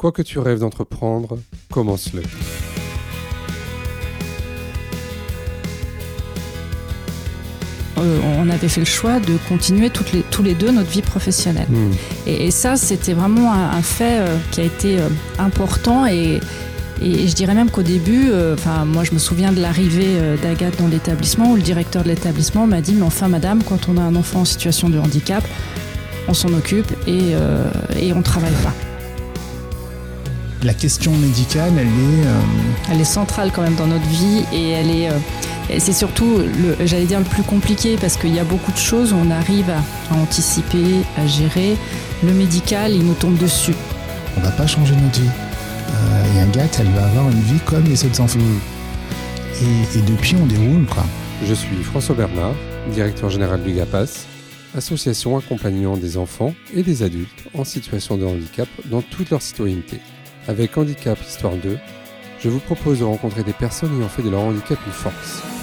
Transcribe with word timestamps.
Quoi 0.00 0.12
que 0.12 0.22
tu 0.22 0.38
rêves 0.38 0.60
d'entreprendre, 0.60 1.36
commence-le. 1.70 2.22
Euh, 7.98 8.18
on 8.38 8.48
avait 8.48 8.68
fait 8.68 8.80
le 8.80 8.86
choix 8.86 9.20
de 9.20 9.36
continuer 9.46 9.90
toutes 9.90 10.12
les, 10.12 10.22
tous 10.22 10.42
les 10.42 10.54
deux 10.54 10.70
notre 10.70 10.88
vie 10.88 11.02
professionnelle. 11.02 11.66
Hmm. 11.68 11.90
Et, 12.26 12.46
et 12.46 12.50
ça, 12.50 12.76
c'était 12.76 13.12
vraiment 13.12 13.52
un, 13.52 13.72
un 13.72 13.82
fait 13.82 14.20
euh, 14.20 14.38
qui 14.52 14.62
a 14.62 14.64
été 14.64 15.00
euh, 15.00 15.08
important 15.38 16.06
et, 16.06 16.40
et 17.02 17.28
je 17.28 17.34
dirais 17.34 17.52
même 17.52 17.70
qu'au 17.70 17.82
début, 17.82 18.30
euh, 18.30 18.54
enfin 18.54 18.86
moi 18.86 19.04
je 19.04 19.12
me 19.12 19.18
souviens 19.18 19.52
de 19.52 19.60
l'arrivée 19.60 20.18
d'Agathe 20.42 20.78
dans 20.78 20.88
l'établissement 20.88 21.50
où 21.50 21.56
le 21.56 21.62
directeur 21.62 22.04
de 22.04 22.08
l'établissement 22.08 22.66
m'a 22.66 22.80
dit 22.80 22.94
mais 22.94 23.02
enfin 23.04 23.28
madame, 23.28 23.62
quand 23.62 23.90
on 23.90 23.98
a 23.98 24.00
un 24.00 24.16
enfant 24.16 24.40
en 24.40 24.44
situation 24.46 24.88
de 24.88 24.98
handicap, 24.98 25.44
on 26.26 26.32
s'en 26.32 26.54
occupe 26.54 26.90
et, 27.06 27.34
et 28.00 28.14
on 28.14 28.22
travaille 28.22 28.56
pas. 28.64 28.72
La 30.62 30.74
question 30.74 31.12
médicale, 31.16 31.72
elle 31.78 31.86
est. 31.86 32.26
euh, 32.26 32.40
Elle 32.92 33.00
est 33.00 33.04
centrale 33.04 33.50
quand 33.54 33.62
même 33.62 33.76
dans 33.76 33.86
notre 33.86 34.06
vie 34.06 34.44
et 34.52 34.70
elle 34.70 34.90
est. 34.90 35.08
euh, 35.08 35.18
c'est 35.78 35.92
surtout, 35.92 36.38
le, 36.38 36.76
j'allais 36.86 37.06
dire, 37.06 37.18
le 37.20 37.24
plus 37.24 37.42
compliqué 37.44 37.96
parce 37.98 38.16
qu'il 38.16 38.34
y 38.34 38.38
a 38.40 38.44
beaucoup 38.44 38.72
de 38.72 38.76
choses 38.76 39.12
où 39.12 39.16
on 39.16 39.30
arrive 39.30 39.70
à, 39.70 39.78
à 40.14 40.18
anticiper, 40.18 41.00
à 41.16 41.26
gérer. 41.26 41.76
Le 42.22 42.32
médical, 42.32 42.92
il 42.92 43.04
nous 43.04 43.14
tombe 43.14 43.38
dessus. 43.38 43.74
on 44.36 44.40
va 44.40 44.50
pas 44.50 44.66
changer 44.66 44.94
notre 44.96 45.20
vie. 45.20 45.28
Euh, 45.28 46.36
et 46.36 46.40
Agathe, 46.42 46.76
elle 46.80 46.90
va 46.90 47.06
avoir 47.06 47.30
une 47.30 47.40
vie 47.40 47.60
comme 47.64 47.84
les 47.84 48.04
autres 48.04 48.20
enfants. 48.20 48.38
Et, 49.62 49.98
et 49.98 50.02
depuis, 50.02 50.36
on 50.42 50.46
déroule, 50.46 50.86
quoi. 50.86 51.04
Je 51.46 51.54
suis 51.54 51.76
François 51.82 52.14
Bernard, 52.14 52.54
directeur 52.92 53.30
général 53.30 53.62
du 53.62 53.72
GAPAS, 53.72 54.26
association 54.76 55.38
accompagnant 55.38 55.96
des 55.96 56.16
enfants 56.18 56.52
et 56.74 56.82
des 56.82 57.02
adultes 57.02 57.44
en 57.54 57.64
situation 57.64 58.16
de 58.18 58.24
handicap 58.26 58.68
dans 58.90 59.00
toute 59.02 59.30
leur 59.30 59.40
citoyenneté. 59.40 60.00
Avec 60.50 60.76
Handicap 60.76 61.16
Histoire 61.20 61.54
2, 61.54 61.78
je 62.40 62.48
vous 62.48 62.58
propose 62.58 62.98
de 62.98 63.04
rencontrer 63.04 63.44
des 63.44 63.52
personnes 63.52 63.96
ayant 63.96 64.08
fait 64.08 64.24
de 64.24 64.30
leur 64.30 64.40
handicap 64.40 64.80
une 64.84 64.92
force. 64.92 65.59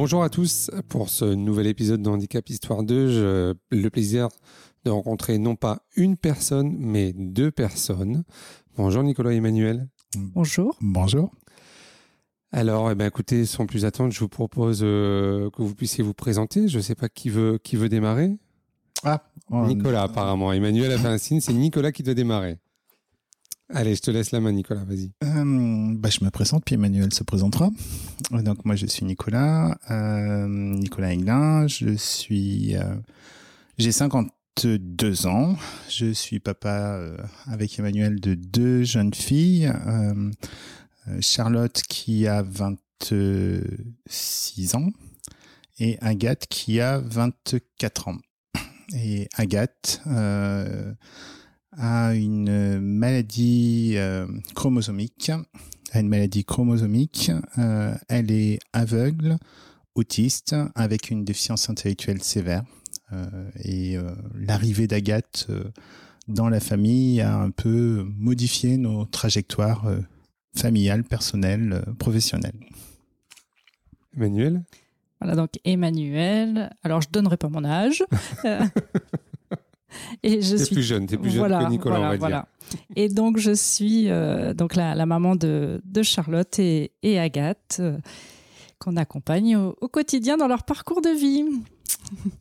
Bonjour 0.00 0.22
à 0.22 0.30
tous 0.30 0.70
pour 0.88 1.08
ce 1.08 1.24
nouvel 1.24 1.66
épisode 1.66 2.00
de 2.02 2.08
Handicap 2.08 2.48
Histoire 2.48 2.84
2. 2.84 3.08
J'ai 3.08 3.76
le 3.76 3.90
plaisir 3.90 4.28
de 4.84 4.90
rencontrer 4.90 5.38
non 5.38 5.56
pas 5.56 5.82
une 5.96 6.16
personne, 6.16 6.76
mais 6.78 7.12
deux 7.12 7.50
personnes. 7.50 8.22
Bonjour 8.76 9.02
Nicolas 9.02 9.32
et 9.32 9.38
Emmanuel. 9.38 9.88
Bonjour. 10.16 10.76
Bonjour. 10.80 11.32
Alors, 12.52 12.92
eh 12.92 12.94
ben, 12.94 13.06
écoutez, 13.06 13.44
sans 13.44 13.66
plus 13.66 13.84
attendre, 13.84 14.12
je 14.12 14.20
vous 14.20 14.28
propose 14.28 14.82
euh, 14.84 15.50
que 15.50 15.62
vous 15.62 15.74
puissiez 15.74 16.04
vous 16.04 16.14
présenter. 16.14 16.68
Je 16.68 16.76
ne 16.76 16.82
sais 16.82 16.94
pas 16.94 17.08
qui 17.08 17.28
veut, 17.28 17.58
qui 17.58 17.74
veut 17.74 17.88
démarrer. 17.88 18.36
Ah, 19.02 19.24
Nicolas, 19.50 20.04
apparemment. 20.04 20.52
Emmanuel 20.52 20.92
a 20.92 20.98
fait 20.98 21.08
un 21.08 21.18
signe, 21.18 21.40
c'est 21.40 21.52
Nicolas 21.52 21.90
qui 21.90 22.04
doit 22.04 22.14
démarrer. 22.14 22.58
Allez, 23.70 23.94
je 23.96 24.00
te 24.00 24.10
laisse 24.10 24.30
la 24.32 24.40
main, 24.40 24.50
Nicolas, 24.52 24.82
vas-y. 24.84 25.10
Euh, 25.24 25.94
bah, 25.98 26.08
je 26.08 26.24
me 26.24 26.30
présente, 26.30 26.64
puis 26.64 26.76
Emmanuel 26.76 27.12
se 27.12 27.22
présentera. 27.22 27.68
Euh, 28.32 28.40
Donc, 28.42 28.64
moi, 28.64 28.76
je 28.76 28.86
suis 28.86 29.04
Nicolas, 29.04 29.76
euh, 29.90 30.46
Nicolas 30.48 31.12
Aiglin. 31.12 31.66
Je 31.66 31.94
suis. 31.96 32.76
euh, 32.76 32.96
J'ai 33.76 33.92
52 33.92 35.26
ans. 35.26 35.54
Je 35.90 36.12
suis 36.12 36.40
papa 36.40 36.94
euh, 36.96 37.18
avec 37.46 37.78
Emmanuel 37.78 38.20
de 38.20 38.34
deux 38.34 38.84
jeunes 38.84 39.12
filles. 39.12 39.70
Euh, 39.86 40.30
Charlotte 41.20 41.82
qui 41.88 42.26
a 42.26 42.40
26 42.42 44.74
ans 44.76 44.88
et 45.78 45.98
Agathe 46.00 46.46
qui 46.48 46.80
a 46.80 46.98
24 47.00 48.08
ans. 48.08 48.16
Et 48.94 49.28
Agathe. 49.36 50.00
euh, 50.06 50.94
a 51.78 52.14
une 52.14 52.80
maladie 52.80 53.94
euh, 53.96 54.26
chromosomique, 54.54 55.30
a 55.92 56.00
une 56.00 56.08
maladie 56.08 56.44
chromosomique. 56.44 57.30
Euh, 57.58 57.94
elle 58.08 58.30
est 58.30 58.58
aveugle, 58.72 59.38
autiste, 59.94 60.54
avec 60.74 61.10
une 61.10 61.24
déficience 61.24 61.70
intellectuelle 61.70 62.22
sévère. 62.22 62.64
Euh, 63.12 63.50
et 63.64 63.96
euh, 63.96 64.10
l'arrivée 64.34 64.86
d'Agathe 64.86 65.46
euh, 65.48 65.64
dans 66.26 66.48
la 66.48 66.60
famille 66.60 67.22
a 67.22 67.38
un 67.38 67.50
peu 67.50 68.04
modifié 68.16 68.76
nos 68.76 69.06
trajectoires 69.06 69.86
euh, 69.86 70.00
familiales, 70.54 71.04
personnelles, 71.04 71.72
euh, 71.72 71.92
professionnelles. 71.94 72.60
Emmanuel? 74.14 74.62
Voilà, 75.20 75.36
donc 75.36 75.50
Emmanuel. 75.64 76.70
Alors, 76.82 77.00
je 77.00 77.08
donnerai 77.10 77.36
pas 77.36 77.48
mon 77.48 77.64
âge. 77.64 78.04
Et 80.22 80.40
je 80.42 80.56
T'es 80.56 80.64
suis 80.64 80.74
plus 80.74 80.82
jeune, 80.82 81.06
t'es 81.06 81.16
plus 81.16 81.30
jeune 81.30 81.38
voilà, 81.40 81.64
que 81.64 81.70
Nicolas, 81.70 81.96
voilà, 81.96 82.08
on 82.08 82.12
va 82.12 82.16
voilà. 82.18 82.48
Et 82.96 83.08
donc, 83.08 83.38
je 83.38 83.52
suis 83.52 84.10
euh, 84.10 84.52
donc 84.54 84.74
la, 84.76 84.94
la 84.94 85.06
maman 85.06 85.36
de, 85.36 85.80
de 85.84 86.02
Charlotte 86.02 86.58
et, 86.58 86.92
et 87.02 87.18
Agathe, 87.18 87.78
euh, 87.80 87.98
qu'on 88.78 88.96
accompagne 88.96 89.56
au, 89.56 89.74
au 89.80 89.88
quotidien 89.88 90.36
dans 90.36 90.48
leur 90.48 90.64
parcours 90.64 91.00
de 91.02 91.10
vie. 91.10 91.42
dire. 91.44 92.32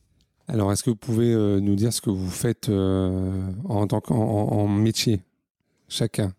Alors, 0.50 0.72
est-ce 0.72 0.83
que 0.83 0.89
vous 0.89 0.95
pouvez 0.95 1.33
euh, 1.33 1.59
nous 1.59 1.75
dire 1.75 1.91
ce 1.91 2.00
que 2.01 2.09
vous 2.09 2.29
faites 2.29 2.69
en 2.69 3.88
tant 3.88 4.00
qu'en 4.01 4.16
en- 4.16 4.59
en 4.59 4.67
métier, 4.67 5.22
chacun? 5.89 6.33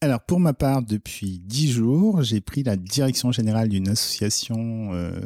Alors, 0.00 0.20
pour 0.20 0.38
ma 0.38 0.52
part, 0.52 0.84
depuis 0.84 1.40
dix 1.44 1.72
jours, 1.72 2.22
j'ai 2.22 2.40
pris 2.40 2.62
la 2.62 2.76
direction 2.76 3.32
générale 3.32 3.68
d'une 3.68 3.88
association 3.88 4.90
euh, 4.92 5.20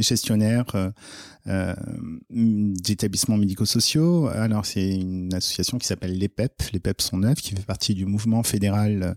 gestionnaire 0.00 0.66
euh, 0.76 0.92
euh, 1.48 1.74
d'établissements 2.30 3.36
médico-sociaux. 3.36 4.28
Alors, 4.28 4.66
c'est 4.66 4.94
une 4.94 5.34
association 5.34 5.78
qui 5.78 5.86
s'appelle 5.88 6.16
l'EPEP. 6.16 6.62
L'EPEP 6.72 7.00
sont 7.02 7.16
neuf, 7.18 7.40
qui 7.40 7.56
fait 7.56 7.66
partie 7.66 7.94
du 7.94 8.06
mouvement 8.06 8.44
fédéral 8.44 9.16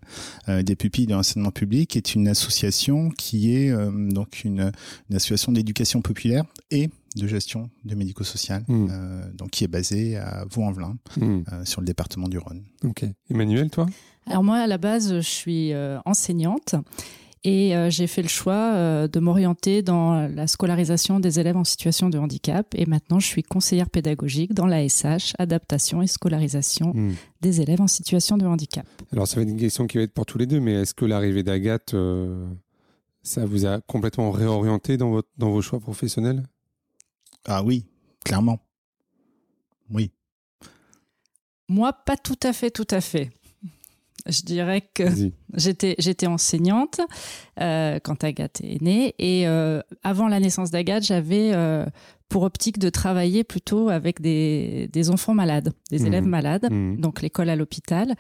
euh, 0.50 0.64
des 0.64 0.76
pupilles 0.76 1.06
de 1.06 1.14
l'enseignement 1.14 1.52
public, 1.52 1.96
est 1.96 2.16
une 2.16 2.28
association 2.28 3.12
qui 3.12 3.54
est 3.56 3.70
euh, 3.70 3.92
donc 4.10 4.44
une, 4.46 4.72
une 5.12 5.16
association 5.16 5.52
d'éducation 5.52 6.02
populaire 6.02 6.44
et 6.72 6.90
de 7.18 7.28
gestion 7.28 7.70
de 7.86 7.94
médico-social, 7.94 8.64
Hmm. 8.68 8.88
euh, 8.90 9.32
donc 9.34 9.52
qui 9.52 9.64
est 9.64 9.68
basée 9.68 10.16
à 10.18 10.46
Vaux-en-Velin, 10.50 10.98
Hmm, 11.18 11.42
euh, 11.52 11.66
sur 11.66 11.82
le 11.82 11.86
département 11.86 12.28
du 12.30 12.40
Rhône. 12.40 12.64
Ok. 12.84 13.06
Emmanuel, 13.30 13.70
toi? 13.70 13.86
Alors 14.28 14.44
moi, 14.44 14.58
à 14.58 14.68
la 14.68 14.78
base, 14.78 15.16
je 15.16 15.20
suis 15.20 15.74
euh, 15.74 16.00
enseignante 16.06 16.76
et 17.44 17.76
euh, 17.76 17.90
j'ai 17.90 18.06
fait 18.06 18.22
le 18.22 18.28
choix 18.28 18.54
euh, 18.76 19.08
de 19.08 19.20
m'orienter 19.20 19.82
dans 19.82 20.28
la 20.28 20.46
scolarisation 20.46 21.20
des 21.20 21.40
élèves 21.40 21.58
en 21.58 21.64
situation 21.64 22.08
de 22.10 22.20
handicap. 22.20 22.68
Et 22.76 22.86
maintenant, 22.86 23.20
je 23.20 23.26
suis 23.26 23.42
conseillère 23.42 23.90
pédagogique 23.90 24.54
dans 24.54 24.68
l'ASH, 24.68 25.34
adaptation 25.40 26.02
et 26.04 26.08
scolarisation 26.08 26.94
Hmm. 26.94 27.14
des 27.42 27.62
élèves 27.62 27.82
en 27.82 27.88
situation 27.88 28.38
de 28.38 28.46
handicap. 28.46 28.86
Alors, 29.12 29.28
ça 29.28 29.38
va 29.38 29.42
être 29.42 29.50
une 29.50 29.60
question 29.60 29.88
qui 29.88 29.98
va 29.98 30.04
être 30.04 30.14
pour 30.14 30.26
tous 30.28 30.38
les 30.38 30.46
deux, 30.46 30.60
mais 30.60 30.74
est-ce 30.74 30.94
que 30.94 31.06
l'arrivée 31.06 31.42
d'Agathe, 31.42 31.96
euh, 31.96 32.48
ça 33.24 33.46
vous 33.46 33.66
a 33.66 33.82
complètement 33.82 34.30
réorienté 34.32 34.98
dans, 34.98 35.10
votre, 35.10 35.30
dans 35.38 35.50
vos 35.50 35.62
choix 35.64 35.80
professionnels? 35.80 36.44
Ah 37.46 37.64
oui, 37.64 37.86
clairement. 38.24 38.60
Oui. 39.90 40.12
Moi, 41.68 41.92
pas 41.92 42.18
tout 42.18 42.40
à 42.44 42.54
fait, 42.54 42.70
tout 42.70 42.88
à 42.92 43.02
fait. 43.02 43.32
Je 44.28 44.42
dirais 44.44 44.82
que. 44.94 45.04
J'étais, 45.54 45.96
j'étais 46.00 46.28
enseignante 46.28 47.02
euh, 47.60 48.00
quand 48.04 48.24
Agathe 48.24 48.62
est 48.64 48.82
née 48.82 49.14
et 49.20 49.48
euh, 49.48 49.82
avant 50.04 50.28
la 50.28 50.40
naissance 50.40 50.72
d'Agathe, 50.72 51.04
j'avais 51.04 51.52
euh, 51.54 51.86
pour 52.30 52.44
optique 52.44 52.80
de 52.80 52.90
travailler 52.90 53.44
plutôt 53.44 53.90
avec 53.90 54.22
des, 54.22 54.90
des 54.94 55.10
enfants 55.10 55.34
malades, 55.34 55.74
des 55.90 56.00
Mhm. 56.00 56.08
élèves 56.08 56.28
malades, 56.28 56.68
Hmm. 56.72 56.96
donc 56.98 57.22
l'école 57.22 57.50
à 57.50 57.56
l'hôpital. 57.56 58.14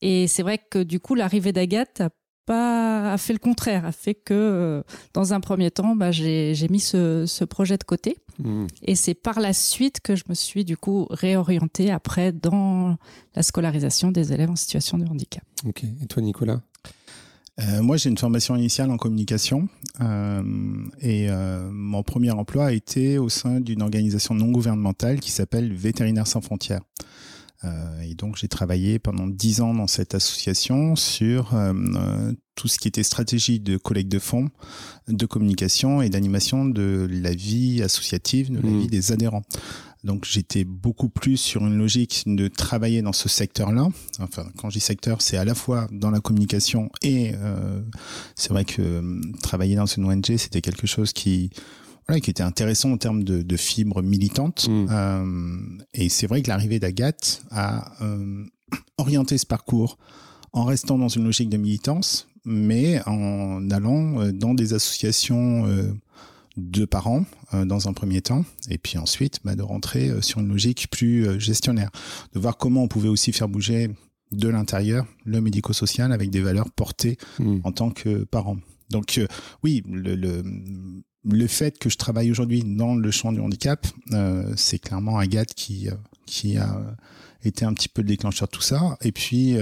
Et 0.00 0.26
c'est 0.28 0.42
vrai 0.42 0.58
que 0.58 0.82
du 0.82 0.98
coup, 1.00 1.14
l'arrivée 1.14 1.52
d'Agathe 1.52 2.00
a 2.00 2.08
pas 2.46 3.12
a 3.12 3.18
fait 3.18 3.32
le 3.32 3.38
contraire, 3.38 3.84
a 3.84 3.92
fait 3.92 4.14
que 4.14 4.34
euh, 4.34 4.82
dans 5.14 5.32
un 5.32 5.40
premier 5.40 5.70
temps, 5.70 5.96
bah, 5.96 6.10
j'ai, 6.10 6.54
j'ai 6.54 6.68
mis 6.68 6.80
ce, 6.80 7.24
ce 7.26 7.44
projet 7.44 7.76
de 7.78 7.84
côté. 7.84 8.16
Hmm. 8.38 8.66
Et 8.82 8.94
c'est 8.94 9.14
par 9.14 9.40
la 9.40 9.52
suite 9.52 10.00
que 10.00 10.16
je 10.16 10.24
me 10.28 10.34
suis 10.34 10.64
du 10.64 10.76
coup 10.76 11.06
réorientée 11.10 11.90
après 11.90 12.32
dans 12.32 12.96
la 13.34 13.42
scolarisation 13.42 14.10
des 14.10 14.32
élèves 14.32 14.50
en 14.50 14.56
situation 14.56 14.98
de 14.98 15.06
handicap. 15.06 15.44
Ok. 15.66 15.84
Et 15.84 16.06
toi, 16.06 16.22
Nicolas? 16.22 16.60
Euh, 17.60 17.82
moi, 17.82 17.96
j'ai 17.96 18.08
une 18.08 18.18
formation 18.18 18.56
initiale 18.56 18.90
en 18.90 18.96
communication 18.96 19.68
euh, 20.00 20.42
et 21.00 21.28
euh, 21.28 21.70
mon 21.70 22.02
premier 22.02 22.30
emploi 22.30 22.66
a 22.66 22.72
été 22.72 23.18
au 23.18 23.28
sein 23.28 23.60
d'une 23.60 23.82
organisation 23.82 24.34
non 24.34 24.50
gouvernementale 24.50 25.20
qui 25.20 25.30
s'appelle 25.30 25.72
Vétérinaires 25.72 26.26
sans 26.26 26.40
frontières. 26.40 26.80
Et 28.02 28.14
donc 28.14 28.36
j'ai 28.36 28.48
travaillé 28.48 28.98
pendant 28.98 29.26
dix 29.26 29.60
ans 29.60 29.74
dans 29.74 29.86
cette 29.86 30.14
association 30.14 30.96
sur 30.96 31.54
tout 32.54 32.68
ce 32.68 32.78
qui 32.78 32.88
était 32.88 33.02
stratégie 33.02 33.60
de 33.60 33.76
collecte 33.76 34.10
de 34.10 34.18
fonds, 34.18 34.50
de 35.08 35.26
communication 35.26 36.02
et 36.02 36.08
d'animation 36.08 36.64
de 36.64 37.08
la 37.10 37.34
vie 37.34 37.82
associative, 37.82 38.50
de 38.50 38.60
la 38.60 38.68
mmh. 38.68 38.80
vie 38.80 38.86
des 38.88 39.12
adhérents. 39.12 39.42
Donc 40.04 40.24
j'étais 40.24 40.64
beaucoup 40.64 41.08
plus 41.08 41.36
sur 41.36 41.64
une 41.64 41.78
logique 41.78 42.24
de 42.26 42.48
travailler 42.48 43.02
dans 43.02 43.12
ce 43.12 43.28
secteur-là. 43.28 43.88
Enfin, 44.18 44.46
quand 44.58 44.68
je 44.68 44.74
dis 44.74 44.84
secteur, 44.84 45.22
c'est 45.22 45.36
à 45.36 45.44
la 45.44 45.54
fois 45.54 45.86
dans 45.92 46.10
la 46.10 46.20
communication 46.20 46.90
et 47.02 47.32
euh, 47.36 47.80
c'est 48.34 48.50
vrai 48.50 48.64
que 48.64 48.82
euh, 48.82 49.20
travailler 49.42 49.76
dans 49.76 49.86
une 49.86 50.04
ONG, 50.04 50.36
c'était 50.36 50.60
quelque 50.60 50.88
chose 50.88 51.12
qui 51.12 51.50
voilà, 52.06 52.20
qui 52.20 52.30
était 52.30 52.42
intéressant 52.42 52.92
en 52.92 52.96
termes 52.96 53.24
de, 53.24 53.42
de 53.42 53.56
fibres 53.56 54.02
militantes. 54.02 54.68
Mm. 54.68 54.86
Euh, 54.90 55.56
et 55.94 56.08
c'est 56.08 56.26
vrai 56.26 56.42
que 56.42 56.48
l'arrivée 56.48 56.78
d'Agathe 56.78 57.42
a 57.50 57.92
euh, 58.02 58.44
orienté 58.98 59.38
ce 59.38 59.46
parcours 59.46 59.98
en 60.52 60.64
restant 60.64 60.98
dans 60.98 61.08
une 61.08 61.24
logique 61.24 61.48
de 61.48 61.56
militance, 61.56 62.28
mais 62.44 63.00
en 63.06 63.70
allant 63.70 64.20
euh, 64.20 64.32
dans 64.32 64.54
des 64.54 64.74
associations 64.74 65.66
euh, 65.66 65.92
de 66.56 66.84
parents 66.84 67.24
euh, 67.54 67.64
dans 67.64 67.88
un 67.88 67.92
premier 67.92 68.20
temps, 68.20 68.44
et 68.68 68.78
puis 68.78 68.98
ensuite 68.98 69.40
bah, 69.44 69.54
de 69.54 69.62
rentrer 69.62 70.10
euh, 70.10 70.20
sur 70.20 70.40
une 70.40 70.48
logique 70.48 70.88
plus 70.90 71.26
euh, 71.26 71.38
gestionnaire, 71.38 71.90
de 72.34 72.40
voir 72.40 72.56
comment 72.56 72.82
on 72.82 72.88
pouvait 72.88 73.08
aussi 73.08 73.32
faire 73.32 73.48
bouger 73.48 73.90
de 74.32 74.48
l'intérieur 74.48 75.06
le 75.24 75.40
médico-social 75.40 76.12
avec 76.12 76.30
des 76.30 76.40
valeurs 76.40 76.70
portées 76.70 77.18
hmm. 77.38 77.58
en 77.64 77.72
tant 77.72 77.90
que 77.90 78.24
parent. 78.24 78.56
Donc 78.90 79.20
oui, 79.62 79.82
le, 79.86 80.14
le, 80.14 80.42
le, 81.24 81.46
fait 81.46 81.78
que 81.78 81.88
je 81.88 81.96
travaille 81.96 82.30
aujourd'hui 82.30 82.62
dans 82.64 82.94
le 82.94 83.10
champ 83.10 83.32
du 83.32 83.40
handicap, 83.40 83.86
euh, 84.12 84.52
c'est 84.56 84.78
clairement 84.78 85.18
Agathe 85.18 85.54
qui, 85.54 85.88
qui 86.26 86.56
a 86.56 86.80
été 87.44 87.64
un 87.64 87.74
petit 87.74 87.88
peu 87.88 88.02
le 88.02 88.08
déclencheur 88.08 88.48
de 88.48 88.52
tout 88.52 88.62
ça. 88.62 88.96
Et 89.02 89.12
puis 89.12 89.56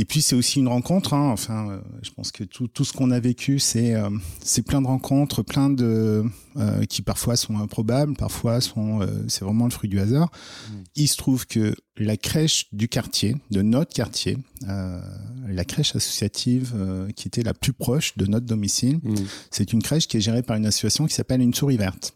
et 0.00 0.06
puis 0.06 0.22
c'est 0.22 0.34
aussi 0.34 0.60
une 0.60 0.68
rencontre. 0.68 1.12
Hein. 1.12 1.30
Enfin, 1.30 1.68
euh, 1.68 1.80
je 2.00 2.10
pense 2.10 2.32
que 2.32 2.42
tout, 2.42 2.68
tout 2.68 2.86
ce 2.86 2.94
qu'on 2.94 3.10
a 3.10 3.20
vécu, 3.20 3.58
c'est 3.58 3.94
euh, 3.94 4.08
c'est 4.42 4.62
plein 4.62 4.80
de 4.80 4.86
rencontres, 4.86 5.42
plein 5.42 5.68
de 5.68 6.24
euh, 6.56 6.84
qui 6.86 7.02
parfois 7.02 7.36
sont 7.36 7.58
improbables, 7.58 8.14
parfois 8.16 8.62
sont 8.62 9.06
c'est 9.28 9.44
vraiment 9.44 9.66
le 9.66 9.70
fruit 9.70 9.90
du 9.90 10.00
hasard. 10.00 10.30
Mmh. 10.30 10.74
Il 10.96 11.06
se 11.06 11.18
trouve 11.18 11.46
que 11.46 11.74
la 11.98 12.16
crèche 12.16 12.68
du 12.72 12.88
quartier, 12.88 13.36
de 13.50 13.60
notre 13.60 13.92
quartier, 13.92 14.38
la 14.62 15.64
crèche 15.66 15.94
associative 15.94 16.74
qui 17.14 17.28
était 17.28 17.42
la 17.42 17.52
plus 17.52 17.74
proche 17.74 18.16
de 18.16 18.24
notre 18.24 18.46
domicile, 18.46 19.00
mmh. 19.02 19.14
c'est 19.50 19.74
une 19.74 19.82
crèche 19.82 20.08
qui 20.08 20.16
est 20.16 20.20
gérée 20.22 20.42
par 20.42 20.56
une 20.56 20.64
association 20.64 21.06
qui 21.06 21.14
s'appelle 21.14 21.42
Une 21.42 21.52
Souris 21.52 21.76
Verte. 21.76 22.14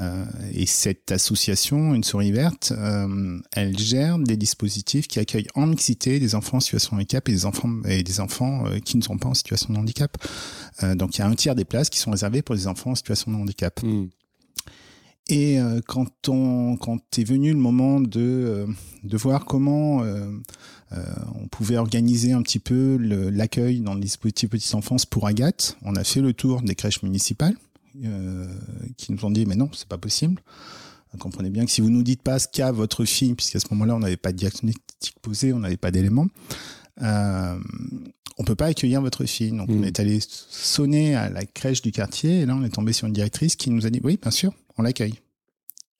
Euh, 0.00 0.24
et 0.52 0.66
cette 0.66 1.10
association, 1.10 1.94
Une 1.94 2.04
Souris 2.04 2.32
Verte, 2.32 2.72
euh, 2.76 3.38
elle 3.52 3.78
gère 3.78 4.18
des 4.18 4.36
dispositifs 4.36 5.08
qui 5.08 5.18
accueillent 5.18 5.48
en 5.54 5.66
mixité 5.66 6.20
des 6.20 6.34
enfants 6.34 6.58
en 6.58 6.60
situation 6.60 6.96
de 6.96 7.00
handicap 7.00 7.28
et 7.28 7.32
des 7.32 7.46
enfants, 7.46 7.82
et 7.88 8.02
des 8.02 8.20
enfants 8.20 8.66
euh, 8.66 8.78
qui 8.78 8.98
ne 8.98 9.02
sont 9.02 9.16
pas 9.16 9.28
en 9.28 9.34
situation 9.34 9.72
de 9.72 9.78
handicap. 9.78 10.16
donc 10.94 11.16
il 11.16 11.20
y 11.20 11.22
a 11.22 11.26
un 11.26 11.34
tiers 11.34 11.54
des 11.54 11.64
places 11.64 11.88
qui 11.88 11.98
sont 11.98 12.10
réservées 12.10 12.42
pour 12.42 12.54
des 12.54 12.66
enfants 12.66 12.90
en 12.90 12.94
situation 12.94 13.32
de 13.32 13.36
handicap. 13.36 13.82
Hmm. 13.82 14.06
Et 15.28 15.58
quand 15.88 16.28
on 16.28 16.76
quand 16.76 17.18
est 17.18 17.24
venu 17.24 17.52
le 17.52 17.58
moment 17.58 18.00
de 18.00 18.66
de 19.02 19.16
voir 19.16 19.44
comment 19.44 20.04
on 20.92 21.48
pouvait 21.48 21.78
organiser 21.78 22.32
un 22.32 22.42
petit 22.42 22.60
peu 22.60 22.96
l'accueil 23.32 23.80
dans 23.80 23.94
le 23.94 24.00
dispositif 24.00 24.50
petite 24.50 24.74
enfance 24.74 25.04
pour 25.04 25.26
Agathe, 25.26 25.78
on 25.82 25.96
a 25.96 26.04
fait 26.04 26.20
le 26.20 26.32
tour 26.32 26.62
des 26.62 26.76
crèches 26.76 27.02
municipales 27.02 27.56
qui 28.96 29.12
nous 29.12 29.24
ont 29.24 29.30
dit 29.30 29.46
mais 29.46 29.56
non, 29.56 29.70
c'est 29.72 29.88
pas 29.88 29.98
possible. 29.98 30.40
comprenez 31.18 31.50
bien 31.50 31.64
que 31.64 31.70
si 31.70 31.80
vous 31.80 31.90
nous 31.90 32.02
dites 32.02 32.22
pas 32.22 32.38
ce 32.38 32.48
qu'a 32.48 32.72
votre 32.72 33.04
fille, 33.04 33.34
puisqu'à 33.34 33.60
ce 33.60 33.66
moment-là 33.70 33.96
on 33.96 34.00
n'avait 34.00 34.16
pas 34.16 34.32
de 34.32 34.36
diagnostic 34.36 35.16
posé, 35.22 35.52
on 35.52 35.60
n'avait 35.60 35.76
pas 35.76 35.90
d'éléments, 35.90 36.26
euh, 37.02 37.58
on 38.38 38.44
peut 38.44 38.54
pas 38.54 38.66
accueillir 38.66 39.00
votre 39.00 39.24
fille. 39.24 39.52
Donc 39.52 39.68
on 39.68 39.80
mmh. 39.80 39.84
est 39.84 40.00
allé 40.00 40.18
sonner 40.20 41.14
à 41.14 41.30
la 41.30 41.44
crèche 41.44 41.82
du 41.82 41.92
quartier 41.92 42.40
et 42.40 42.46
là 42.46 42.54
on 42.54 42.64
est 42.64 42.70
tombé 42.70 42.92
sur 42.92 43.06
une 43.06 43.14
directrice 43.14 43.56
qui 43.56 43.70
nous 43.70 43.86
a 43.86 43.90
dit 43.90 44.00
oui 44.02 44.18
bien 44.20 44.30
sûr 44.30 44.52
on 44.76 44.82
l'accueille. 44.82 45.20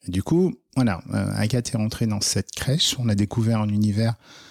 Et 0.07 0.11
du 0.11 0.23
coup 0.23 0.55
voilà, 0.77 1.03
euh, 1.15 1.33
Agathe 1.35 1.75
est 1.75 1.79
rentrée 1.79 2.07
dans 2.07 2.21
cette 2.21 2.53
crèche, 2.53 2.97
on 2.99 3.09
a 3.09 3.15
découvert 3.15 3.61
un 3.61 3.69
univers 3.69 4.13
euh, 4.13 4.46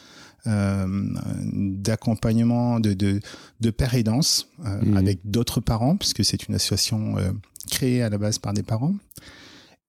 d'accompagnement 0.45 2.79
de, 2.79 2.93
de, 2.93 3.19
de 3.61 3.69
père 3.71 3.95
aidance 3.95 4.49
euh, 4.65 4.81
mmh. 4.81 4.97
avec 4.97 5.19
d'autres 5.23 5.59
parents, 5.59 5.97
puisque 5.97 6.23
c'est 6.23 6.47
une 6.47 6.55
association 6.55 7.17
euh, 7.17 7.31
créée 7.69 8.03
à 8.03 8.09
la 8.09 8.17
base 8.17 8.37
par 8.37 8.53
des 8.53 8.63
parents. 8.63 8.93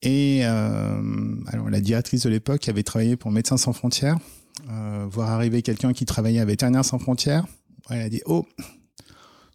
Et 0.03 0.45
alors 0.45 1.69
la 1.69 1.81
directrice 1.81 2.23
de 2.23 2.29
l'époque 2.29 2.69
avait 2.69 2.83
travaillé 2.83 3.17
pour 3.17 3.33
Médecins 3.33 3.57
sans 3.57 3.73
frontières, 3.73 4.19
voir 5.11 5.31
arriver 5.31 5.63
quelqu'un 5.63 5.95
qui 5.95 6.05
travaillait 6.05 6.39
à 6.39 6.45
Vétérinaires 6.45 6.85
sans 6.85 6.99
frontières. 6.99 7.47
Elle 7.91 8.03
a 8.03 8.09
dit 8.09 8.21
oh 8.27 8.47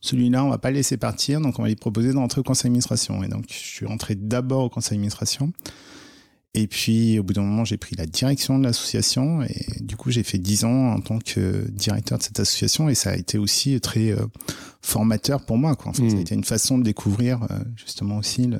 celui-là, 0.01 0.43
on 0.43 0.49
va 0.49 0.57
pas 0.57 0.71
le 0.71 0.77
laisser 0.77 0.97
partir, 0.97 1.39
donc 1.39 1.59
on 1.59 1.61
va 1.61 1.67
lui 1.67 1.75
proposer 1.75 2.11
d'entrer 2.11 2.41
au 2.41 2.43
conseil 2.43 2.69
d'administration. 2.69 3.23
Et 3.23 3.27
donc, 3.27 3.45
je 3.47 3.53
suis 3.53 3.85
rentré 3.85 4.15
d'abord 4.15 4.63
au 4.63 4.69
conseil 4.69 4.97
d'administration. 4.97 5.53
Et 6.53 6.67
puis, 6.67 7.17
au 7.17 7.23
bout 7.23 7.33
d'un 7.33 7.43
moment, 7.43 7.63
j'ai 7.63 7.77
pris 7.77 7.95
la 7.95 8.05
direction 8.05 8.59
de 8.59 8.63
l'association 8.65 9.41
et 9.41 9.65
du 9.79 9.95
coup, 9.95 10.11
j'ai 10.11 10.23
fait 10.23 10.37
dix 10.37 10.65
ans 10.65 10.93
en 10.93 10.99
tant 10.99 11.19
que 11.19 11.65
directeur 11.71 12.17
de 12.17 12.23
cette 12.23 12.39
association 12.41 12.89
et 12.89 12.95
ça 12.95 13.11
a 13.11 13.15
été 13.15 13.37
aussi 13.37 13.79
très 13.79 14.11
euh, 14.11 14.25
formateur 14.81 15.45
pour 15.45 15.57
moi. 15.57 15.77
Quoi. 15.77 15.91
En 15.91 15.93
fait, 15.93 16.09
ça 16.09 16.15
a 16.15 16.17
hmm. 16.17 16.21
été 16.21 16.35
une 16.35 16.43
façon 16.43 16.77
de 16.77 16.83
découvrir 16.83 17.43
euh, 17.43 17.59
justement 17.77 18.17
aussi 18.17 18.47
le, 18.47 18.59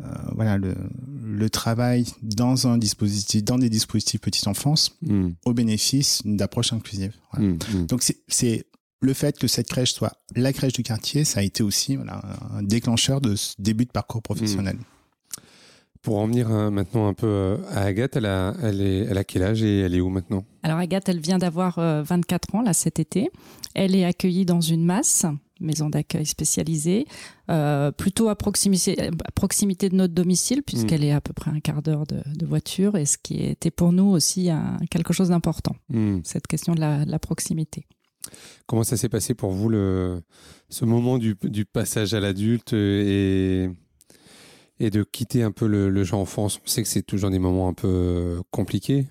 euh, 0.00 0.04
voilà 0.34 0.58
le, 0.58 0.74
le, 1.22 1.48
travail 1.48 2.06
dans 2.22 2.66
un 2.66 2.76
dispositif, 2.76 3.44
dans 3.44 3.58
des 3.58 3.70
dispositifs 3.70 4.20
petite 4.20 4.48
enfance, 4.48 4.96
hmm. 5.02 5.28
au 5.44 5.54
bénéfice 5.54 6.22
d'approche 6.24 6.72
inclusive. 6.72 7.12
Voilà. 7.32 7.52
Hmm, 7.52 7.86
Donc 7.86 8.02
c'est 8.26 8.66
le 9.00 9.12
fait 9.12 9.38
que 9.38 9.46
cette 9.46 9.68
crèche 9.68 9.92
soit 9.92 10.14
la 10.34 10.52
crèche 10.52 10.72
du 10.72 10.82
quartier, 10.82 11.24
ça 11.24 11.38
a 11.38 11.42
été 11.44 11.62
aussi 11.62 11.94
voilà, 11.94 12.20
un 12.52 12.64
déclencheur 12.64 13.20
de 13.20 13.36
ce 13.36 13.54
début 13.60 13.84
de 13.84 13.92
parcours 13.92 14.22
professionnel. 14.22 14.76
Pour 16.06 16.18
en 16.18 16.28
venir 16.28 16.52
hein, 16.52 16.70
maintenant 16.70 17.08
un 17.08 17.14
peu 17.14 17.26
euh, 17.26 17.56
à 17.72 17.80
Agathe, 17.80 18.14
elle 18.14 18.26
a, 18.26 18.54
elle, 18.62 18.80
est, 18.80 19.06
elle 19.10 19.18
a 19.18 19.24
quel 19.24 19.42
âge 19.42 19.64
et 19.64 19.80
elle 19.80 19.92
est 19.92 20.00
où 20.00 20.08
maintenant? 20.08 20.44
Alors 20.62 20.78
Agathe, 20.78 21.08
elle 21.08 21.18
vient 21.18 21.38
d'avoir 21.38 21.80
24 21.80 22.54
euh, 22.54 22.58
ans 22.58 22.62
là 22.62 22.74
cet 22.74 23.00
été. 23.00 23.28
Elle 23.74 23.96
est 23.96 24.04
accueillie 24.04 24.44
dans 24.44 24.60
une 24.60 24.84
masse, 24.84 25.26
maison 25.58 25.90
d'accueil 25.90 26.24
spécialisée, 26.24 27.06
euh, 27.50 27.90
plutôt 27.90 28.28
à 28.28 28.36
proximité, 28.36 29.08
à 29.24 29.32
proximité 29.32 29.88
de 29.88 29.96
notre 29.96 30.14
domicile 30.14 30.62
puisqu'elle 30.62 31.00
hmm. 31.00 31.06
est 31.06 31.12
à 31.12 31.20
peu 31.20 31.32
près 31.32 31.50
un 31.50 31.58
quart 31.58 31.82
d'heure 31.82 32.06
de, 32.06 32.22
de, 32.36 32.46
voiture 32.46 32.94
et 32.94 33.04
ce 33.04 33.18
qui 33.18 33.42
était 33.42 33.72
pour 33.72 33.90
nous 33.90 34.06
aussi 34.06 34.48
un, 34.48 34.76
quelque 34.92 35.12
chose 35.12 35.30
d'important, 35.30 35.74
hmm. 35.88 36.20
cette 36.22 36.46
question 36.46 36.76
de 36.76 36.80
la, 36.80 37.04
la 37.04 37.18
proximité. 37.18 37.84
Comment 38.66 38.84
ça 38.84 38.96
s'est 38.96 39.08
passé 39.08 39.34
pour 39.34 39.50
vous 39.50 39.68
le, 39.68 40.22
ce 40.68 40.84
moment 40.84 41.18
du, 41.18 41.36
du 41.42 41.64
passage 41.64 42.14
à 42.14 42.20
l'adulte 42.20 42.74
et 42.74 43.70
et 44.80 44.90
de 44.90 45.02
quitter 45.02 45.42
un 45.42 45.52
peu 45.52 45.66
le, 45.66 45.88
le 45.90 46.04
genre 46.04 46.20
enfance. 46.20 46.60
On 46.64 46.68
sait 46.68 46.82
que 46.82 46.88
c'est 46.88 47.02
toujours 47.02 47.30
des 47.30 47.38
moments 47.38 47.68
un 47.68 47.74
peu 47.74 47.88
euh, 47.88 48.40
compliqués. 48.50 49.06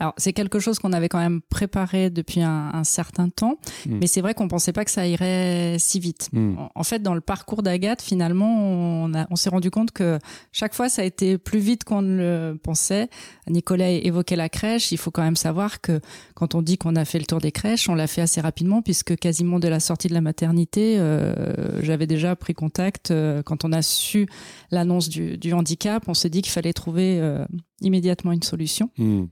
Alors 0.00 0.14
c'est 0.16 0.32
quelque 0.32 0.60
chose 0.60 0.78
qu'on 0.78 0.92
avait 0.92 1.08
quand 1.08 1.18
même 1.18 1.40
préparé 1.40 2.10
depuis 2.10 2.42
un, 2.42 2.70
un 2.72 2.84
certain 2.84 3.28
temps, 3.28 3.56
hmm. 3.86 3.98
mais 4.00 4.06
c'est 4.06 4.20
vrai 4.20 4.34
qu'on 4.34 4.48
pensait 4.48 4.72
pas 4.72 4.84
que 4.84 4.90
ça 4.90 5.06
irait 5.06 5.76
si 5.78 5.98
vite. 5.98 6.28
Hmm. 6.32 6.54
En, 6.74 6.84
fait, 6.84 7.00
dans 7.00 7.14
le 7.14 7.20
parcours 7.20 7.62
d'Agathe, 7.62 8.00
finalement, 8.00 8.62
on, 8.62 9.12
on 9.30 9.36
s'est 9.36 9.50
rendu 9.50 9.70
compte 9.70 9.90
que 9.90 10.18
chaque 10.52 10.74
fois 10.74 10.88
ça 10.88 11.02
a 11.02 11.04
été 11.04 11.36
plus 11.36 11.58
vite 11.58 11.84
qu'on 11.84 12.02
ne 12.02 12.16
le 12.16 12.58
pensait. 12.58 13.08
Nicolas 13.48 13.90
évoquait 13.90 14.36
la 14.36 14.48
crèche. 14.48 14.92
Il 14.92 14.98
faut 14.98 15.10
quand 15.10 15.22
même 15.22 15.36
savoir 15.36 15.80
que 15.80 16.00
quand 16.34 16.54
on 16.54 16.62
dit 16.62 16.78
qu'on 16.78 16.96
a 16.96 17.04
fait 17.04 17.18
le 17.18 17.24
tour 17.24 17.40
des 17.40 17.52
crèches, 17.52 17.88
on 17.88 17.94
l'a 17.94 18.06
fait 18.06 18.20
assez 18.20 18.40
rapidement 18.40 18.82
puisque 18.82 19.16
quasiment 19.16 19.58
dès 19.58 19.70
la 19.70 19.80
sortie 19.80 20.08
de 20.08 20.14
la 20.14 20.20
maternité, 20.20 20.98
euh, 20.98 21.82
j'avais 21.82 22.06
déjà 22.06 22.36
pris 22.36 22.54
contact. 22.54 23.10
Euh, 23.10 23.42
quand 23.42 23.64
on 23.64 23.72
a 23.72 23.82
su 23.82 24.28
l'annonce 24.70 25.08
du, 25.08 25.38
du, 25.38 25.52
handicap, 25.52 26.04
on 26.08 26.14
s'est 26.14 26.30
dit 26.30 26.42
qu'il 26.42 26.52
fallait 26.52 26.72
trouver 26.72 27.18
euh, 27.20 27.44
immédiatement 27.80 28.32
une 28.32 28.42
solution. 28.42 28.90
Hmm. 28.98 29.24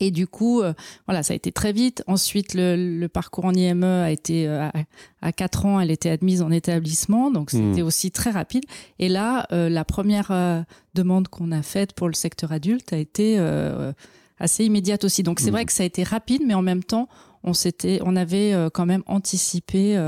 Et 0.00 0.10
du 0.10 0.26
coup, 0.26 0.62
euh, 0.62 0.72
voilà, 1.06 1.22
ça 1.22 1.34
a 1.34 1.36
été 1.36 1.52
très 1.52 1.72
vite. 1.72 2.02
Ensuite, 2.06 2.54
le, 2.54 2.98
le 2.98 3.08
parcours 3.08 3.44
en 3.44 3.52
IME 3.52 3.84
a 3.84 4.10
été 4.10 4.48
euh, 4.48 4.62
à, 4.62 4.72
à 5.20 5.32
4 5.32 5.66
ans, 5.66 5.80
elle 5.80 5.90
était 5.90 6.08
admise 6.08 6.40
en 6.42 6.50
établissement, 6.50 7.30
donc 7.30 7.52
hmm. 7.52 7.70
c'était 7.70 7.82
aussi 7.82 8.10
très 8.10 8.30
rapide. 8.30 8.64
Et 8.98 9.08
là, 9.08 9.46
euh, 9.52 9.68
la 9.68 9.84
première 9.84 10.32
demande 10.94 11.28
qu'on 11.28 11.52
a 11.52 11.62
faite 11.62 11.92
pour 11.92 12.08
le 12.08 12.14
secteur 12.14 12.52
adulte 12.52 12.92
a 12.92 12.96
été 12.96 13.38
assez 14.38 14.64
immédiate 14.64 15.04
aussi. 15.04 15.22
Donc 15.22 15.38
c'est 15.38 15.50
vrai 15.50 15.64
hmm. 15.64 15.66
que 15.66 15.72
ça 15.72 15.82
a 15.82 15.86
été 15.86 16.02
rapide, 16.02 16.42
mais 16.46 16.54
en 16.54 16.62
même 16.62 16.82
temps, 16.82 17.08
on 17.42 17.52
s'était, 17.52 18.00
on 18.04 18.16
avait 18.16 18.54
quand 18.72 18.86
même 18.86 19.02
anticipé 19.06 20.00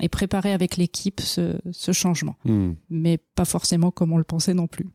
et 0.00 0.08
préparé 0.08 0.52
avec 0.52 0.76
l'équipe 0.76 1.20
ce, 1.20 1.58
ce 1.70 1.92
changement, 1.92 2.36
hmm. 2.44 2.72
mais 2.90 3.18
pas 3.36 3.44
forcément 3.44 3.90
comme 3.92 4.12
on 4.12 4.18
le 4.18 4.24
pensait 4.24 4.54
non 4.54 4.66
plus. 4.66 4.86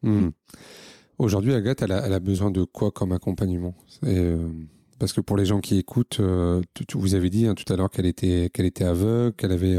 Aujourd'hui, 1.20 1.54
Agathe, 1.54 1.82
elle 1.84 1.92
a, 1.92 2.06
elle 2.06 2.14
a, 2.14 2.20
besoin 2.20 2.52
de 2.52 2.64
quoi 2.64 2.92
comme 2.92 3.12
accompagnement? 3.12 3.76
Euh, 4.04 4.50
Parce 5.00 5.14
que 5.14 5.22
pour 5.22 5.38
les 5.38 5.46
gens 5.46 5.60
qui 5.62 5.78
écoutent, 5.78 6.20
euh, 6.20 6.62
tu, 6.88 6.98
vous 6.98 7.14
avez 7.16 7.30
dit 7.30 7.48
hein, 7.48 7.56
tout 7.56 7.72
à 7.72 7.78
l'heure 7.78 7.90
qu'elle 7.90 8.06
était, 8.06 8.50
qu'elle 8.54 8.66
était 8.66 8.84
aveugle, 8.86 9.34
qu'elle 9.36 9.52
avait 9.52 9.76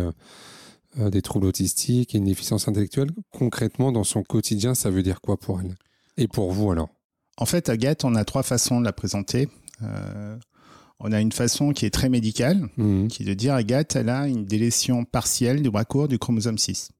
euh, 0.98 1.10
des 1.10 1.22
troubles 1.22 1.46
autistiques 1.46 2.14
et 2.14 2.18
une 2.18 2.24
déficience 2.24 2.68
intellectuelle. 2.68 3.10
Concrètement, 3.32 3.90
dans 3.92 4.04
son 4.04 4.22
quotidien, 4.22 4.74
ça 4.74 4.90
veut 4.90 5.02
dire 5.02 5.20
quoi 5.20 5.36
pour 5.36 5.60
elle? 5.60 5.74
Et 6.16 6.28
pour 6.28 6.52
vous 6.52 6.70
alors? 6.70 6.88
En 7.36 7.46
fait, 7.46 7.68
Agathe, 7.68 8.04
on 8.04 8.14
a 8.14 8.24
trois 8.24 8.44
façons 8.44 8.78
de 8.80 8.84
la 8.84 8.92
présenter. 8.92 9.48
On 11.00 11.10
a 11.12 11.20
une 11.20 11.32
façon 11.32 11.72
qui 11.72 11.84
est 11.84 11.90
très 11.90 12.08
médicale, 12.08 12.68
Mhm. 12.76 13.08
qui 13.08 13.24
est 13.24 13.26
de 13.26 13.34
dire 13.34 13.54
Agathe, 13.54 13.96
elle 13.96 14.08
a 14.08 14.28
une 14.28 14.44
délétion 14.44 15.04
partielle 15.04 15.60
du 15.60 15.70
bras 15.70 15.84
court 15.84 16.06
du 16.06 16.18
chromosome 16.18 16.56
6. 16.58 16.92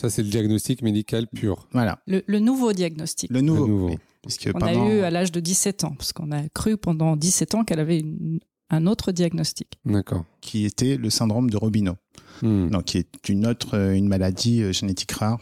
Ça, 0.00 0.08
c'est 0.10 0.22
le 0.22 0.28
diagnostic 0.28 0.82
médical 0.82 1.26
pur. 1.28 1.66
Voilà, 1.72 1.98
Le, 2.06 2.22
le 2.26 2.38
nouveau 2.38 2.72
diagnostic. 2.72 3.30
le 3.30 3.40
nouveau. 3.42 3.66
Le 3.66 3.70
nouveau. 3.72 3.88
oui. 3.90 3.96
Puisque 4.22 4.48
On 4.54 4.58
pendant- 4.58 4.86
a 4.86 4.94
eu 4.94 5.00
à 5.00 5.10
l'âge 5.10 5.32
de 5.32 5.40
17 5.40 5.84
ans, 5.84 5.94
parce 5.96 6.12
qu'on 6.12 6.30
a 6.32 6.48
cru 6.50 6.76
pendant 6.76 7.16
17 7.16 7.54
ans 7.54 7.64
qu'elle 7.64 7.80
avait 7.80 8.00
une- 8.00 8.40
un 8.70 8.86
autre 8.86 9.12
diagnostic. 9.12 9.68
D'accord. 9.84 10.24
qui 10.40 10.64
était 10.64 10.96
le 10.96 11.10
syndrome 11.10 11.50
de 11.50 11.56
Robino, 11.58 11.96
Mhm. 12.42 12.70
donc 12.70 12.84
qui 12.84 12.96
est 12.98 13.28
une 13.28 13.46
autre 13.46 13.76
euh, 13.76 13.92
une 13.92 14.08
maladie 14.08 14.62
euh, 14.62 14.72
génétique 14.72 15.12
rare. 15.12 15.38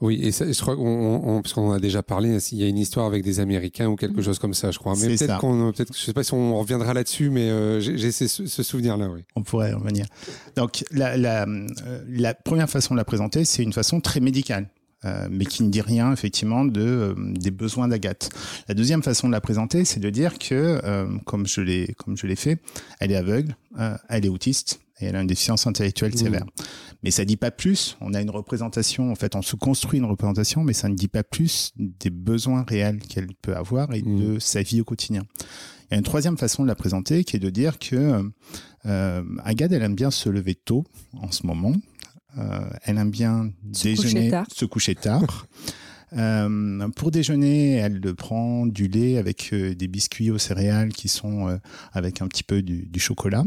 Oui, 0.00 0.20
et 0.22 0.32
ça, 0.32 0.50
je 0.50 0.58
crois 0.60 0.74
qu'on, 0.74 0.82
on- 0.86 1.36
on- 1.36 1.42
parce 1.42 1.52
qu'on 1.52 1.68
en 1.68 1.72
a 1.72 1.78
déjà 1.78 2.02
parlé, 2.02 2.38
il 2.52 2.58
y 2.58 2.64
a 2.64 2.66
une 2.68 2.78
histoire 2.78 3.04
avec 3.06 3.22
des 3.22 3.40
Américains 3.40 3.88
ou 3.88 3.96
quelque 3.96 4.22
chose 4.22 4.38
comme 4.38 4.54
ça, 4.54 4.70
je 4.70 4.78
crois. 4.78 4.94
Mais 4.98 5.08
peut-être 5.16 5.38
qu'on, 5.38 5.70
peut-être, 5.72 5.94
je 5.94 6.02
sais 6.02 6.14
pas 6.14 6.24
si 6.24 6.32
on 6.32 6.58
reviendra 6.58 6.94
là-dessus, 6.94 7.28
mais 7.28 7.50
euh, 7.50 7.80
j'ai, 7.80 8.10
ce, 8.10 8.26
ce 8.26 8.62
souvenir-là, 8.62 9.08
oui. 9.10 9.20
On 9.36 9.42
pourrait 9.42 9.74
revenir. 9.74 10.06
Donc 10.56 10.82
la, 10.92 11.16
la, 11.18 11.42
euh, 11.46 11.66
la 12.08 12.32
première 12.34 12.70
façon 12.70 12.94
de 12.94 12.98
la 12.98 13.04
présenter, 13.04 13.44
c'est 13.44 13.62
une 13.62 13.74
façon 13.74 14.00
très 14.00 14.20
médicale. 14.20 14.68
Euh, 15.04 15.28
mais 15.30 15.44
qui 15.44 15.62
ne 15.62 15.70
dit 15.70 15.80
rien 15.80 16.12
effectivement 16.12 16.64
de 16.64 16.80
euh, 16.80 17.14
des 17.18 17.50
besoins 17.50 17.88
d'Agathe. 17.88 18.30
La 18.68 18.74
deuxième 18.74 19.02
façon 19.02 19.26
de 19.26 19.32
la 19.32 19.40
présenter, 19.40 19.84
c'est 19.84 20.00
de 20.00 20.10
dire 20.10 20.38
que, 20.38 20.80
euh, 20.84 21.06
comme 21.24 21.46
je 21.46 21.60
l'ai 21.60 21.94
comme 21.98 22.16
je 22.16 22.26
l'ai 22.26 22.36
fait, 22.36 22.58
elle 23.00 23.12
est 23.12 23.16
aveugle, 23.16 23.56
euh, 23.78 23.96
elle 24.08 24.24
est 24.24 24.28
autiste 24.28 24.80
et 25.00 25.06
elle 25.06 25.16
a 25.16 25.20
une 25.20 25.26
déficience 25.26 25.66
intellectuelle 25.66 26.12
Mmh. 26.12 26.16
sévère. 26.18 26.44
Mais 27.02 27.10
ça 27.10 27.24
dit 27.24 27.36
pas 27.36 27.50
plus. 27.50 27.96
On 28.00 28.14
a 28.14 28.20
une 28.22 28.30
représentation, 28.30 29.10
en 29.10 29.16
fait, 29.16 29.34
on 29.34 29.42
se 29.42 29.56
construit 29.56 29.98
une 29.98 30.04
représentation, 30.04 30.62
mais 30.62 30.72
ça 30.72 30.88
ne 30.88 30.94
dit 30.94 31.08
pas 31.08 31.24
plus 31.24 31.72
des 31.76 32.10
besoins 32.10 32.62
réels 32.68 33.00
qu'elle 33.00 33.26
peut 33.42 33.56
avoir 33.56 33.92
et 33.92 34.02
Mmh. 34.02 34.20
de 34.34 34.38
sa 34.38 34.62
vie 34.62 34.80
au 34.80 34.84
quotidien. 34.84 35.24
Il 35.90 35.94
y 35.94 35.96
a 35.96 35.98
une 35.98 36.04
troisième 36.04 36.38
façon 36.38 36.62
de 36.62 36.68
la 36.68 36.74
présenter 36.76 37.24
qui 37.24 37.36
est 37.36 37.40
de 37.40 37.50
dire 37.50 37.78
que 37.80 38.22
euh, 38.86 39.22
Agathe, 39.44 39.72
elle 39.72 39.82
aime 39.82 39.94
bien 39.96 40.10
se 40.10 40.28
lever 40.28 40.54
tôt 40.54 40.84
en 41.20 41.30
ce 41.32 41.46
moment. 41.46 41.74
Euh, 42.38 42.60
elle 42.84 42.98
aime 42.98 43.10
bien 43.10 43.50
Se 43.72 43.84
déjeuner, 43.88 44.12
coucher 44.14 44.30
tard. 44.30 44.46
se 44.54 44.64
coucher 44.64 44.94
tard. 44.94 45.46
Euh, 46.14 46.88
pour 46.94 47.10
déjeuner, 47.10 47.76
elle 47.76 47.98
prend 48.14 48.66
du 48.66 48.86
lait 48.86 49.16
avec 49.16 49.48
euh, 49.54 49.74
des 49.74 49.88
biscuits 49.88 50.30
aux 50.30 50.36
céréales 50.36 50.92
qui 50.92 51.08
sont 51.08 51.48
euh, 51.48 51.56
avec 51.94 52.20
un 52.20 52.28
petit 52.28 52.42
peu 52.42 52.60
du, 52.60 52.82
du 52.82 53.00
chocolat. 53.00 53.44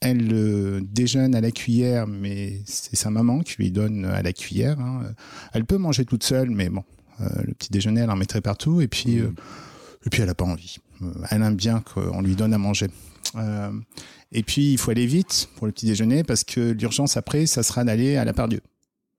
Elle 0.00 0.80
déjeune 0.82 1.36
à 1.36 1.40
la 1.40 1.52
cuillère, 1.52 2.08
mais 2.08 2.62
c'est 2.64 2.96
sa 2.96 3.10
maman 3.10 3.42
qui 3.42 3.54
lui 3.58 3.70
donne 3.70 4.06
à 4.06 4.22
la 4.22 4.32
cuillère. 4.32 4.80
hein. 4.80 5.02
Elle 5.52 5.64
peut 5.64 5.76
manger 5.78 6.04
toute 6.04 6.24
seule, 6.24 6.50
mais 6.50 6.68
bon, 6.68 6.82
le 7.20 7.54
petit 7.54 7.70
déjeuner, 7.70 8.00
elle 8.00 8.10
en 8.10 8.16
mettrait 8.16 8.40
partout. 8.40 8.80
Et 8.80 8.88
puis, 8.88 9.20
euh, 9.20 9.32
et 10.04 10.10
puis 10.10 10.22
elle 10.22 10.28
n'a 10.28 10.34
pas 10.34 10.46
envie. 10.46 10.78
Elle 11.30 11.42
aime 11.42 11.54
bien 11.54 11.80
qu'on 11.80 12.22
lui 12.22 12.34
donne 12.34 12.54
à 12.54 12.58
manger. 12.58 12.88
Euh, 13.36 13.70
et 14.32 14.42
puis, 14.42 14.72
il 14.72 14.78
faut 14.78 14.90
aller 14.90 15.06
vite 15.06 15.48
pour 15.56 15.66
le 15.66 15.72
petit 15.72 15.86
déjeuner 15.86 16.24
parce 16.24 16.44
que 16.44 16.70
l'urgence 16.72 17.16
après, 17.16 17.46
ça 17.46 17.62
sera 17.62 17.84
d'aller 17.84 18.16
à 18.16 18.24
la 18.24 18.32
Pardieu. 18.32 18.60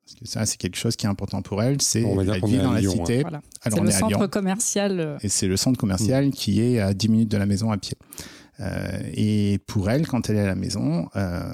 Parce 0.05 0.19
que 0.19 0.25
ça, 0.27 0.45
c'est 0.45 0.57
quelque 0.57 0.75
chose 0.77 0.95
qui 0.95 1.05
est 1.05 1.09
important 1.09 1.41
pour 1.41 1.61
elle. 1.63 1.81
C'est 1.81 2.01
est 2.01 2.29
à 2.29 2.39
dans 2.63 2.73
la 2.73 2.81
Lyon, 2.81 2.91
cité. 2.91 3.21
Voilà. 3.21 3.41
Alors, 3.61 3.77
C'est 3.77 3.79
on 3.79 3.83
le 3.83 3.91
centre 3.91 4.17
Lyon. 4.17 4.27
commercial. 4.27 4.99
euh, 4.99 5.17
Et 5.21 5.29
c'est 5.29 5.47
le 5.47 5.55
centre 5.57 5.79
commercial 5.79 6.27
Mm. 6.27 6.31
qui 6.31 6.61
est 6.61 6.79
à 6.79 6.93
10 6.93 7.09
minutes 7.09 7.31
de 7.31 7.37
la 7.37 7.45
maison 7.45 7.71
à 7.71 7.77
pied. 7.77 7.95
Euh, 8.59 8.99
et 9.13 9.59
pour 9.67 9.89
elle, 9.89 10.05
quand 10.07 10.29
elle 10.29 10.35
est 10.35 10.41
à 10.41 10.45
la 10.47 10.55
maison, 10.55 11.07
euh, 11.15 11.53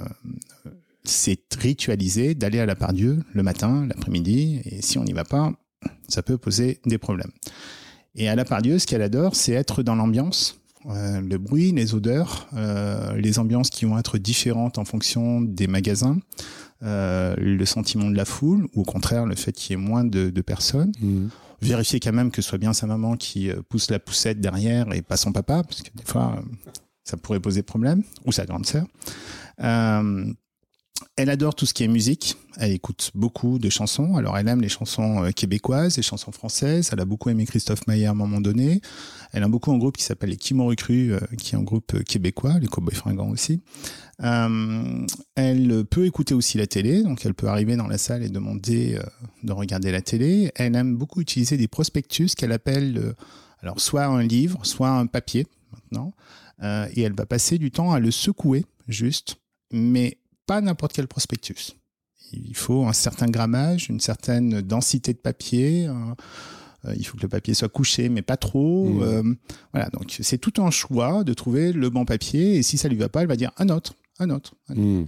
c'est 1.03 1.39
ritualisé 1.59 2.35
d'aller 2.35 2.59
à 2.59 2.65
la 2.65 2.75
Pardieu 2.75 3.23
le 3.33 3.43
matin, 3.43 3.85
l'après-midi. 3.87 4.61
Et 4.65 4.81
si 4.81 4.97
on 4.97 5.03
n'y 5.03 5.13
va 5.13 5.23
pas, 5.23 5.53
ça 6.09 6.21
peut 6.23 6.37
poser 6.37 6.79
des 6.85 6.97
problèmes. 6.97 7.31
Et 8.15 8.27
à 8.27 8.35
la 8.35 8.45
Pardieu, 8.45 8.79
ce 8.79 8.87
qu'elle 8.87 9.01
adore, 9.03 9.35
c'est 9.35 9.53
être 9.53 9.83
dans 9.83 9.95
l'ambiance. 9.95 10.59
Euh, 10.89 11.19
le 11.21 11.37
bruit, 11.37 11.71
les 11.73 11.93
odeurs, 11.95 12.47
euh, 12.53 13.13
les 13.17 13.39
ambiances 13.39 13.69
qui 13.69 13.85
vont 13.85 13.97
être 13.99 14.17
différentes 14.17 14.77
en 14.77 14.85
fonction 14.85 15.41
des 15.41 15.67
magasins, 15.67 16.17
euh, 16.83 17.35
le 17.37 17.65
sentiment 17.65 18.09
de 18.09 18.15
la 18.15 18.23
foule, 18.25 18.67
ou 18.73 18.81
au 18.81 18.85
contraire 18.85 19.25
le 19.25 19.35
fait 19.35 19.51
qu'il 19.51 19.71
y 19.71 19.73
ait 19.73 19.83
moins 19.83 20.03
de, 20.05 20.29
de 20.29 20.41
personnes 20.41 20.91
Mhm. 21.01 21.29
vérifier 21.61 21.99
quand 21.99 22.13
même 22.13 22.29
que 22.31 22.41
ce 22.41 22.49
soit 22.49 22.57
bien 22.59 22.71
sa 22.73 22.85
maman 22.87 23.17
qui 23.17 23.49
pousse 23.67 23.89
la 23.89 23.99
poussette 23.99 24.39
derrière 24.39 24.93
et 24.93 25.01
pas 25.01 25.17
son 25.17 25.31
papa, 25.31 25.63
parce 25.63 25.81
que 25.81 25.89
des 25.95 26.03
fois, 26.05 26.41
ça 27.03 27.17
pourrait 27.17 27.39
poser 27.39 27.63
problème, 27.63 28.03
ou 28.25 28.31
sa 28.31 28.45
grande 28.45 28.65
sœur. 28.65 28.85
Elle 31.15 31.29
adore 31.29 31.55
tout 31.55 31.65
ce 31.65 31.73
qui 31.73 31.83
est 31.83 31.87
musique. 31.87 32.37
Elle 32.57 32.71
écoute 32.71 33.11
beaucoup 33.13 33.59
de 33.59 33.69
chansons. 33.69 34.15
Alors, 34.17 34.37
elle 34.37 34.47
aime 34.47 34.61
les 34.61 34.69
chansons 34.69 35.31
québécoises, 35.35 35.97
les 35.97 36.03
chansons 36.03 36.31
françaises. 36.31 36.89
Elle 36.91 36.99
a 36.99 37.05
beaucoup 37.05 37.29
aimé 37.29 37.45
Christophe 37.45 37.85
Maé 37.87 38.05
à 38.05 38.11
un 38.11 38.15
moment 38.15 38.41
donné. 38.41 38.81
Elle 39.31 39.43
aime 39.43 39.51
beaucoup 39.51 39.71
un 39.71 39.77
groupe 39.77 39.97
qui 39.97 40.03
s'appelle 40.03 40.29
les 40.29 40.37
Kimoru 40.37 40.75
Cru, 40.75 41.13
euh, 41.13 41.19
qui 41.37 41.55
est 41.55 41.57
un 41.57 41.63
groupe 41.63 41.93
euh, 41.95 42.03
québécois, 42.03 42.59
les 42.59 42.67
Cowboys 42.67 42.95
Fringants 42.95 43.29
aussi. 43.29 43.61
Euh, 44.23 45.05
elle 45.35 45.85
peut 45.85 46.05
écouter 46.05 46.33
aussi 46.33 46.57
la 46.57 46.67
télé, 46.67 47.03
donc 47.03 47.25
elle 47.25 47.33
peut 47.33 47.47
arriver 47.47 47.75
dans 47.75 47.87
la 47.87 47.97
salle 47.97 48.23
et 48.23 48.29
demander 48.29 48.99
de 49.43 49.51
regarder 49.51 49.91
la 49.91 50.01
télé. 50.01 50.51
Elle 50.55 50.75
aime 50.75 50.95
beaucoup 50.95 51.21
utiliser 51.21 51.57
des 51.57 51.67
prospectus 51.67 52.33
qu'elle 52.35 52.51
appelle 52.51 53.13
alors 53.61 53.79
soit 53.79 54.05
un 54.05 54.23
livre, 54.23 54.65
soit 54.65 54.89
un 54.89 55.05
papier 55.05 55.45
maintenant, 55.71 56.13
et 56.95 57.01
elle 57.01 57.13
va 57.13 57.27
passer 57.27 57.59
du 57.59 57.69
temps 57.69 57.91
à 57.91 57.99
le 57.99 58.09
secouer 58.09 58.65
juste, 58.87 59.37
mais 59.71 60.17
pas 60.47 60.61
n'importe 60.61 60.93
quel 60.93 61.07
prospectus. 61.07 61.73
Il 62.33 62.57
faut 62.57 62.87
un 62.87 62.93
certain 62.93 63.27
grammage, 63.27 63.87
une 63.89 63.99
certaine 63.99 64.61
densité 64.61 65.13
de 65.13 65.19
papier. 65.19 65.87
Il 66.97 67.05
faut 67.05 67.17
que 67.17 67.23
le 67.23 67.27
papier 67.27 67.53
soit 67.53 67.69
couché, 67.69 68.09
mais 68.09 68.21
pas 68.21 68.37
trop. 68.37 68.85
Mmh. 68.85 69.03
Euh, 69.03 69.23
voilà, 69.73 69.89
donc 69.89 70.15
c'est 70.21 70.37
tout 70.37 70.61
un 70.61 70.71
choix 70.71 71.23
de 71.23 71.33
trouver 71.33 71.73
le 71.73 71.89
bon 71.89 72.05
papier. 72.05 72.55
Et 72.55 72.63
si 72.63 72.77
ça 72.77 72.87
lui 72.87 72.97
va 72.97 73.09
pas, 73.09 73.21
elle 73.21 73.27
va 73.27 73.35
dire 73.35 73.51
un 73.57 73.69
autre, 73.69 73.93
un 74.19 74.29
autre. 74.29 74.53
un 74.69 74.73
autre. 74.73 74.79
Mhm. 74.79 75.05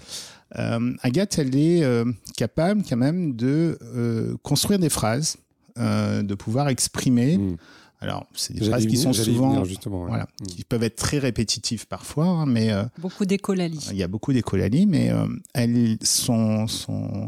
Euh, 0.58 0.94
Agathe, 1.04 1.38
elle 1.38 1.56
est 1.56 1.84
euh, 1.84 2.06
capable 2.36 2.84
quand 2.88 2.98
même 2.98 3.36
de 3.36 3.78
euh, 3.96 4.36
construire 4.42 4.80
des 4.80 4.90
phrases, 4.90 5.38
euh, 5.78 6.24
de 6.24 6.36
pouvoir 6.36 6.70
exprimer. 6.70 7.38
Mhm. 7.38 7.58
Alors, 8.02 8.26
c'est 8.34 8.54
des 8.54 8.66
phrases 8.66 8.86
qui 8.86 8.96
sont 8.96 9.12
souvent, 9.12 9.50
venir, 9.50 9.66
justement, 9.66 10.04
ouais. 10.04 10.08
voilà, 10.08 10.28
qui 10.48 10.64
peuvent 10.64 10.84
être 10.84 10.96
très 10.96 11.20
répétitives 11.20 11.86
parfois, 11.86 12.28
hein, 12.28 12.46
mais 12.46 12.72
euh, 12.72 12.84
beaucoup 12.98 13.26
d'écolalie. 13.26 13.90
il 13.92 13.98
y 13.98 14.04
a 14.04 14.08
beaucoup 14.08 14.32
d'écolalie, 14.32 14.86
mais 14.86 15.12
euh, 15.12 15.28
elle, 15.54 15.98
son, 16.02 16.66
son, 16.68 17.04
euh, 17.14 17.28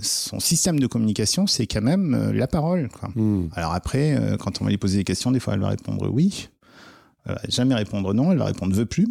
son 0.00 0.40
système 0.40 0.78
de 0.80 0.86
communication, 0.86 1.46
c'est 1.46 1.66
quand 1.66 1.82
même 1.82 2.14
euh, 2.14 2.32
la 2.32 2.46
parole. 2.46 2.88
Quoi. 2.88 3.10
Mhm. 3.14 3.50
Alors 3.54 3.72
après, 3.72 4.16
euh, 4.16 4.36
quand 4.36 4.60
on 4.60 4.64
va 4.64 4.70
lui 4.70 4.78
poser 4.78 4.98
des 4.98 5.04
questions, 5.04 5.30
des 5.30 5.40
fois 5.40 5.54
elle 5.54 5.60
va 5.60 5.68
répondre 5.68 6.08
oui, 6.10 6.48
elle 7.26 7.34
va 7.34 7.40
jamais 7.48 7.74
répondre 7.74 8.14
non, 8.14 8.32
elle 8.32 8.38
va 8.38 8.46
répondre 8.46 8.74
veut 8.74 8.86
plus. 8.86 9.08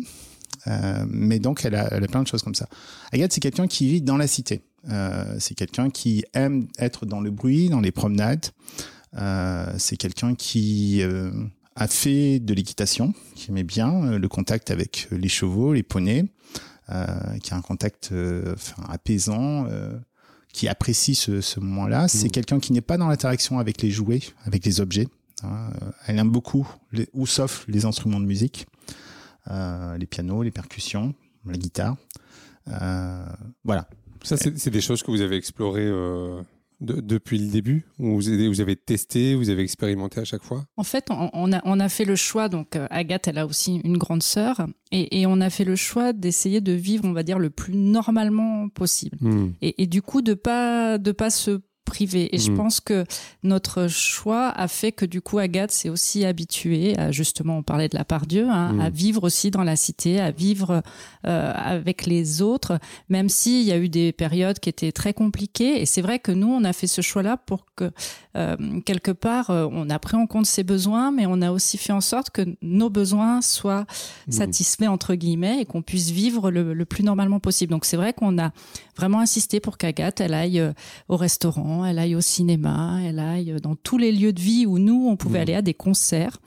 Euh, 0.67 1.05
mais 1.09 1.39
donc 1.39 1.63
elle 1.65 1.75
a, 1.75 1.93
elle 1.93 2.03
a 2.03 2.07
plein 2.07 2.24
de 2.24 2.27
choses 2.27 2.43
comme 2.43 2.55
ça. 2.55 2.67
Agathe, 3.12 3.31
c'est 3.31 3.39
quelqu'un 3.39 3.67
qui 3.67 3.88
vit 3.88 4.01
dans 4.01 4.17
la 4.17 4.27
cité. 4.27 4.63
Euh, 4.89 5.36
c'est 5.39 5.55
quelqu'un 5.55 5.89
qui 5.89 6.24
aime 6.33 6.67
être 6.77 7.05
dans 7.05 7.21
le 7.21 7.31
bruit, 7.31 7.69
dans 7.69 7.81
les 7.81 7.91
promenades. 7.91 8.47
Euh, 9.17 9.74
c'est 9.77 9.97
quelqu'un 9.97 10.36
qui 10.36 11.01
euh, 11.01 11.31
a 11.75 11.88
fait 11.88 12.39
de 12.39 12.53
l'équitation, 12.53 13.13
qui 13.36 13.51
aimait 13.51 13.63
bien 13.63 14.03
euh, 14.03 14.19
le 14.19 14.27
contact 14.27 14.71
avec 14.71 15.07
les 15.12 15.29
chevaux, 15.29 15.74
les 15.74 15.83
poneys, 15.83 16.25
euh, 16.89 17.05
qui 17.41 17.53
a 17.53 17.57
un 17.57 17.62
contact 17.62 18.09
euh, 18.12 18.53
enfin, 18.53 18.83
apaisant, 18.89 19.65
euh, 19.69 19.97
qui 20.58 20.68
apprécie 20.68 21.14
ce, 21.14 21.40
ce 21.40 21.60
moment-là. 21.60 22.08
C'est 22.08 22.26
Mhm. 22.26 22.32
quelqu'un 22.32 22.60
qui 22.60 22.74
n'est 22.74 22.82
pas 22.82 22.98
dans 22.98 23.08
l'interaction 23.08 23.60
avec 23.60 23.80
les 23.84 23.92
jouets, 23.92 24.22
avec 24.44 24.66
les 24.66 24.82
objets. 24.82 25.08
hein. 25.44 25.70
Elle 26.08 26.18
aime 26.18 26.32
beaucoup, 26.32 26.68
les, 26.92 27.08
ou 27.14 27.28
sauf 27.28 27.64
les 27.68 27.86
instruments 27.86 28.20
de 28.20 28.26
musique, 28.26 28.66
euh, 29.52 29.96
les 30.00 30.08
pianos, 30.08 30.42
les 30.42 30.50
percussions, 30.52 31.14
la 31.46 31.58
guitare. 31.58 31.96
Euh, 32.70 33.24
voilà. 33.64 33.88
Ça, 34.24 34.36
c'est 34.36 34.58
c'est 34.58 34.72
des 34.72 34.82
choses 34.82 35.04
que 35.04 35.12
vous 35.12 35.22
avez 35.22 35.36
explorées 35.38 35.86
euh, 35.86 36.42
de- 36.79 37.01
depuis 37.01 37.38
le 37.39 37.48
début 37.51 37.86
ou 38.00 38.15
vous 38.15 38.29
avez, 38.29 38.48
vous 38.48 38.62
avez 38.62 38.75
testé, 38.75 39.36
vous 39.36 39.50
avez 39.50 39.63
expérimenté 39.63 40.19
à 40.19 40.25
chaque 40.25 40.43
fois? 40.43 40.65
En 40.77 40.84
fait, 40.84 41.05
on, 41.10 41.29
on 41.34 41.51
a, 41.53 41.62
on 41.65 41.79
a 41.79 41.89
fait 41.89 42.05
le 42.05 42.15
choix, 42.15 42.50
donc 42.50 42.75
euh, 42.75 42.88
Agathe, 42.89 43.27
elle 43.27 43.38
a 43.38 43.46
aussi 43.46 43.81
une 43.84 43.98
grande 43.98 44.24
sœur, 44.24 44.67
et, 44.91 45.19
et 45.22 45.25
on 45.25 45.41
a 45.41 45.50
fait 45.50 45.63
le 45.65 45.75
choix 45.75 46.13
d'essayer 46.13 46.62
de 46.62 46.72
vivre, 46.74 47.05
on 47.05 47.13
va 47.13 47.24
dire, 47.24 47.39
le 47.39 47.50
plus 47.50 47.74
normalement 47.75 48.69
possible. 48.69 49.17
Mhm. 49.22 49.53
Et, 49.62 49.84
et 49.84 49.88
du 49.88 50.01
coup, 50.01 50.22
de 50.22 50.34
pas, 50.34 50.98
de 50.98 51.12
pas 51.12 51.29
se 51.29 51.60
priver. 51.88 52.36
Et 52.36 52.38
je 52.38 52.51
Mhm. 52.51 52.58
pense 52.58 52.79
que 52.79 53.06
notre 53.44 53.88
choix 53.88 54.50
a 54.50 54.67
fait 54.67 54.91
que 54.91 55.06
du 55.06 55.22
coup, 55.22 55.39
Agathe 55.39 55.72
s'est 55.72 55.89
aussi 55.89 56.24
habituée 56.25 56.96
à, 57.00 57.12
justement, 57.12 57.58
on 57.58 57.63
parlait 57.63 57.89
de 57.89 57.98
la 57.98 58.06
part 58.06 58.27
Dieu, 58.27 58.48
hein, 58.48 58.77
à 58.79 58.89
vivre 58.91 59.24
aussi 59.24 59.50
dans 59.50 59.63
la 59.63 59.75
cité, 59.75 60.20
à 60.20 60.29
vivre 60.32 60.84
euh, 61.25 61.53
avec 61.56 62.06
les 62.06 62.41
autres, 62.41 62.77
même 63.10 63.29
s'il 63.29 63.63
y 63.63 63.72
a 63.72 63.77
eu 63.77 63.89
des 63.89 64.12
périodes 64.12 64.60
qui 64.60 64.70
étaient 64.70 64.91
très 64.91 65.13
compliquées. 65.13 65.82
Et 65.82 65.86
c'est 65.86 66.01
vrai 66.01 66.20
que 66.20 66.32
nous, 66.32 66.48
on 66.50 66.63
a 66.63 66.74
fait 66.74 66.88
ce 66.88 67.01
choix-là 67.01 67.38
pour 67.38 67.65
que, 67.75 67.91
quelque 68.86 69.12
part, 69.12 69.50
euh, 69.50 69.67
on 69.72 69.89
a 69.89 70.00
pris 70.00 70.15
en 70.15 70.27
compte 70.27 70.46
ses 70.46 70.63
besoins, 70.63 71.12
mais 71.12 71.25
on 71.25 71.41
a 71.41 71.51
aussi 71.51 71.77
fait 71.77 71.94
en 71.94 72.01
sorte 72.01 72.29
que 72.29 72.41
nos 72.62 72.89
besoins 72.89 73.41
soient 73.41 73.86
Mhm. 74.27 74.34
satisfaits, 74.34 74.88
entre 74.88 75.15
guillemets, 75.15 75.62
et 75.62 75.65
qu'on 75.65 75.82
puisse 75.82 76.12
vivre 76.12 76.51
le, 76.51 76.74
le 76.74 76.86
plus 76.86 77.03
normalement 77.03 77.39
possible. 77.39 77.72
Donc 77.72 77.86
c'est 77.86 77.98
vrai 77.98 78.13
qu'on 78.13 78.38
a 78.38 78.51
vraiment 78.96 79.20
insisté 79.20 79.60
pour 79.60 79.77
qu'Agathe, 79.77 80.22
elle 80.22 80.34
aille 80.34 80.60
euh, 80.60 80.74
au 81.10 81.17
restaurant, 81.17 81.86
elle 81.86 82.00
aille 82.00 82.15
au 82.15 82.22
cinéma, 82.22 83.00
elle 83.03 83.20
aille 83.20 83.56
dans 83.62 83.75
tous 83.75 83.98
les 83.98 84.12
lieux 84.12 84.34
de 84.34 84.41
vie 84.41 84.65
où 84.65 84.77
nous, 84.79 85.08
on 85.08 85.15
pouvait 85.17 85.39
Mmh. 85.39 85.41
aller 85.41 85.53
à 85.56 85.62
des 85.62 85.74
concerts. 85.74 86.38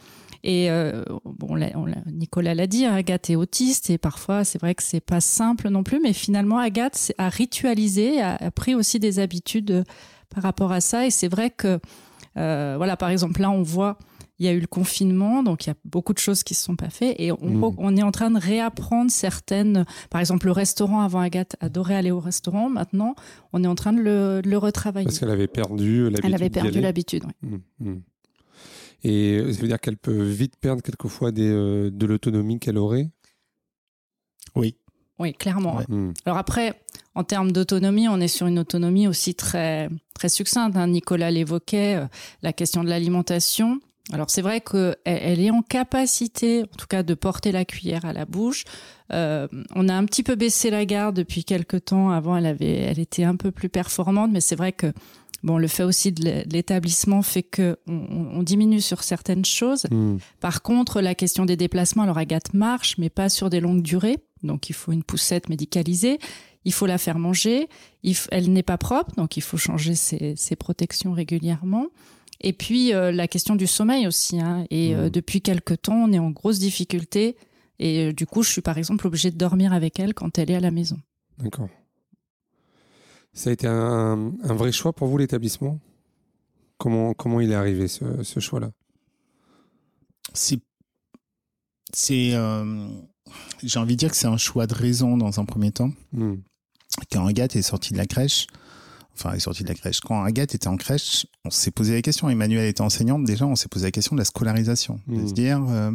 Et 0.43 0.71
euh, 0.71 1.05
bon, 1.27 1.55
l'a- 1.55 1.73
on 1.75 1.85
l'a- 1.85 2.03
Nicolas 2.11 2.55
l'a 2.55 2.67
dit, 2.67 2.87
hein, 2.87 2.95
Agathe 2.95 3.29
est 3.29 3.37
autiste 3.37 3.91
et 3.91 3.99
parfois 3.99 4.43
c'est 4.45 4.59
vrai 4.59 4.75
que 4.75 4.83
c'est 4.83 5.01
pas 5.05 5.21
simple 5.21 5.69
non 5.69 5.83
plus, 5.83 6.01
mais 6.01 6.15
finalement 6.15 6.59
Agathe 6.59 7.13
a 7.19 7.29
ritualisé, 7.29 8.23
a, 8.23 8.37
a 8.37 8.51
pris 8.51 8.75
aussi 8.75 8.99
des 8.99 9.19
habitudes 9.19 9.71
euh, 9.71 9.85
par 10.35 10.43
rapport 10.43 10.73
à 10.73 10.81
ça. 10.81 11.07
Et 11.07 11.11
c'est 11.11 11.29
vrai 11.29 11.51
que, 11.51 11.79
euh, 12.37 12.75
voilà, 12.77 12.97
par 12.97 13.11
exemple 13.11 13.41
là 13.41 13.51
on 13.51 13.63
voit, 13.63 13.99
il 14.39 14.47
y 14.47 14.49
a 14.49 14.53
eu 14.53 14.61
le 14.61 14.67
confinement, 14.67 15.43
donc 15.43 15.67
il 15.67 15.69
y 15.69 15.73
a 15.73 15.75
beaucoup 15.85 16.15
de 16.15 16.19
choses 16.19 16.43
qui 16.43 16.55
se 16.55 16.65
sont 16.65 16.75
pas 16.77 16.89
faites 16.89 17.15
et 17.19 17.31
on, 17.31 17.37
Mm. 17.43 17.75
on 17.77 17.97
est 17.97 18.03
en 18.03 18.11
train 18.11 18.31
de 18.31 18.39
réapprendre 18.39 19.11
certaines. 19.11 19.85
Par 20.09 20.21
exemple 20.21 20.47
le 20.47 20.53
restaurant 20.53 21.03
avant 21.03 21.21
Agathe 21.21 21.57
adorait 21.61 21.95
aller 21.95 22.11
au 22.11 22.21
restaurant, 22.21 22.71
maintenant 22.71 23.15
on 23.53 23.63
est 23.65 23.67
en 23.67 23.75
train 23.75 23.93
de 23.93 24.01
le, 24.01 24.41
de 24.43 24.49
le 24.49 24.57
retravailler. 24.57 25.05
Parce 25.07 25.19
qu'elle 25.19 25.31
avait 25.31 25.47
perdu 25.47 26.05
l'habitude. 26.05 26.25
Elle 26.25 26.35
avait 26.35 26.49
perdu 26.51 26.81
l'habitude. 26.81 27.25
ouais. 27.25 27.59
Mm, 27.81 27.91
mm. 27.91 28.03
Et 29.03 29.43
ça 29.53 29.61
veut 29.63 29.69
dire 29.69 29.81
qu'elle 29.81 29.97
peut 29.97 30.23
vite 30.23 30.57
perdre 30.61 30.83
quelquefois 30.83 31.33
des, 31.33 31.49
euh, 31.51 31.91
de 31.91 32.07
l'autonomie 32.07 32.59
qu'elle 32.59 32.77
aurait? 32.79 33.11
Oui. 34.55 34.77
Oui, 35.21 35.33
clairement. 35.35 35.77
Ouais. 35.77 35.85
Mm. 35.89 36.13
Alors 36.27 36.39
après, 36.39 36.75
en 37.15 37.23
termes 37.25 37.53
d'autonomie, 37.53 38.09
on 38.09 38.21
est 38.21 38.29
sur 38.29 38.47
une 38.49 38.59
autonomie 38.59 39.07
aussi 39.07 39.35
très, 39.35 39.89
très 40.15 40.29
succincte. 40.29 40.77
hein. 40.77 40.89
Nicolas 40.89 41.31
l'évoquait, 41.31 41.97
euh, 41.97 42.07
la 42.43 42.53
question 42.53 42.83
de 42.83 42.89
l'alimentation. 42.89 43.79
Alors 44.13 44.29
c'est 44.31 44.43
vrai 44.43 44.61
qu'elle 44.61 44.97
elle 45.05 45.41
est 45.41 45.51
en 45.53 45.63
capacité, 45.63 46.63
en 46.63 46.77
tout 46.77 46.87
cas, 46.89 47.03
de 47.05 47.15
porter 47.15 47.53
la 47.53 47.65
cuillère 47.65 48.05
à 48.05 48.13
la 48.13 48.25
bouche. 48.25 48.65
Euh, 49.13 49.47
on 49.77 49.89
a 49.89 49.95
un 49.95 50.05
petit 50.05 50.23
peu 50.25 50.35
baissé 50.35 50.71
la 50.71 50.85
garde 50.85 51.15
depuis 51.17 51.45
quelques 51.45 51.85
temps. 51.85 52.11
Avant, 52.11 52.37
elle 52.37 52.47
avait, 52.47 52.75
elle 52.79 52.99
était 52.99 53.25
un 53.25 53.37
peu 53.37 53.51
plus 53.53 53.69
performante, 53.69 54.31
mais 54.33 54.41
c'est 54.41 54.57
vrai 54.57 54.73
que 54.73 54.93
bon, 55.45 55.59
le 55.59 55.69
fait 55.69 55.85
aussi 55.85 56.11
de 56.13 56.25
l'é- 56.25 56.45
de 56.45 56.53
l'établissement 56.55 57.23
fait 57.23 57.43
que 57.45 57.77
on, 57.87 57.93
on- 57.95 58.39
on 58.39 58.43
diminue 58.43 58.81
sur 58.81 59.03
certaines 59.05 59.45
choses. 59.45 59.87
Mm. 59.91 60.17
Par 60.41 60.63
contre, 60.63 61.01
la 61.01 61.15
question 61.15 61.45
des 61.45 61.57
déplacements, 61.57 62.03
alors 62.05 62.19
Agathe 62.19 62.53
marche, 62.55 62.97
mais 62.99 63.11
pas 63.11 63.29
sur 63.29 63.49
des 63.51 63.61
longues 63.61 63.83
durées. 63.83 64.19
Donc, 64.43 64.69
il 64.71 64.73
faut 64.75 64.93
une 64.93 65.03
poussette 65.03 65.49
médicalisée. 65.49 66.19
Il 66.65 66.73
faut 66.73 66.87
la 66.87 66.99
faire 66.99 67.19
manger. 67.19 67.69
Il 68.03 68.13
f- 68.15 68.29
elle 68.31 68.53
n'est 68.53 68.63
pas 68.63 68.79
propre, 68.79 69.15
donc 69.17 69.37
il 69.37 69.43
faut 69.43 69.57
changer 69.57 69.95
ses, 69.95 70.35
ses 70.37 70.57
protections 70.57 71.13
régulièrement. 71.13 71.87
Et 72.43 72.53
puis, 72.53 72.95
euh, 72.95 73.13
la 73.13 73.29
question 73.29 73.55
du 73.57 73.67
sommeil 73.67 74.07
aussi. 74.07 74.41
hein. 74.41 74.67
Et 74.71 74.95
euh, 74.95 75.05
Mhm. 75.05 75.11
depuis 75.11 75.41
quelque 75.43 75.75
temps, 75.75 75.95
on 76.05 76.13
est 76.13 76.19
en 76.19 76.31
grosse 76.31 76.59
difficulté. 76.59 77.37
Et 77.79 78.07
euh, 78.09 78.13
du 78.13 78.27
coup, 78.27 78.43
je 78.43 78.51
suis 78.51 78.61
par 78.63 78.77
exemple 78.79 79.07
obligée 79.07 79.31
de 79.31 79.37
dormir 79.39 79.73
avec 79.73 79.99
elle 80.01 80.13
quand 80.15 80.39
elle 80.39 80.51
est 80.51 80.55
à 80.55 80.61
la 80.61 80.71
maison. 80.71 80.99
D'accord. 81.39 81.69
Ça 83.33 83.51
a 83.51 83.53
été 83.53 83.67
un, 83.67 84.33
un 84.43 84.55
vrai 84.55 84.73
choix 84.73 84.93
pour 84.93 85.09
vous, 85.09 85.17
l'établissement? 85.19 85.79
Comment, 86.79 87.15
comment 87.15 87.41
il 87.41 87.53
est 87.53 87.55
arrivé, 87.55 87.89
ce, 87.89 88.23
ce 88.23 88.41
choix-là? 88.41 88.71
C'est, 90.35 90.61
c'est, 91.93 92.31
euh, 92.35 92.89
j'ai 93.63 93.79
envie 93.79 93.95
de 93.95 93.99
dire 94.01 94.11
que 94.11 94.17
c'est 94.17 94.27
un 94.27 94.37
choix 94.37 94.67
de 94.67 94.75
raison 94.75 95.17
dans 95.17 95.41
un 95.41 95.45
premier 95.45 95.71
temps. 95.73 95.93
Mm. 96.13 96.35
Quand 97.13 97.27
Agathe 97.27 97.57
est 97.57 97.63
sortie 97.63 97.93
de 97.93 97.99
la 97.99 98.07
crèche, 98.07 98.47
enfin, 99.15 99.31
elle 99.31 99.37
est 99.37 99.41
sortie 99.41 99.63
de 99.63 99.69
la 99.69 99.75
crèche. 99.75 100.01
Quand 100.01 100.23
Agathe 100.25 100.55
était 100.55 100.69
en 100.69 100.77
crèche, 100.77 101.27
on 101.45 101.51
s'est 101.51 101.71
posé 101.71 101.95
la 101.95 102.03
question. 102.03 102.29
Emmanuel 102.29 102.67
était 102.69 102.81
enseignante. 102.81 103.25
Déjà, 103.25 103.47
on 103.47 103.55
s'est 103.57 103.69
posé 103.69 103.87
la 103.87 103.91
question 103.93 104.17
de 104.17 104.21
la 104.21 104.25
scolarisation, 104.25 105.01
de 105.07 105.17
Mhm. 105.21 105.29
se 105.29 105.33
dire. 105.33 105.65
euh, 105.69 105.93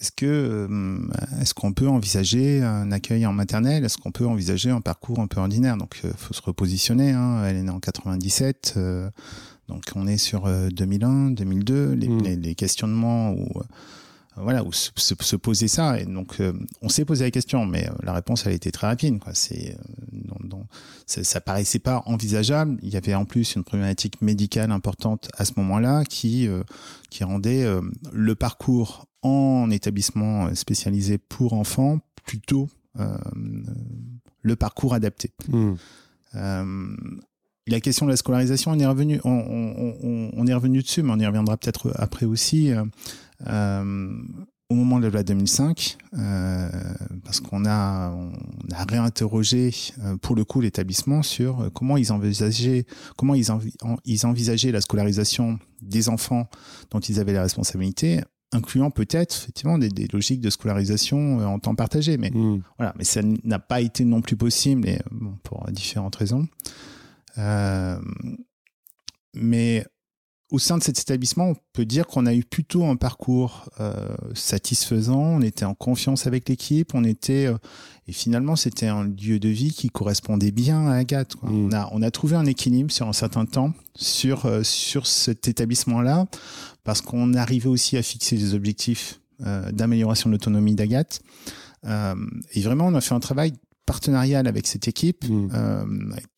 est-ce 0.00 0.12
que 0.12 0.24
euh, 0.26 0.98
est-ce 1.40 1.52
qu'on 1.52 1.72
peut 1.72 1.88
envisager 1.88 2.62
un 2.62 2.92
accueil 2.92 3.26
en 3.26 3.32
maternelle? 3.32 3.84
Est-ce 3.84 3.98
qu'on 3.98 4.12
peut 4.12 4.24
envisager 4.26 4.70
un 4.70 4.80
parcours 4.80 5.18
un 5.18 5.26
peu 5.26 5.40
ordinaire? 5.40 5.76
Donc, 5.76 6.00
il 6.04 6.10
faut 6.16 6.32
se 6.32 6.42
repositionner. 6.42 7.10
Hein. 7.10 7.42
Elle 7.44 7.56
est 7.56 7.62
née 7.64 7.70
en 7.70 7.80
97, 7.80 8.74
euh, 8.76 9.10
donc 9.68 9.82
on 9.96 10.06
est 10.06 10.16
sur 10.16 10.46
euh, 10.46 10.68
2001, 10.68 11.30
2002. 11.32 11.92
Les, 11.94 12.08
Mm. 12.08 12.22
les, 12.22 12.36
les 12.36 12.54
questionnements 12.54 13.32
euh, 13.32 13.60
voilà 14.42 14.62
où 14.64 14.72
se, 14.72 14.90
se- 14.96 15.14
se 15.20 15.36
poser 15.36 15.68
ça. 15.68 16.00
Et 16.00 16.04
donc, 16.04 16.40
euh, 16.40 16.52
on 16.82 16.88
s'est 16.88 17.04
posé 17.04 17.24
la 17.24 17.30
question, 17.30 17.66
mais 17.66 17.88
euh, 17.88 17.92
la 18.02 18.12
réponse 18.12 18.44
elle 18.46 18.52
a 18.52 18.54
été 18.54 18.70
très 18.72 18.86
rapide. 18.86 19.18
Quoi. 19.18 19.34
C'est 19.34 19.76
euh, 19.76 20.56
ça, 21.06 21.40
paraissait 21.40 21.78
pas 21.78 22.02
envisageable. 22.06 22.78
Il 22.82 22.90
y 22.90 22.96
avait 22.96 23.14
en 23.14 23.24
plus 23.24 23.54
une 23.54 23.64
problématique 23.64 24.20
médicale 24.22 24.70
importante 24.70 25.28
à 25.36 25.44
ce 25.44 25.52
moment-là 25.56 26.04
qui 26.04 26.46
euh, 26.48 26.62
qui 27.10 27.24
rendait 27.24 27.66
le 28.12 28.34
parcours 28.34 29.06
en 29.22 29.68
établissement 29.70 30.54
spécialisé 30.54 31.18
pour 31.18 31.52
enfants 31.54 31.98
plutôt 32.24 32.68
le 34.42 34.56
parcours 34.56 34.94
adapté. 34.94 35.32
Mm. 35.48 35.72
Euh, 36.36 36.96
la 37.66 37.80
question 37.80 38.06
de 38.06 38.10
la 38.10 38.16
scolarisation, 38.16 38.72
on 38.72 38.78
est 38.78 38.86
revenu, 38.86 39.20
on, 39.24 39.30
on- 39.30 39.96
on- 40.02 40.30
on 40.34 40.46
est 40.46 40.54
revenu 40.54 40.82
dessus, 40.82 41.02
mais 41.02 41.12
on 41.12 41.18
y 41.18 41.26
reviendra 41.26 41.56
peut-être 41.56 41.92
après 41.96 42.26
aussi. 42.26 42.72
Euh, 43.46 44.12
au 44.68 44.74
moment 44.74 44.98
de 45.00 45.04
la 45.06 45.10
loi 45.10 45.22
2005, 45.24 45.98
euh, 46.16 46.68
parce 47.24 47.40
qu'on 47.40 47.64
a, 47.66 48.10
on 48.12 48.32
a 48.72 48.84
réinterrogé 48.84 49.72
euh, 50.04 50.16
pour 50.16 50.36
le 50.36 50.44
coup 50.44 50.60
l'établissement 50.60 51.22
sur 51.22 51.70
comment 51.74 51.96
ils 51.96 52.12
envisageaient, 52.12 52.86
comment 53.16 53.34
ils, 53.34 53.50
envi- 53.50 53.74
en- 53.82 53.96
ils 54.04 54.26
envisageaient 54.26 54.70
la 54.70 54.80
scolarisation 54.80 55.58
des 55.82 56.08
enfants 56.08 56.48
dont 56.92 57.00
ils 57.00 57.18
avaient 57.18 57.32
la 57.32 57.42
responsabilité, 57.42 58.20
incluant 58.52 58.90
peut-être 58.92 59.34
effectivement 59.42 59.76
des, 59.78 59.88
des 59.88 60.06
logiques 60.12 60.40
de 60.40 60.50
scolarisation 60.50 61.38
en 61.46 61.58
temps 61.58 61.74
partagé. 61.74 62.16
Mais 62.16 62.30
Mm. 62.30 62.62
voilà, 62.78 62.94
mais 62.96 63.04
ça 63.04 63.22
n'a 63.22 63.58
pas 63.58 63.80
été 63.80 64.04
non 64.04 64.20
plus 64.20 64.36
possible, 64.36 64.88
et, 64.88 65.00
bon, 65.10 65.36
pour 65.42 65.66
différentes 65.72 66.14
raisons. 66.16 66.46
Euh, 67.38 67.98
mais 69.34 69.84
au 70.50 70.58
sein 70.58 70.78
de 70.78 70.82
cet 70.82 70.98
établissement, 70.98 71.50
on 71.50 71.56
peut 71.72 71.84
dire 71.84 72.06
qu'on 72.06 72.26
a 72.26 72.34
eu 72.34 72.42
plutôt 72.44 72.84
un 72.84 72.96
parcours 72.96 73.68
euh, 73.80 73.94
satisfaisant. 74.34 75.20
On 75.20 75.42
était 75.42 75.64
en 75.64 75.74
confiance 75.74 76.26
avec 76.26 76.48
l'équipe. 76.48 76.94
On 76.94 77.04
était 77.04 77.46
euh, 77.46 77.56
et 78.08 78.12
finalement, 78.12 78.56
c'était 78.56 78.88
un 78.88 79.04
lieu 79.04 79.38
de 79.38 79.48
vie 79.48 79.70
qui 79.72 79.88
correspondait 79.90 80.50
bien 80.50 80.88
à 80.88 80.94
Agathe. 80.96 81.36
quoi. 81.36 81.48
Mm. 81.50 81.66
On 81.66 81.72
a 81.72 81.88
on 81.92 82.02
a 82.02 82.10
trouvé 82.10 82.36
un 82.36 82.46
équilibre 82.46 82.90
sur 82.90 83.06
un 83.06 83.12
certain 83.12 83.46
temps 83.46 83.72
sur 83.94 84.46
euh, 84.46 84.62
sur 84.64 85.06
cet 85.06 85.46
établissement-là 85.46 86.26
parce 86.82 87.00
qu'on 87.00 87.34
arrivait 87.34 87.68
aussi 87.68 87.96
à 87.96 88.02
fixer 88.02 88.36
des 88.36 88.54
objectifs 88.54 89.20
euh, 89.46 89.70
d'amélioration 89.70 90.28
de 90.30 90.34
l'autonomie 90.34 90.74
d'Agathe. 90.74 91.20
Euh, 91.86 92.14
et 92.52 92.60
vraiment, 92.62 92.86
on 92.88 92.94
a 92.94 93.00
fait 93.00 93.14
un 93.14 93.20
travail 93.20 93.52
partenarial 93.86 94.46
avec 94.46 94.66
cette 94.66 94.88
équipe 94.88 95.24
Mm. 95.28 95.48
euh, 95.54 95.84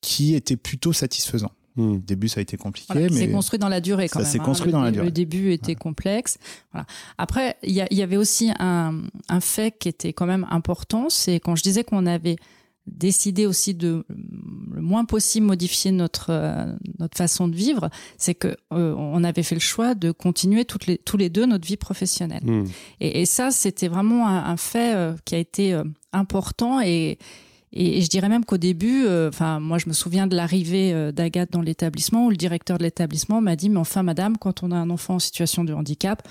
qui 0.00 0.34
était 0.34 0.56
plutôt 0.56 0.92
satisfaisant. 0.92 1.50
Mm. 1.76 1.92
Au 1.92 1.98
début, 1.98 2.28
ça 2.28 2.40
a 2.40 2.42
été 2.42 2.56
compliqué, 2.56 2.92
Voilà, 2.92 3.08
mais 3.10 3.16
C'est 3.16 3.30
construit 3.30 3.58
dans 3.58 3.68
la 3.68 3.80
durée 3.80 4.08
quand 4.08 4.18
ça 4.18 4.24
même. 4.24 4.32
s'est 4.32 4.40
hein. 4.40 4.44
construit 4.44 4.68
Le 4.68 4.72
dans 4.72 4.82
la 4.82 4.90
dé- 4.90 4.94
durée. 4.96 5.06
Le 5.06 5.12
début 5.12 5.52
était 5.52 5.74
complexe. 5.74 6.38
Voilà. 6.72 6.86
Après, 7.18 7.56
il 7.62 7.72
y, 7.72 8.02
avait 8.02 8.16
aussi 8.16 8.50
un, 8.58 9.02
un 9.28 9.40
fait 9.40 9.74
qui 9.78 9.88
était 9.88 10.12
quand 10.12 10.26
même 10.26 10.46
important, 10.50 11.08
c'est 11.08 11.40
quand 11.40 11.56
je 11.56 11.62
disais 11.62 11.82
qu'on 11.84 12.04
avait 12.06 12.36
décidé 12.88 13.46
aussi 13.46 13.74
de 13.74 14.04
le 14.74 14.80
moins 14.82 15.04
possible 15.04 15.46
modifier 15.46 15.92
notre 15.92 16.30
euh, 16.30 16.66
notre 16.98 17.16
façon 17.16 17.46
de 17.46 17.54
vivre, 17.54 17.88
c'est 18.18 18.34
que 18.34 18.56
euh, 18.72 18.92
on 18.96 19.22
avait 19.22 19.44
fait 19.44 19.54
le 19.54 19.60
choix 19.60 19.94
de 19.94 20.10
continuer 20.10 20.64
toutes 20.64 20.86
les 20.88 20.98
tous 20.98 21.16
les 21.16 21.30
deux 21.30 21.46
notre 21.46 21.64
vie 21.66 21.76
professionnelle. 21.76 22.42
Mm. 22.44 22.64
Et, 23.00 23.20
et 23.22 23.26
ça, 23.26 23.52
c'était 23.52 23.86
vraiment 23.86 24.26
un, 24.26 24.44
un 24.46 24.56
fait 24.56 24.94
euh, 24.96 25.14
qui 25.24 25.36
a 25.36 25.38
été 25.38 25.72
euh, 25.74 25.84
important 26.12 26.80
et, 26.80 27.18
et, 27.72 27.98
et 27.98 28.02
je 28.02 28.08
dirais 28.08 28.28
même 28.28 28.44
qu'au 28.44 28.58
début, 28.58 29.04
euh, 29.06 29.28
enfin 29.28 29.60
moi 29.60 29.78
je 29.78 29.88
me 29.88 29.92
souviens 29.92 30.26
de 30.26 30.36
l'arrivée 30.36 30.92
euh, 30.92 31.12
d'Agathe 31.12 31.52
dans 31.52 31.62
l'établissement 31.62 32.26
où 32.26 32.30
le 32.30 32.36
directeur 32.36 32.78
de 32.78 32.82
l'établissement 32.84 33.40
m'a 33.40 33.56
dit 33.56 33.70
mais 33.70 33.78
enfin 33.78 34.02
madame, 34.02 34.36
quand 34.38 34.62
on 34.62 34.70
a 34.70 34.76
un 34.76 34.90
enfant 34.90 35.14
en 35.14 35.18
situation 35.18 35.64
de 35.64 35.72
handicap, 35.72 36.22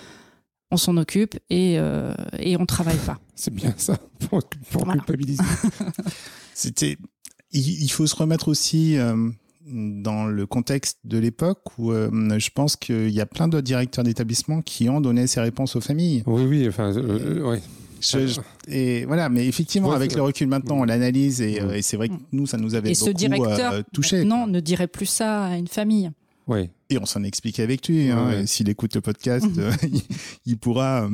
on 0.72 0.78
s'en 0.78 0.96
occupe 0.98 1.36
et 1.50 1.78
euh, 1.80 2.14
et 2.40 2.58
on 2.58 2.66
travaille 2.66 2.98
pas. 3.06 3.20
C'est 3.36 3.54
bien 3.54 3.74
ça, 3.78 3.98
pour, 4.30 4.42
pour 4.72 4.86
Voilà. 4.86 5.00
culpabiliser. 5.02 5.44
c'était. 6.54 6.98
Il, 7.52 7.84
il 7.84 7.90
faut 7.92 8.08
se 8.08 8.16
remettre 8.16 8.48
aussi 8.48 8.98
euh, 8.98 9.30
dans 9.66 10.26
le 10.26 10.46
contexte 10.46 11.00
de 11.04 11.18
l'époque 11.18 11.60
où 11.78 11.92
euh, 11.92 12.10
je 12.40 12.50
pense 12.50 12.78
qu'il 12.78 13.10
y 13.10 13.20
a 13.20 13.26
plein 13.26 13.50
d'autres 13.50 13.66
directeurs 13.66 14.06
d'établissement 14.06 14.62
qui 14.62 14.88
ont 14.90 15.02
donné 15.02 15.28
ces 15.28 15.42
réponses 15.42 15.76
aux 15.76 15.82
familles. 15.82 16.24
Oui, 16.26 16.44
oui, 16.46 16.68
enfin, 16.70 16.96
euh, 16.96 17.20
euh, 17.40 17.50
ouais. 17.50 17.62
Je- 18.02 18.28
je- 18.28 18.42
et 18.68 19.06
voilà, 19.06 19.30
mais 19.30 19.48
effectivement, 19.48 19.90
Ouais, 19.90 19.96
avec 19.96 20.14
le 20.16 20.22
recul 20.22 20.48
maintenant, 20.48 20.80
on 20.80 20.84
l'analyse 20.84 21.42
et, 21.42 21.62
Mm. 21.62 21.66
euh, 21.70 21.74
et 21.76 21.82
c'est 21.82 21.98
vrai 21.98 22.10
que 22.10 22.16
nous, 22.32 22.48
ça 22.48 22.58
nous 22.58 22.76
avait 22.76 22.92
Et 22.92 22.96
ce 22.96 23.06
beaucoup 23.06 23.18
directeur 23.18 23.74
euh, 23.74 23.82
touché. 23.94 24.24
non 24.26 24.48
ne 24.48 24.60
dirait 24.60 24.88
plus 24.88 25.06
ça 25.06 25.46
à 25.46 25.56
une 25.58 25.68
famille. 25.68 26.12
Ouais. 26.48 26.72
Et 26.90 26.98
on 26.98 27.06
s'en 27.06 27.24
explique 27.24 27.60
avec 27.60 27.88
lui. 27.88 28.10
hein, 28.10 28.28
Ouais, 28.28 28.48
S'il 28.48 28.68
écoute 28.68 28.96
le 28.96 29.02
podcast, 29.02 29.46
Mhm. 29.46 29.60
euh, 29.60 29.72
il, 29.94 30.02
il 30.46 30.58
pourra 30.58 31.08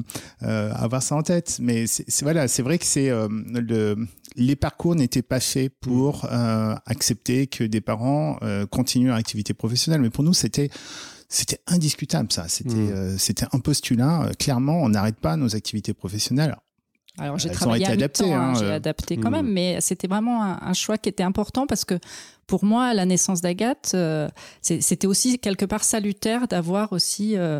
euh, 0.43 0.71
avoir 0.73 1.03
ça 1.03 1.15
en 1.15 1.21
tête. 1.21 1.57
Mais 1.61 1.85
c'est 1.85 2.23
voilà, 2.23 2.47
c'est 2.47 2.63
vrai 2.63 2.77
que 2.79 2.85
c'est 2.85 3.09
euh, 3.09 3.27
le 3.29 3.95
les 4.39 4.55
parcours 4.55 4.95
n'étaient 4.95 5.21
pas 5.23 5.39
faits 5.39 5.73
pour 5.81 6.25
euh, 6.31 6.75
accepter 6.85 7.47
que 7.47 7.63
des 7.63 7.81
parents 7.81 8.37
euh, 8.41 8.65
continuent 8.67 9.07
leur 9.07 9.15
activité 9.17 9.53
professionnelle. 9.53 10.01
Mais 10.01 10.09
pour 10.09 10.23
nous, 10.23 10.33
c'était 10.33 10.69
c'était 11.29 11.59
indiscutable 11.67 12.31
ça. 12.31 12.47
C'était 12.47 12.73
euh, 12.75 13.17
c'était 13.17 13.45
un 13.51 13.59
postulat. 13.59 14.23
Euh, 14.23 14.31
clairement, 14.39 14.81
on 14.81 14.89
n'arrête 14.89 15.17
pas 15.17 15.35
nos 15.35 15.55
activités 15.55 15.93
professionnelles. 15.93 16.55
Alors, 17.19 17.37
j'ai 17.39 17.49
travaillé 17.49 17.85
à 17.87 17.91
adaptées, 17.91 18.31
hein, 18.31 18.49
hein, 18.49 18.53
j'ai 18.59 18.65
euh. 18.65 18.75
adapté 18.75 19.17
quand 19.17 19.29
Mm. 19.29 19.33
même, 19.33 19.51
mais 19.51 19.81
c'était 19.81 20.07
vraiment 20.07 20.43
un, 20.43 20.59
un 20.61 20.73
choix 20.73 20.97
qui 20.97 21.09
était 21.09 21.23
important 21.23 21.65
parce 21.67 21.83
que 21.85 21.95
pour 22.45 22.63
moi, 22.63 22.93
la 22.93 23.05
naissance 23.05 23.41
d'Agathe, 23.41 23.91
euh, 23.95 24.29
c'était 24.61 25.07
aussi 25.07 25.37
quelque 25.39 25.65
part 25.65 25.83
salutaire 25.83 26.47
d'avoir 26.47 26.93
aussi, 26.93 27.35
euh, 27.37 27.59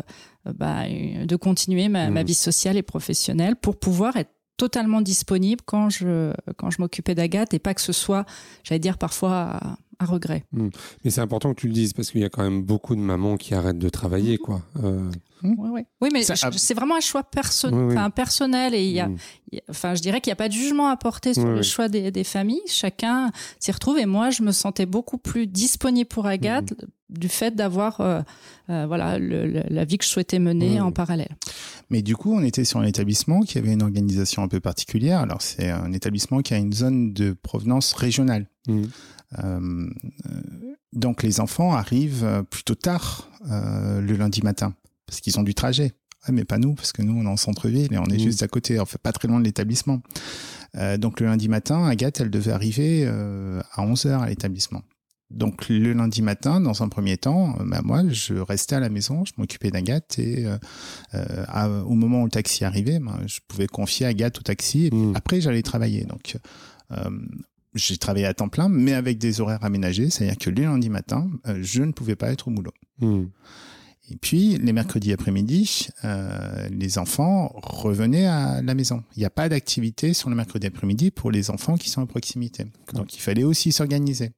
bah, 0.54 0.84
de 0.88 1.36
continuer 1.36 1.88
ma, 1.88 2.08
Mm. 2.08 2.12
ma 2.14 2.22
vie 2.22 2.34
sociale 2.34 2.76
et 2.76 2.82
professionnelle 2.82 3.56
pour 3.56 3.76
pouvoir 3.78 4.16
être 4.16 4.30
totalement 4.56 5.00
disponible 5.00 5.60
quand 5.64 5.88
je 5.88 6.32
quand 6.56 6.70
je 6.70 6.80
m'occupais 6.80 7.14
d'Agathe 7.14 7.54
et 7.54 7.58
pas 7.60 7.74
que 7.74 7.80
ce 7.80 7.92
soit, 7.92 8.24
j'allais 8.64 8.80
dire 8.80 8.98
parfois 8.98 9.32
à, 9.52 9.76
à 10.00 10.04
regret. 10.04 10.42
Mais 10.52 11.10
c'est 11.10 11.20
important 11.20 11.54
que 11.54 11.60
tu 11.60 11.68
le 11.68 11.72
dises 11.74 11.92
parce 11.92 12.10
qu'il 12.10 12.20
y 12.22 12.24
a 12.24 12.28
quand 12.28 12.42
même 12.42 12.62
beaucoup 12.62 12.96
de 12.96 13.00
mamans 13.00 13.36
qui 13.36 13.54
arrêtent 13.54 13.78
de 13.78 13.88
travailler, 13.88 14.36
quoi. 14.38 14.62
Euh, 14.82 15.08
Ouais, 15.42 15.68
ouais. 15.70 15.86
Oui, 16.00 16.08
mais 16.12 16.22
c'est 16.22 16.74
vraiment 16.74 16.96
un 16.96 17.00
choix 17.00 17.22
perso 17.22 17.68
Oui, 17.68 17.74
oui. 17.78 17.94
enfin, 17.96 18.10
personnel 18.10 18.74
et 18.74 18.84
il 18.84 18.92
y 18.92 19.00
a, 19.00 19.08
mm. 19.08 19.16
il 19.52 19.56
y 19.56 19.58
a- 19.60 19.64
enfin, 19.70 19.94
je 19.94 20.02
dirais 20.02 20.20
qu'il 20.20 20.30
n'y 20.30 20.34
a 20.34 20.36
pas 20.36 20.48
de 20.48 20.52
jugement 20.54 20.88
à 20.88 20.96
porter 20.96 21.34
sur 21.34 21.44
Oui, 21.44 21.54
le 21.56 21.62
choix 21.62 21.88
des, 21.88 22.10
des 22.10 22.24
familles. 22.24 22.60
Chacun 22.66 23.30
s'y 23.60 23.70
retrouve 23.72 23.98
et 23.98 24.06
moi, 24.06 24.30
je 24.30 24.42
me 24.42 24.52
sentais 24.52 24.86
beaucoup 24.86 25.18
plus 25.18 25.46
disponible 25.46 26.08
pour 26.08 26.26
Agathe 26.26 26.72
Mm-hmm. 26.72 26.86
du 27.20 27.28
fait 27.28 27.54
d'avoir, 27.56 28.00
euh, 28.00 28.20
euh, 28.68 28.84
voilà, 28.86 29.18
le- 29.18 29.46
le- 29.46 29.62
la 29.70 29.84
vie 29.84 29.96
que 29.96 30.04
je 30.04 30.10
souhaitais 30.10 30.38
mener 30.38 30.80
en 30.80 30.92
parallèle. 30.92 31.34
Mais 31.88 32.02
du 32.02 32.16
coup, 32.16 32.34
on 32.34 32.42
était 32.42 32.64
sur 32.64 32.80
un 32.80 32.84
établissement 32.84 33.40
qui 33.40 33.56
avait 33.58 33.72
une 33.72 33.82
organisation 33.82 34.42
un 34.42 34.48
peu 34.48 34.60
particulière. 34.60 35.20
Alors, 35.20 35.40
c'est 35.40 35.70
un 35.70 35.92
établissement 35.92 36.42
qui 36.42 36.52
a 36.52 36.58
une 36.58 36.72
zone 36.74 37.14
de 37.14 37.32
provenance 37.32 37.94
régionale. 37.94 38.46
Euh, 39.38 39.90
donc, 40.92 41.22
les 41.22 41.40
enfants 41.40 41.72
arrivent 41.74 42.44
plutôt 42.50 42.74
tard 42.74 43.28
le 43.48 44.12
lundi 44.16 44.42
matin 44.42 44.74
parce 45.08 45.20
qu'ils 45.20 45.38
ont 45.40 45.42
du 45.42 45.54
trajet. 45.54 45.92
Ah, 46.24 46.32
mais 46.32 46.44
pas 46.44 46.58
nous, 46.58 46.74
parce 46.74 46.92
que 46.92 47.00
nous, 47.02 47.12
on 47.18 47.24
est 47.24 47.28
en 47.28 47.36
centre-ville 47.36 47.92
et 47.92 47.98
on 47.98 48.04
est 48.06 48.16
Mm. 48.16 48.20
juste 48.20 48.42
à 48.42 48.48
côté, 48.48 48.78
en 48.78 48.84
fait, 48.86 48.98
pas 48.98 49.12
très 49.12 49.26
loin 49.28 49.38
de 49.40 49.44
l'établissement. 49.44 50.00
Euh, 50.76 50.96
donc, 50.98 51.20
le 51.20 51.26
lundi 51.26 51.48
matin, 51.48 51.86
Agathe, 51.86 52.20
elle 52.20 52.30
devait 52.30 52.52
arriver 52.52 53.04
euh, 53.06 53.60
à 53.72 53.82
11h 53.86 54.20
à 54.20 54.28
l'établissement. 54.28 54.82
Donc, 55.30 55.68
le 55.68 55.92
lundi 55.92 56.22
matin, 56.22 56.60
dans 56.60 56.82
un 56.82 56.88
premier 56.88 57.18
temps, 57.18 57.54
euh, 57.60 57.64
bah, 57.66 57.82
moi, 57.84 58.02
je 58.08 58.34
restais 58.34 58.74
à 58.76 58.80
la 58.80 58.88
maison, 58.88 59.24
je 59.24 59.32
m'occupais 59.36 59.70
d'Agathe 59.70 60.18
et 60.18 60.46
euh, 60.46 60.58
à- 61.46 61.68
au 61.70 61.94
moment 61.94 62.22
où 62.22 62.24
le 62.24 62.30
taxi 62.30 62.64
arrivait, 62.64 62.98
ben, 62.98 63.20
je 63.26 63.38
pouvais 63.46 63.66
confier 63.68 64.06
Agathe 64.06 64.38
au 64.38 64.42
taxi 64.42 64.86
et 64.86 64.90
Mm. 64.94 65.12
après, 65.16 65.40
j'allais 65.40 65.62
travailler. 65.62 66.04
Donc, 66.04 66.36
j'ai 67.74 67.96
travaillé 67.98 68.26
à 68.26 68.34
temps 68.34 68.48
plein, 68.48 68.68
mais 68.68 68.94
avec 68.94 69.18
des 69.18 69.40
horaires 69.40 69.62
aménagés, 69.64 70.10
c'est-à-dire 70.10 70.38
que 70.38 70.50
les 70.50 70.62
lundis 70.62 70.88
matins, 70.90 71.30
euh, 71.46 71.58
je 71.62 71.82
ne 71.82 71.92
pouvais 71.92 72.16
pas 72.16 72.30
être 72.32 72.48
au 72.48 72.50
boulot. 72.50 72.72
Mm. 73.00 73.24
Et 74.10 74.16
puis, 74.16 74.56
les 74.56 74.72
mercredis 74.72 75.12
après-midi, 75.12 75.88
euh, 76.04 76.68
les 76.70 76.98
enfants 76.98 77.52
revenaient 77.62 78.26
à 78.26 78.62
la 78.62 78.74
maison. 78.74 79.02
Il 79.16 79.20
n'y 79.20 79.26
a 79.26 79.30
pas 79.30 79.48
d'activité 79.48 80.14
sur 80.14 80.30
le 80.30 80.36
mercredi 80.36 80.66
après-midi 80.66 81.10
pour 81.10 81.30
les 81.30 81.50
enfants 81.50 81.76
qui 81.76 81.90
sont 81.90 82.02
à 82.02 82.06
proximité. 82.06 82.64
Donc, 82.94 83.14
il 83.14 83.20
fallait 83.20 83.44
aussi 83.44 83.70
s'organiser. 83.72 84.30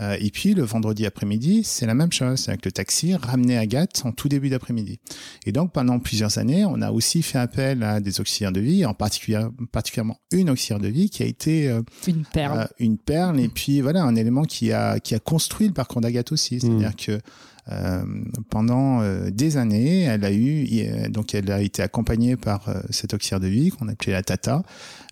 Euh, 0.00 0.16
et 0.18 0.30
puis, 0.30 0.54
le 0.54 0.62
vendredi 0.62 1.04
après-midi, 1.04 1.62
c'est 1.64 1.84
la 1.84 1.94
même 1.94 2.12
chose. 2.12 2.46
Que 2.46 2.66
le 2.66 2.72
taxi 2.72 3.14
ramenait 3.16 3.58
Agathe 3.58 4.00
en 4.06 4.12
tout 4.12 4.28
début 4.28 4.48
d'après-midi. 4.48 4.98
Et 5.44 5.52
donc, 5.52 5.72
pendant 5.72 5.98
plusieurs 5.98 6.38
années, 6.38 6.64
on 6.64 6.80
a 6.80 6.90
aussi 6.90 7.20
fait 7.22 7.36
appel 7.38 7.82
à 7.82 8.00
des 8.00 8.18
auxiliaires 8.20 8.52
de 8.52 8.60
vie, 8.60 8.86
en 8.86 8.94
particulier, 8.94 9.44
particulièrement 9.72 10.16
une 10.32 10.48
auxiliaire 10.48 10.80
de 10.80 10.88
vie 10.88 11.10
qui 11.10 11.22
a 11.22 11.26
été 11.26 11.68
euh, 11.68 11.82
Une 12.06 12.24
perle. 12.24 12.60
euh, 12.60 12.66
une 12.78 12.96
perle 12.96 13.40
et 13.40 13.48
puis 13.48 13.80
voilà 13.82 14.04
un 14.04 14.14
élément 14.14 14.44
qui 14.44 14.72
a 14.72 15.00
qui 15.00 15.14
a 15.14 15.18
construit 15.18 15.66
le 15.66 15.74
parcours 15.74 16.00
d'Agathe 16.00 16.30
aussi 16.32 16.60
c'est-à-dire 16.60 16.94
que 16.96 17.20
euh, 17.68 18.02
pendant 18.48 19.00
euh, 19.02 19.30
des 19.30 19.56
années 19.56 20.02
elle 20.02 20.24
a 20.24 20.32
eu 20.32 20.66
euh, 20.72 21.08
donc 21.08 21.34
elle 21.34 21.50
a 21.50 21.60
été 21.60 21.82
accompagnée 21.82 22.36
par 22.36 22.68
euh, 22.68 22.80
cette 22.90 23.12
auxiliaire 23.14 23.40
de 23.40 23.48
vie 23.48 23.70
qu'on 23.70 23.88
appelait 23.88 24.12
la 24.12 24.22
tata 24.22 24.62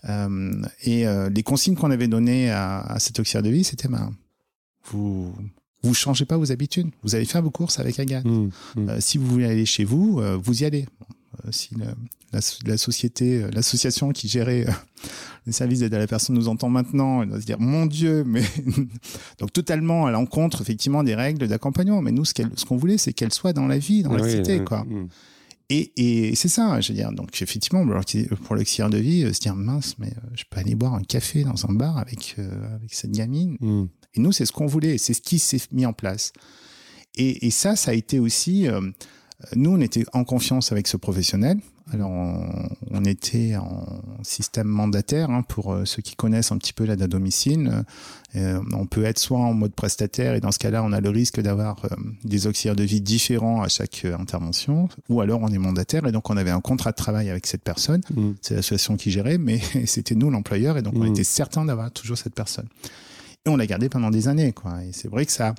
Euh, 0.08 0.52
et 0.84 1.06
euh, 1.08 1.28
les 1.28 1.42
consignes 1.42 1.74
qu'on 1.74 1.90
avait 1.90 2.06
données 2.08 2.50
à, 2.50 2.80
à 2.80 2.98
cette 3.00 3.18
auxiliaire 3.18 3.42
de 3.42 3.50
vie 3.50 3.64
c'était 3.64 3.88
ben 3.88 4.12
vous 4.90 5.34
vous 5.82 5.94
changez 5.94 6.24
pas 6.24 6.36
vos 6.36 6.50
habitudes 6.52 6.88
vous 7.02 7.14
allez 7.16 7.24
faire 7.24 7.42
vos 7.42 7.50
courses 7.50 7.78
avec 7.80 7.98
Agathe 7.98 8.24
Mm. 8.24 8.50
Mm. 8.76 8.88
euh, 8.88 9.00
si 9.00 9.18
vous 9.18 9.26
voulez 9.26 9.46
aller 9.46 9.66
chez 9.66 9.84
vous, 9.84 10.20
euh, 10.20 10.36
vous 10.40 10.62
y 10.62 10.64
allez. 10.64 10.86
Bon, 11.00 11.06
si 11.50 11.74
le- 11.74 11.84
la, 12.32 12.40
la 12.66 12.76
société, 12.76 13.42
euh, 13.42 13.50
l'association 13.52 14.10
qui 14.10 14.28
gérait 14.28 14.68
euh, 14.68 14.72
les 15.46 15.52
services 15.52 15.80
d'aide 15.80 15.94
à 15.94 15.98
la 15.98 16.06
personne 16.06 16.36
nous 16.36 16.48
entend 16.48 16.68
maintenant, 16.68 17.22
elle 17.22 17.30
va 17.30 17.40
se 17.40 17.46
dire 17.46 17.58
mon 17.58 17.86
Dieu, 17.86 18.22
mais 18.24 18.42
donc 19.38 19.52
totalement 19.52 20.06
à 20.06 20.10
l'encontre 20.10 20.60
effectivement 20.60 21.02
des 21.02 21.14
règles 21.14 21.48
d'accompagnement. 21.48 22.02
Mais 22.02 22.12
nous, 22.12 22.24
ce 22.24 22.34
qu'on 22.66 22.76
voulait, 22.76 22.98
c'est 22.98 23.12
qu'elle 23.12 23.32
soit 23.32 23.52
dans 23.52 23.66
la 23.66 23.78
vie, 23.78 24.02
dans 24.02 24.12
la 24.12 24.24
cité, 24.36 24.60
euh, 24.60 24.64
quoi. 24.64 24.84
Et, 25.70 25.92
et 26.30 26.34
c'est 26.34 26.48
ça, 26.48 26.80
je 26.80 26.88
veux 26.88 26.94
dire. 26.94 27.12
Donc 27.12 27.40
effectivement, 27.42 27.84
pour 27.84 27.94
l'auxi- 27.94 28.26
pour 28.44 28.56
l'auxiliaire 28.56 28.88
de 28.90 28.98
vie, 28.98 29.24
euh, 29.24 29.32
se 29.32 29.40
dire 29.40 29.54
mince, 29.54 29.96
mais 29.98 30.08
euh, 30.08 30.28
je 30.34 30.44
peux 30.50 30.60
aller 30.60 30.74
boire 30.74 30.94
un 30.94 31.02
café 31.02 31.44
dans 31.44 31.66
un 31.66 31.72
bar 31.74 31.98
avec 31.98 32.36
euh, 32.38 32.74
avec 32.76 32.92
cette 32.94 33.12
gamine. 33.12 33.56
Mm. 33.60 33.84
Et 34.14 34.20
nous, 34.20 34.32
c'est 34.32 34.46
ce 34.46 34.52
qu'on 34.52 34.66
voulait, 34.66 34.96
c'est 34.98 35.12
ce 35.12 35.20
qui 35.20 35.38
s'est 35.38 35.60
mis 35.72 35.84
en 35.84 35.92
place. 35.92 36.32
Et, 37.16 37.46
et 37.46 37.50
ça, 37.50 37.76
ça 37.76 37.90
a 37.90 37.94
été 37.94 38.18
aussi. 38.18 38.66
euh, 38.68 38.80
nous, 39.54 39.70
on 39.70 39.80
était 39.80 40.04
en 40.12 40.24
confiance 40.24 40.72
avec 40.72 40.88
ce 40.88 40.96
professionnel. 40.96 41.58
Alors, 41.92 42.10
on, 42.10 42.68
on 42.90 43.04
était 43.04 43.56
en 43.56 43.86
système 44.22 44.66
mandataire 44.66 45.30
hein, 45.30 45.42
pour 45.42 45.72
euh, 45.72 45.84
ceux 45.84 46.02
qui 46.02 46.16
connaissent 46.16 46.52
un 46.52 46.58
petit 46.58 46.72
peu 46.72 46.84
l'aide 46.84 47.00
à 47.00 47.06
domicile. 47.06 47.84
Euh, 48.36 48.60
on 48.74 48.84
peut 48.86 49.04
être 49.04 49.18
soit 49.18 49.38
en 49.38 49.54
mode 49.54 49.72
prestataire 49.72 50.34
et 50.34 50.40
dans 50.40 50.50
ce 50.52 50.58
cas-là, 50.58 50.82
on 50.82 50.92
a 50.92 51.00
le 51.00 51.08
risque 51.08 51.40
d'avoir 51.40 51.82
euh, 51.84 51.88
des 52.24 52.46
auxiliaires 52.46 52.76
de 52.76 52.82
vie 52.82 53.00
différents 53.00 53.62
à 53.62 53.68
chaque 53.68 54.02
euh, 54.04 54.14
intervention, 54.18 54.88
ou 55.08 55.20
alors 55.22 55.40
on 55.40 55.48
est 55.48 55.56
mandataire 55.58 56.04
et 56.06 56.12
donc 56.12 56.28
on 56.28 56.36
avait 56.36 56.50
un 56.50 56.60
contrat 56.60 56.90
de 56.90 56.96
travail 56.96 57.30
avec 57.30 57.46
cette 57.46 57.62
personne. 57.62 58.02
Mm. 58.14 58.32
C'est 58.42 58.54
l'association 58.56 58.96
qui 58.96 59.10
gérait, 59.10 59.38
mais 59.38 59.60
c'était 59.86 60.14
nous 60.14 60.30
l'employeur 60.30 60.76
et 60.76 60.82
donc 60.82 60.94
on 60.96 61.04
Mm. 61.04 61.12
était 61.12 61.24
certain 61.24 61.64
d'avoir 61.64 61.90
toujours 61.90 62.18
cette 62.18 62.34
personne. 62.34 62.66
Et 63.46 63.48
on 63.48 63.56
l'a 63.56 63.66
gardé 63.66 63.88
pendant 63.88 64.10
des 64.10 64.28
années, 64.28 64.52
quoi. 64.52 64.84
Et 64.84 64.92
c'est 64.92 65.08
vrai 65.08 65.24
que 65.24 65.32
ça, 65.32 65.54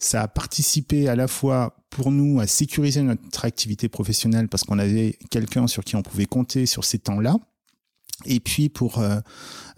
ça 0.00 0.22
a 0.22 0.28
participé 0.28 1.08
à 1.08 1.14
la 1.14 1.28
fois 1.28 1.76
pour 1.90 2.10
nous 2.10 2.40
à 2.40 2.46
sécuriser 2.46 3.02
notre 3.02 3.44
activité 3.44 3.88
professionnelle 3.88 4.48
parce 4.48 4.64
qu'on 4.64 4.78
avait 4.78 5.16
quelqu'un 5.30 5.66
sur 5.66 5.84
qui 5.84 5.94
on 5.94 6.02
pouvait 6.02 6.26
compter 6.26 6.66
sur 6.66 6.84
ces 6.84 6.98
temps-là. 6.98 7.36
Et 8.26 8.40
puis 8.40 8.68
pour 8.68 8.98
euh, 8.98 9.18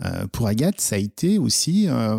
euh, 0.04 0.26
pour 0.26 0.48
Agathe, 0.48 0.80
ça 0.80 0.96
a 0.96 0.98
été 0.98 1.38
aussi 1.38 1.86
euh, 1.88 2.18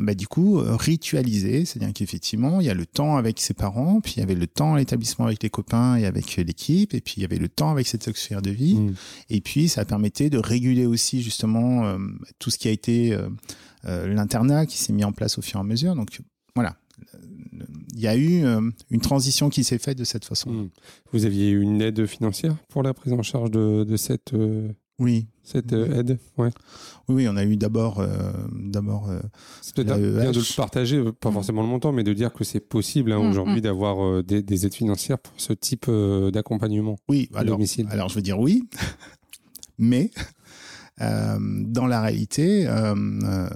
bah, 0.00 0.14
du 0.14 0.26
coup 0.26 0.58
ritualisé, 0.58 1.64
c'est-à-dire 1.64 1.92
qu'effectivement 1.92 2.60
il 2.60 2.66
y 2.66 2.70
a 2.70 2.74
le 2.74 2.86
temps 2.86 3.16
avec 3.16 3.40
ses 3.40 3.52
parents, 3.52 4.00
puis 4.00 4.14
il 4.16 4.20
y 4.20 4.22
avait 4.22 4.34
le 4.34 4.46
temps 4.46 4.74
à 4.74 4.78
l'établissement 4.78 5.26
avec 5.26 5.42
les 5.42 5.50
copains 5.50 5.96
et 5.96 6.06
avec 6.06 6.36
l'équipe, 6.36 6.94
et 6.94 7.00
puis 7.00 7.14
il 7.18 7.22
y 7.22 7.24
avait 7.24 7.38
le 7.38 7.48
temps 7.48 7.70
avec 7.70 7.86
cette 7.86 8.08
auxiliaire 8.08 8.42
de 8.42 8.50
vie. 8.50 8.76
Mm. 8.76 8.94
Et 9.28 9.40
puis, 9.40 9.68
ça 9.68 9.84
permettait 9.84 10.30
de 10.30 10.38
réguler 10.38 10.86
aussi 10.86 11.22
justement 11.22 11.84
euh, 11.84 11.98
tout 12.38 12.50
ce 12.50 12.58
qui 12.58 12.68
a 12.68 12.70
été 12.70 13.16
l'internat 13.84 14.66
qui 14.66 14.76
s'est 14.78 14.92
mis 14.92 15.04
en 15.04 15.12
place 15.12 15.38
au 15.38 15.42
fur 15.42 15.58
et 15.58 15.60
à 15.60 15.64
mesure. 15.64 15.94
Donc 15.94 16.20
voilà, 16.54 16.76
il 17.22 17.29
y 17.98 18.06
a 18.06 18.16
eu 18.16 18.44
euh, 18.44 18.60
une 18.90 19.00
transition 19.00 19.48
qui 19.48 19.64
s'est 19.64 19.78
faite 19.78 19.98
de 19.98 20.04
cette 20.04 20.24
façon. 20.24 20.50
Mm. 20.50 20.70
Vous 21.12 21.24
aviez 21.24 21.48
eu 21.50 21.60
une 21.62 21.80
aide 21.80 22.06
financière 22.06 22.54
pour 22.68 22.82
la 22.82 22.94
prise 22.94 23.12
en 23.12 23.22
charge 23.22 23.50
de, 23.50 23.84
de 23.84 23.96
cette, 23.96 24.34
euh, 24.34 24.68
Oui, 24.98 25.26
cette 25.42 25.72
euh, 25.72 25.98
aide? 26.00 26.18
Ouais. 26.38 26.50
oui, 27.08 27.14
oui, 27.16 27.28
on 27.28 27.36
a 27.36 27.44
eu 27.44 27.56
d'abord, 27.56 28.00
euh, 28.00 28.32
d'abord. 28.52 29.08
euh, 29.08 29.20
C'est 29.62 29.74
peut-être 29.74 29.96
bien 29.98 30.30
de 30.30 30.38
le 30.38 30.56
partager, 30.56 30.96
euh, 30.98 31.12
pas 31.12 31.32
forcément 31.32 31.62
le 31.62 31.68
montant, 31.68 31.90
mais 31.92 32.04
de 32.04 32.12
dire 32.12 32.32
que 32.32 32.44
c'est 32.44 32.60
possible 32.60 33.12
hein, 33.12 33.22
Mm, 33.22 33.30
aujourd'hui 33.30 33.58
mm. 33.58 33.62
d'avoir 33.62 34.04
euh, 34.04 34.22
des, 34.22 34.42
des 34.42 34.66
aides 34.66 34.74
financières 34.74 35.18
pour 35.18 35.32
ce 35.38 35.52
type 35.54 35.86
euh, 35.88 36.30
d'accompagnement 36.30 36.96
oui, 37.08 37.28
à 37.34 37.40
alors, 37.40 37.56
domicile. 37.56 37.86
alors 37.90 38.08
je 38.10 38.14
veux 38.16 38.22
dire 38.22 38.38
oui, 38.38 38.62
mais. 39.78 40.10
Euh, 41.00 41.38
dans 41.40 41.86
la 41.86 42.00
réalité, 42.02 42.66
euh, 42.68 42.94
euh, 43.24 43.48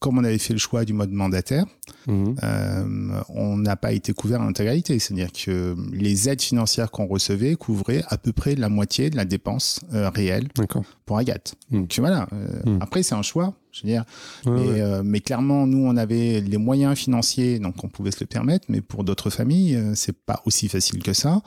comme 0.00 0.18
on 0.18 0.24
avait 0.24 0.38
fait 0.38 0.52
le 0.52 0.58
choix 0.58 0.84
du 0.84 0.92
mode 0.92 1.10
mandataire, 1.10 1.64
Mhm. 2.06 2.36
euh, 2.42 3.20
on 3.30 3.56
n'a 3.56 3.76
pas 3.76 3.92
été 3.92 4.12
couvert 4.12 4.40
en 4.40 4.46
intégralité. 4.48 4.98
C'est-à-dire 4.98 5.32
que 5.32 5.74
les 5.92 6.28
aides 6.28 6.42
financières 6.42 6.90
qu'on 6.90 7.06
recevait 7.06 7.54
couvraient 7.56 8.04
à 8.08 8.18
peu 8.18 8.32
près 8.32 8.54
la 8.56 8.68
moitié 8.68 9.08
de 9.10 9.16
la 9.16 9.24
dépense 9.24 9.80
euh, 9.94 10.10
réelle 10.10 10.48
pour 11.06 11.18
Agathe. 11.18 11.54
Mm. 11.70 11.80
Donc 11.80 11.94
voilà. 11.98 12.28
euh, 12.32 12.46
Mm. 12.66 12.78
Après, 12.80 13.02
c'est 13.02 13.14
un 13.14 13.22
choix. 13.22 13.54
Je 13.72 13.82
veux 13.82 13.88
dire, 13.88 14.04
Ouais, 14.46 14.52
mais, 14.52 14.60
ouais. 14.72 14.80
euh, 14.82 15.02
mais 15.04 15.20
clairement, 15.20 15.66
nous, 15.66 15.84
on 15.84 15.96
avait 15.96 16.40
les 16.40 16.58
moyens 16.58 16.96
financiers, 16.96 17.58
donc 17.58 17.82
on 17.82 17.88
pouvait 17.88 18.12
se 18.12 18.20
le 18.20 18.26
permettre. 18.26 18.66
Mais 18.68 18.80
pour 18.80 19.02
d'autres 19.02 19.30
familles, 19.30 19.74
euh, 19.76 19.92
c'est 19.94 20.16
pas 20.16 20.42
aussi 20.46 20.68
facile 20.68 21.02
que 21.02 21.12
ça. 21.12 21.40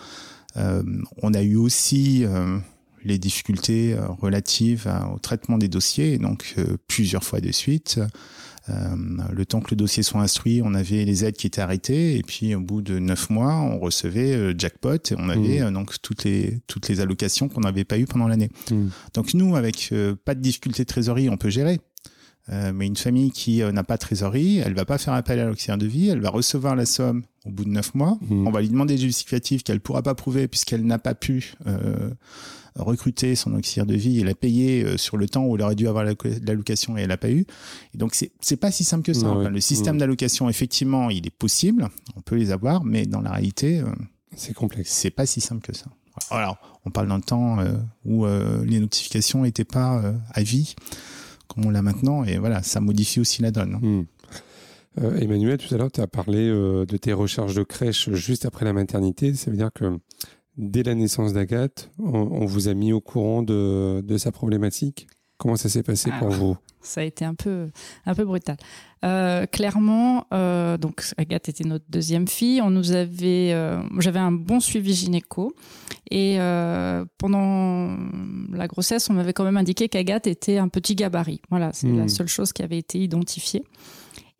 Euh, 0.57 0.81
on 1.21 1.33
a 1.33 1.41
eu 1.43 1.55
aussi 1.55 2.25
euh, 2.25 2.57
les 3.07 3.17
difficultés 3.19 3.93
euh, 3.93 4.07
relatives 4.21 4.87
à- 4.87 5.09
au 5.13 5.19
traitement 5.19 5.57
des 5.57 5.67
dossiers, 5.67 6.13
et 6.13 6.17
donc 6.17 6.53
euh, 6.57 6.77
plusieurs 6.87 7.23
fois 7.23 7.39
de 7.41 7.51
suite. 7.51 7.99
Euh, 8.69 8.73
le 9.31 9.45
temps 9.45 9.61
que 9.61 9.71
le 9.71 9.77
dossier 9.77 10.03
soit 10.03 10.19
instruit, 10.21 10.61
on 10.61 10.73
avait 10.73 11.05
les 11.05 11.23
aides 11.23 11.37
qui 11.37 11.47
étaient 11.47 11.61
arrêtées, 11.61 12.17
et 12.17 12.21
puis 12.21 12.53
au 12.53 12.59
bout 12.59 12.81
de 12.81 12.99
neuf 12.99 13.29
mois, 13.29 13.53
on 13.55 13.79
recevait 13.79 14.53
jackpot 14.57 14.95
et 15.09 15.15
on 15.17 15.29
avait 15.29 15.61
Mm. 15.61 15.67
euh, 15.67 15.71
donc 15.71 15.93
toutes 16.01 16.25
les 16.25 16.59
toutes 16.67 16.89
les 16.89 16.99
allocations 16.99 17.47
qu'on 17.47 17.61
n'avait 17.61 17.85
pas 17.85 17.97
eues 17.97 18.05
pendant 18.05 18.27
l'année. 18.27 18.49
Mm. 18.69 18.87
Donc 19.13 19.33
nous, 19.33 19.55
avec 19.55 19.93
pas 20.25 20.35
de 20.35 20.41
difficulté 20.41 20.83
de 20.83 20.87
trésorerie, 20.87 21.29
on 21.29 21.37
peut 21.37 21.49
gérer. 21.49 21.79
Euh, 22.49 22.71
mais 22.73 22.87
une 22.87 22.95
famille 22.95 23.31
qui 23.31 23.61
euh, 23.61 23.73
n'a 23.73 23.83
pas 23.83 23.95
de 23.95 24.01
trésorerie, 24.01 24.59
elle 24.59 24.73
va 24.73 24.85
pas 24.85 24.97
faire 24.97 25.13
appel 25.13 25.37
à 25.39 25.45
l'auxiliaire 25.45 25.77
de 25.77 25.85
vie, 25.85 26.07
elle 26.07 26.21
va 26.21 26.29
recevoir 26.29 26.77
la 26.77 26.85
somme 26.85 27.23
au 27.45 27.51
bout 27.51 27.65
de 27.65 27.69
neuf 27.69 27.93
mois. 27.93 28.17
Mhm. 28.29 28.47
On 28.47 28.51
va 28.51 28.61
lui 28.61 28.69
demander 28.69 28.95
des 28.95 29.01
justificatifs 29.01 29.63
qu'elle 29.63 29.81
pourra 29.81 30.01
pas 30.01 30.15
prouver 30.15 30.47
puisqu'elle 30.47 30.85
n'a 30.85 30.97
pas 30.97 31.13
pu 31.13 31.53
euh, 31.67 32.09
recruter 32.77 33.35
son 33.35 33.53
auxiliaire 33.55 33.85
de 33.85 33.95
vie 33.95 34.19
et 34.19 34.23
la 34.23 34.35
payer 34.35 34.83
euh, 34.83 34.97
sur 34.97 35.17
le 35.17 35.27
temps 35.27 35.45
où 35.45 35.55
elle 35.55 35.61
aurait 35.61 35.75
dû 35.75 35.87
avoir 35.87 36.03
la- 36.03 36.13
l'allocation 36.45 36.97
et 36.97 37.01
elle 37.01 37.09
n'a 37.09 37.17
pas 37.17 37.29
eu. 37.31 37.45
Et 37.93 37.97
donc 37.97 38.15
c'est 38.15 38.55
pas 38.57 38.71
si 38.71 38.83
simple 38.83 39.03
que 39.03 39.13
ça. 39.13 39.27
Ouais, 39.27 39.31
Enfin, 39.33 39.43
ouais. 39.45 39.49
le 39.49 39.59
système 39.61 39.97
d'allocation, 39.97 40.49
effectivement, 40.49 41.09
il 41.09 41.25
est 41.27 41.35
possible, 41.35 41.87
on 42.15 42.21
peut 42.21 42.35
les 42.35 42.51
avoir, 42.51 42.83
mais 42.83 43.05
dans 43.05 43.21
la 43.21 43.31
réalité, 43.31 43.79
euh, 43.79 43.85
C'est 44.35 44.53
complexe. 44.53 44.91
c'est 44.91 45.09
pas 45.11 45.25
si 45.25 45.41
simple 45.41 45.61
que 45.65 45.75
ça. 45.75 45.85
Alors, 46.31 46.57
on 46.85 46.89
parle 46.89 47.09
d'un 47.09 47.19
temps 47.19 47.59
euh, 47.59 47.73
où 48.05 48.25
euh, 48.25 48.63
les 48.65 48.79
notifications 48.79 49.43
n'étaient 49.43 49.63
pas 49.65 49.99
euh, 50.03 50.13
à 50.33 50.41
vie, 50.41 50.73
comme 51.47 51.65
on 51.65 51.69
l'a 51.69 51.81
maintenant, 51.83 52.23
et 52.23 52.37
voilà, 52.39 52.63
ça 52.63 52.79
modifie 52.81 53.19
aussi 53.19 53.41
la 53.41 53.51
donne. 53.51 53.77
Hmm. 53.81 54.05
Emmanuel, 55.19 55.59
tout 55.59 55.73
à 55.75 55.77
l'heure, 55.77 55.91
tu 55.91 56.01
as 56.01 56.07
parlé 56.07 56.47
de 56.49 56.97
tes 56.97 57.13
recherches 57.13 57.53
de 57.53 57.61
crèche 57.61 58.09
juste 58.13 58.45
après 58.47 58.65
la 58.65 58.73
maternité. 58.73 59.31
Ça 59.35 59.51
veut 59.51 59.57
dire 59.57 59.69
que 59.71 59.99
dès 60.57 60.83
la 60.83 60.95
naissance 60.95 61.33
d'Agathe, 61.33 61.89
on, 61.99 62.13
on 62.13 62.45
vous 62.45 62.67
a 62.67 62.73
mis 62.73 62.91
au 62.93 63.01
courant 63.01 63.43
de, 63.43 64.01
de 64.01 64.17
sa 64.17 64.31
problématique? 64.31 65.07
Comment 65.37 65.55
ça 65.55 65.69
s'est 65.69 65.83
passé 65.83 66.09
pour 66.17 66.29
vous? 66.29 66.57
Ça 66.81 67.01
a 67.01 67.03
été 67.03 67.23
un 67.23 67.35
peu, 67.35 67.69
un 68.07 68.15
peu 68.15 68.25
brutal. 68.25 68.57
Euh, 69.05 69.45
clairement, 69.45 70.25
euh, 70.33 70.77
donc 70.79 71.03
Agathe 71.17 71.49
était 71.49 71.63
notre 71.63 71.85
deuxième 71.89 72.27
fille. 72.27 72.59
On 72.59 72.71
nous 72.71 72.93
avait, 72.93 73.51
euh, 73.53 73.79
j'avais 73.99 74.17
un 74.17 74.31
bon 74.31 74.59
suivi 74.59 74.95
gynéco 74.95 75.53
et 76.09 76.37
pendant 77.19 77.95
la 78.51 78.67
grossesse, 78.67 79.11
on 79.11 79.13
m'avait 79.13 79.33
quand 79.33 79.43
même 79.43 79.57
indiqué 79.57 79.89
qu'Agathe 79.89 80.25
était 80.25 80.57
un 80.57 80.69
petit 80.69 80.95
gabarit. 80.95 81.41
Voilà, 81.51 81.71
c'est 81.71 81.87
Hmm. 81.87 81.99
la 81.99 82.07
seule 82.07 82.27
chose 82.27 82.51
qui 82.51 82.63
avait 82.63 82.79
été 82.79 82.97
identifiée. 82.99 83.63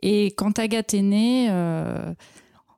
Et 0.01 0.32
quand 0.32 0.58
Agathe 0.58 0.95
est 0.95 1.01
née, 1.03 1.49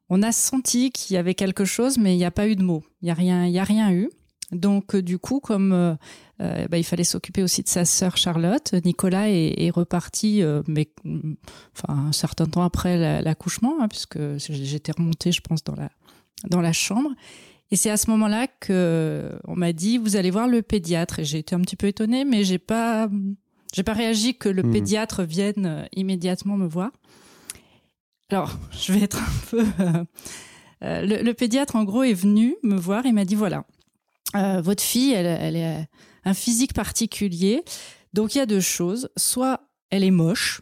on 0.10 0.22
a 0.24 0.32
senti 0.34 0.92
qu'il 0.92 1.14
y 1.14 1.18
avait 1.18 1.36
quelque 1.36 1.64
chose, 1.64 1.98
mais 1.98 2.16
il 2.16 2.18
n'y 2.18 2.26
a 2.26 2.32
pas 2.32 2.50
eu 2.50 2.58
de 2.58 2.64
mots. 2.64 2.84
Il 3.02 3.06
n'y 3.06 3.12
a 3.12 3.14
rien, 3.14 3.46
il 3.46 3.52
y 3.52 3.60
a 3.60 3.64
rien 3.64 3.92
eu. 3.92 4.10
Donc 4.52 4.96
euh, 4.96 5.02
du 5.04 5.20
coup, 5.20 5.40
comme 5.40 5.72
euh, 5.74 5.94
euh, 6.42 6.68
bah, 6.68 6.78
il 6.80 6.84
fallait 6.84 7.04
s'occuper 7.04 7.44
aussi 7.44 7.62
de 7.64 7.68
sa 7.68 7.86
sœur 7.86 8.18
Charlotte. 8.18 8.74
Nicolas 8.84 9.30
est, 9.30 9.54
est 9.64 9.70
reparti, 9.70 10.42
mais 10.68 10.90
mm, 11.04 11.34
enfin 11.78 11.94
un 12.08 12.12
certain 12.12 12.46
temps 12.48 12.64
après 12.64 12.98
la- 12.98 13.22
l'accouchement, 13.22 13.76
hein, 13.82 13.88
puisque 13.88 14.18
j'étais 14.38 14.92
remontée, 14.92 15.32
je 15.32 15.42
pense, 15.42 15.64
dans 15.64 15.76
la 15.76 15.90
dans 16.50 16.62
la 16.62 16.74
chambre. 16.74 17.12
Et 17.72 17.76
c'est 17.76 17.92
à 17.92 17.98
ce 17.98 18.10
moment-là 18.10 18.48
que 18.48 19.32
on 19.46 19.56
m'a 19.56 19.72
dit 19.74 20.00
vous 20.00 20.16
allez 20.16 20.32
voir 20.32 20.48
le 20.48 20.62
pédiatre. 20.64 21.20
Et 21.20 21.26
j'ai 21.26 21.38
été 21.40 21.54
un 21.54 21.62
petit 21.62 21.76
peu 21.76 21.86
étonnée, 21.88 22.26
mais 22.26 22.44
j'ai 22.44 22.58
pas 22.58 23.08
j'ai 23.74 23.84
pas 23.84 23.94
réagi 23.94 24.36
que 24.36 24.50
le 24.50 24.64
Mhm. 24.64 24.72
pédiatre 24.72 25.22
vienne 25.24 25.88
immédiatement 25.96 26.58
me 26.58 26.66
voir. 26.68 26.90
Alors 28.32 28.58
je 28.72 28.94
vais 28.94 29.02
être 29.04 29.20
un 29.22 29.48
peu 29.52 29.64
le, 30.82 31.22
le 31.22 31.34
pédiatre 31.34 31.76
en 31.76 31.84
gros 31.84 32.04
est 32.04 32.14
venu 32.14 32.56
me 32.64 32.76
voir. 32.76 33.06
Il 33.06 33.14
m'a 33.14 33.26
dit 33.26 33.36
voilà 33.36 33.66
euh, 34.36 34.62
votre 34.62 34.84
fille 34.84 35.14
elle, 35.14 35.26
elle 35.26 35.56
est 35.56 35.88
un 36.24 36.34
physique 36.34 36.74
particulier. 36.74 37.64
Donc 38.14 38.36
il 38.36 38.40
y 38.40 38.42
a 38.42 38.46
deux 38.46 38.62
choses. 38.62 39.10
Soit 39.18 39.62
elle 39.90 40.04
est 40.04 40.12
moche, 40.12 40.62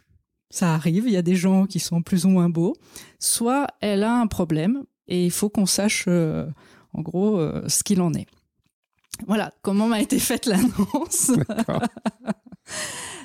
ça 0.50 0.74
arrive, 0.74 1.04
il 1.06 1.12
y 1.12 1.16
a 1.16 1.22
des 1.22 1.36
gens 1.36 1.66
qui 1.66 1.80
sont 1.80 2.02
plus 2.02 2.24
ou 2.24 2.28
moins 2.28 2.48
beaux. 2.48 2.74
Soit 3.18 3.66
elle 3.80 4.04
a 4.04 4.14
un 4.14 4.26
problème 4.26 4.84
et 5.06 5.24
il 5.24 5.30
faut 5.30 5.50
qu'on 5.50 5.66
sache 5.66 6.04
euh, 6.08 6.46
en 6.92 7.02
gros 7.02 7.38
euh, 7.38 7.62
ce 7.68 7.82
qu'il 7.82 8.00
en 8.00 8.14
est. 8.14 8.26
Voilà 9.26 9.52
comment 9.62 9.88
m'a 9.88 10.00
été 10.00 10.18
faite 10.18 10.46
l'annonce. 10.46 11.32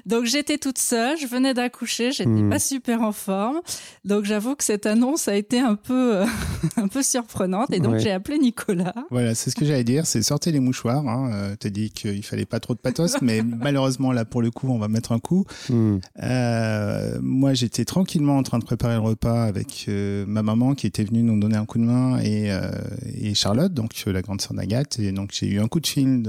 Donc 0.06 0.26
j'étais 0.26 0.58
toute 0.58 0.78
seule, 0.78 1.18
je 1.18 1.28
venais 1.28 1.54
d'accoucher, 1.54 2.12
j'étais 2.12 2.30
Mhm. 2.30 2.50
pas 2.50 2.60
super 2.60 3.02
en 3.02 3.12
forme. 3.12 3.62
Donc 4.06 4.26
j'avoue 4.26 4.56
que 4.56 4.64
cette 4.64 4.86
annonce 4.86 5.28
a 5.28 5.36
été 5.36 5.60
un 5.60 5.76
peu 5.76 6.18
euh, 6.18 6.26
un 6.78 6.88
peu 6.88 7.02
surprenante 7.04 7.72
et 7.74 7.80
donc 7.80 7.94
Ouais. 7.94 8.00
j'ai 8.00 8.12
appelé 8.12 8.38
Nicolas. 8.38 8.94
Voilà, 9.12 9.34
c'est 9.36 9.50
ce 9.50 9.56
que 9.56 9.66
j'allais 9.66 9.84
dire, 9.84 10.06
c'est 10.06 10.22
sortez 10.22 10.52
les 10.52 10.60
mouchoirs. 10.60 11.08
Hein. 11.08 11.30
Euh, 11.34 11.56
T'as 11.60 11.70
dit 11.70 11.90
qu'il 11.92 12.24
fallait 12.24 12.46
pas 12.46 12.60
trop 12.60 12.74
de 12.74 12.80
pathos, 12.80 13.22
mais 13.22 13.42
malheureusement 13.62 14.12
là 14.12 14.26
pour 14.26 14.42
le 14.42 14.52
coup, 14.52 14.68
on 14.70 14.78
va 14.80 14.88
mettre 14.88 15.12
un 15.14 15.20
coup. 15.20 15.46
Hmm. 15.70 15.98
Euh, 16.22 17.20
moi, 17.22 17.54
j'étais 17.54 17.86
tranquillement 17.86 18.38
en 18.38 18.44
train 18.44 18.60
de 18.60 18.66
préparer 18.66 18.96
le 18.96 19.00
repas 19.02 19.44
avec 19.44 19.86
euh, 19.88 20.26
ma 20.28 20.44
maman 20.44 20.74
qui 20.76 20.88
était 20.88 21.04
venue 21.04 21.24
nous 21.24 21.40
donner 21.40 21.56
un 21.58 21.66
coup 21.66 21.78
de 21.78 21.84
main 21.84 22.20
et, 22.20 22.52
euh, 22.52 22.72
et 23.16 23.34
Charlotte, 23.34 23.74
donc 23.74 23.92
euh, 24.08 24.12
la 24.14 24.22
grande 24.22 24.42
sœur 24.42 24.54
d'Agathe. 24.54 25.00
Et 25.00 25.12
donc 25.12 25.30
j'ai 25.34 25.48
eu 25.48 25.60
un 25.60 25.68
coup 25.68 25.80
de 25.80 25.88
fil 25.88 26.24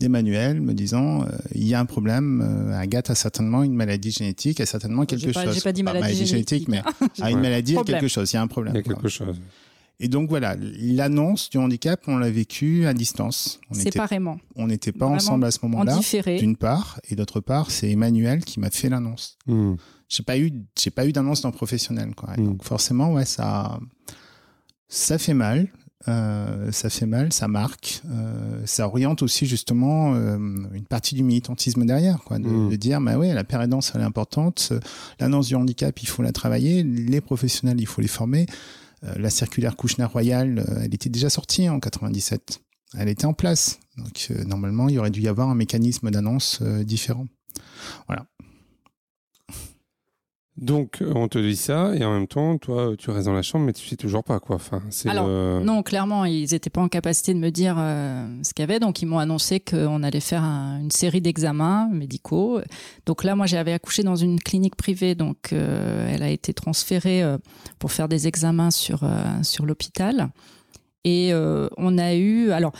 de- 0.00 0.04
d'Emmanuel 0.06 0.60
me 0.60 0.72
disant 0.74 1.22
euh, 1.22 1.28
il 1.54 1.64
y 1.66 1.74
a 1.74 1.80
un 1.80 1.86
problème. 1.86 2.42
euh, 2.42 2.78
Agathe 2.78 3.10
a 3.10 3.14
certainement 3.14 3.62
une 3.62 3.74
maladie 3.74 4.10
génétique, 4.10 4.60
a 4.60 4.66
certainement 4.66 5.04
quelque 5.06 5.30
pas- 5.32 5.44
chose. 5.44 5.54
j'ai 5.54 5.60
pas 5.60 5.72
dit 5.72 5.82
maladie 5.82 6.26
génétique, 6.26 6.68
mais 6.68 6.82
a 7.20 7.30
une 7.30 7.40
maladie, 7.40 7.72
il 7.72 7.74
y 7.74 7.78
a 7.78 7.80
Problème. 7.80 8.00
quelque 8.00 8.08
chose. 8.10 8.30
Il 8.32 8.36
y 8.36 8.38
a 8.38 8.42
un 8.42 8.46
problème. 8.46 8.74
Il 8.74 8.78
y 8.78 8.80
a 8.80 8.82
quoi. 8.82 8.94
quelque 8.94 9.08
chose. 9.08 9.40
Et 10.00 10.08
donc 10.08 10.28
voilà, 10.28 10.56
l'annonce 10.58 11.50
du 11.50 11.58
handicap, 11.58 12.00
on 12.08 12.16
l'a 12.16 12.28
vécu 12.28 12.84
à 12.84 12.92
distance. 12.94 13.60
On 13.70 13.74
n'était 13.76 13.92
séparément, 13.92 14.40
on 14.56 14.66
n'était 14.66 14.90
pas 14.90 15.04
Vraiment 15.06 15.16
ensemble 15.16 15.44
à 15.46 15.52
ce 15.52 15.60
en 15.62 15.68
moment-là, 15.68 16.00
d'une 16.36 16.56
part, 16.56 17.00
et 17.08 17.14
d'autre 17.14 17.38
part, 17.40 17.70
c'est 17.70 17.90
Emmanuel 17.90 18.44
qui 18.44 18.58
m'a 18.58 18.70
fait 18.70 18.88
l'annonce. 18.88 19.38
Hmm. 19.46 19.74
J'ai 20.08 20.24
pas 20.24 20.36
eu, 20.36 20.50
j'ai 20.76 20.90
pas 20.90 21.06
eu 21.06 21.12
d'annonce 21.12 21.42
dans 21.42 21.50
le 21.50 21.54
professionnel, 21.54 22.12
quoi. 22.16 22.30
Et 22.36 22.40
Mm. 22.40 22.44
Donc 22.44 22.64
forcément, 22.64 23.12
ouais, 23.12 23.24
ça, 23.24 23.78
ça 24.88 25.16
fait 25.18 25.34
mal. 25.34 25.68
Euh, 26.08 26.70
ça 26.70 26.90
fait 26.90 27.06
mal, 27.06 27.32
ça 27.32 27.48
marque, 27.48 28.02
euh, 28.10 28.60
ça 28.66 28.86
oriente 28.86 29.22
aussi 29.22 29.46
justement 29.46 30.14
euh, 30.14 30.36
une 30.74 30.84
partie 30.84 31.14
du 31.14 31.22
militantisme 31.22 31.86
derrière, 31.86 32.18
quoi, 32.24 32.38
de, 32.38 32.46
Mm. 32.46 32.68
de 32.68 32.76
dire, 32.76 33.00
bah 33.00 33.16
ouais, 33.16 33.32
la 33.32 33.44
pérédance 33.44 33.92
elle 33.94 34.02
est 34.02 34.04
importante, 34.04 34.68
euh, 34.72 34.80
l'annonce 35.18 35.48
du 35.48 35.54
handicap 35.54 35.98
il 36.02 36.06
faut 36.06 36.22
la 36.22 36.32
travailler, 36.32 36.82
les 36.82 37.20
professionnels 37.22 37.80
il 37.80 37.86
faut 37.86 38.02
les 38.02 38.08
former. 38.08 38.44
Euh, 39.04 39.14
la 39.16 39.30
circulaire 39.30 39.76
Kouchner-Royal, 39.76 40.64
elle 40.82 40.94
était 40.94 41.08
déjà 41.10 41.30
sortie 41.30 41.68
en 41.70 41.80
97, 41.80 42.60
elle 42.98 43.08
était 43.08 43.24
en 43.26 43.32
place, 43.34 43.78
donc 43.96 44.28
euh, 44.30 44.44
normalement 44.44 44.88
il 44.90 44.98
aurait 44.98 45.10
dû 45.10 45.22
y 45.22 45.28
avoir 45.28 45.48
un 45.48 45.54
mécanisme 45.54 46.10
d'annonce 46.10 46.58
euh, 46.60 46.84
différent. 46.84 47.26
Donc, 50.56 51.02
euh, 51.02 51.10
on 51.16 51.26
te 51.26 51.36
dit 51.36 51.56
ça, 51.56 51.96
et 51.96 52.04
en 52.04 52.12
même 52.12 52.28
temps, 52.28 52.58
toi, 52.58 52.92
tu 52.96 53.10
restes 53.10 53.26
dans 53.26 53.32
la 53.32 53.42
chambre, 53.42 53.64
mais 53.66 53.72
tu 53.72 53.88
sais 53.88 53.96
toujours 53.96 54.22
pas, 54.22 54.38
quoi. 54.38 54.54
Enfin, 54.54 54.82
c'est 54.90 55.08
Alors, 55.08 55.26
le- 55.26 55.60
Non, 55.64 55.82
clairement, 55.82 56.24
ils 56.24 56.48
n'étaient 56.52 56.70
pas 56.70 56.80
en 56.80 56.86
capacité 56.88 57.34
de 57.34 57.40
me 57.40 57.50
dire 57.50 57.74
euh, 57.76 58.24
ce 58.44 58.54
qu'il 58.54 58.62
y 58.62 58.68
avait, 58.70 58.78
donc 58.78 59.02
ils 59.02 59.06
m'ont 59.06 59.18
annoncé 59.18 59.58
qu'on 59.58 60.04
allait 60.04 60.20
faire 60.20 60.44
un- 60.44 60.78
une 60.80 60.92
série 60.92 61.20
d'examens 61.20 61.88
médicaux. 61.92 62.60
Donc 63.04 63.24
là, 63.24 63.34
moi, 63.34 63.46
j'avais 63.46 63.72
accouché 63.72 64.04
dans 64.04 64.14
une 64.14 64.38
clinique 64.38 64.76
privée, 64.76 65.16
donc 65.16 65.52
euh, 65.52 66.08
elle 66.08 66.22
a 66.22 66.30
été 66.30 66.54
transférée 66.54 67.24
euh, 67.24 67.36
pour 67.80 67.90
faire 67.90 68.08
des 68.08 68.28
examens 68.28 68.70
sur, 68.70 69.02
euh, 69.02 69.24
sur 69.42 69.66
l'hôpital. 69.66 70.28
Et 71.02 71.32
euh, 71.32 71.68
on 71.78 71.98
a 71.98 72.14
eu, 72.14 72.52
alors 72.52 72.72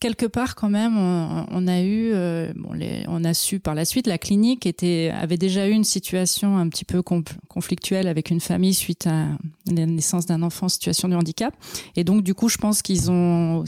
quelque 0.00 0.26
part 0.26 0.54
quand 0.54 0.70
même, 0.70 0.96
on, 0.96 1.66
a 1.66 1.80
eu, 1.80 2.12
euh, 2.12 2.52
bon, 2.54 2.78
on 3.08 3.24
a 3.24 3.34
su 3.34 3.60
par 3.60 3.74
la 3.74 3.84
suite, 3.84 4.06
la 4.06 4.18
clinique 4.18 4.66
était, 4.66 5.12
avait 5.14 5.36
déjà 5.36 5.68
eu 5.68 5.72
une 5.72 5.84
situation 5.84 6.56
un 6.56 6.68
petit 6.68 6.84
peu 6.84 7.02
conflictuelle 7.02 8.06
avec 8.06 8.30
une 8.30 8.40
famille 8.40 8.74
suite 8.74 9.06
à 9.06 9.26
la 9.66 9.86
naissance 9.86 10.26
d'un 10.26 10.42
enfant 10.42 10.66
en 10.66 10.68
situation 10.68 11.08
de 11.08 11.16
handicap. 11.16 11.54
Et 11.96 12.04
donc, 12.04 12.22
du 12.22 12.34
coup, 12.34 12.48
je 12.48 12.58
pense 12.58 12.82
qu'ils 12.82 13.10
ont 13.10 13.64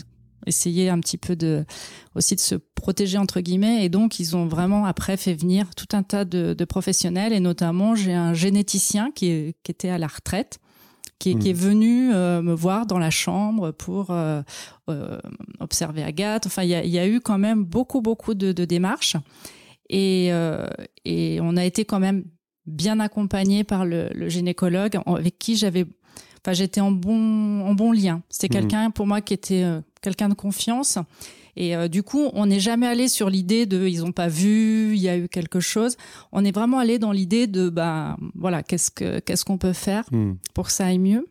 essayé 0.46 0.88
un 0.88 1.00
petit 1.00 1.18
peu 1.18 1.36
de, 1.36 1.64
aussi 2.14 2.34
de 2.34 2.40
se 2.40 2.54
protéger 2.54 3.18
entre 3.18 3.40
guillemets. 3.40 3.84
Et 3.84 3.88
donc, 3.88 4.20
ils 4.20 4.36
ont 4.36 4.46
vraiment 4.46 4.84
après 4.84 5.16
fait 5.16 5.34
venir 5.34 5.74
tout 5.74 5.96
un 5.96 6.02
tas 6.02 6.24
de, 6.24 6.64
professionnels. 6.64 7.32
Et 7.32 7.40
notamment, 7.40 7.94
j'ai 7.94 8.14
un 8.14 8.34
généticien 8.34 9.10
qui 9.14 9.54
était 9.68 9.90
à 9.90 9.98
la 9.98 10.06
retraite. 10.06 10.58
Qui 11.20 11.32
est, 11.32 11.34
qui 11.38 11.50
est 11.50 11.52
venu 11.52 12.12
euh, 12.14 12.40
me 12.42 12.54
voir 12.54 12.86
dans 12.86 12.98
la 12.98 13.10
chambre 13.10 13.70
pour 13.72 14.10
euh, 14.10 14.40
euh, 14.88 15.18
observer 15.60 16.02
Agathe. 16.02 16.46
Enfin, 16.46 16.62
il 16.62 16.70
y 16.70 16.88
y 16.88 16.98
a 16.98 17.06
eu 17.06 17.20
quand 17.20 17.36
même 17.38 17.62
beaucoup, 17.62 18.00
beaucoup 18.00 18.32
de, 18.34 18.52
de 18.52 18.64
démarches. 18.64 19.16
Et, 19.90 20.28
euh, 20.32 20.66
et 21.04 21.38
on 21.42 21.56
a 21.58 21.64
été 21.64 21.84
quand 21.84 22.00
même 22.00 22.24
bien 22.66 23.00
accompagné 23.00 23.64
par 23.64 23.84
le, 23.84 24.08
le 24.14 24.28
gynécologue 24.30 24.98
avec 25.06 25.38
qui 25.38 25.56
j'avais, 25.56 25.84
enfin, 26.42 26.54
j'étais 26.54 26.80
en 26.80 26.90
bon, 26.90 27.60
en 27.66 27.74
bon 27.74 27.92
lien. 27.92 28.22
C'était 28.30 28.48
Mhm. 28.48 28.60
quelqu'un 28.62 28.90
pour 28.90 29.06
moi 29.06 29.20
qui 29.20 29.34
était 29.34 29.62
euh, 29.62 29.80
quelqu'un 30.00 30.30
de 30.30 30.34
confiance. 30.34 30.98
Et 31.60 31.76
euh, 31.76 31.88
du 31.88 32.02
coup, 32.02 32.30
on 32.32 32.46
n'est 32.46 32.58
jamais 32.58 32.86
allé 32.86 33.06
sur 33.06 33.28
l'idée 33.28 33.66
de 33.66 33.86
ils 33.86 34.02
ont 34.02 34.12
pas 34.12 34.28
vu, 34.28 34.94
il 34.96 35.00
y 35.02 35.10
a 35.10 35.18
eu 35.18 35.28
quelque 35.28 35.60
chose. 35.60 35.98
On 36.32 36.42
est 36.42 36.52
vraiment 36.52 36.78
allé 36.78 36.98
dans 36.98 37.12
l'idée 37.12 37.46
de 37.46 37.68
bah 37.68 38.16
voilà, 38.34 38.62
qu'est-ce 38.62 38.90
que 38.90 39.18
qu'est-ce 39.18 39.44
qu'on 39.44 39.58
peut 39.58 39.74
faire 39.74 40.04
Hmm. 40.10 40.36
pour 40.54 40.68
que 40.68 40.72
ça 40.72 40.86
aille 40.86 40.98
mieux. 40.98 41.26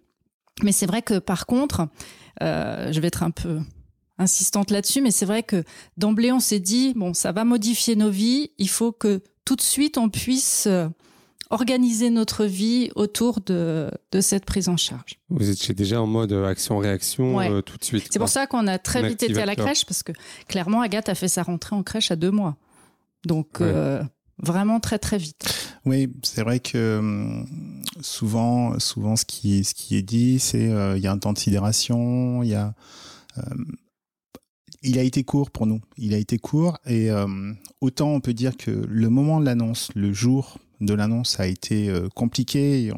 Mais 0.62 0.72
c'est 0.72 0.86
vrai 0.86 1.02
que 1.02 1.18
par 1.18 1.48
contre, 1.48 1.88
euh, 2.44 2.92
je 2.92 3.00
vais 3.00 3.08
être 3.08 3.24
un 3.24 3.32
peu 3.32 3.58
insistante 4.20 4.70
là-dessus, 4.70 5.02
mais 5.02 5.10
c'est 5.10 5.26
vrai 5.26 5.42
que 5.42 5.64
d'emblée 5.98 6.32
on 6.32 6.40
s'est 6.40 6.60
dit 6.60 6.94
bon, 6.96 7.16
ça 7.16 7.32
va 7.32 7.44
modifier 7.44 7.96
nos 7.96 8.12
vies. 8.12 8.52
Il 8.60 8.70
faut 8.70 8.92
que 8.92 9.24
tout 9.46 9.56
de 9.56 9.62
suite 9.62 9.98
on 9.98 10.10
puisse 10.10 10.68
euh, 10.68 10.88
organiser 11.52 12.10
notre 12.10 12.46
vie 12.46 12.92
autour 12.96 13.42
de, 13.42 13.90
de 14.12 14.22
cette 14.22 14.46
prise 14.46 14.70
en 14.70 14.78
charge. 14.78 15.20
Vous 15.30 15.50
étiez 15.50 15.74
déjà 15.74 16.02
en 16.02 16.08
mode 16.08 16.32
euh, 16.32 16.46
action-réaction 16.46 17.36
Ouais. 17.38 17.50
euh, 17.50 17.62
tout 17.62 17.78
de 17.78 17.84
suite. 17.84 18.08
C'est 18.12 18.20
pour 18.20 18.30
ça 18.30 18.46
qu'on 18.48 18.68
a 18.68 18.78
très 18.78 19.08
vite 19.08 19.24
été 19.24 19.42
à 19.42 19.46
la 19.46 19.56
crèche 19.56 19.86
parce 19.86 20.04
que 20.04 20.12
clairement 20.48 20.82
Agathe 20.82 21.10
a 21.10 21.16
fait 21.16 21.28
sa 21.28 21.44
rentrée 21.44 21.76
en 21.76 21.84
crèche 21.84 22.12
à 22.12 22.16
deux 22.16 22.32
mois. 22.32 22.56
Donc 23.26 23.58
Ouais. 23.60 23.66
euh, 23.68 24.04
vraiment 24.38 24.80
très 24.80 25.00
très 25.00 25.18
vite. 25.18 25.76
Oui, 25.86 26.12
c'est 26.24 26.44
vrai 26.44 26.60
que 26.60 27.00
hum, 27.00 27.46
souvent, 28.02 28.78
souvent 28.80 29.16
ce 29.16 29.26
qui, 29.26 29.64
ce 29.64 29.74
qui 29.74 29.96
est 29.96 30.02
dit, 30.04 30.40
c'est 30.40 30.70
euh, 30.70 30.98
il 30.98 31.04
y 31.04 31.08
a 31.08 31.12
un 31.12 31.18
temps 31.18 31.34
de 31.34 31.40
sidération, 31.40 32.44
il 32.44 32.50
y 32.50 32.56
a. 32.56 32.74
Hum, 33.38 33.76
il 34.82 34.98
a 34.98 35.04
été 35.04 35.24
court 35.26 35.52
pour 35.52 35.66
nous. 35.66 35.82
Il 35.98 36.14
a 36.14 36.18
été 36.18 36.38
court 36.38 36.78
et 36.86 37.12
hum, 37.12 37.58
autant 37.82 38.10
on 38.12 38.22
peut 38.22 38.34
dire 38.34 38.56
que 38.56 38.72
le 38.72 39.10
moment 39.10 39.40
de 39.42 39.46
l'annonce, 39.46 39.90
le 39.96 40.14
jour 40.14 40.58
de 40.82 40.94
l'annonce 40.94 41.40
a 41.40 41.48
été 41.48 41.90
euh, 41.90 42.08
compliqué 42.16 42.86
et, 42.86 42.92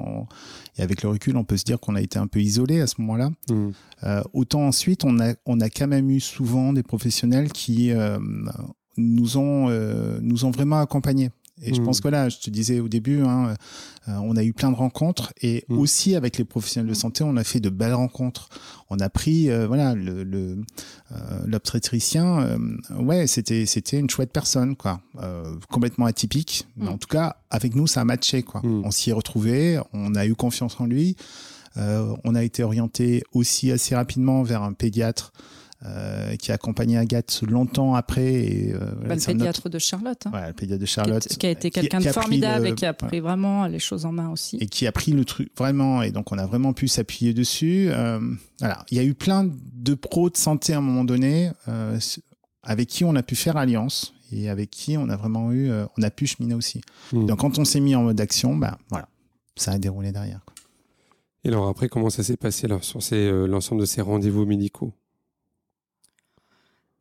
avec 0.82 1.04
le 1.04 1.10
recul, 1.10 1.38
on 1.38 1.44
peut 1.44 1.58
se 1.58 1.63
dire 1.63 1.80
qu'on 1.80 1.96
a 1.96 2.02
été 2.02 2.20
un 2.20 2.28
peu 2.28 2.39
isolé 2.39 2.82
à 2.82 2.88
ce 2.88 3.02
moment-là. 3.02 3.32
Mmh. 3.50 3.70
Euh, 4.04 4.22
autant 4.34 4.67
ensuite, 4.67 5.04
on 5.04 5.20
a, 5.20 5.34
on 5.46 5.60
a 5.60 5.70
quand 5.70 5.88
même 5.88 6.10
eu 6.10 6.20
souvent 6.20 6.74
des 6.74 6.84
professionnels 6.84 7.52
qui 7.52 7.91
nous 8.98 9.38
ont, 9.38 9.70
nous 10.22 10.46
ont 10.46 10.52
vraiment 10.52 10.80
accompagnés. 10.80 11.30
Et 11.62 11.74
je 11.74 11.82
pense 11.82 12.00
mm. 12.00 12.04
que 12.04 12.08
là, 12.08 12.30
je 12.30 12.39
te 12.39 12.50
disais 12.50 12.80
au 12.80 12.88
début, 12.88 13.21
hein, 13.21 13.56
euh, 14.08 14.13
on 14.24 14.36
a 14.36 14.43
eu 14.43 14.54
plein 14.54 14.71
de 14.71 14.76
rencontres 14.76 15.32
et 15.41 15.63
mm. 15.69 15.78
aussi 15.78 16.15
avec 16.15 16.38
les 16.38 16.43
professionnels 16.43 16.89
de 16.89 16.95
santé, 16.95 17.24
on 17.24 17.38
a 17.38 17.43
fait 17.43 17.60
de 17.60 17.69
belles 17.69 17.93
rencontres. 17.93 18.50
On 18.89 19.00
a 19.00 19.10
pris, 19.10 19.50
euh, 19.50 19.67
voilà, 19.67 19.93
le, 19.93 20.24
le 20.24 20.58
euh, 21.12 21.15
l'obstétricien, 21.45 22.58
ouais, 22.97 23.28
c'était 23.28 23.65
c'était 23.65 24.00
une 24.00 24.10
chouette 24.10 24.32
personne, 24.32 24.76
quoi, 24.76 25.02
complètement 25.69 26.06
atypique, 26.06 26.67
mais 26.78 26.86
mm. 26.86 26.93
en 26.93 26.97
tout 26.97 27.08
cas 27.08 27.38
avec 27.50 27.76
nous, 27.76 27.88
ça 27.88 28.02
a 28.02 28.06
matché, 28.06 28.43
quoi. 28.43 28.62
On 28.63 28.91
s'y 28.91 29.10
est 29.10 29.13
retrouvé, 29.13 29.80
on 29.93 30.15
a 30.15 30.26
eu 30.26 30.36
confiance 30.36 30.80
en 30.80 30.86
lui. 30.86 31.15
on 31.76 32.36
a 32.36 32.43
été 32.43 32.63
orienté 32.63 33.24
aussi 33.34 33.71
assez 33.71 33.95
rapidement 33.95 34.43
vers 34.43 34.63
un 34.63 34.74
pédiatre 34.74 35.32
euh, 35.84 36.36
qui 36.36 36.52
a 36.52 36.56
accompagné 36.56 36.96
Agathe 36.96 37.41
longtemps 37.41 37.96
après. 37.96 38.34
Et, 38.34 38.74
euh, 38.74 38.78
bah, 39.04 39.15
le 39.15 39.26
pédiatre 39.26 39.67
de 39.67 39.80
Charlotte. 39.80 40.28
Hein. 40.28 40.48
le 40.48 40.54
pédiatre 40.54 40.80
de 40.80 40.86
Charlotte. 40.86 41.28
Qui, 41.28 41.48
a 41.48 41.50
été 41.50 41.72
quelqu'un 41.72 42.00
de 42.00 42.10
formidable 42.10 42.67
et 42.67 42.76
qui 42.76 42.86
a 42.86 42.94
pris 42.94 43.20
vraiment 43.20 43.65
les 43.65 43.80
choses 43.80 44.06
en 44.06 44.12
main 44.12 44.30
aussi. 44.30 44.58
Et 44.58 44.67
qui 44.67 44.86
a 44.86 44.91
pris 44.91 45.12
le 45.12 45.26
truc 45.26 45.50
vraiment, 45.58 46.04
et 46.04 46.12
donc 46.12 46.32
on 46.32 46.38
a 46.38 46.46
vraiment 46.46 46.74
pu 46.74 46.88
s'appuyer 46.88 47.34
dessus. 47.34 47.88
Euh, 47.89 48.20
voilà. 48.60 48.86
Il 48.91 48.98
y 48.98 49.00
a 49.00 49.04
eu 49.04 49.15
plein 49.15 49.50
de 49.74 49.94
pros 49.96 50.30
de 50.30 50.38
santé 50.38 50.74
à 50.74 50.78
un 50.78 50.82
moment 50.82 51.04
donné 51.04 51.50
avec 52.62 52.88
qui 52.88 53.04
on 53.04 53.15
a 53.15 53.24
pu 53.24 53.36
faire 53.36 53.58
alliance 53.58 54.13
et 54.32 54.50
avec 54.50 54.70
qui 54.70 54.98
on 54.98 55.10
a 55.10 55.15
vraiment 55.15 55.52
eu, 55.52 55.72
on 55.98 56.04
a 56.04 56.12
pu 56.12 56.28
cheminer 56.28 56.54
aussi. 56.54 56.82
Mmh. 57.12 57.26
Donc 57.26 57.39
quand 57.39 57.58
on 57.58 57.65
s'est 57.65 57.80
mis 57.80 57.96
en 57.96 58.04
mode 58.04 58.22
action, 58.22 58.56
bah, 58.56 58.78
voilà, 58.89 59.08
ça 59.56 59.72
a 59.72 59.80
déroulé 59.80 60.12
derrière. 60.12 60.41
Et 61.44 61.48
alors 61.48 61.67
après, 61.67 61.89
comment 61.89 62.12
ça 62.12 62.22
s'est 62.22 62.38
passé 62.38 62.65
alors, 62.65 62.84
sur 62.84 63.00
l'ensemble 63.48 63.82
de 63.82 63.88
ces 63.88 64.02
rendez-vous 64.02 64.46
médicaux? 64.46 64.94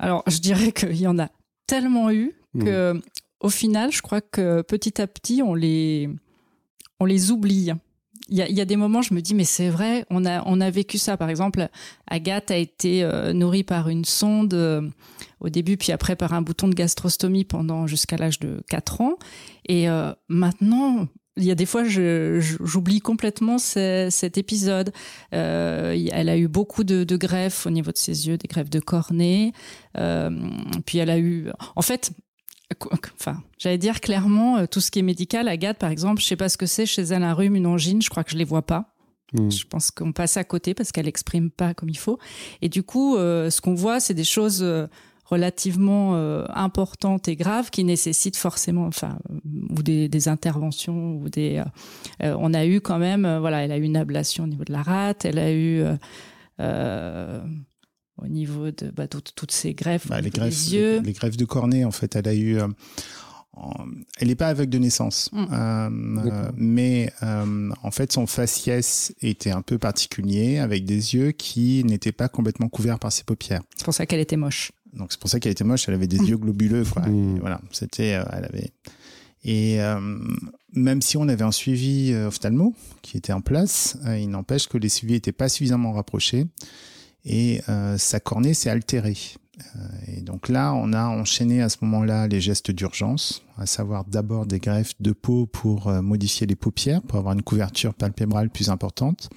Alors, 0.01 0.23
je 0.27 0.39
dirais 0.39 0.73
qu'il 0.73 0.97
y 0.97 1.07
en 1.07 1.19
a 1.19 1.29
tellement 1.67 2.11
eu 2.11 2.33
mmh. 2.55 2.65
que, 2.65 3.01
au 3.41 3.51
final, 3.51 3.93
je 3.93 4.01
crois 4.01 4.23
que 4.23 4.63
petit 4.63 5.01
à 5.01 5.07
petit, 5.07 5.43
on 5.43 5.55
les, 5.55 6.09
on 7.01 7.05
les 7.05 7.31
oublie. 7.31 7.71
Il 8.29 8.37
y, 8.37 8.61
a, 8.61 8.65
des 8.65 8.77
moments, 8.77 9.03
je 9.03 9.13
me 9.13 9.21
dis, 9.21 9.35
mais 9.35 9.45
c'est 9.45 9.71
vrai, 9.71 10.07
on 10.09 10.25
a, 10.25 10.45
on 10.47 10.61
a 10.61 10.71
vécu 10.71 10.99
ça. 10.99 11.17
Par 11.17 11.29
exemple, 11.29 11.69
Agathe 12.07 12.53
a 12.53 12.57
été 12.57 13.03
euh, 13.03 13.33
nourrie 13.33 13.65
par 13.65 13.89
une 13.89 14.05
sonde 14.05 14.55
euh, 14.55 14.89
au 15.41 15.49
début, 15.49 15.77
puis 15.77 15.91
après 15.91 16.15
par 16.15 16.33
un 16.33 16.41
bouton 16.41 16.69
de 16.69 16.75
gastrostomie 16.75 17.45
pendant 17.45 17.89
jusqu'à 17.89 18.17
l'âge 18.17 18.39
de 18.39 18.63
4 18.69 19.01
ans. 19.01 19.19
Et 19.67 19.91
euh, 19.91 20.13
maintenant, 20.29 21.09
il 21.37 21.45
y 21.45 21.51
a 21.51 21.55
des 21.55 21.67
fois, 21.67 21.85
j'oublie 21.85 23.01
complètement 23.01 23.59
cet 23.59 24.37
épisode. 24.37 24.93
Euh, 25.35 26.09
elle 26.13 26.29
a 26.29 26.37
eu 26.37 26.49
beaucoup 26.49 26.85
de, 26.85 27.17
greffes 27.17 27.67
au 27.67 27.71
niveau 27.71 27.93
de 27.93 27.97
ses 27.97 28.29
yeux, 28.29 28.37
des 28.37 28.49
greffes 28.49 28.71
de 28.71 28.81
cornée. 28.81 29.53
Euh, 29.97 30.31
puis 30.87 30.99
elle 30.99 31.11
a 31.11 31.19
eu, 31.19 31.49
en 31.77 31.83
fait, 31.83 32.13
enfin, 33.15 33.43
j'allais 33.59 33.79
dire 33.79 34.01
clairement, 34.01 34.59
euh, 34.59 34.67
tout 34.67 34.81
ce 34.81 34.91
qui 34.91 34.99
est 34.99 35.03
médical. 35.03 35.49
Agathe, 35.49 35.79
par 35.79 35.91
exemple, 35.91 36.21
je 36.21 36.27
sais 36.27 36.37
pas 36.37 36.49
ce 36.49 36.59
que 36.59 36.67
c'est 36.67 36.87
chez 36.87 37.03
elle 37.03 37.23
un 37.23 37.35
rhume, 37.35 37.57
une 37.57 37.67
angine. 37.67 38.03
Je 38.03 38.11
crois 38.11 38.25
que 38.25 38.31
je 38.31 38.37
les 38.37 38.45
vois 38.45 38.67
pas. 38.67 38.95
Hmm. 39.33 39.51
Je 39.51 39.65
pense 39.65 39.93
qu'on 39.93 40.13
passe 40.13 40.37
à 40.37 40.45
côté 40.45 40.75
parce 40.75 40.91
qu'elle 40.91 41.09
exprime 41.09 41.51
pas 41.51 41.75
comme 41.75 41.89
il 41.89 41.99
faut. 41.99 42.19
Et 42.61 42.69
du 42.69 42.83
coup, 42.83 43.17
ce 43.17 43.61
qu'on 43.61 43.75
voit, 43.75 44.01
c'est 44.01 44.15
des 44.15 44.25
choses 44.25 44.65
relativement 45.31 46.17
euh, 46.17 46.45
importantes 46.53 47.29
et 47.29 47.37
graves 47.37 47.71
qui 47.71 47.85
nécessitent 47.85 48.37
forcément, 48.37 48.87
enfin, 48.87 49.19
ou 49.71 49.83
des, 49.83 50.09
des 50.09 50.29
interventions 50.29 51.15
ou 51.17 51.29
des. 51.29 51.59
Euh, 51.59 51.65
euh, 52.25 52.37
on 52.39 52.53
a 52.53 52.67
eu 52.67 52.81
quand 52.81 52.99
même, 52.99 53.39
voilà, 53.39 53.65
elle 53.65 53.73
a 53.73 53.79
eu 53.79 53.83
une 53.83 53.97
ablation 53.97 54.45
au 54.45 54.49
niveau 54.49 54.65
de 54.65 54.73
la 54.73 54.83
rate, 54.83 55.25
elle 55.25 55.39
a 55.39 55.53
eu 55.53 55.85
au 56.59 58.27
niveau 58.27 58.71
de 58.71 58.91
bah, 58.91 59.07
toutes 59.09 59.53
ces 59.53 59.73
greffes, 59.73 60.09
bah, 60.09 60.21
les 60.21 60.31
greffes, 60.31 60.51
des 60.51 60.75
yeux. 60.75 61.01
Les, 61.01 61.13
greffes 61.13 61.39
de 61.39 61.47
cornée, 61.47 61.85
en 61.85 61.91
fait, 61.91 62.17
elle 62.17 62.29
a 62.29 62.35
eu. 62.35 62.59
elle 64.19 64.29
n'est 64.29 64.35
pas 64.35 64.49
aveugle 64.49 64.71
de 64.71 64.79
naissance, 64.79 65.31
mmh. 65.33 66.51
mais 66.57 67.13
en 67.23 67.91
fait 67.93 68.13
son 68.13 68.27
faciès 68.27 69.15
était 69.23 69.53
un 69.53 69.63
peu 69.63 69.79
particulier, 69.79 70.59
avec 70.59 70.85
des 70.85 71.15
yeux 71.15 71.31
qui 71.31 71.85
n'étaient 71.85 72.13
pas 72.13 72.29
complètement 72.29 72.69
couverts 72.69 72.99
par 72.99 73.13
ses 73.13 73.23
paupières. 73.25 73.63
C'est 73.77 73.85
pour 73.85 73.95
ça 73.95 74.07
qu'elle 74.07 74.21
était 74.21 74.37
moche. 74.37 74.73
Donc 74.93 75.13
c'est 75.13 75.21
pour 75.21 75.31
ça 75.31 75.41
qu'elle 75.41 75.53
était 75.53 75.65
moche. 75.65 75.89
Elle 75.89 75.95
avait 75.95 76.07
des 76.07 76.19
yeux 76.19 76.37
globuleux, 76.37 76.85
quoi. 76.85 77.03
Mmh. 77.03 77.39
voilà, 77.41 77.61
c'était, 77.73 78.15
euh, 78.15 78.25
elle 78.33 78.45
avait. 78.45 78.71
Et 79.43 79.81
euh, 79.81 80.19
même 80.75 81.01
si 81.01 81.17
on 81.17 81.29
avait 81.29 81.45
un 81.45 81.53
suivi 81.53 82.13
euh, 82.13 82.29
ophtalmo 82.29 82.75
qui 83.03 83.17
était 83.17 83.33
en 83.33 83.41
place, 83.41 83.97
il 84.07 84.29
n'empêche 84.29 84.69
que 84.69 84.77
les 84.77 84.89
suivis 84.89 85.15
n'étaient 85.15 85.33
pas 85.33 85.49
suffisamment 85.49 85.93
rapprochés 85.93 86.47
et 87.25 87.61
sa 87.99 88.19
cornée 88.19 88.55
s'est 88.55 88.71
altérée. 88.71 89.19
et 90.09 90.23
donc 90.23 90.49
là, 90.49 90.73
on 90.73 90.95
a 90.95 91.05
enchaîné 91.05 91.61
à 91.61 91.69
ce 91.69 91.77
moment-là 91.83 92.27
les 92.29 92.41
gestes 92.41 92.71
d'urgence, 92.71 93.45
à 93.59 93.67
savoir 93.67 94.07
d'abord 94.07 94.47
des 94.47 94.59
greffes 94.59 94.95
de 95.01 95.13
peau 95.13 95.45
pour 95.45 95.91
modifier 96.03 96.47
les 96.47 96.57
paupières, 96.57 97.03
pour 97.03 97.19
avoir 97.19 97.35
une 97.35 97.43
couverture 97.43 97.93
palpébrale 97.93 98.49
plus 98.49 98.71
importante 98.71 99.29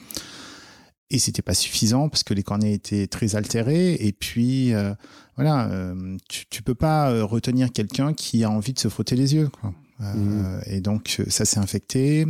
et 1.14 1.20
c'était 1.20 1.44
pas 1.44 1.54
suffisant 1.54 2.10
parce 2.10 2.24
que 2.24 2.34
les 2.34 2.44
cornées 2.44 2.74
étaient 2.74 3.08
très 3.08 3.36
altérées 3.36 3.94
et 3.94 4.12
puis 4.12 4.74
euh, 4.74 4.94
voilà 5.38 5.68
euh, 5.68 6.18
tu, 6.28 6.46
tu 6.50 6.64
peux 6.64 6.76
pas 6.76 7.12
euh, 7.12 7.24
retenir 7.24 7.72
quelqu'un 7.72 8.14
qui 8.14 8.44
a 8.44 8.50
envie 8.50 8.74
de 8.74 8.80
se 8.80 8.90
frotter 8.90 9.16
les 9.16 9.36
yeux 9.36 9.48
quoi. 9.48 9.74
Mmh. 10.00 10.62
et 10.66 10.82
donc 10.82 11.22
ça 11.30 11.46
s'est 11.46 11.60
infecté 11.60 12.26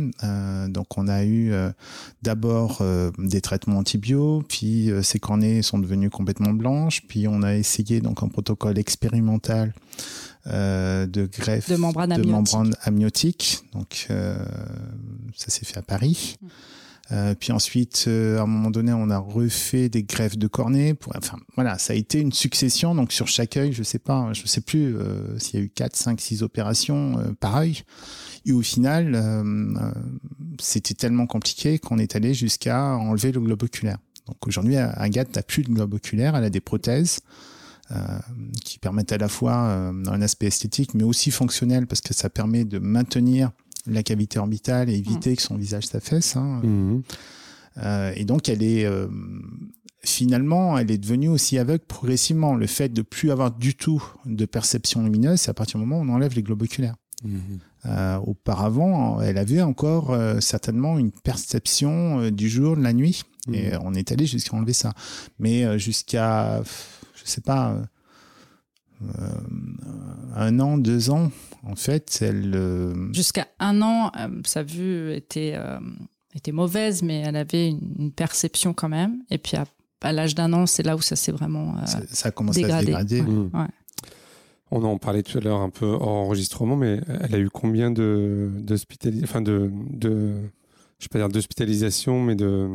donc 0.68 0.98
on 0.98 1.08
a 1.08 1.24
eu 1.24 1.50
d'abord 2.22 2.82
des 3.18 3.40
traitements 3.40 3.78
antibio 3.78 4.44
puis 4.46 4.90
ces 5.02 5.18
cornées 5.18 5.62
sont 5.62 5.78
devenues 5.78 6.10
complètement 6.10 6.52
blanches 6.52 7.02
puis 7.08 7.26
on 7.26 7.42
a 7.42 7.54
essayé 7.56 8.00
donc 8.00 8.22
un 8.22 8.28
protocole 8.28 8.78
expérimental 8.78 9.72
de 10.46 11.26
greffe 11.26 11.70
de 11.70 11.76
membrane 11.76 12.76
amniotique, 12.82 13.64
donc 13.72 14.08
ça 14.08 15.48
s'est 15.48 15.64
fait 15.64 15.78
à 15.78 15.82
Paris 15.82 16.36
mmh. 16.42 16.46
Euh, 17.12 17.34
puis 17.38 17.52
ensuite, 17.52 18.06
euh, 18.08 18.38
à 18.38 18.42
un 18.42 18.46
moment 18.46 18.70
donné, 18.70 18.92
on 18.92 19.10
a 19.10 19.18
refait 19.18 19.88
des 19.88 20.02
greffes 20.02 20.38
de 20.38 20.46
cornée. 20.46 20.94
Pour, 20.94 21.12
enfin, 21.16 21.38
voilà, 21.54 21.78
ça 21.78 21.92
a 21.92 21.96
été 21.96 22.20
une 22.20 22.32
succession. 22.32 22.94
Donc 22.94 23.12
sur 23.12 23.28
chaque 23.28 23.56
œil, 23.56 23.72
je 23.72 23.82
sais 23.82 23.98
pas, 23.98 24.32
je 24.32 24.46
sais 24.46 24.62
plus 24.62 24.96
euh, 24.96 25.38
s'il 25.38 25.60
y 25.60 25.62
a 25.62 25.66
eu 25.66 25.68
4, 25.68 25.96
5, 25.96 26.20
6 26.20 26.42
opérations 26.42 27.18
euh, 27.18 27.32
par 27.38 27.56
œil. 27.56 27.82
Et 28.46 28.52
au 28.52 28.60
final, 28.60 29.18
c'était 30.60 30.92
tellement 30.92 31.26
compliqué 31.26 31.78
qu'on 31.78 31.96
est 31.96 32.14
allé 32.14 32.34
jusqu'à 32.34 32.94
enlever 32.94 33.32
le 33.32 33.40
globe 33.40 33.62
oculaire. 33.62 33.96
Donc 34.26 34.46
aujourd'hui, 34.46 34.76
Agathe 34.76 35.34
n'a 35.34 35.42
plus 35.42 35.62
de 35.62 35.70
globe 35.70 35.94
oculaire, 35.94 36.36
elle 36.36 36.44
a 36.44 36.50
des 36.50 36.60
prothèses. 36.60 37.20
qui 38.62 38.78
permettent 38.78 39.12
à 39.12 39.16
la 39.16 39.28
fois 39.28 39.54
un 39.54 40.20
aspect 40.20 40.48
esthétique, 40.48 40.92
mais 40.92 41.04
aussi 41.04 41.30
fonctionnel 41.30 41.86
parce 41.86 42.02
que 42.02 42.12
ça 42.12 42.28
permet 42.28 42.66
de 42.66 42.78
maintenir 42.78 43.50
la 43.86 44.02
cavité 44.02 44.38
orbitale 44.38 44.90
et 44.90 44.94
éviter 44.94 45.32
mm. 45.32 45.36
que 45.36 45.42
son 45.42 45.56
visage 45.56 45.86
s'affaisse. 45.86 46.36
Hein. 46.36 46.60
Mm. 46.62 47.02
Euh, 47.82 48.12
et 48.16 48.24
donc, 48.24 48.48
elle 48.48 48.62
est 48.62 48.84
euh, 48.84 49.08
finalement, 50.02 50.78
elle 50.78 50.90
est 50.90 50.98
devenue 50.98 51.28
aussi 51.28 51.58
aveugle 51.58 51.84
progressivement. 51.86 52.54
Le 52.54 52.66
fait 52.66 52.88
de 52.90 53.02
plus 53.02 53.30
avoir 53.30 53.50
du 53.50 53.74
tout 53.74 54.02
de 54.26 54.44
perception 54.44 55.02
lumineuse, 55.02 55.40
c'est 55.40 55.50
à 55.50 55.54
partir 55.54 55.78
du 55.78 55.86
moment 55.86 56.00
où 56.00 56.08
on 56.08 56.14
enlève 56.14 56.34
les 56.34 56.42
globes 56.42 56.62
oculaires. 56.62 56.96
Mm-hmm. 57.24 57.58
Euh, 57.86 58.16
auparavant, 58.18 59.20
elle 59.20 59.38
avait 59.38 59.62
encore 59.62 60.16
certainement 60.40 60.98
une 60.98 61.10
perception 61.10 62.30
du 62.30 62.48
jour, 62.48 62.76
de 62.76 62.82
la 62.82 62.92
nuit, 62.92 63.24
et 63.52 63.72
mm. 63.72 63.80
on 63.82 63.94
est 63.94 64.12
allé 64.12 64.26
jusqu'à 64.26 64.56
enlever 64.56 64.72
ça. 64.72 64.92
Mais 65.38 65.78
jusqu'à, 65.78 66.62
je 67.14 67.22
sais 67.24 67.40
pas, 67.40 67.76
un 70.34 70.60
an, 70.60 70.78
deux 70.78 71.10
ans, 71.10 71.30
en 71.66 71.76
fait, 71.76 72.18
elle. 72.20 72.52
Euh, 72.54 73.12
Jusqu'à 73.12 73.46
un 73.58 73.80
an, 73.82 74.10
euh, 74.18 74.28
sa 74.44 74.62
vue 74.62 75.12
était, 75.12 75.54
euh, 75.56 75.78
était 76.34 76.52
mauvaise, 76.52 77.02
mais 77.02 77.20
elle 77.20 77.36
avait 77.36 77.68
une, 77.68 78.12
perception 78.12 78.74
quand 78.74 78.88
même. 78.88 79.22
Et 79.30 79.38
puis 79.38 79.56
à, 79.56 80.12
l'âge 80.12 80.34
d'un 80.34 80.52
an, 80.52 80.66
c'est 80.66 80.82
là 80.82 80.96
où 80.96 81.00
ça 81.00 81.16
s'est 81.16 81.32
vraiment. 81.32 81.74
ça, 81.86 82.28
a 82.28 82.30
commencé 82.30 82.64
à 82.64 82.80
se 82.80 82.84
dégrader. 82.84 83.22
Mmh. 83.22 83.50
On 84.70 84.82
en 84.82 84.98
parlait 84.98 85.22
tout 85.22 85.38
à 85.38 85.40
l'heure 85.40 85.60
un 85.60 85.70
peu 85.70 85.86
hors 85.86 86.08
enregistrement, 86.08 86.76
mais 86.76 87.00
elle 87.20 87.34
a 87.34 87.38
eu 87.38 87.48
combien 87.48 87.90
de, 87.90 88.50
enfin 89.22 89.40
de, 89.40 89.70
de, 89.90 90.34
je 90.98 91.04
vais 91.04 91.08
pas 91.10 91.18
dire 91.18 91.28
d'hospitalisation, 91.28 92.20
mais 92.20 92.34
de 92.34 92.68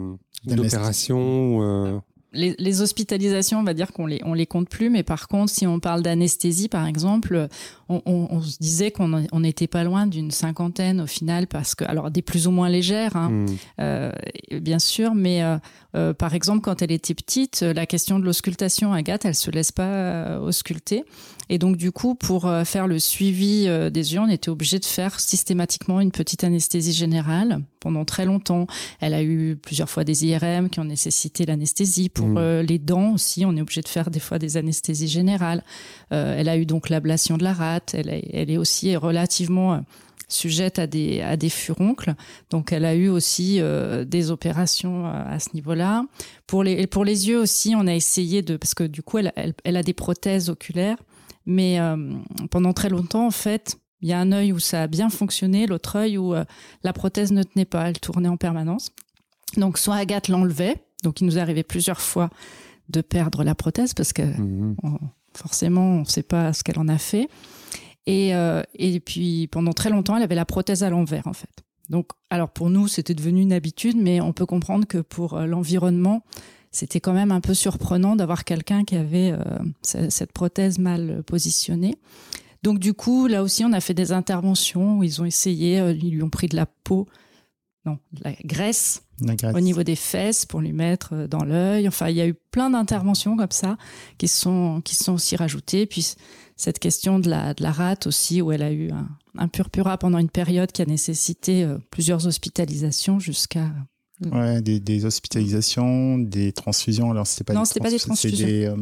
d'opérations 0.46 2.02
les, 2.32 2.82
hospitalisations, 2.82 3.60
on 3.60 3.64
va 3.64 3.74
dire 3.74 3.92
qu'on 3.92 4.06
les 4.06 4.22
on 4.24 4.34
les 4.34 4.46
compte 4.46 4.70
plus, 4.70 4.90
mais 4.90 5.04
par 5.04 5.28
contre, 5.28 5.52
si 5.52 5.66
on 5.66 5.80
parle 5.80 6.04
d'anesthésie, 6.04 6.70
par 6.70 6.86
exemple, 6.86 7.48
on, 7.88 8.42
se 8.42 8.58
disait 8.60 8.92
qu'on 8.92 9.40
n'était 9.40 9.68
pas 9.68 9.84
loin 9.84 10.06
d'une 10.06 10.32
cinquantaine 10.32 11.02
au 11.02 11.08
final, 11.08 11.48
parce 11.48 11.74
que 11.76 11.84
alors 11.86 12.12
des 12.12 12.22
plus 12.22 12.48
ou 12.48 12.52
moins 12.52 12.70
légères, 12.70 13.16
hein, 13.16 13.30
hmm. 13.30 13.46
euh, 13.82 14.12
bien 14.62 14.80
sûr, 14.80 15.16
mais 15.16 15.44
euh, 15.44 15.58
euh, 15.96 16.14
par 16.14 16.36
exemple, 16.36 16.62
quand 16.62 16.82
elle 16.82 16.92
était 16.92 17.16
petite, 17.16 17.62
la 17.62 17.86
question 17.86 18.20
de 18.20 18.26
l'auscultation, 18.26 18.94
Agathe, 18.94 19.26
elle 19.26 19.36
se 19.36 19.50
laisse 19.50 19.72
pas 19.72 20.40
ausculter. 20.40 21.06
Et 21.50 21.58
donc, 21.58 21.78
du 21.78 21.92
coup, 21.92 22.16
pour 22.16 22.50
faire 22.66 22.88
le 22.88 23.00
suivi 23.00 23.68
des 23.92 24.14
yeux, 24.14 24.20
on 24.20 24.30
était 24.30 24.50
obligé 24.50 24.80
de 24.80 24.86
faire 24.86 25.20
systématiquement 25.20 26.00
une 26.00 26.12
petite 26.12 26.44
anesthésie 26.44 26.94
générale 26.94 27.62
pendant 27.80 28.06
très 28.06 28.26
longtemps. 28.26 28.68
Elle 29.00 29.14
a 29.14 29.24
eu 29.24 29.56
plusieurs 29.56 29.90
fois 29.90 30.04
des 30.04 30.26
IRM 30.26 30.70
qui 30.70 30.80
ont 30.80 30.86
nécessité 30.86 31.46
l'anesthésie. 31.46 32.10
Pour 32.10 32.28
mmh. 32.28 32.60
les 32.60 32.78
dents 32.78 33.14
aussi, 33.14 33.46
on 33.46 33.56
est 33.56 33.62
obligé 33.62 33.82
de 33.82 33.88
faire 33.88 34.12
des 34.12 34.20
fois 34.20 34.38
des 34.38 34.58
anesthésies 34.58 35.08
générales. 35.08 35.64
elle 36.12 36.50
a 36.50 36.58
eu 36.58 36.66
donc 36.66 36.90
l'ablation 36.90 37.38
de 37.38 37.44
la 37.44 37.54
rate. 37.54 37.96
Elle, 37.96 38.10
elle 38.32 38.52
est 38.52 38.58
aussi 38.58 38.96
relativement 38.96 39.84
sujette 40.30 40.80
à 40.80 40.88
des, 40.88 41.22
à 41.22 41.36
des 41.36 41.50
furoncles. 41.50 42.14
Donc 42.50 42.72
elle 42.72 42.86
a 42.86 42.96
eu 42.96 43.10
aussi 43.10 43.58
euh, 43.60 44.06
des 44.06 44.32
opérations 44.32 45.08
euh, 45.08 45.24
à, 45.26 45.40
ce 45.40 45.50
niveau-là. 45.54 46.06
Pour 46.48 46.64
les, 46.64 46.88
pour 46.88 47.04
les 47.04 47.28
yeux 47.28 47.40
aussi, 47.40 47.74
on 47.76 47.88
a 47.88 47.94
essayé 47.94 48.42
de... 48.42 48.56
Parce 48.56 48.74
que 48.74 48.84
du 48.84 49.04
coup, 49.04 49.18
elle, 49.18 49.34
elle, 49.64 49.76
a 49.76 49.84
des 49.84 49.94
prothèses 49.94 50.50
oculaires. 50.50 50.98
Mais 51.46 51.80
euh, 51.80 52.14
pendant 52.52 52.74
très 52.74 52.90
longtemps, 52.90 53.26
en 53.26 53.32
fait, 53.32 53.78
il 54.02 54.10
y 54.10 54.14
a 54.14 54.20
un 54.20 54.32
œil 54.32 54.52
où 54.54 54.60
ça 54.60 54.84
a 54.84 54.88
bien 54.88 55.10
fonctionné, 55.10 55.68
l'autre 55.68 55.98
œil 55.98 56.18
où 56.18 56.34
la 56.84 56.94
prothèse 56.94 57.34
ne 57.34 57.44
tenait 57.44 57.66
pas, 57.66 57.90
elle 57.90 58.00
tournait 58.00 58.30
en 58.30 58.38
permanence. 58.38 58.92
Donc 59.58 59.78
soit 59.78 59.96
Agathe 59.96 60.30
l'enlevait, 60.30 60.78
donc 61.04 61.20
il 61.20 61.26
nous 61.26 61.38
arrivé 61.38 61.64
plusieurs 61.64 62.00
fois 62.00 62.30
de 62.88 63.02
perdre 63.02 63.44
la 63.44 63.56
prothèse 63.56 63.94
parce 63.94 64.14
que 64.14 64.22
mmh. 64.22 64.76
forcément 65.36 65.82
on 65.82 66.00
ne 66.02 66.06
sait 66.06 66.24
pas 66.24 66.54
ce 66.54 66.64
qu'elle 66.64 66.80
en 66.80 66.88
a 66.88 66.98
fait. 66.98 67.28
Et, 68.06 68.34
euh, 68.36 68.64
et 68.74 69.00
puis 69.00 69.48
pendant 69.48 69.74
très 69.74 69.90
longtemps, 69.90 70.18
elle 70.18 70.24
avait 70.24 70.36
la 70.36 70.46
prothèse 70.46 70.84
à 70.84 70.90
l'envers 70.90 71.28
en 71.28 71.34
fait. 71.34 71.64
Donc, 71.90 72.10
alors 72.30 72.50
pour 72.50 72.70
nous, 72.70 72.88
c'était 72.88 73.16
devenu 73.16 73.42
une 73.42 73.54
habitude, 73.54 73.98
mais 73.98 74.22
on 74.22 74.32
peut 74.32 74.46
comprendre 74.46 74.86
que 74.88 75.00
pour 75.00 75.34
euh, 75.34 75.46
l'environnement, 75.46 76.24
c'était 76.72 77.00
quand 77.00 77.14
même 77.14 77.32
un 77.32 77.42
peu 77.42 77.54
surprenant 77.54 78.16
d'avoir 78.16 78.44
quelqu'un 78.44 78.84
qui 78.84 78.96
avait 78.96 79.32
euh, 79.32 79.40
cette 79.82 80.32
prothèse 80.32 80.80
mal 80.80 81.24
positionnée. 81.24 81.96
Donc 82.64 82.80
du 82.80 82.94
coup, 82.94 83.28
là 83.28 83.42
aussi, 83.42 83.64
on 83.64 83.74
a 83.74 83.80
fait 83.80 83.94
des 83.94 84.12
interventions 84.12 84.98
où 84.98 85.04
ils 85.04 85.22
ont 85.22 85.26
essayé, 85.26 85.78
ils 85.92 86.12
lui 86.12 86.24
ont 86.24 86.30
pris 86.30 86.48
de 86.48 86.56
la 86.56 86.66
peau, 86.66 87.08
non, 87.86 87.98
de 88.12 88.22
la 88.24 88.34
graisse, 88.44 89.04
au 89.54 89.60
niveau 89.60 89.84
des 89.84 89.96
fesses 89.96 90.46
pour 90.46 90.62
lui 90.62 90.74
mettre 90.74 91.28
dans 91.28 91.44
l'œil. 91.44 91.88
Enfin, 91.88 92.10
il 92.10 92.16
y 92.16 92.22
a 92.22 92.28
eu 92.28 92.34
plein 92.34 92.70
d'interventions 92.70 93.38
comme 93.38 93.52
ça 93.52 93.78
qui 94.18 94.28
sont 94.28 94.82
qui 94.84 94.96
sont 94.96 95.14
aussi 95.14 95.36
rajoutées. 95.36 95.86
Puis 95.86 96.16
cette 96.56 96.80
question 96.80 97.20
de 97.20 97.30
la, 97.30 97.54
de 97.54 97.64
la 97.64 97.72
rate 97.72 98.08
aussi, 98.08 98.42
où 98.42 98.52
elle 98.52 98.64
a 98.64 98.72
eu 98.72 98.92
un, 98.92 99.08
un 99.38 99.48
purpura 99.48 99.98
pendant 99.98 100.18
une 100.18 100.30
période 100.30 100.72
qui 100.72 100.82
a 100.82 100.86
nécessité 100.86 101.64
euh, 101.64 101.78
plusieurs 101.90 102.28
hospitalisations 102.28 103.20
jusqu'à. 103.20 103.72
Euh, 104.26 104.56
ouais, 104.56 104.62
des, 104.62 104.80
des, 104.80 105.06
hospitalisations, 105.06 106.18
des 106.18 106.52
transfusions. 106.52 107.12
Alors, 107.12 107.26
c'était 107.26 107.46
pas 107.46 107.54
non, 107.54 107.66
c'était 107.66 107.80
pas 107.80 107.90
des 107.90 108.00
transfusions. 108.00 108.48
Des, 108.48 108.66
euh, 108.66 108.76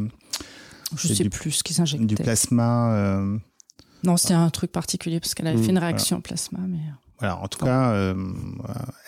Je 0.96 1.12
sais 1.12 1.28
plus 1.28 1.52
ce 1.52 1.62
qu'ils 1.62 1.76
s'injectaient. 1.76 2.06
Du 2.06 2.14
plasma. 2.16 3.22
Non, 4.04 4.16
c'était 4.16 4.34
un 4.34 4.50
truc 4.50 4.70
particulier 4.70 5.20
parce 5.20 5.34
qu'elle 5.34 5.48
avait 5.48 5.62
fait 5.62 5.70
une 5.70 5.78
réaction 5.78 6.18
au 6.18 6.20
plasma, 6.20 6.60
mais. 6.68 6.78
Voilà, 7.20 7.36
en 7.40 7.48
tout 7.48 7.64
cas, 7.64 8.14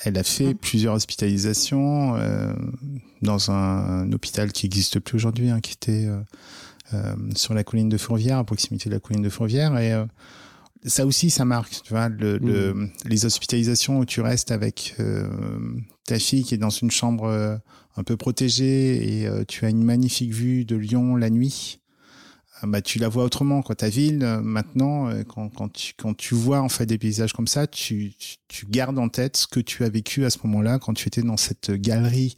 elle 0.05 0.19
a 0.19 0.25
fait 0.25 0.55
plusieurs 0.55 0.95
hospitalisations 0.95 2.17
dans 3.23 3.51
un, 3.51 3.55
un, 3.55 4.13
hôpital 4.13 4.53
qui 4.53 4.67
n'existe 4.67 4.99
plus 4.99 5.17
aujourd'hui, 5.17 5.51
hein, 5.51 5.61
qui 5.61 5.73
était 5.73 6.09
euh, 6.93 7.15
sur 7.37 7.55
la 7.55 7.63
colline 7.63 7.89
de 7.89 7.97
Fourvière, 7.97 8.39
à 8.39 8.45
proximité 8.45 8.89
de 8.89 8.95
la 8.95 9.01
colline 9.01 9.23
de 9.23 9.29
Fourvière. 9.29 9.79
Et 9.79 9.93
euh, 9.93 10.05
ça 10.85 11.07
aussi, 11.07 11.31
ça 11.31 11.45
marque. 11.45 11.83
Tu 11.83 11.91
vois, 11.91 12.09
le, 12.09 12.39
mmh. 12.39 12.91
les 13.07 13.27
hospitalisations 13.27 13.99
où 13.99 14.05
tu 14.05 14.21
restes 14.21 14.51
avec 14.51 14.95
euh, 15.01 15.29
ta 16.07 16.19
fille 16.19 16.45
qui 16.45 16.55
est 16.55 16.59
dans 16.59 16.71
une 16.71 16.91
chambre 16.91 17.61
un 17.97 18.03
peu 18.03 18.17
protégée 18.17 19.23
et 19.23 19.29
tu 19.47 19.65
as 19.65 19.71
une 19.71 19.85
magnifique 19.85 20.33
vue 20.33 20.65
de 20.65 20.77
Lyon 20.77 21.17
la 21.17 21.31
nuit. 21.31 21.79
Bah, 22.63 22.83
tu 22.83 22.99
la 22.99 23.09
vois 23.09 23.25
autrement 23.25 23.63
quoi 23.63 23.75
ta 23.75 23.89
ville 23.89 24.19
maintenant 24.43 25.11
quand, 25.25 25.49
quand, 25.49 25.73
tu, 25.73 25.95
quand 25.97 26.15
tu 26.15 26.35
vois 26.35 26.61
en 26.61 26.69
fait 26.69 26.85
des 26.85 26.99
paysages 26.99 27.33
comme 27.33 27.47
ça 27.47 27.67
tu, 27.67 28.13
tu, 28.49 28.67
gardes 28.67 28.99
en 28.99 29.09
tête 29.09 29.39
ce 29.39 29.47
que 29.47 29.61
tu 29.61 29.83
as 29.83 29.89
vécu 29.89 30.27
à 30.27 30.31
ce 30.31 30.37
moment-là 30.45 30.79
quand 30.79 30.93
tu 30.93 31.09
étais 31.09 31.23
dans 31.23 31.39
cette 31.39 31.71
galerie 31.71 32.37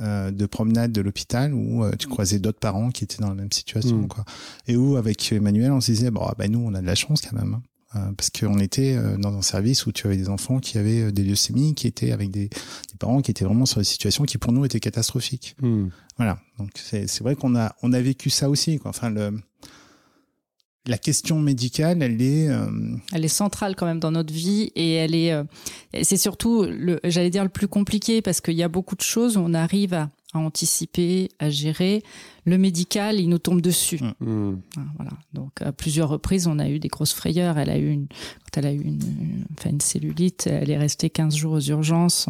euh, 0.00 0.32
de 0.32 0.46
promenade 0.46 0.90
de 0.90 1.00
l'hôpital 1.00 1.54
où 1.54 1.84
euh, 1.84 1.92
tu 1.96 2.08
croisais 2.08 2.40
d'autres 2.40 2.58
parents 2.58 2.90
qui 2.90 3.04
étaient 3.04 3.22
dans 3.22 3.28
la 3.28 3.36
même 3.36 3.52
situation, 3.52 3.96
mm. 3.96 4.08
quoi. 4.08 4.24
Et 4.66 4.76
où 4.76 4.96
avec 4.96 5.32
Emmanuel, 5.32 5.70
on 5.70 5.80
se 5.80 5.92
disait, 5.92 6.10
bon, 6.10 6.28
bah, 6.36 6.48
nous, 6.48 6.58
on 6.58 6.74
a 6.74 6.80
de 6.80 6.86
la 6.86 6.96
chance 6.96 7.20
quand 7.20 7.36
même. 7.36 7.54
Hein. 7.54 7.62
Euh, 7.96 8.12
parce 8.16 8.30
qu'on 8.30 8.58
était 8.58 8.96
dans 9.18 9.36
un 9.36 9.42
service 9.42 9.86
où 9.86 9.92
tu 9.92 10.06
avais 10.06 10.16
des 10.16 10.28
enfants 10.28 10.58
qui 10.58 10.78
avaient 10.78 11.12
des 11.12 11.22
leucémies, 11.22 11.74
qui 11.74 11.86
étaient 11.86 12.12
avec 12.12 12.30
des, 12.30 12.48
des, 12.48 12.98
parents 12.98 13.22
qui 13.22 13.30
étaient 13.30 13.44
vraiment 13.44 13.66
sur 13.66 13.78
des 13.78 13.84
situations 13.84 14.24
qui 14.24 14.38
pour 14.38 14.52
nous 14.52 14.64
étaient 14.64 14.80
catastrophiques. 14.80 15.56
Mm. 15.62 15.86
Voilà. 16.16 16.38
Donc 16.58 16.70
c'est 16.74 17.20
vrai 17.20 17.36
qu'on 17.36 17.56
a 17.56 17.74
on 17.82 17.92
a 17.92 18.00
vécu 18.00 18.30
ça 18.30 18.48
aussi. 18.50 18.78
Quoi. 18.78 18.90
Enfin 18.90 19.10
le 19.10 19.32
la 20.86 20.98
question 20.98 21.40
médicale, 21.40 22.02
elle 22.02 22.20
est, 22.20 22.48
euh, 22.48 22.66
elle 23.12 23.24
est 23.24 23.28
centrale 23.28 23.74
quand 23.74 23.86
même 23.86 24.00
dans 24.00 24.10
notre 24.10 24.32
vie 24.32 24.70
et 24.74 24.94
elle 24.94 25.14
est, 25.14 25.32
euh, 25.32 25.44
c'est 26.02 26.18
surtout, 26.18 26.66
j'allais 27.04 27.30
dire 27.30 27.42
le 27.42 27.48
plus 27.48 27.68
compliqué 27.68 28.20
parce 28.20 28.40
qu'il 28.40 28.54
y 28.54 28.62
a 28.62 28.68
beaucoup 28.68 28.94
de 28.94 29.02
choses 29.02 29.36
où 29.36 29.40
on 29.40 29.54
arrive 29.54 29.94
à, 29.94 30.10
à 30.34 30.38
anticiper, 30.38 31.30
à 31.38 31.48
gérer. 31.48 32.02
Le 32.46 32.58
médical, 32.58 33.20
il 33.20 33.28
nous 33.28 33.38
tombe 33.38 33.60
dessus. 33.60 34.00
Mm. 34.20 34.26
Mm. 34.26 34.62
Voilà. 34.96 35.12
Donc 35.32 35.62
à 35.62 35.72
plusieurs 35.72 36.08
reprises, 36.08 36.46
on 36.46 36.58
a 36.58 36.68
eu 36.68 36.78
des 36.78 36.88
grosses 36.88 37.14
frayeurs. 37.14 37.58
Elle 37.58 37.70
a 37.70 37.78
eu 37.78 37.90
une, 37.90 38.06
quand 38.44 38.58
elle 38.58 38.66
a 38.66 38.72
eu 38.72 38.82
une, 38.82 39.46
enfin, 39.58 39.70
une 39.70 39.80
cellulite, 39.80 40.46
elle 40.46 40.70
est 40.70 40.76
restée 40.76 41.08
15 41.10 41.34
jours 41.34 41.52
aux 41.54 41.60
urgences. 41.60 42.26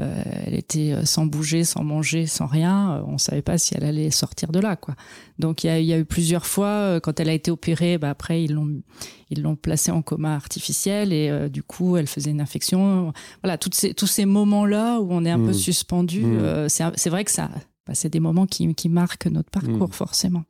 euh, 0.00 0.22
elle 0.46 0.54
était 0.54 0.92
euh, 0.92 1.04
sans 1.04 1.26
bouger, 1.26 1.64
sans 1.64 1.82
manger, 1.82 2.26
sans 2.26 2.46
rien. 2.46 2.92
Euh, 2.92 3.02
on 3.06 3.16
savait 3.16 3.42
pas 3.42 3.56
si 3.58 3.74
elle 3.74 3.84
allait 3.84 4.10
sortir 4.10 4.52
de 4.52 4.60
là, 4.60 4.76
quoi. 4.76 4.94
Donc 5.38 5.64
il 5.64 5.68
y 5.68 5.70
a, 5.70 5.80
y 5.80 5.92
a, 5.92 5.98
eu 5.98 6.04
plusieurs 6.04 6.46
fois 6.46 7.00
quand 7.00 7.18
elle 7.18 7.30
a 7.30 7.34
été 7.34 7.50
opérée. 7.50 7.96
Bah, 7.96 8.10
après 8.10 8.44
ils 8.44 8.52
l'ont 8.52 8.82
ils 9.30 9.42
l'ont 9.42 9.56
placée 9.56 9.90
en 9.90 10.02
coma 10.02 10.34
artificiel 10.34 11.12
et 11.12 11.50
du 11.50 11.62
coup 11.62 11.96
elle 11.96 12.06
faisait 12.06 12.30
une 12.30 12.40
infection. 12.40 13.12
Voilà, 13.42 13.58
toutes 13.58 13.74
ces, 13.74 13.94
tous 13.94 14.06
ces 14.06 14.24
moments 14.24 14.64
là 14.64 15.00
où 15.00 15.08
on 15.10 15.24
est 15.24 15.30
un 15.30 15.38
peu 15.38 15.50
mm. 15.50 15.54
suspendu. 15.54 16.24
c'est 16.68 17.10
vrai 17.10 17.24
que 17.24 17.30
ça 17.30 17.50
bah, 17.88 17.94
c'est 17.94 18.10
des 18.10 18.20
moments 18.20 18.46
qui, 18.46 18.72
qui, 18.74 18.90
marquent 18.90 19.26
notre 19.26 19.50
parcours, 19.50 19.88
hmm. 19.88 19.92
forcément. 19.92 20.44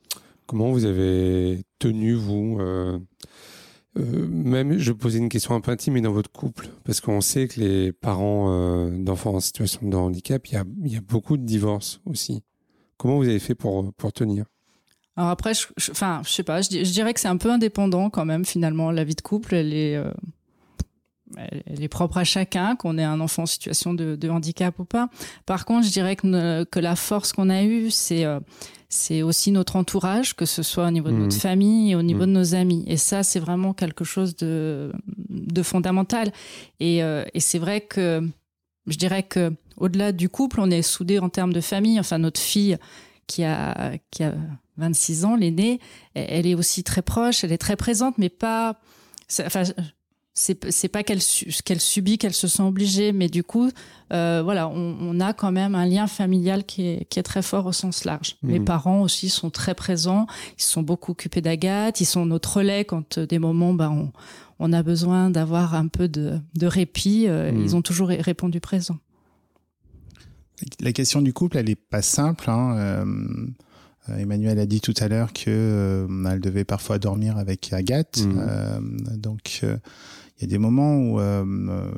Comment 0.46 0.72
vous 0.72 0.84
avez 0.84 1.62
tenu, 1.78 2.14
vous 2.14 2.58
euh, 2.60 2.98
euh, 3.96 4.28
Même, 4.28 4.76
je 4.76 4.92
posais 4.92 5.18
une 5.18 5.28
question 5.28 5.54
un 5.54 5.60
peu 5.60 5.70
intime, 5.70 5.94
mais 5.94 6.00
dans 6.00 6.12
votre 6.12 6.32
couple, 6.32 6.68
parce 6.84 7.00
qu'on 7.00 7.20
sait 7.20 7.46
que 7.46 7.60
les 7.60 7.92
parents 7.92 8.46
euh, 8.50 8.90
d'enfants 8.90 9.34
en 9.34 9.40
situation 9.40 9.88
de 9.88 9.96
handicap, 9.96 10.44
il 10.48 10.54
y 10.54 10.56
a, 10.56 10.64
y 10.84 10.96
a, 10.96 11.00
beaucoup 11.00 11.36
de 11.36 11.44
divorces 11.44 12.00
aussi. 12.06 12.42
Comment 12.96 13.18
vous 13.18 13.28
avez 13.28 13.38
fait 13.38 13.54
pour, 13.54 13.92
pour 13.94 14.12
tenir? 14.12 14.46
Alors 15.16 15.30
après, 15.30 15.54
je, 15.54 15.66
je, 15.76 15.92
enfin, 15.92 16.22
je 16.24 16.30
sais 16.30 16.42
pas, 16.42 16.60
je, 16.60 16.70
je 16.70 16.92
dirais 16.92 17.14
que 17.14 17.20
c'est 17.20 17.28
un 17.28 17.36
peu 17.36 17.52
indépendant 17.52 18.10
quand 18.10 18.24
même 18.24 18.44
finalement. 18.44 18.90
La 18.90 19.04
vie 19.04 19.14
de 19.14 19.20
couple, 19.20 19.54
elle 19.54 19.72
est, 19.72 19.96
elle 21.36 21.82
est 21.82 21.88
propre 21.88 22.18
à 22.18 22.24
chacun, 22.24 22.76
qu'on 22.76 22.98
ait 22.98 23.04
un 23.04 23.20
enfant 23.20 23.42
en 23.42 23.46
situation 23.46 23.94
de, 23.94 24.16
de, 24.16 24.28
handicap 24.28 24.78
ou 24.78 24.84
pas. 24.84 25.08
Par 25.46 25.64
contre, 25.64 25.86
je 25.86 25.92
dirais 25.92 26.16
que, 26.16 26.64
que 26.64 26.80
la 26.80 26.96
force 26.96 27.32
qu'on 27.32 27.50
a 27.50 27.62
eue, 27.64 27.90
c'est 27.90 28.24
euh, 28.24 28.40
c'est 28.90 29.20
aussi 29.20 29.52
notre 29.52 29.76
entourage, 29.76 30.34
que 30.34 30.46
ce 30.46 30.62
soit 30.62 30.86
au 30.86 30.90
niveau 30.90 31.08
de 31.08 31.16
notre 31.16 31.36
mmh. 31.36 31.40
famille 31.40 31.90
et 31.90 31.94
au 31.94 32.00
niveau 32.00 32.22
mmh. 32.22 32.26
de 32.26 32.32
nos 32.32 32.54
amis. 32.54 32.84
Et 32.86 32.96
ça, 32.96 33.22
c'est 33.22 33.38
vraiment 33.38 33.74
quelque 33.74 34.02
chose 34.02 34.34
de, 34.36 34.92
de 35.28 35.62
fondamental. 35.62 36.32
Et, 36.80 37.02
euh, 37.02 37.24
et 37.34 37.40
c'est 37.40 37.58
vrai 37.58 37.82
que 37.82 38.26
je 38.86 38.96
dirais 38.96 39.24
que 39.24 39.52
au-delà 39.76 40.12
du 40.12 40.30
couple, 40.30 40.60
on 40.60 40.70
est 40.70 40.80
soudés 40.80 41.18
en 41.18 41.28
termes 41.28 41.52
de 41.52 41.60
famille. 41.60 42.00
Enfin, 42.00 42.16
notre 42.16 42.40
fille 42.40 42.78
qui 43.26 43.44
a 43.44 43.92
qui 44.10 44.24
a 44.24 44.34
26 44.78 45.24
ans, 45.26 45.36
l'aînée, 45.36 45.80
elle 46.14 46.46
est 46.46 46.54
aussi 46.54 46.82
très 46.82 47.02
proche, 47.02 47.44
elle 47.44 47.52
est 47.52 47.58
très 47.58 47.76
présente, 47.76 48.16
mais 48.16 48.30
pas. 48.30 48.80
Enfin, 49.44 49.64
c'est 50.38 50.88
pas 50.88 51.02
qu'elle 51.02 51.18
qu'elle 51.64 51.80
subit, 51.80 52.16
qu'elle 52.16 52.32
se 52.32 52.46
sent 52.46 52.62
obligée, 52.62 53.12
mais 53.12 53.28
du 53.28 53.42
coup, 53.42 53.70
euh, 54.12 54.40
voilà, 54.44 54.68
on, 54.68 54.96
on, 55.00 55.20
a 55.20 55.32
quand 55.32 55.50
même 55.50 55.74
un 55.74 55.84
lien 55.84 56.06
familial 56.06 56.64
qui 56.64 56.86
est, 56.86 57.08
qui 57.08 57.18
est 57.18 57.24
très 57.24 57.42
fort 57.42 57.66
au 57.66 57.72
sens 57.72 58.04
large. 58.04 58.36
Mmh. 58.42 58.48
Mes 58.48 58.60
parents 58.60 59.00
aussi 59.00 59.30
sont 59.30 59.50
très 59.50 59.74
présents, 59.74 60.26
ils 60.56 60.62
se 60.62 60.70
sont 60.70 60.82
beaucoup 60.82 61.12
occupés 61.12 61.40
d'Agathe, 61.40 62.00
ils 62.00 62.06
sont 62.06 62.24
notre 62.24 62.58
relais 62.58 62.84
quand 62.84 63.18
euh, 63.18 63.26
des 63.26 63.40
moments, 63.40 63.74
ben, 63.74 63.90
on, 63.90 64.12
on 64.60 64.72
a 64.72 64.84
besoin 64.84 65.28
d'avoir 65.28 65.74
un 65.74 65.88
peu 65.88 66.08
de, 66.08 66.38
de 66.54 66.66
répit, 66.66 67.24
euh, 67.26 67.50
mmh. 67.50 67.60
ils 67.60 67.76
ont 67.76 67.82
toujours 67.82 68.08
répondu 68.08 68.60
présent. 68.60 68.98
La 70.80 70.92
question 70.92 71.20
du 71.20 71.32
couple, 71.32 71.56
elle 71.56 71.68
est 71.68 71.74
pas 71.76 72.02
simple. 72.02 72.48
Hein. 72.48 72.76
Euh, 72.76 74.16
Emmanuel 74.16 74.58
a 74.60 74.66
dit 74.66 74.80
tout 74.80 74.94
à 75.00 75.08
l'heure 75.08 75.32
que 75.32 76.06
elle 76.30 76.40
devait 76.40 76.64
parfois 76.64 76.98
dormir 76.98 77.36
avec 77.36 77.72
Agathe, 77.72 78.24
mmh. 78.24 79.16
donc 79.18 79.62
il 80.38 80.42
y 80.42 80.44
a 80.44 80.48
des 80.48 80.58
moments 80.58 80.96
où 80.96 81.18
euh, 81.20 81.44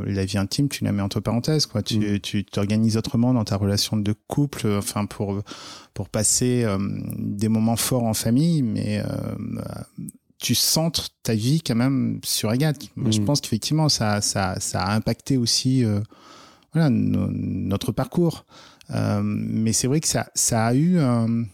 la 0.07 0.25
vie 0.25 0.39
intime, 0.39 0.69
tu 0.69 0.83
la 0.85 0.93
mets 0.93 1.03
entre 1.03 1.21
parenthèses, 1.21 1.67
quoi. 1.67 1.83
Tu, 1.83 1.99
Mm. 1.99 2.21
tu 2.21 2.45
t'organises 2.45 2.97
autrement 2.97 3.35
dans 3.35 3.45
ta 3.45 3.57
relation 3.57 3.97
de 3.99 4.15
couple, 4.29 4.67
euh, 4.67 4.79
enfin 4.79 5.05
pour 5.07 5.43
pour 5.93 6.09
passer 6.09 6.63
euh, 6.65 6.79
des 7.19 7.49
moments 7.49 7.77
forts 7.77 8.05
en 8.05 8.15
famille, 8.15 8.63
mais 8.63 9.03
euh, 9.05 9.61
tu 10.39 10.55
centres 10.55 11.11
ta 11.23 11.35
vie 11.35 11.61
quand 11.61 11.75
même 11.75 12.21
sur 12.25 12.49
Agathe. 12.49 12.83
Je 13.11 13.21
Mm. 13.21 13.25
pense 13.27 13.41
qu'effectivement, 13.43 13.89
ça, 13.91 14.21
ça, 14.23 14.59
ça 14.59 14.83
a 14.85 14.95
impacté 14.95 15.37
aussi 15.37 15.85
euh, 15.85 16.01
voilà, 16.73 16.89
no- 16.89 17.29
notre 17.31 17.93
parcours. 17.93 18.47
Euh, 18.95 19.21
mais 19.23 19.73
c'est 19.75 19.87
vrai 19.87 20.01
que 20.01 20.09
ça, 20.09 20.31
ça 20.35 20.67
a 20.67 20.75
eu. 20.75 20.97
euh, 20.99 21.45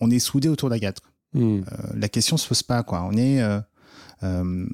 on 0.00 0.10
est 0.10 0.18
soudés 0.18 0.48
autour 0.48 0.68
d'Agathe. 0.70 1.00
Euh, 1.34 1.60
la 1.94 2.08
question 2.08 2.36
se 2.36 2.46
pose 2.48 2.62
pas, 2.62 2.82
quoi. 2.82 3.02
On 3.02 3.12
est. 3.16 3.40
euh, 3.42 3.60
euh, 4.22 4.66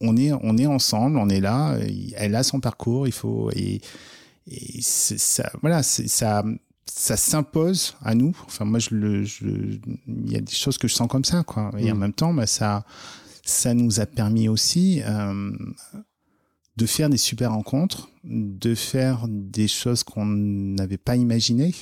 on 0.00 0.16
est, 0.16 0.32
on 0.32 0.56
est 0.58 0.66
ensemble, 0.66 1.16
on 1.18 1.28
est 1.28 1.40
là. 1.40 1.76
Elle 2.16 2.34
a 2.34 2.42
son 2.42 2.60
parcours, 2.60 3.06
il 3.06 3.12
faut 3.12 3.50
et, 3.54 3.80
et 4.46 4.80
ça, 4.82 5.50
voilà, 5.62 5.82
ça, 5.82 6.44
ça 6.86 7.16
s'impose 7.16 7.96
à 8.02 8.14
nous. 8.14 8.36
Enfin, 8.46 8.64
moi, 8.64 8.78
je 8.78 8.94
le, 8.94 9.24
je- 9.24 9.78
il 10.06 10.30
y 10.32 10.36
a 10.36 10.40
des 10.40 10.52
choses 10.54 10.78
que 10.78 10.86
je 10.88 10.94
sens 10.94 11.08
comme 11.08 11.24
ça, 11.24 11.42
quoi. 11.44 11.70
Et 11.78 11.90
en 11.90 11.94
Mm. 11.94 11.98
même 11.98 12.12
temps, 12.12 12.32
bah, 12.34 12.46
ça, 12.46 12.84
ça 13.44 13.74
nous 13.74 14.00
a 14.00 14.06
permis 14.06 14.48
aussi 14.48 15.02
euh, 15.04 15.50
de 16.76 16.86
faire 16.86 17.08
des 17.08 17.16
super 17.16 17.52
rencontres, 17.52 18.08
de 18.24 18.74
faire 18.74 19.26
des 19.28 19.66
choses 19.68 20.04
qu'on 20.04 20.26
n'avait 20.26 20.98
pas 20.98 21.16
imaginées. 21.16 21.74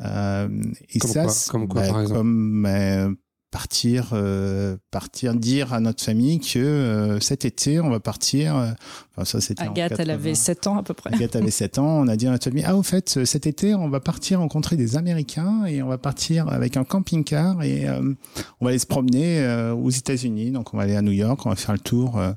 Euh, 0.00 0.48
et 0.90 0.98
Comme 0.98 1.10
ça, 1.10 1.24
quoi- 1.24 1.34
comme 1.48 1.68
quoi, 1.68 1.80
bah, 1.82 1.88
par 1.88 2.00
exemple 2.02 2.18
comme 2.18 2.66
euh, 2.66 3.14
partir, 3.50 4.10
euh, 4.12 4.76
partir 4.90 5.34
dire 5.34 5.72
à 5.72 5.80
notre 5.80 6.04
famille 6.04 6.40
que 6.40 6.58
euh, 6.58 7.20
cet 7.20 7.44
été 7.44 7.80
on 7.80 7.88
va 7.88 8.00
partir. 8.00 8.56
euh, 8.56 8.70
enfin, 9.16 9.24
ça 9.24 9.40
c'était. 9.40 9.62
Agathe, 9.62 9.92
elle 9.92 10.08
80. 10.08 10.12
avait 10.14 10.34
7 10.34 10.66
ans 10.66 10.78
à 10.78 10.82
peu 10.82 10.92
près. 10.94 11.14
Agathe 11.14 11.36
avait 11.36 11.50
7 11.50 11.78
ans. 11.78 12.00
On 12.00 12.08
a 12.08 12.16
dit 12.16 12.26
à 12.26 12.30
notre 12.32 12.44
famille 12.44 12.64
ah 12.66 12.76
au 12.76 12.82
fait 12.82 13.24
cet 13.24 13.46
été 13.46 13.74
on 13.74 13.88
va 13.88 14.00
partir 14.00 14.40
rencontrer 14.40 14.76
des 14.76 14.96
Américains 14.96 15.64
et 15.64 15.82
on 15.82 15.88
va 15.88 15.96
partir 15.98 16.48
avec 16.48 16.76
un 16.76 16.84
camping-car 16.84 17.62
et 17.62 17.88
euh, 17.88 18.12
on 18.60 18.64
va 18.64 18.70
aller 18.70 18.78
se 18.78 18.86
promener 18.86 19.40
euh, 19.40 19.72
aux 19.74 19.90
États-Unis. 19.90 20.50
Donc 20.50 20.74
on 20.74 20.76
va 20.76 20.82
aller 20.82 20.96
à 20.96 21.02
New 21.02 21.12
York, 21.12 21.46
on 21.46 21.50
va 21.50 21.56
faire 21.56 21.72
le 21.74 21.78
tour 21.80 22.18
euh, 22.18 22.32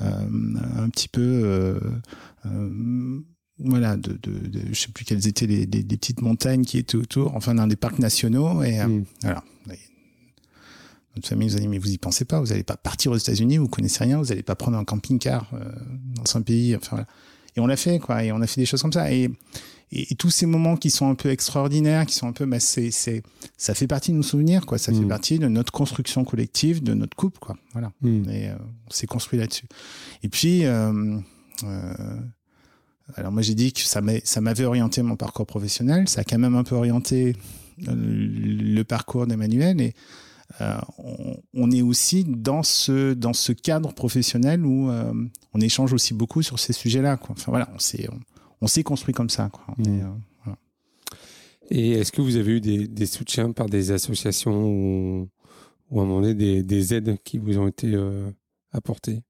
euh, 0.00 0.06
un 0.78 0.88
petit 0.88 1.08
peu. 1.08 1.20
euh, 1.22 1.80
euh, 2.46 3.20
voilà, 3.64 3.96
de, 3.96 4.12
de, 4.22 4.48
de- 4.48 4.60
je 4.72 4.80
sais 4.80 4.88
plus 4.88 5.04
quelles 5.04 5.28
étaient 5.28 5.46
les, 5.46 5.66
les- 5.66 5.82
les 5.82 5.96
petites 5.96 6.20
montagnes 6.22 6.64
qui 6.64 6.78
étaient 6.78 6.96
autour, 6.96 7.36
enfin 7.36 7.54
dans 7.54 7.66
des 7.66 7.76
parcs 7.76 7.98
nationaux. 7.98 8.62
Et 8.62 8.80
euh, 8.80 8.86
Hmm. 8.86 9.04
Notre 11.16 11.28
famille 11.28 11.48
nous 11.48 11.56
a 11.56 11.60
dit 11.60 11.68
mais 11.68 11.78
vous 11.78 11.90
y 11.90 11.98
pensez 11.98 12.24
pas, 12.24 12.40
vous 12.40 12.46
n'allez 12.48 12.62
pas 12.62 12.76
partir 12.76 13.12
aux 13.12 13.16
États-Unis, 13.16 13.58
vous 13.58 13.68
connaissez 13.68 14.04
rien, 14.04 14.18
vous 14.18 14.26
n'allez 14.26 14.42
pas 14.42 14.54
prendre 14.54 14.78
un 14.78 14.84
camping-car 14.84 15.50
euh, 15.54 15.64
dans 16.16 16.36
un 16.36 16.42
pays. 16.42 16.74
Enfin, 16.76 16.88
voilà. 16.96 17.06
Et 17.56 17.60
on 17.60 17.66
l'a 17.66 17.76
fait, 17.76 17.98
quoi. 17.98 18.24
Et 18.24 18.32
on 18.32 18.40
a 18.40 18.46
fait 18.46 18.60
des 18.62 18.66
choses 18.66 18.80
comme 18.80 18.94
ça. 18.94 19.12
Et, 19.12 19.28
et, 19.94 20.10
et 20.12 20.14
tous 20.14 20.30
ces 20.30 20.46
moments 20.46 20.76
qui 20.78 20.88
sont 20.88 21.10
un 21.10 21.14
peu 21.14 21.28
extraordinaires, 21.28 22.06
qui 22.06 22.14
sont 22.14 22.26
un 22.26 22.32
peu, 22.32 22.46
bah, 22.46 22.58
c'est, 22.60 22.90
c'est, 22.90 23.22
ça 23.58 23.74
fait 23.74 23.86
partie 23.86 24.10
de 24.12 24.16
nos 24.16 24.22
souvenirs, 24.22 24.64
quoi. 24.64 24.78
Ça 24.78 24.90
fait 24.90 25.00
Mm. 25.00 25.08
partie 25.08 25.38
de 25.38 25.48
notre 25.48 25.70
construction 25.70 26.24
collective, 26.24 26.82
de 26.82 26.94
notre 26.94 27.14
couple, 27.14 27.38
quoi. 27.40 27.56
Voilà. 27.72 27.92
Hmm. 28.00 28.22
Et 28.30 28.48
euh, 28.48 28.54
on 28.88 28.90
s'est 28.90 29.06
construit 29.06 29.38
là-dessus. 29.38 29.66
Et 30.22 30.28
puis, 30.30 30.64
euh, 30.64 31.18
alors 33.16 33.32
moi 33.32 33.42
j'ai 33.42 33.54
dit 33.54 33.72
que 33.72 33.80
ça, 33.80 34.00
m'a- 34.00 34.20
ça 34.24 34.40
m'avait 34.40 34.64
orienté 34.64 35.02
mon 35.02 35.16
parcours 35.16 35.46
professionnel, 35.46 36.08
ça 36.08 36.22
a 36.22 36.24
quand 36.24 36.38
même 36.38 36.54
un 36.56 36.64
peu 36.64 36.74
orienté 36.74 37.36
euh, 37.88 37.94
le 37.94 38.82
parcours 38.84 39.26
d'Emmanuel 39.26 39.80
et 39.80 39.94
euh, 40.60 40.76
on, 40.98 41.36
on 41.54 41.70
est 41.70 41.82
aussi 41.82 42.24
dans 42.24 42.62
ce, 42.62 43.14
dans 43.14 43.32
ce 43.32 43.52
cadre 43.52 43.92
professionnel 43.92 44.64
où 44.66 44.90
euh, 44.90 45.12
on 45.54 45.60
échange 45.60 45.92
aussi 45.92 46.14
beaucoup 46.14 46.42
sur 46.42 46.58
ces 46.58 46.72
sujets-là. 46.72 47.18
Enfin 47.28 47.50
voilà, 47.50 47.68
on 47.74 47.78
s'est, 47.78 48.08
on, 48.12 48.18
on 48.60 48.66
s'est 48.66 48.82
construit 48.82 49.14
comme 49.14 49.30
ça. 49.30 49.48
Quoi. 49.50 49.74
Mm. 49.78 49.82
est, 49.82 50.02
euh, 50.02 50.08
voilà. 50.44 50.58
Et 51.70 51.90
est-ce 51.92 52.12
que 52.12 52.20
vous 52.20 52.36
avez 52.36 52.52
eu 52.52 52.60
des, 52.60 52.86
des 52.86 53.06
soutiens 53.06 53.52
par 53.52 53.66
des 53.66 53.90
associations 53.92 54.64
ou, 54.66 55.28
ou 55.90 56.00
à 56.00 56.02
un 56.02 56.06
moment 56.06 56.20
donné 56.20 56.34
des, 56.34 56.62
des 56.62 56.94
aides 56.94 57.16
qui 57.24 57.38
vous 57.38 57.58
ont 57.58 57.68
été 57.68 57.92
euh, 57.94 58.30
apportées? 58.72 59.22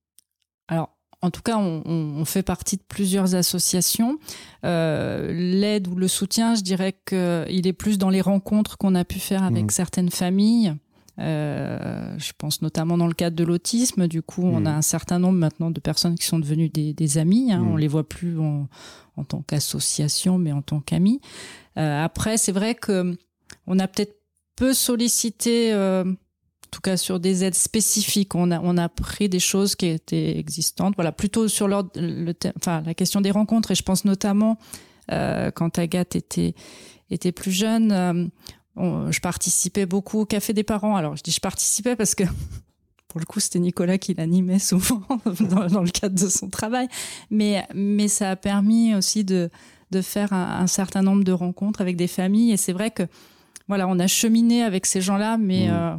Alors, 0.68 0.96
en 1.20 1.30
tout 1.30 1.42
cas, 1.42 1.56
on, 1.56 1.82
on- 1.84 2.20
on 2.20 2.24
fait 2.24 2.42
partie 2.42 2.76
de 2.78 2.82
plusieurs 2.88 3.36
associations. 3.36 4.18
Euh, 4.64 5.32
L'aide 5.32 5.86
ou 5.86 5.94
le 5.94 6.08
soutien, 6.08 6.56
je 6.56 6.62
dirais 6.62 6.94
qu'il 7.06 7.66
est 7.66 7.72
plus 7.72 7.96
dans 7.96 8.10
les 8.10 8.20
rencontres 8.20 8.76
qu'on 8.76 8.96
a 8.96 9.04
pu 9.04 9.20
faire 9.20 9.44
avec 9.44 9.64
Mhm. 9.64 9.70
certaines 9.70 10.10
familles. 10.10 10.74
Euh, 11.18 12.14
je 12.18 12.32
pense 12.38 12.62
notamment 12.62 12.96
dans 12.96 13.06
le 13.06 13.12
cadre 13.14 13.36
de 13.36 13.44
l'autisme. 13.44 14.08
Du 14.08 14.22
coup, 14.22 14.42
on 14.44 14.60
Mhm. 14.60 14.66
a 14.66 14.76
un 14.76 14.82
certain 14.82 15.18
nombre 15.18 15.38
maintenant 15.38 15.70
de 15.70 15.78
personnes 15.80 16.14
qui 16.16 16.24
sont 16.26 16.38
devenues 16.38 16.68
des, 16.70 16.94
des 16.94 17.18
amis. 17.18 17.52
Hein. 17.52 17.62
On 17.70 17.76
les 17.76 17.88
voit 17.88 18.08
plus 18.08 18.38
en, 18.40 18.68
en 19.16 19.24
tant 19.24 19.42
qu'association, 19.42 20.38
mais 20.38 20.52
en 20.52 20.62
tant 20.62 20.80
qu'amis. 20.80 21.20
Euh, 21.76 22.02
après, 22.04 22.38
c'est 22.38 22.52
vrai 22.52 22.74
que 22.74 23.16
on 23.66 23.78
a 23.78 23.86
peut-être 23.88 24.16
peu 24.56 24.72
sollicité, 24.72 25.72
euh, 25.72 26.04
en 26.04 26.14
tout 26.70 26.80
cas 26.80 26.96
sur 26.96 27.20
des 27.20 27.44
aides 27.44 27.54
spécifiques. 27.54 28.34
On 28.34 28.50
a, 28.50 28.58
on 28.62 28.78
a 28.78 28.88
pris 28.88 29.28
des 29.28 29.38
choses 29.40 29.76
qui 29.76 29.86
étaient 29.86 30.38
existantes. 30.38 30.94
Voilà, 30.96 31.12
plutôt 31.12 31.46
sur 31.48 31.68
le, 31.68 32.32
thème- 32.32 32.52
enfin, 32.56 32.82
la 32.86 32.94
question 32.94 33.20
des 33.20 33.30
rencontres. 33.30 33.70
Et 33.70 33.74
je 33.74 33.82
pense 33.82 34.04
notamment 34.06 34.56
quand 35.08 35.78
Agathe 35.78 36.16
était, 36.16 36.54
était 37.10 37.32
plus 37.32 37.50
jeune, 37.52 38.30
je 38.76 39.20
participais 39.20 39.86
beaucoup 39.86 40.20
au 40.20 40.26
Café 40.26 40.52
des 40.52 40.62
parents. 40.62 40.96
Alors, 40.96 41.16
je 41.16 41.22
dis 41.22 41.30
je 41.30 41.40
participais 41.40 41.96
parce 41.96 42.14
que 42.14 42.24
pour 43.08 43.20
le 43.20 43.26
coup, 43.26 43.40
c'était 43.40 43.58
Nicolas 43.58 43.98
qui 43.98 44.14
l'animait 44.14 44.58
souvent 44.58 45.02
dans, 45.40 45.66
dans 45.66 45.82
le 45.82 45.90
cadre 45.90 46.14
de 46.14 46.30
son 46.30 46.48
travail. 46.48 46.88
Mais, 47.30 47.66
mais 47.74 48.08
ça 48.08 48.30
a 48.30 48.36
permis 48.36 48.94
aussi 48.94 49.24
de, 49.24 49.50
de 49.90 50.00
faire 50.00 50.32
un, 50.32 50.60
un 50.60 50.66
certain 50.66 51.02
nombre 51.02 51.22
de 51.22 51.32
rencontres 51.32 51.80
avec 51.80 51.96
des 51.96 52.08
familles. 52.08 52.52
Et 52.52 52.56
c'est 52.56 52.72
vrai 52.72 52.90
que, 52.90 53.02
voilà, 53.68 53.86
on 53.86 53.98
a 53.98 54.06
cheminé 54.06 54.62
avec 54.62 54.86
ces 54.86 55.00
gens-là, 55.00 55.36
mais. 55.38 55.68
Mmh. 55.68 55.70
euh, 55.70 55.96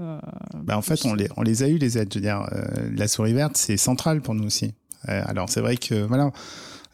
euh, 0.00 0.18
Bah, 0.64 0.76
en 0.76 0.82
fait, 0.82 1.04
on 1.04 1.14
les, 1.14 1.28
on 1.36 1.42
les 1.42 1.62
a 1.62 1.68
eu, 1.68 1.76
les 1.76 1.98
aides. 1.98 2.12
Je 2.12 2.18
veux 2.18 2.22
dire, 2.24 2.46
euh, 2.52 2.90
la 2.94 3.08
souris 3.08 3.34
verte, 3.34 3.56
c'est 3.56 3.76
central 3.76 4.22
pour 4.22 4.34
nous 4.34 4.44
aussi. 4.44 4.72
Euh, 5.08 5.22
alors, 5.26 5.48
c'est 5.48 5.60
vrai 5.60 5.76
que, 5.76 5.94
voilà, 5.94 6.24
euh, 6.26 6.30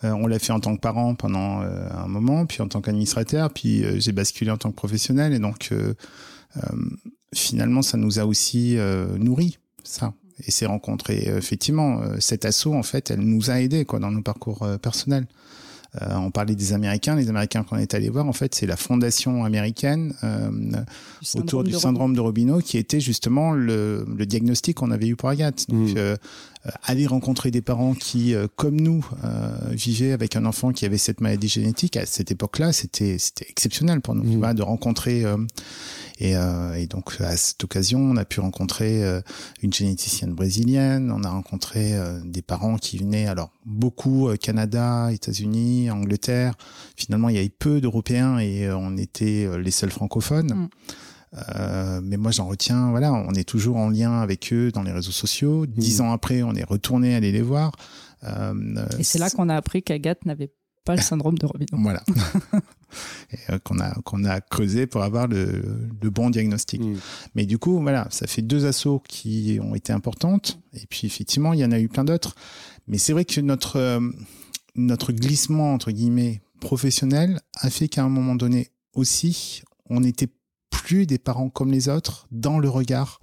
on 0.05 0.27
l'a 0.27 0.39
fait 0.39 0.53
en 0.53 0.61
tant 0.61 0.75
que 0.75 0.81
parent 0.81 1.15
pendant 1.15 1.63
euh, 1.63 1.89
un 1.97 2.09
moment, 2.09 2.47
puis 2.47 2.61
en 2.63 2.69
tant 2.69 2.81
qu'administrateur, 2.81 3.51
puis 3.53 3.85
euh, 3.85 4.01
j'ai 4.01 4.13
basculé 4.13 4.51
en 4.51 4.57
tant 4.57 4.71
que 4.71 4.77
professionnel. 4.77 5.33
Et 5.33 5.39
donc, 5.39 5.69
euh, 5.71 5.95
euh, 6.57 6.61
finalement, 7.35 7.83
ça 7.83 7.97
nous 7.97 8.19
a 8.19 8.27
aussi 8.27 8.77
euh, 8.79 9.17
nourri, 9.19 9.59
ça. 9.85 10.13
Et 10.47 10.51
ces 10.51 10.67
rencontres. 10.67 11.11
Et 11.11 11.29
euh, 11.29 11.39
effectivement, 11.39 12.01
euh, 12.01 12.17
cet 12.19 12.45
assaut, 12.45 12.75
en 12.75 12.83
fait, 12.83 13.11
elle 13.11 13.21
nous 13.21 13.51
a 13.51 13.61
aidés 13.61 13.85
quoi, 13.85 14.01
dans 14.01 14.11
nos 14.11 14.23
parcours 14.23 14.63
euh, 14.63 14.77
personnels. 14.79 15.27
Euh, 16.01 16.15
on 16.17 16.31
parlait 16.31 16.55
des 16.55 16.73
Américains. 16.73 17.15
Les 17.17 17.29
Américains 17.29 17.65
qu'on 17.65 17.77
est 17.77 17.93
allé 17.93 18.09
voir, 18.09 18.27
en 18.27 18.33
fait, 18.33 18.55
c'est 18.55 18.67
la 18.67 18.77
fondation 18.79 19.45
américaine 19.45 20.15
euh, 20.25 20.51
autour 21.35 21.65
du 21.65 21.75
syndrome 21.75 22.15
de 22.17 22.21
Robineau 22.21 22.61
qui 22.61 22.79
était 22.79 22.99
justement 22.99 23.53
le, 23.53 24.07
le 24.17 24.25
diagnostic 24.25 24.79
qu'on 24.79 24.91
avait 24.91 25.07
eu 25.07 25.17
pour 25.17 25.29
Agathe. 25.29 25.69
Donc, 25.69 25.91
Mmh. 25.91 25.95
euh, 25.99 26.01
euh, 26.01 26.17
aller 26.85 27.07
rencontrer 27.07 27.51
des 27.51 27.63
parents 27.63 27.95
qui, 27.95 28.35
euh, 28.35 28.47
comme 28.57 28.81
nous, 28.81 29.05
euh, 29.25 29.51
vivaient 29.71 30.13
avec 30.13 30.37
un 30.37 30.45
enfant 30.45 30.73
qui 30.73 30.85
avait 30.85 30.99
cette 30.99 31.21
maladie 31.21 31.49
génétique, 31.49 31.97
à 31.97 32.07
cette 32.07 32.31
époque-là, 32.31 32.73
c'était 32.73 33.19
c'était 33.19 33.47
exceptionnel 33.49 34.01
pour 34.01 34.15
nous 34.15 34.23
Mmh. 34.23 34.31
tu 34.31 34.37
vois, 34.37 34.55
de 34.55 34.63
rencontrer. 34.63 35.25
euh, 35.25 35.37
et, 36.19 36.37
euh, 36.37 36.75
et 36.75 36.87
donc, 36.87 37.21
à 37.21 37.37
cette 37.37 37.65
occasion, 37.65 37.99
on 37.99 38.17
a 38.17 38.25
pu 38.25 38.39
rencontrer 38.39 39.03
euh, 39.03 39.21
une 39.63 39.73
généticienne 39.73 40.33
brésilienne, 40.35 41.11
on 41.11 41.25
a 41.25 41.31
rencontré 41.31 41.95
euh, 41.95 42.21
des 42.25 42.43
parents 42.43 42.77
qui 42.77 42.99
venaient, 42.99 43.27
alors, 43.27 43.51
beaucoup 43.67 44.29
euh, 44.29 44.37
Canada, 44.37 45.11
États-Unis, 45.13 45.91
Angleterre. 45.91 46.55
Finalement, 46.97 47.29
il 47.29 47.35
y 47.37 47.39
avait 47.39 47.49
peu 47.49 47.81
d'Européens 47.81 48.39
et 48.39 48.67
euh, 48.67 48.77
on 48.77 48.97
était 48.99 49.47
euh, 49.47 49.57
les 49.57 49.73
seuls 49.73 49.91
francophones. 49.91 50.55
Mm. 50.55 50.69
Euh, 51.35 52.01
mais 52.03 52.17
moi, 52.17 52.31
j'en 52.31 52.47
retiens, 52.47 52.91
voilà, 52.91 53.13
on 53.13 53.33
est 53.33 53.49
toujours 53.49 53.77
en 53.77 53.89
lien 53.89 54.21
avec 54.21 54.53
eux 54.53 54.71
dans 54.71 54.83
les 54.83 54.93
réseaux 54.93 55.13
sociaux. 55.13 55.67
Dix 55.67 56.01
Mm. 56.01 56.05
ans 56.05 56.13
après, 56.13 56.43
on 56.43 56.55
est 56.55 56.65
retourné 56.65 57.15
aller 57.15 57.33
les 57.33 57.43
voir. 57.43 57.73
Euh, 58.25 58.87
Et 58.99 59.03
c'est 59.05 59.19
là 59.19 59.31
qu'on 59.31 59.49
a 59.49 59.57
appris 59.57 59.83
qu'Agathe 59.83 60.27
n'avait 60.27 60.53
pas 60.85 60.95
le 60.97 61.01
syndrome 61.03 61.39
de 61.39 61.47
Robineau. 61.47 61.79
Voilà. 61.83 62.03
Et, 63.33 63.39
euh, 63.53 63.59
qu'on 63.61 63.79
a, 63.79 63.95
qu'on 64.05 64.25
a 64.25 64.41
creusé 64.41 64.87
pour 64.87 65.03
avoir 65.03 65.27
le, 65.27 65.63
le 66.03 66.11
bon 66.11 66.29
diagnostic. 66.29 66.83
Hmm. 66.83 66.97
Mais 67.35 67.47
du 67.47 67.57
coup, 67.59 67.81
voilà, 67.81 68.07
ça 68.11 68.27
fait 68.27 68.43
deux 68.43 68.67
assauts 68.67 69.01
qui 69.09 69.59
ont 69.63 69.75
été 69.75 69.93
importantes. 69.93 70.61
Et 70.75 70.87
puis, 70.87 71.07
effectivement, 71.07 71.53
il 71.55 71.61
y 71.61 71.65
en 71.65 71.73
a 71.73 71.81
eu 71.81 71.89
plein 71.89 72.05
d'autres. 72.05 72.35
Mais 72.89 72.99
c'est 72.99 73.13
vrai 73.13 73.25
que 73.25 73.41
notre, 73.41 73.77
euh, 73.77 74.01
notre 74.75 75.13
glissement, 75.13 75.73
entre 75.73 75.93
guillemets, 75.93 76.43
professionnel 76.61 77.41
a 77.55 77.71
fait 77.71 77.89
qu'à 77.89 78.05
un 78.05 78.09
moment 78.09 78.35
donné 78.35 78.69
aussi, 78.95 79.63
on 79.89 80.01
n'était 80.01 80.29
plus 80.83 81.07
des 81.07 81.19
parents 81.19 81.49
comme 81.49 81.71
les 81.71 81.89
autres 81.89 82.27
dans 82.31 82.59
le 82.59 82.69
regard 82.69 83.21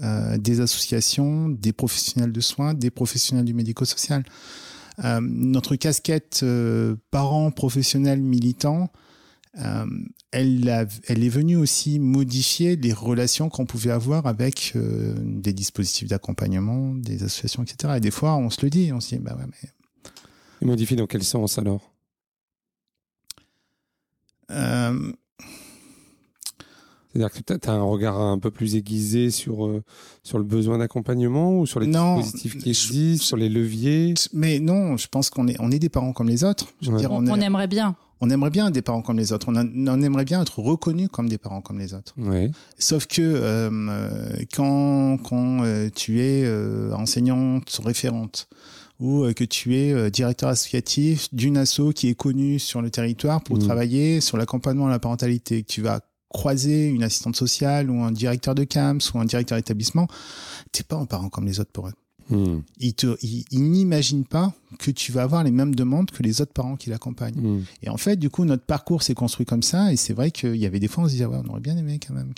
euh, 0.00 0.38
des 0.38 0.60
associations, 0.60 1.48
des 1.48 1.72
professionnels 1.72 2.32
de 2.32 2.40
soins, 2.40 2.74
des 2.74 2.90
professionnels 2.90 3.44
du 3.44 3.54
médico-social. 3.54 4.24
Euh, 5.04 5.20
notre 5.20 5.76
casquette 5.76 6.40
euh, 6.42 6.96
parent 7.10 7.50
professionnel 7.50 8.22
militant, 8.22 8.90
euh, 9.58 9.86
elle, 10.30 10.88
elle 11.06 11.24
est 11.24 11.28
venue 11.28 11.56
aussi 11.56 11.98
modifier 11.98 12.76
les 12.76 12.92
relations 12.92 13.48
qu'on 13.48 13.66
pouvait 13.66 13.90
avoir 13.92 14.26
avec 14.26 14.72
des 14.74 15.52
dispositifs 15.52 16.08
d'accompagnement, 16.08 16.94
des 16.94 17.22
associations, 17.22 17.62
etc. 17.62 17.94
Et 17.98 18.00
des 18.00 18.10
fois, 18.10 18.34
on 18.36 18.50
se 18.50 18.62
le 18.62 18.70
dit, 18.70 18.92
on 18.92 19.00
se 19.00 19.14
dit, 19.14 19.20
bah 19.20 19.36
ouais, 19.38 19.46
mais. 19.46 19.68
Et 20.60 20.64
modifie 20.64 20.96
dans 20.96 21.06
quel 21.06 21.22
sens 21.22 21.58
alors? 21.58 21.92
Euh, 24.50 25.12
c'est-à-dire 27.14 27.32
que 27.32 27.58
tu 27.58 27.68
as 27.68 27.72
un 27.72 27.82
regard 27.82 28.20
un 28.20 28.40
peu 28.40 28.50
plus 28.50 28.74
aiguisé 28.74 29.30
sur, 29.30 29.66
euh, 29.66 29.84
sur 30.24 30.36
le 30.38 30.44
besoin 30.44 30.78
d'accompagnement 30.78 31.60
ou 31.60 31.64
sur 31.64 31.78
les 31.78 31.86
dispositifs 31.86 32.58
qui 32.58 32.70
existent, 32.70 33.24
sur 33.24 33.36
les 33.36 33.48
leviers? 33.48 34.14
Mais 34.32 34.58
non, 34.58 34.96
je 34.96 35.06
pense 35.06 35.30
qu'on 35.30 35.46
est, 35.46 35.54
on 35.60 35.70
est 35.70 35.78
des 35.78 35.88
parents 35.88 36.12
comme 36.12 36.28
les 36.28 36.42
autres. 36.42 36.66
on, 36.82 37.40
aimerait 37.40 37.68
bien. 37.68 37.94
On 38.20 38.30
aimerait 38.30 38.50
bien 38.50 38.72
des 38.72 38.82
parents 38.82 39.02
comme 39.02 39.18
les 39.18 39.32
autres. 39.32 39.46
On, 39.48 40.02
aimerait 40.02 40.24
bien 40.24 40.42
être 40.42 40.58
reconnus 40.58 41.08
comme 41.12 41.28
des 41.28 41.38
parents 41.38 41.60
comme 41.60 41.78
les 41.78 41.94
autres. 41.94 42.14
Sauf 42.78 43.06
que 43.06 43.22
euh, 43.22 44.36
quand, 44.52 45.18
quand 45.18 45.62
euh, 45.62 45.90
tu 45.94 46.20
es 46.20 46.44
enseignante 46.92 47.80
référente, 47.84 48.48
ou 48.98 49.26
que 49.34 49.44
tu 49.44 49.76
es 49.76 50.10
directeur 50.10 50.48
associatif 50.48 51.32
d'une 51.32 51.58
asso 51.58 51.92
qui 51.94 52.08
est 52.08 52.14
connue 52.14 52.58
sur 52.58 52.80
le 52.82 52.90
territoire 52.90 53.40
pour 53.42 53.56
mmh. 53.56 53.60
travailler 53.60 54.20
sur 54.20 54.36
l'accompagnement 54.36 54.86
à 54.86 54.90
la 54.90 55.00
parentalité, 55.00 55.62
que 55.62 55.68
tu 55.68 55.80
vas 55.82 56.00
croiser 56.34 56.88
une 56.88 57.04
assistante 57.04 57.36
sociale 57.36 57.90
ou 57.90 58.02
un 58.02 58.10
directeur 58.10 58.54
de 58.54 58.64
CAMS 58.64 58.98
ou 59.14 59.20
un 59.20 59.24
directeur 59.24 59.56
d'établissement, 59.56 60.08
t'es 60.72 60.82
pas 60.82 60.96
un 60.96 61.06
parent 61.06 61.30
comme 61.30 61.46
les 61.46 61.60
autres 61.60 61.70
pour 61.70 61.88
eux. 61.88 61.92
Hmm. 62.28 62.60
Ils, 62.80 62.94
n'imaginent 63.52 64.24
pas 64.24 64.52
que 64.78 64.90
tu 64.90 65.12
vas 65.12 65.22
avoir 65.22 65.44
les 65.44 65.52
mêmes 65.52 65.74
demandes 65.74 66.10
que 66.10 66.22
les 66.22 66.40
autres 66.40 66.52
parents 66.52 66.76
qui 66.76 66.90
l'accompagnent. 66.90 67.40
Hmm. 67.40 67.64
Et 67.82 67.88
en 67.88 67.96
fait, 67.96 68.16
du 68.16 68.30
coup, 68.30 68.44
notre 68.44 68.64
parcours 68.64 69.02
s'est 69.02 69.14
construit 69.14 69.46
comme 69.46 69.62
ça. 69.62 69.92
Et 69.92 69.96
c'est 69.96 70.14
vrai 70.14 70.30
qu'il 70.30 70.56
y 70.56 70.66
avait 70.66 70.80
des 70.80 70.88
fois, 70.88 71.04
on 71.04 71.06
se 71.06 71.12
disait, 71.12 71.26
on 71.26 71.48
aurait 71.48 71.60
bien 71.60 71.76
aimé 71.76 72.00
quand 72.04 72.14
même 72.14 72.32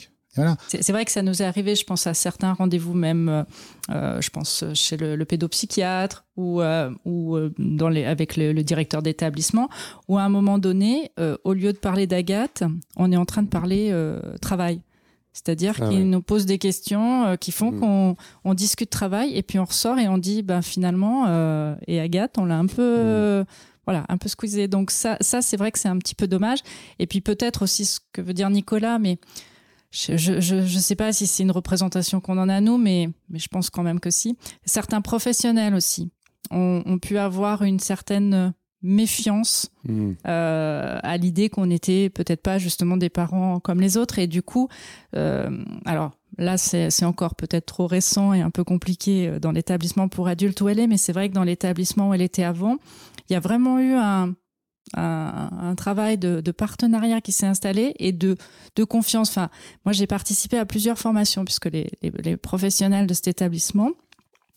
c'est 0.68 0.92
vrai 0.92 1.04
que 1.04 1.10
ça 1.10 1.22
nous 1.22 1.42
est 1.42 1.44
arrivé, 1.44 1.74
je 1.74 1.84
pense 1.84 2.06
à 2.06 2.14
certains 2.14 2.52
rendez-vous 2.52 2.94
même, 2.94 3.28
euh, 3.28 3.42
euh, 3.90 4.20
je 4.20 4.30
pense 4.30 4.64
chez 4.74 4.96
le, 4.96 5.24
pédopsychiatre 5.24 6.24
ou, 6.36 6.60
euh, 6.60 6.90
ou 7.04 7.36
dans 7.58 7.88
les, 7.88 8.04
avec 8.04 8.36
le, 8.36 8.52
directeur 8.62 9.02
d'établissement, 9.02 9.68
où 10.08 10.18
à 10.18 10.22
un 10.22 10.28
moment 10.28 10.58
donné, 10.58 11.12
au 11.44 11.52
lieu 11.52 11.72
de 11.72 11.78
parler 11.78 12.06
d'Agathe, 12.06 12.64
on 12.96 13.12
est 13.12 13.16
en 13.16 13.24
train 13.24 13.42
de 13.42 13.48
parler 13.48 13.94
travail. 14.40 14.80
C'est-à-dire 15.32 15.74
ah 15.80 15.88
qu'il 15.88 16.08
nous 16.08 16.22
pose 16.22 16.46
des 16.46 16.56
questions 16.56 17.36
qui 17.38 17.52
font 17.52 17.70
mm. 17.70 17.80
qu'on 17.80 18.16
on 18.44 18.54
discute 18.54 18.88
travail 18.88 19.36
et 19.36 19.42
puis 19.42 19.58
on 19.58 19.66
ressort 19.66 19.98
et 19.98 20.08
on 20.08 20.16
dit 20.16 20.42
ben 20.42 20.62
finalement 20.62 21.26
et 21.86 22.00
Agathe 22.00 22.38
on 22.38 22.46
l'a 22.46 22.56
un 22.56 22.64
peu 22.64 23.42
mm. 23.42 23.44
voilà 23.84 24.06
un 24.08 24.16
peu 24.16 24.30
squeezé 24.30 24.66
donc 24.66 24.90
ça 24.90 25.18
ça 25.20 25.42
c'est 25.42 25.58
vrai 25.58 25.72
que 25.72 25.78
c'est 25.78 25.90
un 25.90 25.98
petit 25.98 26.14
peu 26.14 26.26
dommage 26.26 26.60
et 26.98 27.06
puis 27.06 27.20
peut-être 27.20 27.60
aussi 27.60 27.84
ce 27.84 28.00
que 28.14 28.22
veut 28.22 28.32
dire 28.32 28.48
Nicolas 28.48 28.98
mais 28.98 29.18
je 29.90 30.54
ne 30.54 30.80
sais 30.80 30.96
pas 30.96 31.12
si 31.12 31.26
c'est 31.26 31.42
une 31.42 31.50
représentation 31.50 32.20
qu'on 32.20 32.38
en 32.38 32.48
a 32.48 32.60
nous, 32.60 32.78
mais, 32.78 33.08
mais 33.28 33.38
je 33.38 33.48
pense 33.48 33.70
quand 33.70 33.82
même 33.82 34.00
que 34.00 34.10
si. 34.10 34.36
Certains 34.64 35.00
professionnels 35.00 35.74
aussi 35.74 36.10
ont, 36.50 36.98
pu 37.00 37.18
avoir 37.18 37.62
une 37.62 37.80
certaine 37.80 38.54
méfiance 38.82 39.70
hmm. 39.84 40.12
euh, 40.26 40.98
à 41.02 41.16
l'idée 41.16 41.48
qu'on 41.48 41.66
n'était 41.66 42.10
peut-être 42.10 42.42
pas 42.42 42.58
justement 42.58 42.96
des 42.96 43.08
parents 43.08 43.58
comme 43.58 43.80
les 43.80 43.96
autres. 43.96 44.18
Et 44.18 44.26
du 44.26 44.42
coup, 44.42 44.68
euh, 45.16 45.50
alors 45.84 46.12
là, 46.38 46.56
c'est 46.58 47.04
encore 47.04 47.34
peut-être 47.34 47.66
trop 47.66 47.86
récent 47.86 48.32
et 48.32 48.42
un 48.42 48.50
peu 48.50 48.64
compliqué 48.64 49.28
euh, 49.28 49.38
dans 49.40 49.52
l'établissement 49.52 50.08
pour 50.08 50.28
adultes 50.28 50.60
où 50.60 50.68
elle 50.68 50.78
est, 50.78 50.86
mais 50.86 50.98
c'est 50.98 51.12
vrai 51.12 51.28
que 51.28 51.34
dans 51.34 51.44
l'établissement 51.44 52.10
où 52.10 52.14
elle 52.14 52.22
était 52.22 52.44
avant, 52.44 52.76
il 53.28 53.32
y 53.32 53.36
a 53.36 53.40
vraiment 53.40 53.78
eu 53.78 53.94
un, 53.94 54.34
un, 54.94 55.74
travail 55.76 56.18
de, 56.18 56.50
partenariat 56.50 57.20
qui 57.20 57.32
s'est 57.32 57.46
installé 57.46 57.94
et 57.98 58.12
de, 58.12 58.36
de 58.76 58.84
confiance. 58.84 59.30
Enfin, 59.30 59.50
moi, 59.84 59.92
j'ai 59.92 60.06
participé 60.06 60.58
à 60.58 60.66
plusieurs 60.66 60.98
formations 60.98 61.44
puisque 61.44 61.66
les, 61.66 61.90
les, 62.02 62.36
professionnels 62.36 63.06
de 63.06 63.14
cet 63.14 63.28
établissement 63.28 63.90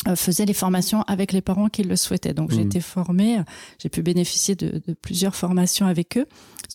euh, 0.08 0.16
faisaient 0.16 0.46
les 0.46 0.54
formations 0.54 1.02
avec 1.04 1.34
les 1.34 1.42
parents 1.42 1.68
qui 1.68 1.84
le 1.84 1.96
souhaitaient. 1.96 2.34
Donc, 2.34 2.52
j'ai 2.52 2.64
mmh. 2.64 2.68
été 2.68 2.80
formée, 2.80 3.42
j'ai 3.80 3.90
pu 3.90 4.02
bénéficier 4.02 4.56
de, 4.56 4.82
de, 4.88 4.94
plusieurs 4.94 5.36
formations 5.36 5.88
avec 5.88 6.18
eux. 6.18 6.26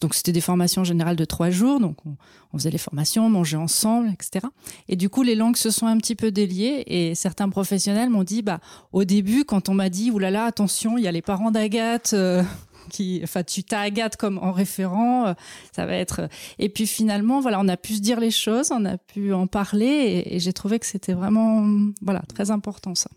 Donc, 0.00 0.14
c'était 0.14 0.32
des 0.32 0.42
formations 0.42 0.84
générales 0.84 1.16
de 1.16 1.24
trois 1.24 1.50
jours. 1.50 1.80
Donc, 1.80 1.96
on, 2.04 2.58
faisait 2.58 2.70
les 2.70 2.78
formations, 2.78 3.26
on 3.26 3.30
mangeait 3.30 3.56
ensemble, 3.56 4.10
etc. 4.10 4.46
Et 4.88 4.96
du 4.96 5.08
coup, 5.08 5.22
les 5.22 5.34
langues 5.34 5.56
se 5.56 5.70
sont 5.70 5.86
un 5.86 5.96
petit 5.96 6.14
peu 6.14 6.30
déliées 6.30 6.84
et 6.86 7.14
certains 7.14 7.48
professionnels 7.48 8.10
m'ont 8.10 8.24
dit, 8.24 8.42
bah, 8.42 8.60
au 8.92 9.04
début, 9.04 9.44
quand 9.44 9.68
on 9.68 9.74
m'a 9.74 9.88
dit, 9.88 10.10
oulala, 10.10 10.44
attention, 10.44 10.98
il 10.98 11.04
y 11.04 11.08
a 11.08 11.12
les 11.12 11.22
parents 11.22 11.50
d'Agathe, 11.50 12.12
euh, 12.12 12.42
qui, 12.90 13.20
enfin, 13.22 13.42
tu 13.42 13.62
t'as 13.64 13.80
Agathe 13.80 14.16
comme 14.16 14.38
en 14.38 14.52
référent, 14.52 15.26
euh, 15.26 15.34
ça 15.72 15.86
va 15.86 15.94
être. 15.94 16.28
Et 16.58 16.68
puis 16.68 16.86
finalement, 16.86 17.40
voilà, 17.40 17.60
on 17.60 17.68
a 17.68 17.76
pu 17.76 17.94
se 17.94 18.00
dire 18.00 18.20
les 18.20 18.30
choses, 18.30 18.70
on 18.70 18.84
a 18.84 18.98
pu 18.98 19.32
en 19.32 19.46
parler, 19.46 20.22
et, 20.26 20.38
j'ai 20.40 20.52
trouvé 20.52 20.78
que 20.78 20.86
c'était 20.86 21.14
vraiment, 21.14 21.66
voilà, 22.02 22.22
très 22.34 22.50
important 22.50 22.94
ça. 22.94 23.10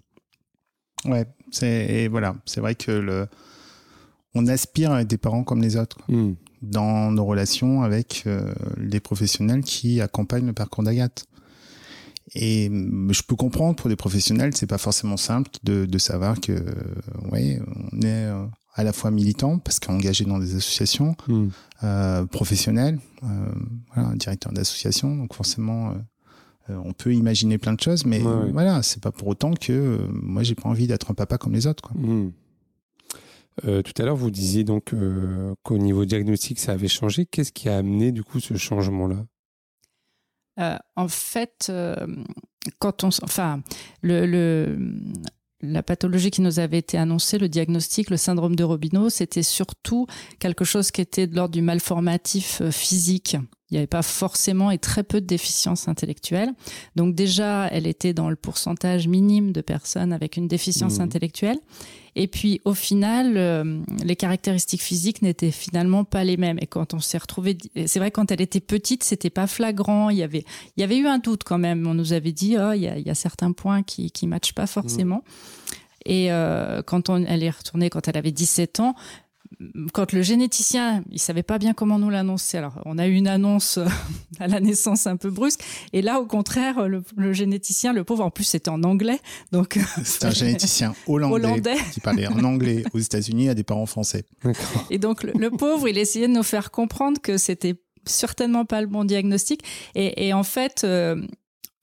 Ouais, 1.05 1.25
c'est 1.51 2.07
voilà, 2.07 2.35
c'est 2.45 2.59
vrai 2.59 2.75
que 2.75 2.91
le, 2.91 3.27
on 4.33 4.47
aspire 4.47 4.91
à 4.91 5.01
être 5.01 5.07
des 5.07 5.17
parents 5.17 5.43
comme 5.43 5.61
les 5.61 5.75
autres. 5.75 5.97
Hmm. 6.07 6.33
Dans 6.61 7.11
nos 7.11 7.23
relations 7.23 7.83
avec 7.83 8.23
euh, 8.25 8.53
les 8.77 8.99
professionnels 8.99 9.61
qui 9.61 10.01
accompagnent 10.01 10.47
le 10.47 10.53
parcours 10.53 10.83
d'Agathe. 10.83 11.25
Et 12.35 12.69
je 12.69 13.21
peux 13.23 13.35
comprendre 13.35 13.75
pour 13.75 13.89
des 13.89 13.95
professionnels, 13.95 14.55
c'est 14.55 14.67
pas 14.67 14.77
forcément 14.77 15.17
simple 15.17 15.49
de, 15.63 15.85
de 15.85 15.97
savoir 15.97 16.41
que, 16.41 16.51
ouais, 17.31 17.59
on 17.93 18.01
est 18.01 18.25
euh, 18.25 18.45
à 18.77 18.83
la 18.83 18.93
fois 18.93 19.11
militant 19.11 19.57
parce 19.57 19.79
qu'engagé 19.79 20.23
dans 20.23 20.37
des 20.37 20.55
associations 20.55 21.15
hmm. 21.27 21.47
euh, 21.83 22.25
professionnelles, 22.25 22.99
euh, 23.23 23.27
voilà, 23.93 24.15
directeur 24.15 24.53
d'association, 24.53 25.15
donc 25.15 25.33
forcément 25.33 25.95
euh, 26.69 26.77
on 26.85 26.93
peut 26.93 27.13
imaginer 27.13 27.57
plein 27.57 27.73
de 27.73 27.81
choses, 27.81 28.05
mais 28.05 28.19
voilà, 28.19 28.83
c'est 28.83 29.01
pas 29.01 29.11
pour 29.11 29.29
autant 29.29 29.53
que 29.53 29.99
moi 30.11 30.43
j'ai 30.43 30.55
pas 30.55 30.69
envie 30.69 30.85
d'être 30.85 31.09
un 31.11 31.15
papa 31.15 31.37
comme 31.37 31.53
les 31.53 31.65
autres. 31.65 31.81
Quoi. 31.81 31.99
Hmm. 31.99 32.31
tout 33.63 33.93
à 33.97 34.03
l'heure, 34.03 34.15
vous 34.15 34.31
disiez 34.31 34.63
donc 34.63 34.93
qu'au 35.63 35.77
niveau 35.77 36.05
diagnostic, 36.05 36.59
ça 36.59 36.73
avait 36.73 36.89
changé. 36.89 37.25
Qu'est-ce 37.25 37.53
qui 37.53 37.69
a 37.69 37.77
amené 37.77 38.11
du 38.11 38.23
coup 38.23 38.39
ce 38.39 38.55
changement-là? 38.55 39.25
En 40.95 41.07
fait, 41.07 41.71
quand 42.79 43.03
on, 43.05 43.09
enfin, 43.23 43.61
le, 44.01 44.25
le, 44.25 44.77
la 45.61 45.81
pathologie 45.81 46.29
qui 46.29 46.41
nous 46.41 46.59
avait 46.59 46.77
été 46.77 46.97
annoncée, 46.97 47.37
le 47.37 47.49
diagnostic, 47.49 48.09
le 48.09 48.17
syndrome 48.17 48.55
de 48.55 48.63
Robineau, 48.63 49.09
c'était 49.09 49.43
surtout 49.43 50.05
quelque 50.39 50.65
chose 50.65 50.91
qui 50.91 51.01
était 51.01 51.25
de 51.25 51.35
l'ordre 51.35 51.53
du 51.53 51.61
malformatif 51.61 52.61
euh, 52.61 52.71
physique. 52.71 53.37
Il 53.69 53.73
n'y 53.73 53.77
avait 53.79 53.87
pas 53.87 54.01
forcément 54.01 54.71
et 54.71 54.77
très 54.77 55.03
peu 55.03 55.19
de 55.19 55.25
déficience 55.25 55.89
intellectuelle. 55.89 56.53
Donc 56.95 57.15
déjà, 57.15 57.67
elle 57.67 57.85
était 57.85 58.13
dans 58.13 58.29
le 58.29 58.37
pourcentage 58.37 59.07
minime 59.07 59.51
de 59.51 59.59
personnes 59.59 60.13
avec 60.13 60.37
une 60.37 60.47
déficience 60.47 60.99
mmh. 60.99 61.01
intellectuelle. 61.01 61.59
Et 62.19 62.25
puis 62.25 62.61
au 62.65 62.73
final, 62.73 63.37
euh, 63.37 63.79
les 64.03 64.15
caractéristiques 64.15 64.81
physiques 64.81 65.21
n'étaient 65.21 65.51
finalement 65.51 66.03
pas 66.03 66.23
les 66.23 66.35
mêmes. 66.35 66.57
Et 66.59 66.65
quand 66.65 66.95
on 66.95 66.99
s'est 66.99 67.19
retrouvé, 67.19 67.55
c'est 67.85 67.99
vrai 67.99 68.09
quand 68.09 68.31
elle 68.31 68.41
était 68.41 68.59
petite, 68.59 69.03
c'était 69.03 69.29
pas 69.29 69.45
flagrant. 69.45 70.09
Il 70.09 70.17
y 70.17 70.23
avait, 70.23 70.43
il 70.75 70.81
y 70.81 70.83
avait 70.83 70.97
eu 70.97 71.05
un 71.05 71.19
doute 71.19 71.43
quand 71.43 71.59
même. 71.59 71.85
On 71.85 71.93
nous 71.93 72.13
avait 72.13 72.31
dit, 72.31 72.57
oh, 72.57 72.71
il 72.73 72.81
y 72.81 72.87
a, 72.87 72.97
il 72.97 73.05
y 73.05 73.11
a 73.11 73.15
certains 73.15 73.51
points 73.51 73.83
qui 73.83 74.09
qui 74.09 74.25
matchent 74.25 74.53
pas 74.53 74.65
forcément. 74.65 75.17
Mmh. 75.17 75.75
Et 76.07 76.31
euh, 76.31 76.81
quand 76.81 77.09
on, 77.09 77.23
elle 77.23 77.43
est 77.43 77.49
retournée 77.51 77.91
quand 77.91 78.07
elle 78.07 78.17
avait 78.17 78.31
17 78.31 78.79
ans, 78.79 78.95
quand 79.93 80.13
le 80.13 80.21
généticien, 80.21 81.03
il 81.09 81.19
savait 81.19 81.43
pas 81.43 81.57
bien 81.57 81.73
comment 81.73 81.97
nous 81.97 82.09
l'annoncer. 82.09 82.57
Alors, 82.57 82.79
on 82.85 82.97
a 82.97 83.07
eu 83.07 83.13
une 83.13 83.27
annonce 83.27 83.77
euh, 83.77 83.85
à 84.39 84.47
la 84.47 84.59
naissance 84.59 85.07
un 85.07 85.17
peu 85.17 85.29
brusque, 85.29 85.61
et 85.93 86.01
là, 86.01 86.19
au 86.19 86.25
contraire, 86.25 86.87
le, 86.87 87.03
généticien, 87.33 87.93
le 87.93 88.03
pauvre, 88.03 88.23
en 88.23 88.29
plus, 88.29 88.43
c'était 88.43 88.69
en 88.69 88.83
anglais, 88.83 89.19
donc. 89.51 89.79
C'est 90.03 90.25
un 90.25 90.31
généticien 90.31 90.93
hollandais, 91.07 91.77
qui 91.93 91.99
parlait 91.99 92.27
en 92.27 92.43
anglais 92.43 92.83
aux 92.93 92.99
États-Unis 92.99 93.49
à 93.49 93.53
des 93.53 93.63
parents 93.63 93.85
français. 93.85 94.25
Et 94.89 94.99
donc, 94.99 95.23
le, 95.23 95.49
pauvre, 95.49 95.87
il 95.87 95.97
essayait 95.97 96.27
de 96.27 96.33
nous 96.33 96.43
faire 96.43 96.71
comprendre 96.71 97.19
que 97.21 97.37
c'était 97.37 97.75
certainement 98.05 98.65
pas 98.65 98.81
le 98.81 98.87
bon 98.87 99.03
diagnostic, 99.03 99.63
et, 99.95 100.33
en 100.33 100.43
fait. 100.43 100.83
Euh, 100.83 101.21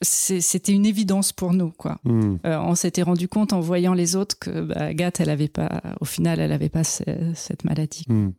c'était 0.03 0.73
une 0.73 0.87
évidence 0.87 1.33
pour 1.33 1.53
nous 1.53 1.71
quoi. 1.71 1.99
Hmm. 2.05 2.37
Euh, 2.47 2.59
on 2.59 2.75
s'était 2.75 3.03
rendu 3.03 3.29
compte 3.29 3.53
en 3.53 3.61
voyant 3.61 3.95
les 3.95 4.17
autres 4.17 4.39
que 4.39 4.61
bah, 4.61 4.77
Agathe 4.77 5.21
elle 5.21 5.31
avait 5.31 5.49
pas 5.49 5.83
au 6.01 6.05
final 6.05 6.41
elle 6.41 6.53
avait 6.53 6.69
pas 6.69 6.85
cette 6.85 7.65
maladie. 7.65 8.05
Hmm. 8.09 8.31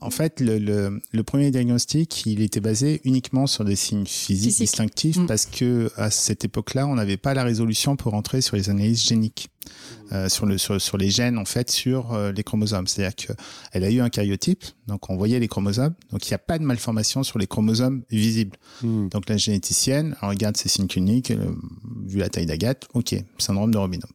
En 0.00 0.10
fait, 0.10 0.40
le, 0.40 1.22
premier 1.22 1.50
diagnostic, 1.50 2.26
il 2.26 2.42
était 2.42 2.60
basé 2.60 3.00
uniquement 3.04 3.46
sur 3.46 3.64
des 3.64 3.76
signes 3.76 4.04
physiques 4.04 4.58
distinctifs 4.58 5.16
hmm. 5.16 5.26
parce 5.26 5.46
que 5.46 5.90
à 5.96 6.10
cette 6.10 6.44
époque-là, 6.44 6.86
on 6.86 6.96
n'avait 6.96 7.16
pas 7.16 7.32
la 7.32 7.44
résolution 7.44 7.96
pour 7.96 8.14
entrer 8.14 8.40
sur 8.40 8.56
les 8.56 8.68
analyses 8.68 9.02
géniques. 9.02 9.48
Euh, 10.12 10.28
sur, 10.28 10.46
le, 10.46 10.56
sur, 10.56 10.80
sur, 10.80 10.96
les 10.98 11.10
gènes 11.10 11.36
en 11.36 11.44
fait 11.44 11.68
sur 11.68 12.12
euh, 12.12 12.30
les 12.30 12.44
chromosomes. 12.44 12.86
C'est-à-dire 12.86 13.16
qu'elle 13.16 13.82
a 13.82 13.90
eu 13.90 14.00
un 14.00 14.08
karyotype, 14.08 14.64
donc 14.86 15.10
on 15.10 15.16
voyait 15.16 15.40
les 15.40 15.48
chromosomes, 15.48 15.94
donc 16.12 16.28
il 16.28 16.30
n'y 16.30 16.34
a 16.34 16.38
pas 16.38 16.58
de 16.58 16.64
malformation 16.64 17.24
sur 17.24 17.40
les 17.40 17.48
chromosomes 17.48 18.02
visibles. 18.10 18.56
Hmm. 18.82 19.08
Donc 19.08 19.28
la 19.28 19.36
généticienne 19.36 20.16
elle 20.22 20.28
regarde 20.28 20.56
ses 20.56 20.68
signes 20.68 20.86
cliniques, 20.86 21.32
euh, 21.32 21.50
vu 22.06 22.18
la 22.18 22.28
taille 22.28 22.46
d'Agathe, 22.46 22.86
ok, 22.94 23.16
syndrome 23.38 23.72
de 23.72 23.78
Robinot. 23.78 24.06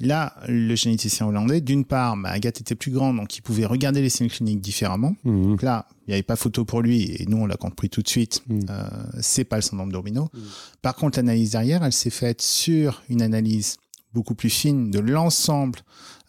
Là, 0.00 0.34
le 0.48 0.74
généticien 0.74 1.26
hollandais, 1.26 1.60
d'une 1.60 1.84
part, 1.84 2.16
bah, 2.16 2.30
Agathe 2.30 2.60
était 2.60 2.74
plus 2.74 2.90
grande, 2.90 3.16
donc 3.16 3.36
il 3.36 3.42
pouvait 3.42 3.64
regarder 3.64 4.02
les 4.02 4.08
signes 4.08 4.28
cliniques 4.28 4.60
différemment. 4.60 5.14
Donc 5.24 5.62
là, 5.62 5.86
il 6.06 6.10
n'y 6.10 6.14
avait 6.14 6.24
pas 6.24 6.34
photo 6.34 6.64
pour 6.64 6.82
lui, 6.82 7.12
et 7.12 7.26
nous, 7.26 7.36
on 7.36 7.46
l'a 7.46 7.56
compris 7.56 7.88
tout 7.88 8.02
de 8.02 8.08
suite. 8.08 8.42
Mhm. 8.48 8.60
Euh, 8.70 8.88
c'est 9.20 9.44
pas 9.44 9.56
le 9.56 9.62
syndrome 9.62 9.92
d'Urbino. 9.92 10.30
Mhm. 10.34 10.42
Par 10.82 10.96
contre, 10.96 11.18
l'analyse 11.18 11.52
derrière, 11.52 11.84
elle 11.84 11.92
s'est 11.92 12.10
faite 12.10 12.42
sur 12.42 13.02
une 13.08 13.22
analyse 13.22 13.76
beaucoup 14.14 14.34
plus 14.34 14.50
fine 14.50 14.90
de 14.90 15.00
l'ensemble 15.00 15.80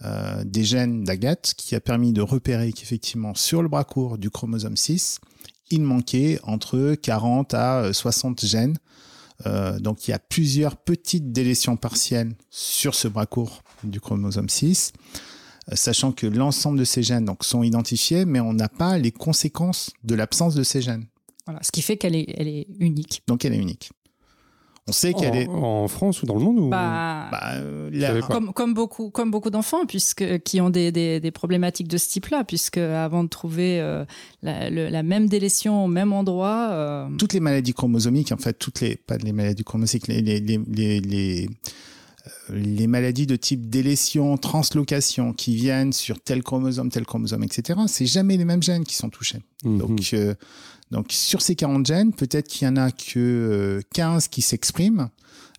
euh, 0.03 0.43
des 0.43 0.65
gènes 0.65 1.03
d'Agathe, 1.03 1.53
qui 1.55 1.75
a 1.75 1.79
permis 1.79 2.11
de 2.11 2.21
repérer 2.21 2.73
qu'effectivement, 2.73 3.33
sur 3.35 3.61
le 3.61 3.69
bras 3.69 3.85
court 3.85 4.17
du 4.17 4.29
chromosome 4.29 4.75
6, 4.75 5.19
il 5.71 5.83
manquait 5.83 6.39
entre 6.43 6.95
40 6.95 7.53
à 7.53 7.93
60 7.93 8.45
gènes. 8.45 8.77
Euh, 9.45 9.79
donc 9.79 10.07
il 10.07 10.11
y 10.11 10.13
a 10.13 10.19
plusieurs 10.19 10.77
petites 10.77 11.31
délétions 11.31 11.77
partielles 11.77 12.35
sur 12.49 12.95
ce 12.95 13.07
bras 13.07 13.25
court 13.25 13.63
du 13.83 13.99
chromosome 13.99 14.49
6, 14.49 14.93
euh, 15.71 15.75
sachant 15.75 16.11
que 16.11 16.25
l'ensemble 16.25 16.79
de 16.79 16.85
ces 16.85 17.03
gènes 17.03 17.25
donc, 17.25 17.43
sont 17.43 17.63
identifiés, 17.63 18.25
mais 18.25 18.39
on 18.39 18.53
n'a 18.53 18.69
pas 18.69 18.97
les 18.97 19.11
conséquences 19.11 19.91
de 20.03 20.15
l'absence 20.15 20.55
de 20.55 20.63
ces 20.63 20.81
gènes. 20.81 21.05
Voilà, 21.45 21.61
ce 21.63 21.71
qui 21.71 21.81
fait 21.81 21.97
qu'elle 21.97 22.15
est, 22.15 22.33
elle 22.35 22.47
est 22.47 22.67
unique. 22.79 23.21
Donc 23.27 23.45
elle 23.45 23.53
est 23.53 23.59
unique. 23.59 23.91
On 24.87 24.91
sait 24.91 25.13
qu'elle 25.13 25.31
en, 25.31 25.33
est... 25.33 25.47
en 25.47 25.87
France 25.87 26.21
ou 26.21 26.27
dans 26.27 26.35
le 26.35 26.41
monde 26.41 26.59
ou... 26.59 26.69
Bah, 26.69 27.27
Bah, 27.31 27.53
euh, 27.55 28.21
comme, 28.21 28.53
comme 28.53 28.73
beaucoup, 28.75 29.09
comme 29.09 29.31
beaucoup 29.31 29.49
d'enfants, 29.49 29.85
puisque 29.87 30.39
qui 30.43 30.61
ont 30.61 30.69
des, 30.69 30.91
des, 30.91 31.19
des 31.19 31.31
problématiques 31.31 31.87
de 31.87 31.97
ce 31.97 32.07
type-là, 32.09 32.43
puisque 32.43 32.77
avant 32.77 33.23
de 33.23 33.29
trouver 33.29 33.79
euh, 33.79 34.05
la, 34.43 34.69
le- 34.69 34.89
la 34.89 35.01
même 35.01 35.27
délétion 35.27 35.85
au 35.85 35.87
même 35.87 36.13
endroit, 36.13 36.69
euh, 36.71 37.07
toutes 37.17 37.33
les 37.33 37.39
maladies 37.39 37.73
chromosomiques, 37.73 38.31
en 38.31 38.37
fait, 38.37 38.53
toutes 38.59 38.81
les, 38.81 38.95
pas 38.95 39.17
les 39.17 39.31
maladies 39.31 39.63
chromosomiques, 39.63 40.07
les, 40.07 40.21
les, 40.21 40.39
les, 40.39 40.59
les, 40.67 40.99
les, 41.01 41.49
les 42.51 42.87
maladies 42.87 43.25
de 43.25 43.35
type 43.35 43.67
délétion, 43.69 44.37
translocation, 44.37 45.33
qui 45.33 45.55
viennent 45.55 45.93
sur 45.93 46.19
tel 46.19 46.43
chromosome, 46.43 46.89
tel 46.89 47.05
chromosome, 47.05 47.43
etc., 47.43 47.79
c'est 47.87 48.05
jamais 48.05 48.37
les 48.37 48.45
mêmes 48.45 48.61
gènes 48.61 48.83
qui 48.83 48.93
sont 48.95 49.09
touchés. 49.09 49.39
Mhm. 49.63 49.77
Donc, 49.79 50.09
euh, 50.13 50.35
donc, 50.95 51.11
sur 51.11 51.41
ces 51.41 51.57
40 51.57 51.85
gènes, 51.85 52.13
peut-être 52.13 52.47
qu'il 52.47 52.65
y 52.65 52.71
en 52.71 52.77
a 52.77 52.89
que 52.89 53.19
euh, 53.19 53.81
15 53.93 54.29
qui 54.29 54.41
s'expriment, 54.41 55.09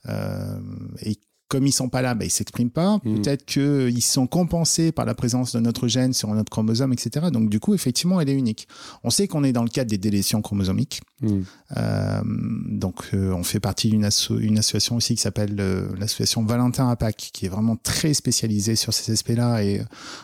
euh, 0.09 0.59
et 1.03 1.17
comme 1.49 1.67
ils 1.67 1.73
sont 1.73 1.89
pas 1.89 2.03
là, 2.03 2.15
bah, 2.15 2.25
ils 2.25 2.31
s'expriment 2.31 2.71
pas. 2.71 2.99
Mhm. 3.05 3.23
Peut-être 3.23 3.45
qu'ils 3.45 4.03
sont 4.03 4.27
compensés 4.27 4.91
par 4.91 5.05
la 5.05 5.15
présence 5.15 5.55
de 5.55 5.61
notre 5.61 5.87
gène 5.87 6.13
sur 6.13 6.31
un 6.31 6.39
autre 6.39 6.51
chromosome, 6.51 6.93
etc. 6.93 7.27
Donc, 7.33 7.49
du 7.51 7.61
coup, 7.61 7.73
effectivement, 7.75 8.21
elle 8.21 8.29
est 8.29 8.35
unique. 8.35 8.67
On 9.05 9.11
sait 9.11 9.29
qu'on 9.29 9.45
est 9.45 9.53
dans 9.53 9.63
le 9.63 9.69
cadre 9.69 9.89
des 9.91 9.99
délétions 9.99 10.43
chromosomiques. 10.43 11.01
Mhm. 11.23 11.45
Euh, 11.77 12.21
donc, 12.69 12.97
euh, 13.15 13.33
on 13.33 13.43
fait 13.45 13.61
partie 13.61 13.91
d'une 13.91 14.05
asso- 14.05 14.39
une 14.41 14.59
association 14.59 14.97
aussi 14.97 15.15
qui 15.15 15.23
s'appelle 15.23 15.57
euh, 15.61 15.89
l'association 15.99 16.45
Valentin 16.45 16.89
Apac, 16.89 17.17
qui 17.17 17.47
est 17.47 17.49
vraiment 17.49 17.77
très 17.77 18.13
spécialisée 18.13 18.75
sur 18.77 18.93
ces 18.93 19.13
aspects-là 19.13 19.63
et 19.63 19.83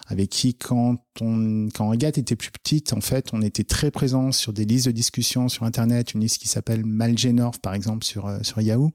avec 0.09 0.29
qui, 0.29 0.55
quand 0.55 0.97
on, 1.21 1.69
quand 1.75 1.91
Agathe 1.91 2.19
était 2.19 2.37
plus 2.37 2.51
petite, 2.51 2.93
en 2.93 3.01
fait, 3.01 3.29
on 3.33 3.43
était 3.43 3.65
très 3.65 3.91
présent 3.91 4.33
sur 4.33 4.53
des 4.53 4.65
listes 4.65 4.87
de 4.87 4.93
discussion 4.93 5.49
sur 5.49 5.63
Internet, 5.65 6.15
une 6.15 6.21
liste 6.21 6.39
qui 6.39 6.49
s'appelle 6.49 6.85
Malgenorf, 6.85 7.59
par 7.61 7.75
exemple, 7.75 8.05
sur, 8.05 8.29
sur 8.43 8.61
Yahoo 8.61 8.91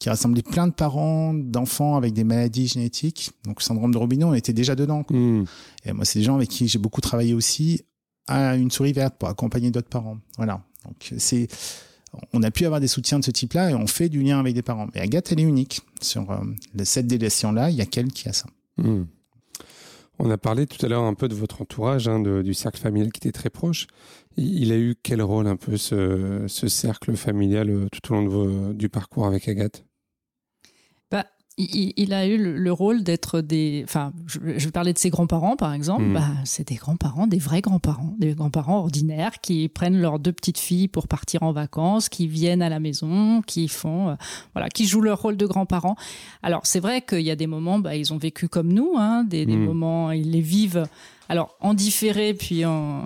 qui 0.00 0.08
rassemblait 0.08 0.42
plein 0.42 0.66
de 0.66 0.72
parents 0.72 1.32
d'enfants 1.34 1.94
avec 1.96 2.12
des 2.14 2.24
maladies 2.24 2.66
génétiques. 2.66 3.30
Donc, 3.44 3.62
syndrome 3.62 3.92
de 3.92 3.98
Robineau, 3.98 4.28
on 4.28 4.34
était 4.34 4.52
déjà 4.52 4.74
dedans. 4.74 5.04
quoi. 5.04 5.16
Mhm. 5.16 5.44
Et 5.84 5.92
moi, 5.92 6.04
c'est 6.04 6.18
des 6.18 6.24
gens 6.24 6.34
avec 6.34 6.48
qui 6.48 6.66
j'ai 6.66 6.78
beaucoup 6.80 7.00
travaillé 7.00 7.34
aussi 7.34 7.82
à 8.26 8.56
une 8.56 8.70
souris 8.70 8.92
verte 8.94 9.16
pour 9.18 9.28
accompagner 9.28 9.70
d'autres 9.70 9.88
parents. 9.90 10.18
Voilà. 10.38 10.64
Donc, 10.86 11.12
c'est, 11.18 11.46
on 12.32 12.42
a 12.42 12.50
pu 12.50 12.64
avoir 12.64 12.80
des 12.80 12.88
soutiens 12.88 13.18
de 13.20 13.24
ce 13.24 13.30
type-là 13.30 13.70
et 13.70 13.74
on 13.74 13.86
fait 13.86 14.08
du 14.08 14.22
lien 14.22 14.40
avec 14.40 14.54
des 14.54 14.62
parents. 14.62 14.88
Mais 14.94 15.00
Agathe, 15.02 15.30
elle 15.32 15.40
est 15.40 15.44
unique. 15.44 15.82
Sur 16.00 16.30
euh, 16.30 16.38
cette 16.82 17.06
délétion-là, 17.06 17.70
il 17.70 17.76
y 17.76 17.82
a 17.82 17.86
qu'elle 17.86 18.08
qui 18.10 18.28
a 18.28 18.32
ça. 18.32 18.46
Mhm. 18.78 19.06
On 20.22 20.30
a 20.30 20.36
parlé 20.38 20.66
tout 20.66 20.84
à 20.84 20.88
l'heure 20.88 21.04
un 21.04 21.14
peu 21.14 21.28
de 21.28 21.34
votre 21.34 21.62
entourage, 21.62 22.06
hein, 22.08 22.20
de- 22.20 22.42
du 22.42 22.52
cercle 22.52 22.78
familial 22.80 23.10
qui 23.10 23.18
était 23.26 23.32
très 23.32 23.48
proche. 23.50 23.86
Il 24.36 24.62
il 24.64 24.72
a 24.72 24.76
eu 24.78 24.94
quel 25.02 25.22
rôle 25.22 25.46
un 25.46 25.56
peu 25.56 25.76
ce, 25.78 26.44
ce 26.46 26.68
cercle 26.68 27.16
familial 27.16 27.70
euh, 27.70 27.86
tout 27.90 28.12
au 28.12 28.16
long 28.16 28.24
de 28.24 28.28
vos- 28.28 28.72
du 28.74 28.88
parcours 28.90 29.26
avec 29.26 29.48
Agathe? 29.48 29.84
Il, 31.62 31.92
il 31.96 32.12
a 32.12 32.26
eu 32.26 32.36
le, 32.36 32.56
le 32.56 32.72
rôle 32.72 33.02
d'être 33.02 33.40
des. 33.40 33.82
Enfin, 33.84 34.12
je, 34.26 34.38
je 34.56 34.64
vais 34.66 34.70
parler 34.70 34.92
de 34.92 34.98
ses 34.98 35.10
grands-parents, 35.10 35.56
par 35.56 35.72
exemple. 35.72 36.04
Mhm. 36.04 36.14
Bah, 36.14 36.26
c'est 36.44 36.68
des 36.68 36.74
grands-parents, 36.76 37.26
des 37.26 37.38
vrais 37.38 37.60
grands-parents, 37.60 38.14
des 38.18 38.34
grands-parents 38.34 38.78
ordinaires 38.78 39.40
qui 39.40 39.68
prennent 39.68 40.00
leurs 40.00 40.18
deux 40.18 40.32
petites 40.32 40.58
filles 40.58 40.88
pour 40.88 41.08
partir 41.08 41.42
en 41.42 41.52
vacances, 41.52 42.08
qui 42.08 42.26
viennent 42.26 42.62
à 42.62 42.68
la 42.68 42.80
maison, 42.80 43.42
qui 43.42 43.68
font, 43.68 44.10
euh, 44.10 44.14
voilà, 44.54 44.68
qui 44.68 44.86
jouent 44.86 45.00
leur 45.02 45.20
rôle 45.20 45.36
de 45.36 45.46
grands-parents. 45.46 45.96
Alors, 46.42 46.62
c'est 46.64 46.80
vrai 46.80 47.02
qu'il 47.02 47.20
y 47.22 47.30
a 47.30 47.36
des 47.36 47.46
moments, 47.46 47.78
bah, 47.78 47.96
ils 47.96 48.12
ont 48.12 48.18
vécu 48.18 48.48
comme 48.48 48.72
nous, 48.72 48.94
hein, 48.96 49.24
des, 49.24 49.46
des 49.46 49.56
Mhm. 49.56 49.64
moments, 49.64 50.10
ils 50.12 50.30
les 50.30 50.40
vivent. 50.40 50.86
Alors, 51.28 51.54
en 51.60 51.74
différé, 51.74 52.34
puis 52.34 52.64
en, 52.64 53.04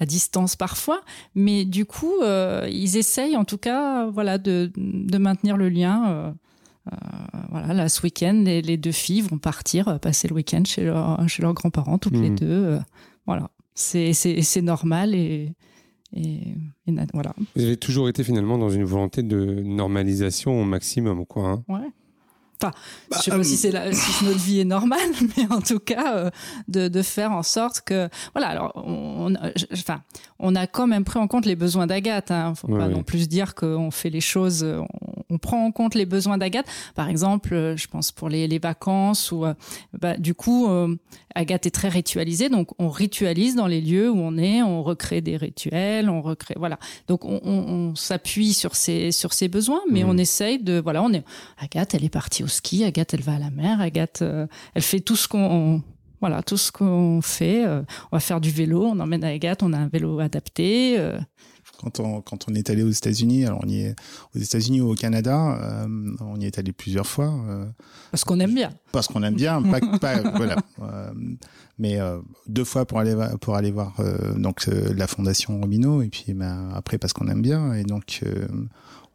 à 0.00 0.06
distance 0.06 0.56
parfois, 0.56 1.02
mais 1.34 1.66
du 1.66 1.84
coup, 1.84 2.12
euh, 2.22 2.66
ils 2.70 2.96
essayent 2.96 3.36
en 3.36 3.44
tout 3.44 3.58
cas, 3.58 4.06
voilà, 4.06 4.38
de, 4.38 4.72
de 4.76 5.18
maintenir 5.18 5.56
le 5.58 5.68
lien. 5.68 6.08
euh, 6.08 6.30
voilà, 7.50 7.74
là, 7.74 7.88
ce 7.88 8.02
week-end, 8.02 8.42
les, 8.44 8.62
les 8.62 8.76
deux 8.76 8.92
filles 8.92 9.22
vont 9.22 9.38
partir 9.38 9.88
euh, 9.88 9.98
passer 9.98 10.28
le 10.28 10.34
week-end 10.34 10.62
chez, 10.64 10.84
leur- 10.84 11.28
chez 11.28 11.42
leurs 11.42 11.54
grands-parents, 11.54 11.98
toutes 11.98 12.14
les 12.16 12.30
Mhm. 12.30 12.38
deux. 12.38 12.46
euh, 12.64 12.78
voilà, 13.26 13.50
c'est 13.74 14.12
c'est- 14.12 14.42
c'est 14.42 14.62
normal 14.62 15.14
et, 15.14 15.52
et, 16.16 16.40
voilà. 17.12 17.34
Vous 17.54 17.62
avez 17.62 17.76
toujours 17.76 18.08
été 18.08 18.24
finalement 18.24 18.56
dans 18.58 18.70
une 18.70 18.84
volonté 18.84 19.22
de 19.22 19.60
normalisation 19.62 20.60
au 20.60 20.64
maximum, 20.64 21.26
quoi. 21.26 21.48
hein. 21.50 21.64
Ouais. 21.68 21.88
Enfin, 22.60 22.72
Bah, 23.10 23.16
je 23.18 23.22
sais 23.24 23.30
pas 23.30 23.36
euh, 23.38 23.42
si 23.44 23.56
c'est 23.56 23.70
la- 23.70 23.92
si 23.92 24.24
notre 24.24 24.38
vie 24.38 24.60
est 24.60 24.64
normale, 24.64 24.98
mais 25.36 25.46
en 25.50 25.60
tout 25.60 25.78
cas, 25.78 26.16
euh, 26.16 26.30
de, 26.66 26.88
de 26.88 27.02
faire 27.02 27.32
en 27.32 27.42
sorte 27.42 27.82
que, 27.82 28.08
voilà. 28.34 28.48
Alors, 28.48 28.72
on, 28.74 29.34
enfin, 29.72 30.02
on 30.40 30.54
a 30.56 30.66
quand 30.66 30.86
même 30.86 31.04
pris 31.04 31.18
en 31.20 31.28
compte 31.28 31.46
les 31.46 31.56
besoins 31.56 31.86
d'Agathe. 31.86 32.30
Hein. 32.30 32.54
Faut 32.56 32.68
Ouais, 32.68 32.78
pas 32.78 32.88
non 32.88 33.02
plus 33.02 33.28
dire 33.28 33.54
qu'on 33.54 33.90
fait 33.90 34.10
les 34.10 34.20
choses. 34.20 34.64
euh, 34.64 34.80
On, 35.02 35.34
on 35.34 35.38
prend 35.38 35.64
en 35.64 35.70
compte 35.72 35.94
les 35.94 36.06
besoins 36.06 36.38
d'Agathe. 36.38 36.66
Par 36.94 37.08
exemple, 37.08 37.54
euh, 37.54 37.76
je 37.76 37.86
pense 37.86 38.10
pour 38.12 38.28
les, 38.28 38.48
les 38.48 38.58
vacances 38.58 39.30
ou, 39.30 39.44
euh, 39.44 39.54
bah, 39.98 40.16
du 40.16 40.34
coup, 40.34 40.68
euh, 40.68 40.96
Agathe 41.38 41.66
est 41.66 41.70
très 41.70 41.88
ritualisée, 41.88 42.48
donc 42.48 42.68
on 42.80 42.88
ritualise 42.88 43.54
dans 43.54 43.68
les 43.68 43.80
lieux 43.80 44.10
où 44.10 44.18
on 44.18 44.36
est, 44.36 44.60
on 44.62 44.82
recrée 44.82 45.20
des 45.20 45.36
rituels, 45.36 46.10
on 46.10 46.20
recrée, 46.20 46.54
voilà. 46.58 46.78
Donc 47.06 47.24
on, 47.24 47.40
on- 47.44 47.64
on 47.90 47.94
s'appuie 47.94 48.52
sur 48.54 48.74
ses 48.74 49.12
sur 49.12 49.32
ses 49.32 49.46
besoins, 49.48 49.80
mais 49.90 50.02
on 50.02 50.16
essaye 50.16 50.58
de, 50.62 50.80
voilà, 50.80 51.00
on 51.02 51.12
est 51.12 51.22
Agathe, 51.58 51.94
elle 51.94 52.04
est 52.04 52.08
partie 52.08 52.42
au 52.42 52.48
ski. 52.48 52.82
Agathe, 52.84 53.14
elle 53.14 53.22
va 53.22 53.34
à 53.34 53.38
la 53.38 53.50
mer. 53.50 53.80
Agathe, 53.80 54.22
euh, 54.22 54.46
elle 54.74 54.82
fait 54.82 54.98
tout 55.00 55.14
ce 55.16 55.28
qu'on, 55.28 55.80
voilà, 56.20 56.42
tout 56.42 56.56
ce 56.56 56.72
qu'on 56.72 57.20
fait. 57.22 57.64
euh, 57.64 57.82
on 58.10 58.16
va 58.16 58.20
faire 58.20 58.40
du 58.40 58.50
vélo. 58.50 58.84
On 58.84 58.98
emmène 58.98 59.22
Agathe. 59.22 59.62
On 59.62 59.72
a 59.72 59.78
un 59.78 59.86
vélo 59.88 60.18
adapté. 60.18 60.96
euh, 60.98 61.18
Quand 61.80 62.00
on, 62.00 62.20
quand 62.22 62.46
on 62.48 62.54
est 62.54 62.70
allé 62.70 62.82
aux 62.82 62.90
États-Unis, 62.90 63.46
alors 63.46 63.60
on 63.64 63.68
y 63.68 63.82
est 63.82 63.94
aux 64.34 64.38
États-Unis 64.38 64.80
ou 64.80 64.90
au 64.90 64.94
Canada, 64.94 65.58
euh, 65.62 65.86
on 66.20 66.40
y 66.40 66.44
est 66.46 66.58
allé 66.58 66.72
plusieurs 66.72 67.06
fois. 67.06 67.32
euh, 67.48 67.66
parce 68.10 68.24
qu'on 68.24 68.40
aime 68.40 68.54
bien. 68.54 68.70
parce 68.92 69.06
qu'on 69.08 69.22
aime 69.22 69.34
bien, 69.36 69.62
pas, 69.70 69.80
pas- 69.98 70.30
voilà. 70.36 70.56
Euh, 70.82 71.12
mais 71.78 72.00
euh, 72.00 72.18
deux 72.48 72.64
fois 72.64 72.84
pour 72.86 72.98
aller 72.98 73.14
pour 73.40 73.54
aller 73.54 73.70
voir 73.70 73.94
euh, 74.00 74.34
donc 74.34 74.66
euh, 74.68 74.92
la 74.94 75.06
fondation 75.06 75.60
Robino 75.60 76.02
et 76.02 76.08
puis 76.08 76.34
ben, 76.34 76.70
après 76.74 76.98
parce 76.98 77.12
qu'on 77.12 77.28
aime 77.28 77.42
bien 77.42 77.72
et 77.74 77.84
donc 77.84 78.20
euh, 78.24 78.48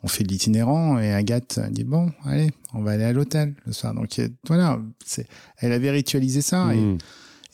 on 0.01 0.07
fait 0.07 0.23
de 0.23 0.29
l'itinérant 0.29 0.97
et 0.99 1.13
Agathe 1.13 1.59
dit 1.71 1.83
bon 1.83 2.11
allez 2.23 2.51
on 2.73 2.81
va 2.81 2.91
aller 2.91 3.03
à 3.03 3.11
l'hôtel 3.11 3.53
le 3.65 3.73
soir 3.73 3.93
donc 3.93 4.17
voilà 4.47 4.79
c'est 5.05 5.27
elle 5.57 5.73
avait 5.73 5.91
ritualisé 5.91 6.41
ça 6.41 6.73
et, 6.73 6.77
Mhm. 6.77 6.97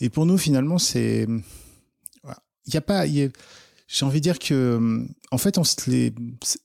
et 0.01 0.09
pour 0.09 0.27
nous 0.27 0.37
finalement 0.37 0.77
c'est 0.77 1.25
il 2.67 2.73
y 2.73 2.77
a 2.77 2.81
pas 2.81 3.07
il 3.07 3.15
y 3.15 3.23
a- 3.23 3.29
j'ai 3.89 4.05
envie 4.05 4.19
de 4.19 4.23
dire 4.23 4.39
que 4.39 5.03
en 5.31 5.37
fait 5.37 5.57
on 5.57 5.63
se 5.63 5.89
les, 5.89 6.13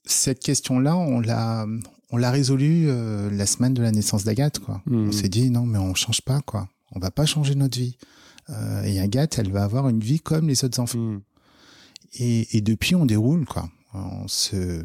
cette 0.05 0.41
question 0.41 0.79
là 0.79 0.95
on 0.97 1.20
l'a 1.20 1.66
on 2.11 2.18
l'a 2.18 2.31
résolue 2.31 2.85
euh, 2.89 3.31
la 3.31 3.47
semaine 3.47 3.72
de 3.75 3.83
la 3.83 3.91
naissance 3.91 4.25
d'Agathe 4.25 4.59
quoi. 4.59 4.83
Mhm. 4.87 5.09
on 5.09 5.12
s'est 5.12 5.31
dit 5.31 5.51
non 5.51 5.64
mais 5.66 5.79
on 5.79 5.95
change 5.95 6.20
pas 6.20 6.41
quoi. 6.43 6.68
On 6.93 7.01
va 7.01 7.11
pas 7.11 7.27
changer 7.27 7.57
notre 7.57 7.77
vie. 7.77 7.97
Euh, 8.51 8.85
et 8.85 9.01
Agathe 9.01 9.39
elle 9.39 9.51
va 9.51 9.64
avoir 9.64 9.89
une 9.89 10.01
vie 10.01 10.20
comme 10.20 10.49
les 10.49 10.64
autres 10.64 10.79
enfants. 10.79 10.99
Mhm. 10.99 11.20
et, 12.20 12.59
et 12.59 12.61
depuis 12.61 12.95
on 12.95 13.07
déroule 13.07 13.47
quoi. 13.47 13.68
On 13.95 14.29
se 14.29 14.85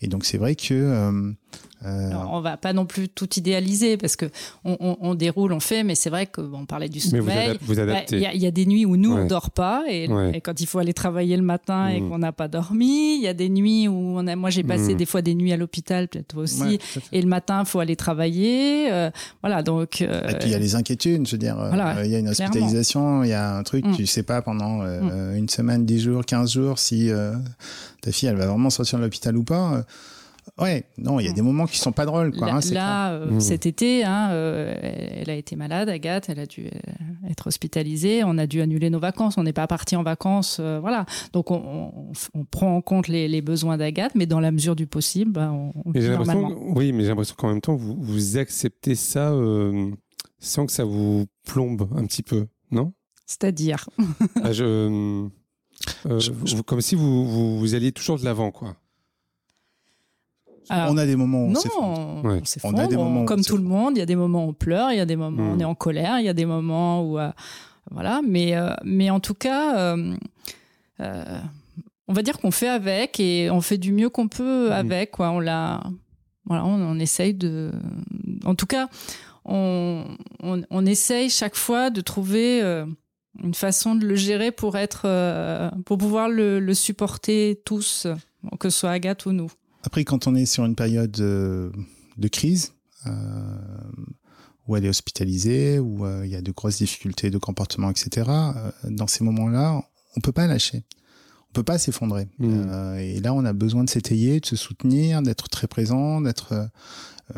et 0.00 0.06
donc 0.06 0.24
c'est 0.24 0.38
vrai 0.38 0.54
que 0.54 1.34
euh, 1.84 2.10
Alors, 2.10 2.30
on 2.32 2.40
va 2.40 2.56
pas 2.56 2.72
non 2.72 2.86
plus 2.86 3.08
tout 3.08 3.28
idéaliser 3.36 3.96
parce 3.96 4.16
que 4.16 4.26
on, 4.64 4.76
on- 4.80 4.96
on 5.00 5.14
déroule, 5.14 5.52
on 5.52 5.60
fait, 5.60 5.84
mais 5.84 5.94
c'est 5.94 6.10
vrai 6.10 6.26
que 6.26 6.40
bon, 6.40 6.60
on 6.62 6.66
parlait 6.66 6.88
du 6.88 7.00
Mais 7.12 7.20
vous, 7.20 7.28
sommeil. 7.28 7.48
adap- 7.50 7.58
vous 7.62 7.74
Bah, 7.74 7.82
adaptez. 7.82 8.16
Il 8.16 8.32
y, 8.34 8.38
y 8.42 8.46
a 8.46 8.50
des 8.50 8.66
nuits 8.66 8.86
où 8.86 8.96
nous, 8.96 9.14
Ouais. 9.14 9.22
on 9.22 9.26
dort 9.26 9.50
pas, 9.50 9.84
et, 9.88 10.08
Ouais. 10.08 10.32
et 10.34 10.40
quand 10.40 10.60
il 10.60 10.66
faut 10.66 10.78
aller 10.78 10.94
travailler 10.94 11.36
le 11.36 11.42
matin 11.42 11.88
et 11.88 12.00
Mhm. 12.00 12.08
qu'on 12.08 12.18
n'a 12.18 12.32
pas 12.32 12.48
dormi, 12.48 13.16
il 13.16 13.22
y 13.22 13.28
a 13.28 13.34
des 13.34 13.48
nuits 13.48 13.88
où 13.88 13.94
on 13.94 14.26
a, 14.26 14.36
moi 14.36 14.50
j'ai 14.50 14.62
passé 14.62 14.92
Mhm. 14.92 14.96
des 14.96 15.06
fois 15.06 15.22
des 15.22 15.34
nuits 15.34 15.52
à 15.52 15.56
l'hôpital, 15.56 16.08
peut-être 16.08 16.28
toi 16.28 16.42
aussi, 16.44 16.62
ouais, 16.62 16.78
et 17.12 17.20
le 17.20 17.28
matin, 17.28 17.60
il 17.60 17.66
faut 17.66 17.80
aller 17.80 17.96
travailler. 17.96 18.90
euh, 18.92 19.10
voilà, 19.42 19.62
donc. 19.62 20.00
euh, 20.02 20.28
Et 20.28 20.34
puis 20.38 20.48
il 20.48 20.52
y 20.52 20.54
a 20.54 20.58
les 20.58 20.74
inquiétudes, 20.74 21.26
je 21.26 21.32
veux 21.32 21.38
dire, 21.38 21.58
euh, 21.60 21.68
Voilà, 21.68 22.04
il 22.04 22.10
y 22.10 22.14
a 22.14 22.18
une 22.18 22.28
hospitalisation, 22.28 23.22
il 23.22 23.28
y 23.30 23.32
a 23.32 23.56
un 23.56 23.62
truc, 23.62 23.84
Mm. 23.86 23.94
tu 23.96 24.06
sais 24.06 24.22
pas 24.22 24.40
pendant 24.42 24.80
euh, 24.82 25.34
une 25.36 25.48
semaine, 25.48 25.84
dix 25.84 26.00
jours, 26.00 26.24
quinze 26.24 26.52
jours 26.52 26.78
si 26.78 27.10
euh, 27.10 27.32
ta 28.00 28.12
fille 28.12 28.28
elle 28.28 28.36
va 28.36 28.46
vraiment 28.46 28.70
sortir 28.70 28.98
de 28.98 29.04
l'hôpital 29.04 29.36
ou 29.36 29.44
pas. 29.44 29.84
Ouais, 30.58 30.84
non, 30.98 31.18
il 31.20 31.26
y 31.26 31.28
a 31.28 31.32
des 31.32 31.42
moments 31.42 31.66
qui 31.66 31.78
sont 31.78 31.92
pas 31.92 32.04
drôles. 32.06 32.36
Quoi, 32.36 32.46
là, 32.48 32.56
hein, 32.56 32.60
là 32.72 33.12
euh, 33.12 33.30
Mmh. 33.32 33.40
cet 33.40 33.66
été, 33.66 34.04
hein, 34.04 34.30
euh, 34.32 34.74
elle 34.82 35.30
a 35.30 35.34
été 35.34 35.56
malade, 35.56 35.88
Agathe, 35.88 36.28
elle 36.28 36.38
a 36.38 36.46
dû 36.46 36.66
euh, 36.66 37.28
être 37.30 37.46
hospitalisée, 37.46 38.22
on 38.24 38.36
a 38.38 38.46
dû 38.46 38.60
annuler 38.60 38.90
nos 38.90 38.98
vacances, 39.00 39.38
on 39.38 39.42
n'est 39.42 39.52
pas 39.52 39.66
parti 39.66 39.96
en 39.96 40.02
vacances, 40.02 40.58
euh, 40.60 40.78
voilà. 40.80 41.06
Donc 41.32 41.50
on, 41.50 41.56
on- 41.56 42.12
on 42.34 42.44
prend 42.44 42.76
en 42.76 42.80
compte 42.82 43.08
les, 43.08 43.26
les 43.28 43.42
besoins 43.42 43.76
d'Agathe, 43.78 44.14
mais 44.14 44.26
dans 44.26 44.40
la 44.40 44.52
mesure 44.52 44.76
du 44.76 44.86
possible, 44.86 45.32
bah, 45.32 45.50
on, 45.52 45.72
on 45.84 45.90
Mais 45.92 46.00
vit 46.00 46.06
j'ai 46.06 46.12
l'impression, 46.12 46.40
normalement. 46.40 46.72
oui, 46.76 46.92
mais 46.92 47.02
j'ai 47.02 47.08
l'impression 47.08 47.34
qu'en 47.38 47.48
même 47.48 47.60
temps, 47.60 47.74
vous, 47.76 47.96
vous 47.98 48.36
acceptez 48.36 48.94
ça 48.94 49.30
euh, 49.32 49.90
sans 50.38 50.66
que 50.66 50.72
ça 50.72 50.84
vous 50.84 51.26
plombe 51.46 51.88
un 51.96 52.04
petit 52.06 52.22
peu, 52.22 52.46
non? 52.70 52.92
C'est-à-dire, 53.26 53.88
Ah, 54.42 54.52
je, 54.52 54.64
euh, 54.64 55.28
Je- 56.20 56.30
vous- 56.32 56.62
Comme 56.62 56.80
si 56.80 56.94
vous, 56.94 57.26
vous, 57.26 57.58
vous 57.58 57.74
alliez 57.74 57.90
toujours 57.92 58.18
de 58.18 58.24
l'avant, 58.24 58.50
quoi. 58.50 58.76
Alors, 60.70 60.92
on 60.92 60.96
a 60.96 61.06
des 61.06 61.16
moments 61.16 61.42
où 61.44 61.46
on 61.48 61.50
non, 61.50 61.60
s'effondre. 61.60 62.24
Ouais. 62.24 62.40
on 62.62 62.68
On 62.74 62.78
a 62.78 62.86
des 62.86 62.96
moments 62.96 63.20
on 63.22 63.24
comme 63.26 63.44
tout 63.44 63.56
le 63.56 63.62
monde, 63.62 63.96
il 63.96 63.98
y 64.00 64.02
a 64.02 64.06
des 64.06 64.16
moments 64.16 64.46
où 64.46 64.48
on 64.48 64.52
pleure, 64.54 64.92
il 64.92 64.96
y 64.96 65.00
a 65.00 65.06
des 65.06 65.16
moments 65.16 65.42
où 65.42 65.46
on 65.52 65.56
Mm. 65.56 65.60
est 65.60 65.64
en 65.64 65.74
colère, 65.74 66.18
il 66.20 66.24
y 66.26 66.28
a 66.28 66.32
des 66.34 66.46
moments 66.46 67.02
où 67.02 67.18
euh, 67.18 67.30
voilà, 67.90 68.20
mais 68.26 68.56
euh, 68.56 68.70
mais 68.84 69.10
en 69.10 69.20
tout 69.20 69.34
cas, 69.34 69.76
euh, 69.76 70.14
euh, 71.00 71.38
on 72.08 72.12
va 72.14 72.22
dire 72.22 72.38
qu'on 72.38 72.50
fait 72.50 72.68
avec 72.68 73.20
et 73.20 73.50
on 73.50 73.60
fait 73.60 73.78
du 73.78 73.92
mieux 73.92 74.08
qu'on 74.10 74.28
peut 74.28 74.68
Mm. 74.70 74.72
avec 74.72 75.10
quoi. 75.10 75.30
On 75.30 75.40
l'a, 75.40 75.82
voilà, 76.46 76.64
on, 76.64 76.80
on 76.80 76.98
essaye 76.98 77.34
de, 77.34 77.70
en 78.44 78.54
tout 78.54 78.66
cas, 78.66 78.88
on, 79.44 80.04
on 80.42 80.62
on 80.70 80.86
essaye 80.86 81.28
chaque 81.30 81.56
fois 81.56 81.90
de 81.90 82.00
trouver 82.00 82.62
euh, 82.62 82.86
une 83.42 83.54
façon 83.54 83.94
de 83.96 84.06
le 84.06 84.14
gérer 84.14 84.50
pour 84.52 84.76
être, 84.78 85.02
euh, 85.06 85.70
pour 85.84 85.98
pouvoir 85.98 86.28
le, 86.28 86.60
le 86.60 86.74
supporter 86.74 87.60
tous, 87.64 88.06
que 88.60 88.70
ce 88.70 88.78
soit 88.78 88.90
Agathe 88.90 89.26
ou 89.26 89.32
nous. 89.32 89.50
Après, 89.86 90.02
quand 90.04 90.26
on 90.26 90.34
est 90.34 90.46
sur 90.46 90.64
une 90.64 90.74
période 90.74 91.16
euh, 91.20 91.70
de 92.16 92.28
crise, 92.28 92.72
euh, 93.06 93.10
où 94.66 94.76
elle 94.76 94.84
est 94.86 94.88
hospitalisée, 94.88 95.78
où 95.78 96.06
euh, 96.06 96.22
il 96.24 96.30
y 96.32 96.36
a 96.36 96.40
de 96.42 96.50
grosses 96.50 96.78
difficultés 96.78 97.30
de 97.30 97.36
comportement, 97.38 97.90
etc., 97.90 98.30
dans 98.88 99.06
ces 99.06 99.22
moments-là, 99.24 99.82
on 100.16 100.20
peut 100.20 100.32
pas 100.32 100.46
lâcher. 100.46 100.84
On 101.50 101.52
peut 101.52 101.62
pas 101.62 101.78
s'effondrer. 101.78 102.26
Mm. 102.38 102.48
Euh, 102.68 102.96
et 102.98 103.20
là, 103.20 103.34
on 103.34 103.44
a 103.44 103.52
besoin 103.52 103.84
de 103.84 103.90
s'étayer, 103.90 104.40
de 104.40 104.46
se 104.46 104.56
soutenir, 104.56 105.20
d'être 105.22 105.48
très 105.48 105.66
présent, 105.68 106.20
d'être. 106.20 106.52
euh, 106.54 106.66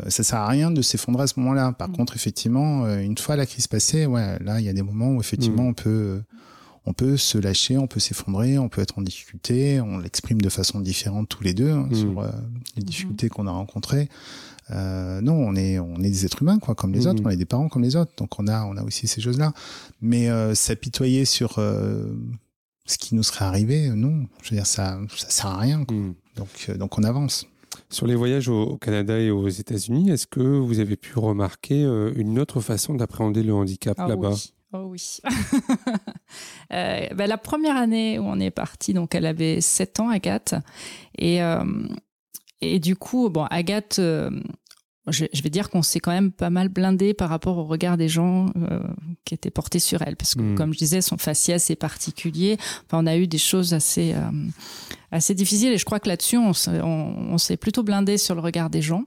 ça 0.09 0.23
sert 0.23 0.39
à 0.39 0.47
rien 0.47 0.69
de 0.71 0.81
s'effondrer 0.81 1.23
à 1.23 1.27
ce 1.27 1.39
moment-là. 1.39 1.71
Par 1.73 1.89
Mm. 1.89 1.95
contre, 1.97 2.15
effectivement, 2.15 2.87
une 2.97 3.17
fois 3.17 3.35
la 3.35 3.45
crise 3.45 3.67
passée, 3.67 4.05
ouais, 4.05 4.37
là, 4.43 4.59
il 4.59 4.65
y 4.65 4.69
a 4.69 4.73
des 4.73 4.81
moments 4.81 5.11
où 5.15 5.19
effectivement 5.21 5.63
Mm. 5.63 5.67
on 5.69 5.73
peut, 5.73 5.89
euh, 5.89 6.21
on 6.87 6.93
peut 6.93 7.17
se 7.17 7.37
lâcher, 7.37 7.77
on 7.77 7.85
peut 7.85 7.99
s'effondrer, 7.99 8.57
on 8.57 8.69
peut 8.69 8.81
être 8.81 8.97
en 8.97 9.01
difficulté. 9.01 9.79
On 9.81 9.97
l'exprime 9.99 10.41
de 10.41 10.49
façon 10.49 10.79
différente 10.79 11.27
tous 11.29 11.43
les 11.43 11.53
deux 11.53 11.69
hein, 11.69 11.87
Mm. 11.91 11.95
sur 11.95 12.19
euh, 12.21 12.29
les 12.77 12.83
difficultés 12.83 13.29
qu'on 13.29 13.45
a 13.45 13.51
rencontrées. 13.51 14.07
Euh, 14.71 15.21
non, 15.21 15.33
on 15.35 15.55
est, 15.55 15.79
on 15.79 15.97
est 15.97 16.09
des 16.09 16.25
êtres 16.25 16.41
humains, 16.41 16.59
quoi, 16.59 16.75
comme 16.75 16.93
les 16.93 17.01
Mhm. 17.01 17.07
autres. 17.07 17.21
On 17.25 17.29
est 17.29 17.37
des 17.37 17.45
parents 17.45 17.69
comme 17.69 17.83
les 17.83 17.95
autres. 17.95 18.11
Donc 18.17 18.39
on 18.39 18.47
a, 18.47 18.63
on 18.65 18.75
a 18.77 18.83
aussi 18.83 19.07
ces 19.07 19.21
choses-là. 19.21 19.53
Mais 20.01 20.29
euh, 20.29 20.55
s'apitoyer 20.55 21.25
sur 21.25 21.59
euh, 21.59 22.05
ce 22.85 22.97
qui 22.97 23.15
nous 23.15 23.23
serait 23.23 23.45
arrivé, 23.45 23.89
non. 23.89 24.25
Je 24.41 24.49
veux 24.51 24.55
dire, 24.57 24.65
ça, 24.65 24.97
ça 25.15 25.29
sert 25.29 25.47
à 25.47 25.57
rien. 25.59 25.83
quoi. 25.85 25.95
Mm. 25.95 26.13
Donc, 26.37 26.47
euh, 26.69 26.77
donc 26.77 26.97
on 26.97 27.03
avance. 27.03 27.45
Sur 27.89 28.07
les 28.07 28.15
voyages 28.15 28.47
au, 28.49 28.61
au 28.63 28.77
Canada 28.77 29.17
et 29.19 29.29
aux 29.29 29.47
États-Unis, 29.47 30.09
est-ce 30.09 30.27
que 30.27 30.39
vous 30.41 30.79
avez 30.79 30.95
pu 30.97 31.17
remarquer 31.19 31.83
euh, 31.83 32.11
une 32.15 32.39
autre 32.39 32.59
façon 32.59 32.93
d'appréhender 32.95 33.43
le 33.43 33.53
handicap 33.53 33.97
Ah 33.99 34.07
là-bas? 34.07 34.31
oui. 34.31 34.53
Oh 34.73 34.85
oui. 34.89 35.17
Euh, 36.73 37.07
ben, 37.15 37.27
la 37.27 37.37
première 37.37 37.77
année 37.77 38.19
où 38.19 38.23
on 38.25 38.39
est 38.41 38.51
parti, 38.51 38.93
donc 38.93 39.15
elle 39.15 39.25
avait 39.25 39.61
7 39.61 40.01
ans, 40.01 40.09
Agathe. 40.09 40.55
Et, 41.17 41.41
euh, 41.41 41.63
et 42.59 42.79
du 42.79 42.97
coup, 42.97 43.29
bon, 43.29 43.45
Agathe, 43.45 43.99
euh, 43.99 44.29
je, 45.07 45.23
je 45.31 45.41
vais 45.41 45.49
dire 45.49 45.69
qu'on 45.69 45.81
s'est 45.81 46.01
quand 46.01 46.11
même 46.11 46.33
pas 46.33 46.49
mal 46.49 46.67
blindé 46.67 47.13
par 47.13 47.29
rapport 47.29 47.57
au 47.57 47.63
regard 47.63 47.95
des 47.95 48.09
gens 48.09 48.47
qui 49.23 49.33
étaient 49.33 49.49
portés 49.49 49.79
sur 49.79 50.01
elle. 50.01 50.17
Parce 50.17 50.35
que, 50.35 50.41
Mm. 50.41 50.55
comme 50.55 50.73
je 50.73 50.79
disais, 50.79 50.99
son 51.01 51.17
faciès 51.17 51.69
est 51.69 51.77
particulier. 51.77 52.57
Enfin, 52.85 53.01
on 53.01 53.07
a 53.07 53.15
eu 53.15 53.27
des 53.27 53.37
choses 53.37 53.73
assez, 53.73 54.13
assez 55.11 55.33
difficiles. 55.33 55.71
Et 55.71 55.77
je 55.77 55.85
crois 55.85 56.01
que 56.01 56.09
là-dessus, 56.09 56.37
on, 56.37 56.51
s'est- 56.51 56.81
on, 56.81 57.31
on 57.31 57.37
s'est 57.37 57.55
plutôt 57.57 57.83
blindé 57.83 58.17
sur 58.17 58.35
le 58.35 58.41
regard 58.41 58.69
des 58.69 58.81
gens. 58.81 59.03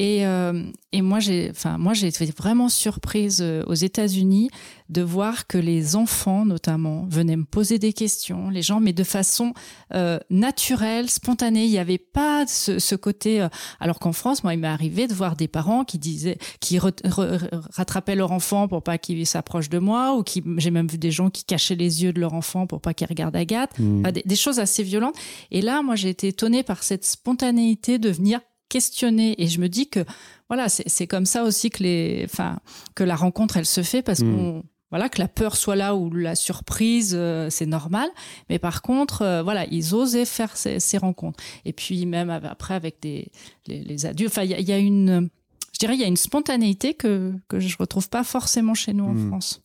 Et, 0.00 0.24
euh, 0.24 0.62
et 0.92 1.02
moi, 1.02 1.18
j'ai, 1.18 1.48
enfin, 1.50 1.76
moi, 1.76 1.92
j'ai 1.92 2.06
été 2.06 2.24
vraiment 2.26 2.68
surprise 2.68 3.40
euh, 3.42 3.64
aux 3.66 3.74
États-Unis 3.74 4.48
de 4.88 5.02
voir 5.02 5.48
que 5.48 5.58
les 5.58 5.96
enfants, 5.96 6.44
notamment, 6.46 7.04
venaient 7.10 7.36
me 7.36 7.44
poser 7.44 7.80
des 7.80 7.92
questions, 7.92 8.48
les 8.48 8.62
gens, 8.62 8.78
mais 8.78 8.92
de 8.92 9.02
façon 9.02 9.54
euh, 9.94 10.20
naturelle, 10.30 11.10
spontanée. 11.10 11.64
Il 11.64 11.70
n'y 11.72 11.78
avait 11.78 11.98
pas 11.98 12.46
ce, 12.46 12.78
ce 12.78 12.94
côté. 12.94 13.40
euh, 13.40 13.48
alors 13.80 13.98
qu'en 13.98 14.12
France, 14.12 14.44
moi, 14.44 14.54
il 14.54 14.60
m'est 14.60 14.68
arrivé 14.68 15.08
de 15.08 15.14
voir 15.14 15.34
des 15.34 15.48
parents 15.48 15.84
qui 15.84 15.98
disaient, 15.98 16.38
qui 16.60 16.78
re- 16.78 16.92
re- 17.02 17.48
rattrapaient 17.72 18.14
leur 18.14 18.30
enfant 18.30 18.68
pour 18.68 18.84
pas 18.84 18.98
qu'il 18.98 19.26
s'approche 19.26 19.68
de 19.68 19.80
moi, 19.80 20.14
ou 20.14 20.22
qui, 20.22 20.44
j'ai 20.58 20.70
même 20.70 20.86
vu 20.86 20.98
des 20.98 21.10
gens 21.10 21.28
qui 21.28 21.42
cachaient 21.42 21.74
les 21.74 22.04
yeux 22.04 22.12
de 22.12 22.20
leur 22.20 22.34
enfant 22.34 22.68
pour 22.68 22.80
pas 22.80 22.94
qu'il 22.94 23.08
regarde 23.08 23.34
Agathe. 23.34 23.76
Mm. 23.80 24.00
Enfin, 24.00 24.12
des, 24.12 24.22
des 24.24 24.36
choses 24.36 24.60
assez 24.60 24.84
violentes. 24.84 25.16
Et 25.50 25.60
là, 25.60 25.82
moi, 25.82 25.96
j'ai 25.96 26.10
été 26.10 26.28
étonnée 26.28 26.62
par 26.62 26.84
cette 26.84 27.04
spontanéité 27.04 27.98
de 27.98 28.10
venir 28.10 28.38
questionner. 28.68 29.40
Et 29.42 29.46
je 29.48 29.60
me 29.60 29.68
dis 29.68 29.88
que 29.88 30.00
voilà, 30.48 30.68
c'est 30.68 31.06
comme 31.06 31.26
ça 31.26 31.44
aussi 31.44 31.70
que 31.70 31.82
les, 31.82 32.22
enfin, 32.24 32.58
que 32.94 33.04
la 33.04 33.16
rencontre, 33.16 33.56
elle 33.56 33.66
se 33.66 33.82
fait 33.82 34.02
parce 34.02 34.20
Mm. 34.20 34.30
qu'on 34.36 34.62
voilà 34.90 35.10
que 35.10 35.18
la 35.18 35.28
peur 35.28 35.54
soit 35.56 35.76
là 35.76 35.94
ou 35.94 36.10
la 36.10 36.34
surprise, 36.34 37.12
euh, 37.14 37.50
c'est 37.50 37.66
normal. 37.66 38.08
Mais 38.48 38.58
par 38.58 38.80
contre, 38.80 39.20
euh, 39.20 39.42
voilà, 39.42 39.66
ils 39.70 39.94
osaient 39.94 40.24
faire 40.24 40.56
ces, 40.56 40.80
ces 40.80 40.96
rencontres. 40.96 41.38
Et 41.66 41.74
puis 41.74 42.06
même 42.06 42.30
après 42.30 42.72
avec 42.74 42.96
des 43.02 43.28
les, 43.66 43.80
les 43.84 44.06
adultes. 44.06 44.30
Enfin, 44.32 44.44
il 44.44 44.50
y, 44.50 44.54
a- 44.54 44.58
il 44.60 44.66
y 44.66 44.72
a 44.72 44.78
une, 44.78 45.28
je 45.74 45.78
dirais, 45.78 45.92
il 45.94 46.00
y 46.00 46.04
a 46.04 46.06
une 46.06 46.16
spontanéité 46.16 46.94
que 46.94 47.34
que 47.48 47.60
je 47.60 47.76
retrouve 47.78 48.08
pas 48.08 48.24
forcément 48.24 48.72
chez 48.74 48.94
nous 48.94 49.04
en 49.04 49.12
Mm. 49.12 49.28
France. 49.28 49.60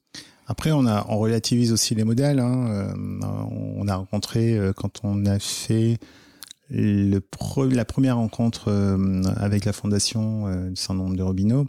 Après, 0.45 0.73
on, 0.73 0.85
a, 0.87 1.05
on 1.07 1.17
relativise 1.19 1.71
aussi 1.71 1.95
les 1.95 2.03
modèles. 2.03 2.39
hein. 2.41 2.67
Euh, 2.67 2.93
on 3.77 3.87
a 3.87 3.95
rencontré, 3.95 4.59
quand 4.75 4.99
on 5.05 5.25
a 5.25 5.39
fait 5.39 5.99
le 6.73 7.21
la 7.71 7.85
première 7.85 8.17
rencontre 8.17 8.65
euh, 8.67 9.21
avec 9.37 9.65
la 9.65 9.73
fondation 9.73 10.47
euh, 10.47 10.69
du 10.69 10.75
Saint-Nombre 10.75 11.15
de 11.15 11.23
Robineau, 11.23 11.67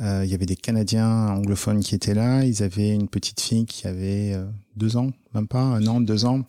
il 0.00 0.28
y 0.28 0.34
avait 0.34 0.46
des 0.46 0.56
Canadiens 0.56 1.28
anglophones 1.28 1.78
qui 1.78 1.94
étaient 1.94 2.14
là. 2.14 2.44
Ils 2.44 2.64
avaient 2.64 2.92
une 2.92 3.06
petite 3.06 3.40
fille 3.40 3.66
qui 3.66 3.86
avait 3.86 4.32
euh, 4.34 4.44
deux 4.74 4.96
ans, 4.96 5.12
même 5.32 5.46
pas, 5.46 5.60
un 5.60 5.86
an, 5.86 6.00
deux 6.00 6.24
ans, 6.24 6.40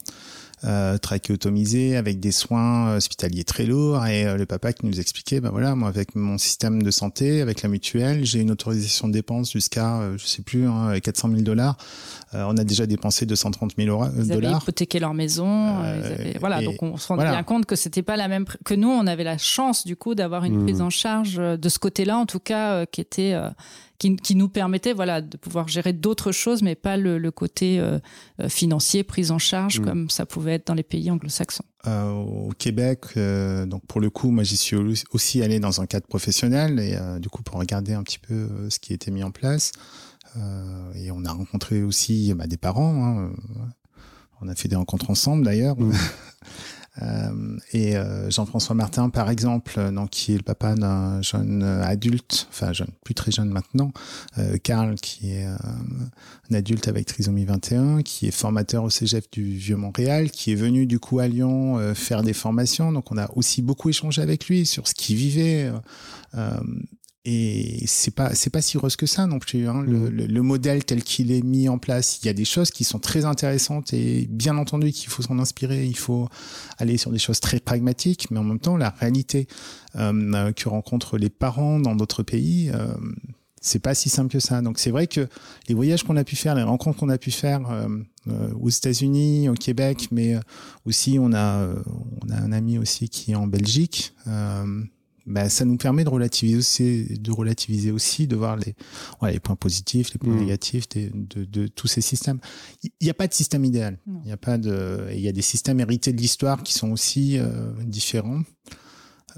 euh, 0.66 0.97
trachéotomisée, 0.97 1.95
avec 1.97 2.20
des 2.20 2.32
soins 2.32 2.95
hospitaliers 2.95 3.43
très 3.43 3.66
lourds. 3.66 4.05
Et 4.05 4.26
euh, 4.26 4.38
le 4.38 4.45
papa 4.45 4.74
qui 4.74 4.86
nous 4.86 4.99
expliquait, 4.99 5.41
ben 5.41 5.49
voilà, 5.49 5.76
moi 5.76 5.89
avec 5.89 6.16
mon 6.16 6.38
système 6.38 6.82
de 6.84 6.91
santé, 6.91 7.41
avec 7.41 7.61
la 7.61 7.70
mutuelle, 7.70 8.26
j'ai 8.26 8.39
une 8.39 8.51
autorisation 8.51 9.07
de 9.07 9.14
dépenses 9.14 9.51
jusqu'à, 9.51 9.97
euh, 9.99 10.18
je 10.18 10.26
sais 10.26 10.41
plus, 10.41 10.68
hein, 10.68 10.99
400 10.99 11.30
000 11.30 11.41
dollars. 11.41 11.78
Euh, 12.34 12.45
on 12.47 12.57
a 12.57 12.64
déjà 12.64 12.86
dépensé 12.86 13.26
230 13.26 13.74
000 13.78 13.89
euros- 13.89 14.09
Ils 14.16 14.32
avaient 14.32 14.41
dollars. 14.41 14.61
hypothéqué 14.61 14.99
leur 14.99 15.14
maison. 15.14 15.47
euh, 15.47 15.84
Euh, 15.84 16.01
ils 16.18 16.22
avaient- 16.22 16.38
voilà, 16.39 16.61
donc 16.61 16.82
on 16.82 16.97
se 16.97 17.07
rendait 17.07 17.24
voilà. 17.24 17.32
bien 17.38 17.43
compte 17.43 17.66
que 17.66 17.76
c'était 17.76 18.01
pas 18.03 18.16
la 18.18 18.28
même 18.28 18.43
pr- 18.43 18.57
que 18.66 18.74
nous. 18.74 18.89
On 18.89 19.05
avait 19.07 19.24
la 19.24 19.38
chance 19.38 19.86
du 19.86 19.95
coup 19.95 20.16
d'avoir 20.16 20.43
une 20.45 20.57
Mhm. 20.57 20.64
prise 20.66 20.82
en 20.82 20.89
charge 20.89 21.36
euh, 21.39 21.57
de 21.57 21.70
ce 21.70 21.80
côté-là, 21.80 22.18
en 22.18 22.26
tout 22.26 22.39
cas, 22.39 22.72
euh, 22.74 22.86
qui 22.91 23.01
était 23.01 23.34
euh, 23.34 23.49
qui, 24.03 24.15
qui 24.17 24.35
nous 24.35 24.49
permettait 24.49 24.91
voilà 24.93 25.21
de 25.21 25.37
pouvoir 25.37 25.67
gérer 25.69 25.93
d'autres 25.93 26.31
choses, 26.33 26.61
mais 26.61 26.75
pas 26.75 26.97
le, 26.97 27.17
le 27.17 27.31
côté 27.31 27.79
euh, 27.79 27.99
euh, 28.41 28.49
financier, 28.49 29.03
prise 29.03 29.31
en 29.31 29.39
charge 29.39 29.79
Mhm. 29.79 29.85
comme 29.85 30.09
ça 30.09 30.25
pouvait 30.25 30.53
être 30.55 30.67
dans 30.67 30.73
les 30.73 30.83
pays 30.83 31.09
anglo-saxons. 31.09 31.63
Euh, 31.87 32.11
au 32.11 32.49
Québec, 32.57 32.99
euh, 33.17 33.65
donc 33.65 33.85
pour 33.87 34.01
le 34.01 34.09
coup, 34.09 34.29
moi 34.31 34.43
j'y 34.43 34.57
suis 34.57 34.75
au- 34.75 34.93
aussi 35.11 35.41
allé 35.41 35.59
dans 35.59 35.79
un 35.81 35.85
cadre 35.85 36.07
professionnel 36.07 36.79
et 36.79 36.95
euh, 36.95 37.19
du 37.19 37.29
coup 37.29 37.43
pour 37.43 37.59
regarder 37.59 37.93
un 37.93 38.03
petit 38.03 38.19
peu 38.19 38.33
euh, 38.33 38.69
ce 38.69 38.79
qui 38.79 38.93
était 38.93 39.11
mis 39.11 39.23
en 39.23 39.31
place. 39.31 39.71
Euh, 40.37 40.93
et 40.95 41.11
on 41.11 41.23
a 41.25 41.31
rencontré 41.31 41.83
aussi 41.83 42.33
bah, 42.33 42.47
des 42.47 42.57
parents. 42.57 43.05
hein, 43.05 43.31
on 44.41 44.47
a 44.49 44.55
fait 44.55 44.67
des 44.67 44.75
rencontres 44.75 45.09
ensemble 45.09 45.45
d'ailleurs. 45.45 45.79
Mm. 45.79 45.93
Euh, 47.01 47.57
et 47.71 47.95
euh, 47.95 48.29
Jean-François 48.29 48.75
Martin, 48.75 49.09
par 49.09 49.29
exemple, 49.29 49.73
euh, 49.77 49.91
donc, 49.91 50.11
qui 50.11 50.33
est 50.33 50.37
le 50.37 50.43
papa 50.43 50.75
d'un 50.75 51.21
jeune 51.21 51.63
adulte, 51.63 52.47
enfin 52.51 52.71
jeune, 52.71 52.91
plus 53.03 53.15
très 53.15 53.31
jeune 53.31 53.49
maintenant, 53.49 53.91
Karl, 54.63 54.95
qui 54.95 55.31
est 55.31 55.45
un 55.45 56.53
adulte 56.53 56.87
avec 56.87 57.05
trisomie 57.05 57.45
21, 57.45 58.01
qui 58.01 58.27
est 58.27 58.31
formateur 58.31 58.83
au 58.83 58.89
Cégep 58.89 59.25
du 59.31 59.43
Vieux-Montréal, 59.43 60.31
qui 60.31 60.51
est 60.51 60.55
venu 60.55 60.85
du 60.85 60.99
coup 60.99 61.19
à 61.19 61.27
Lyon 61.27 61.93
faire 61.95 62.23
des 62.23 62.33
formations. 62.33 62.91
Donc 62.91 63.11
on 63.11 63.17
a 63.17 63.29
aussi 63.35 63.61
beaucoup 63.61 63.89
échangé 63.89 64.21
avec 64.21 64.47
lui 64.47 64.65
sur 64.65 64.87
ce 64.87 64.93
qu'il 64.93 65.15
vivait. 65.15 65.71
Euh, 67.26 67.30
euh, 67.30 67.32
et 67.32 67.84
c'est 67.88 68.11
pas 68.11 68.36
c'est 68.36 68.49
pas 68.49 68.61
si 68.61 68.78
rose 68.78 68.95
que 68.95 69.05
ça 69.05 69.26
non 69.28 69.39
plus. 69.39 69.67
Hein. 69.67 69.84
Le, 69.84 69.97
Mhm. 69.97 70.09
le, 70.09 70.26
le 70.28 70.41
modèle 70.41 70.84
tel 70.84 71.03
qu'il 71.03 71.32
est 71.32 71.41
mis 71.43 71.69
en 71.69 71.78
place, 71.78 72.19
il 72.21 72.26
y 72.28 72.30
a 72.30 72.34
des 72.34 72.45
choses 72.45 72.71
qui 72.71 72.84
sont 72.84 72.99
très 72.99 73.26
intéressantes 73.26 73.93
et 73.93 74.28
bien 74.30 74.57
entendu 74.57 74.91
qu'il 74.91 75.09
faut 75.09 75.21
s'en 75.24 75.39
inspirer. 75.39 75.86
Il 75.86 75.97
faut 75.97 76.28
aller 76.78 76.97
sur 76.97 77.11
des 77.11 77.19
choses 77.19 77.39
très 77.39 77.59
pragmatiques, 77.59 78.30
mais 78.32 78.39
en 78.39 78.43
même 78.43 78.59
temps 78.59 78.78
la 78.78 78.89
réalité 78.89 79.47
euh, 79.95 80.51
que 80.53 80.69
rencontrent 80.69 81.17
les 81.17 81.30
parents 81.30 81.80
dans 81.80 81.95
d'autres 81.95 82.24
pays, 82.24 82.69
euh, 82.74 82.93
c'est 83.61 83.80
pas 83.80 83.95
si 83.95 84.09
simple 84.09 84.32
que 84.32 84.39
ça. 84.39 84.61
Donc 84.61 84.78
c'est 84.80 84.91
vrai 84.91 85.07
que 85.07 85.28
les 85.69 85.76
voyages 85.76 86.03
qu'on 86.03 86.17
a 86.17 86.24
pu 86.26 86.36
faire, 86.36 86.55
les 86.55 86.63
rencontres 86.63 86.99
qu'on 86.99 87.09
a 87.09 87.17
pu 87.17 87.32
faire 87.32 87.69
euh, 87.71 87.88
euh, 88.28 88.53
aux 88.59 88.69
États-Unis, 88.69 89.47
au 89.49 89.53
Québec, 89.53 90.09
mais 90.11 90.36
aussi 90.86 91.17
on 91.19 91.32
a 91.34 91.69
on 92.26 92.30
a 92.30 92.36
un 92.36 92.51
ami 92.51 92.78
aussi 92.78 93.07
qui 93.07 93.32
est 93.32 93.36
en 93.36 93.47
Belgique. 93.47 94.13
Bah, 95.26 95.49
ça 95.49 95.63
nous 95.65 95.78
permet 95.78 96.03
de 96.03 96.09
relativiser 96.09 96.57
aussi, 96.57 97.05
de 97.19 97.32
relativiser 97.32 97.91
aussi, 97.91 98.28
de 98.28 98.36
voir 98.36 98.57
les, 98.57 98.76
les 99.32 99.39
points 99.39 99.55
positifs, 99.55 100.13
les 100.13 100.19
points 100.19 100.34
mmh. 100.34 100.39
négatifs 100.39 100.89
de, 100.89 101.11
de, 101.13 101.45
de, 101.45 101.67
tous 101.67 101.88
ces 101.88 102.01
systèmes. 102.01 102.39
Il 102.84 102.91
n'y 103.01 103.09
a 103.09 103.13
pas 103.13 103.28
de 103.28 103.34
système 103.34 103.63
idéal. 103.63 103.99
Il 104.24 104.30
y 104.30 104.34
a 104.34 104.38
pas 104.38 104.57
de, 104.57 105.07
il 105.13 105.21
y 105.21 105.28
a 105.28 105.32
des 105.32 105.41
systèmes 105.41 105.80
hérités 105.80 106.11
de 106.11 106.17
l'histoire 106.17 106.61
qui 106.61 106.74
sont 106.74 106.91
aussi 106.91 107.39
différents. 107.86 108.41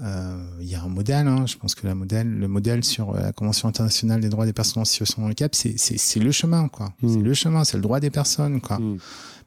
Euh, 0.00 0.46
il 0.60 0.66
y 0.66 0.74
a 0.74 0.82
un 0.82 0.88
modèle, 0.88 1.26
hein, 1.26 1.46
je 1.46 1.56
pense 1.56 1.74
que 1.74 1.86
la 1.86 1.94
modèle, 1.94 2.28
le 2.28 2.48
modèle 2.48 2.84
sur 2.84 3.14
la 3.14 3.32
Convention 3.32 3.68
internationale 3.68 4.20
des 4.20 4.28
droits 4.28 4.44
des 4.44 4.52
personnes 4.52 4.82
en 4.82 4.84
situation 4.84 5.22
de 5.22 5.26
handicap, 5.26 5.54
c'est 5.54 6.20
le 6.20 6.32
chemin, 6.32 6.68
quoi. 6.68 6.92
Hmm. 7.00 7.08
C'est 7.08 7.22
le 7.22 7.34
chemin, 7.34 7.64
c'est 7.64 7.76
le 7.76 7.82
droit 7.82 8.00
des 8.00 8.10
personnes, 8.10 8.60
quoi. 8.60 8.78
Hmm. 8.78 8.98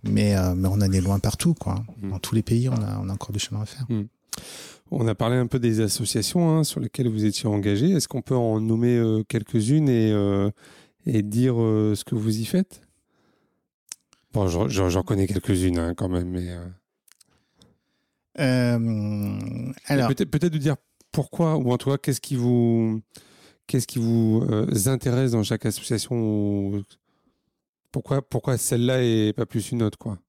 Mais, 0.03 0.35
euh, 0.35 0.55
mais 0.55 0.67
on 0.71 0.81
a 0.81 0.87
des 0.87 1.01
loin 1.01 1.19
partout, 1.19 1.53
quoi. 1.53 1.83
Dans 2.01 2.19
tous 2.19 2.33
les 2.33 2.41
pays, 2.41 2.69
on 2.69 2.81
a, 2.81 2.99
on 3.03 3.09
a 3.09 3.13
encore 3.13 3.31
du 3.31 3.39
chemin 3.39 3.61
à 3.61 3.65
faire. 3.65 3.85
On 4.91 5.07
a 5.07 5.15
parlé 5.15 5.37
un 5.37 5.47
peu 5.47 5.59
des 5.59 5.81
associations 5.81 6.49
hein, 6.49 6.63
sur 6.63 6.79
lesquelles 6.79 7.09
vous 7.09 7.25
étiez 7.25 7.47
engagé. 7.47 7.91
Est-ce 7.91 8.07
qu'on 8.07 8.21
peut 8.21 8.35
en 8.35 8.59
nommer 8.59 8.97
euh, 8.97 9.23
quelques-unes 9.27 9.89
et, 9.89 10.11
et 11.05 11.21
dire 11.21 11.55
ce 11.55 12.03
que 12.03 12.15
vous 12.15 12.39
y 12.39 12.45
faites? 12.45 12.81
Bon, 14.33 14.47
j'en 14.47 15.03
connais 15.03 15.27
quelques-unes 15.27 15.79
hein, 15.79 15.93
quand 15.95 16.09
même, 16.09 16.29
mais. 16.29 16.55
Euh, 18.39 19.39
alors 19.85 20.07
peut-être 20.07 20.29
peut-être 20.29 20.53
de 20.53 20.57
dire 20.57 20.77
pourquoi 21.11 21.57
ou 21.57 21.71
en 21.71 21.77
tout 21.77 21.89
cas 21.89 21.97
qu'est-ce 21.97 22.21
qui 22.21 22.35
vous 22.35 23.01
qu'est-ce 23.67 23.87
qui 23.87 23.99
vous 23.99 24.45
euh, 24.49 24.87
intéresse 24.87 25.31
dans 25.31 25.43
chaque 25.43 25.65
association 25.65 26.83
pourquoi 27.91 28.21
pourquoi 28.21 28.57
celle-là 28.57 29.03
et 29.03 29.33
pas 29.33 29.45
plus 29.45 29.71
une 29.71 29.83
autre 29.83 29.97
quoi? 29.97 30.19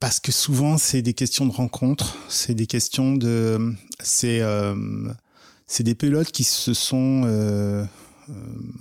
Parce 0.00 0.20
que 0.20 0.32
souvent 0.32 0.78
c'est 0.78 1.02
des 1.02 1.14
questions 1.14 1.46
de 1.46 1.52
rencontre, 1.52 2.16
c'est 2.28 2.54
des 2.54 2.66
questions 2.66 3.14
de 3.14 3.74
c'est 4.00 4.40
euh, 4.40 4.74
c'est 5.66 5.82
des 5.82 5.94
pilotes 5.94 6.30
qui 6.30 6.44
se 6.44 6.74
sont 6.74 7.22
euh, 7.24 7.84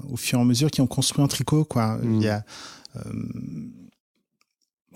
au 0.09 0.17
fur 0.17 0.39
et 0.39 0.41
à 0.41 0.45
mesure 0.45 0.71
qui 0.71 0.81
ont 0.81 0.87
construit 0.87 1.23
un 1.23 1.27
tricot 1.27 1.65
quoi. 1.65 1.99
Il 2.03 2.21
y 2.21 2.29
a 2.29 2.43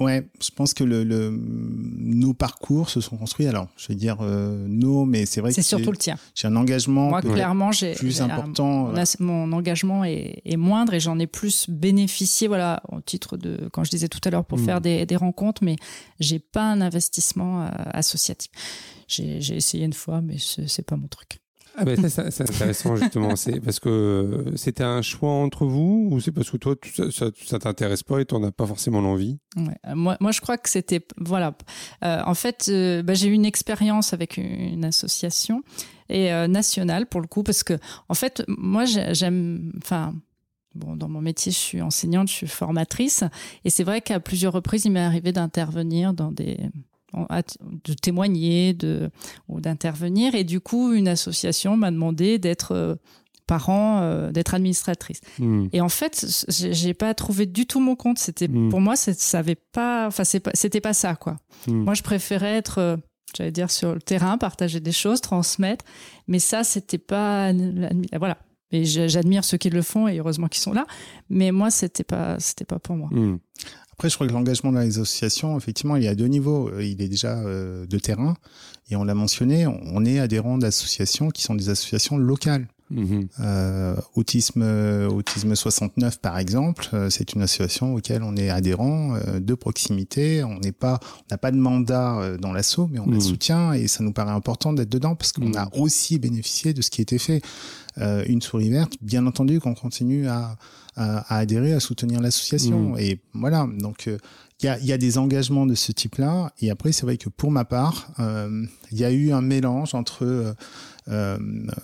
Ouais, 0.02 0.28
je 0.42 0.50
pense 0.50 0.74
que 0.74 0.84
le, 0.84 1.04
le, 1.04 1.30
nos 1.32 2.34
parcours 2.34 2.90
se 2.90 3.02
sont 3.02 3.18
construits. 3.18 3.48
Alors, 3.48 3.68
je 3.78 3.88
vais 3.88 3.96
dire 3.96 4.18
euh, 4.22 4.66
nos, 4.68 5.06
mais 5.06 5.26
c'est 5.26 5.42
vrai 5.42 5.52
c'est 5.52 5.62
surtout 5.62 5.92
le 5.92 5.98
tien. 5.98 6.18
J'ai 6.36 6.48
un 6.48 6.56
engagement 6.56 7.10
Moi, 7.10 7.22
clairement, 7.22 7.72
j'ai 7.72 7.94
plus 7.94 8.22
important. 8.22 8.94
Mon 9.20 9.52
engagement 9.52 10.04
est, 10.04 10.42
est 10.46 10.58
moindre 10.58 10.94
et 10.94 11.00
j'en 11.00 11.20
ai 11.20 11.28
plus 11.28 11.70
bénéficié, 11.70 12.48
voilà, 12.48 12.82
au 12.90 13.02
titre 13.02 13.38
de, 13.38 13.70
quand 13.72 13.84
je 13.84 13.92
disais 13.92 14.08
tout 14.08 14.22
à 14.24 14.30
l'heure, 14.30 14.46
pour 14.46 14.58
hmm. 14.58 14.66
faire 14.66 14.82
des, 14.82 15.06
des, 15.06 15.16
rencontres, 15.16 15.64
mais 15.64 15.76
j'ai 16.20 16.40
pas 16.40 16.64
un 16.64 16.82
investissement 16.82 17.64
euh, 17.64 17.70
associatif. 17.92 18.52
J'ai 19.08 19.56
essayé 19.56 19.84
une 19.84 19.94
fois, 19.94 20.22
mais 20.22 20.38
c'est 20.40 20.86
pas 20.86 20.96
mon 20.96 21.08
truc. 21.08 21.41
Ah 21.78 21.86
ben 21.86 22.10
ça, 22.10 22.30
c'est 22.32 22.44
intéressant 22.44 22.96
justement. 22.96 23.36
C'est 23.36 23.60
parce 23.62 23.80
que 23.80 24.46
c'était 24.56 24.84
un 24.84 25.02
choix 25.02 25.32
entre 25.32 25.66
vous 25.66 26.10
ou 26.12 26.20
c'est 26.20 26.32
parce 26.32 26.50
que 26.50 26.58
toi 26.58 26.76
ça, 27.12 27.30
ça, 27.34 27.60
t'intéresse 27.60 28.04
pas 28.04 28.20
et 28.20 28.26
t'en 28.26 28.44
as 28.44 28.52
pas 28.52 28.66
forcément 28.66 29.02
l'envie? 29.02 29.40
Ouais. 29.56 29.96
moi, 29.96 30.18
moi, 30.20 30.32
je 30.32 30.42
crois 30.42 30.58
que 30.58 30.70
c'était 30.70 31.06
voilà. 31.18 31.56
Euh, 32.04 32.22
en 32.26 32.34
fait, 32.34 32.68
euh, 32.70 33.04
bah, 33.04 33.14
j'ai 33.14 33.28
eu 33.28 33.34
une 33.34 33.46
expérience 33.46 34.14
avec 34.14 34.38
une 34.38 34.86
association 34.86 35.64
et 36.10 36.34
euh, 36.34 36.48
nationale 36.48 37.06
pour 37.06 37.22
le 37.22 37.28
coup 37.28 37.44
parce 37.44 37.64
que 37.64 37.78
en 38.10 38.14
fait, 38.14 38.44
moi 38.48 38.86
j'aime, 38.86 39.72
enfin. 39.78 40.14
Bon, 40.74 40.96
dans 40.96 41.10
mon 41.10 41.20
métier, 41.20 41.52
je 41.52 41.58
suis 41.58 41.82
enseignante, 41.82 42.30
je 42.30 42.34
suis 42.34 42.48
formatrice, 42.48 43.26
et 43.66 43.70
c'est 43.70 43.84
vrai 43.84 44.00
qu'à 44.00 44.22
plusieurs 44.22 44.54
reprises, 44.54 44.86
il 44.86 44.94
m'est 44.94 45.02
arrivé 45.02 45.34
d'intervenir 45.34 46.14
dans 46.14 46.32
des 46.32 46.58
de 47.14 47.94
témoigner, 47.94 48.74
de, 48.74 49.10
ou 49.48 49.62
d'intervenir. 49.62 50.36
Et 50.36 50.44
du 50.44 50.60
coup, 50.60 50.94
une 50.94 51.08
association 51.08 51.78
m'a 51.78 51.92
demandé 51.92 52.40
d'être 52.40 52.74
euh, 52.74 52.96
parent, 53.48 54.00
euh, 54.02 54.32
d'être 54.32 54.54
administratrice. 54.54 55.20
Hmm. 55.40 55.68
Et 55.74 55.82
en 55.82 55.90
fait, 55.90 56.26
j'ai 56.48 56.94
pas 56.94 57.14
trouvé 57.14 57.46
du 57.46 57.66
tout 57.66 57.80
mon 57.80 57.96
compte. 57.96 58.18
C'était 58.18 58.48
hmm. 58.48 58.70
pour 58.70 58.80
moi, 58.80 58.96
ça 58.96 59.40
avait 59.40 59.56
pas, 59.56 60.08
enfin, 60.08 60.24
c'était 60.24 60.82
pas 60.82 60.94
ça 60.94 61.16
quoi. 61.16 61.38
Hmm. 61.68 61.84
Moi, 61.84 61.94
je 61.94 62.02
préférais 62.02 62.56
être 62.56 62.78
euh, 62.78 62.98
j'allais 63.36 63.52
dire 63.52 63.72
sur 63.72 63.94
le 63.94 64.02
terrain, 64.02 64.38
partager 64.38 64.80
des 64.80 64.92
choses, 64.92 65.22
transmettre. 65.22 65.84
Mais 66.28 66.40
ça, 66.40 66.64
c'était 66.64 66.98
pas, 66.98 67.52
voilà. 68.18 68.38
Et 68.74 68.86
j'admire 68.86 69.44
ceux 69.44 69.58
qui 69.58 69.70
le 69.70 69.82
font 69.82 70.08
et 70.08 70.20
heureusement 70.20 70.48
qu'ils 70.48 70.62
sont 70.62 70.72
là. 70.72 70.86
Mais 71.30 71.52
moi, 71.52 71.70
c'était 71.70 72.06
pas, 72.06 72.40
c'était 72.40 72.64
pas 72.64 72.80
pour 72.80 72.96
moi. 72.96 73.10
Après, 74.02 74.10
je 74.10 74.16
crois 74.16 74.26
que 74.26 74.34
l'engagement 74.34 74.72
dans 74.72 74.80
les 74.80 74.98
associations, 74.98 75.56
effectivement, 75.60 75.96
il 75.96 76.02
y 76.02 76.08
a 76.08 76.16
deux 76.16 76.26
niveaux. 76.26 76.70
Euh, 76.70 76.84
il 76.84 77.04
est 77.04 77.08
déjà 77.08 77.38
euh, 77.38 77.86
de 77.86 78.00
terrain, 78.00 78.34
et 78.90 78.96
on 78.96 79.04
l'a 79.04 79.14
mentionné, 79.14 79.68
on 79.68 80.04
est 80.06 80.18
adhérent 80.18 80.58
d'associations 80.58 81.30
qui 81.30 81.44
sont 81.44 81.54
des 81.54 81.70
associations 81.70 82.18
locales. 82.18 82.68
Euh, 83.40 83.96
autisme, 84.16 84.64
autisme 85.10 85.56
69 85.56 86.20
par 86.20 86.40
exemple, 86.40 86.90
c'est 87.10 87.32
une 87.34 87.44
association 87.44 87.94
auquel 87.94 88.22
on 88.22 88.36
est 88.36 88.50
adhérent 88.50 89.18
de 89.40 89.54
proximité. 89.54 90.44
On 90.44 90.60
n'est 90.60 90.74
pas, 90.74 91.00
on 91.04 91.26
n'a 91.30 91.38
pas 91.38 91.52
de 91.52 91.58
mandat 91.58 92.38
dans 92.38 92.52
l'assaut, 92.52 92.90
mais 92.92 93.00
on 93.00 93.04
a 93.04 93.16
mhm. 93.16 93.22
soutien 93.22 93.74
et 93.74 93.88
ça 93.88 94.04
nous 94.04 94.12
paraît 94.12 94.32
important 94.32 94.74
d'être 94.74 94.90
dedans 94.90 95.16
parce 95.16 95.32
qu'on 95.32 95.50
mhm. 95.50 95.58
a 95.58 95.70
aussi 95.78 96.18
bénéficié 96.18 96.74
de 96.74 96.82
ce 96.82 96.90
qui 96.90 97.02
a 97.02 97.04
été 97.04 97.20
fait. 97.96 98.26
une 98.28 98.42
souris 98.42 98.70
verte, 98.70 98.94
bien 99.02 99.26
entendu, 99.26 99.60
qu'on 99.60 99.76
continue 99.76 100.28
à 100.28 100.58
à, 100.96 101.38
adhérer, 101.38 101.74
à 101.74 101.80
soutenir 101.80 102.22
l'association. 102.22 102.94
Mm. 102.94 103.00
Et 103.00 103.20
voilà, 103.34 103.68
donc 103.80 104.06
il 104.08 104.70
euh, 104.70 104.78
y, 104.82 104.92
a, 104.92 104.98
des 104.98 105.18
engagements 105.18 105.66
de 105.66 105.76
ce 105.76 105.92
type-là. 105.92 106.52
Et 106.60 106.70
après, 106.70 106.92
c'est 106.92 107.04
vrai 107.04 107.18
que 107.18 107.30
pour 107.30 107.52
ma 107.52 107.66
part, 107.66 108.08
il 108.18 108.24
euh, 108.24 108.66
y 108.92 109.04
a 109.04 109.12
eu 109.12 109.32
un 109.32 109.42
mélange 109.42 109.96
entre 109.96 110.56
euh, 111.08 111.38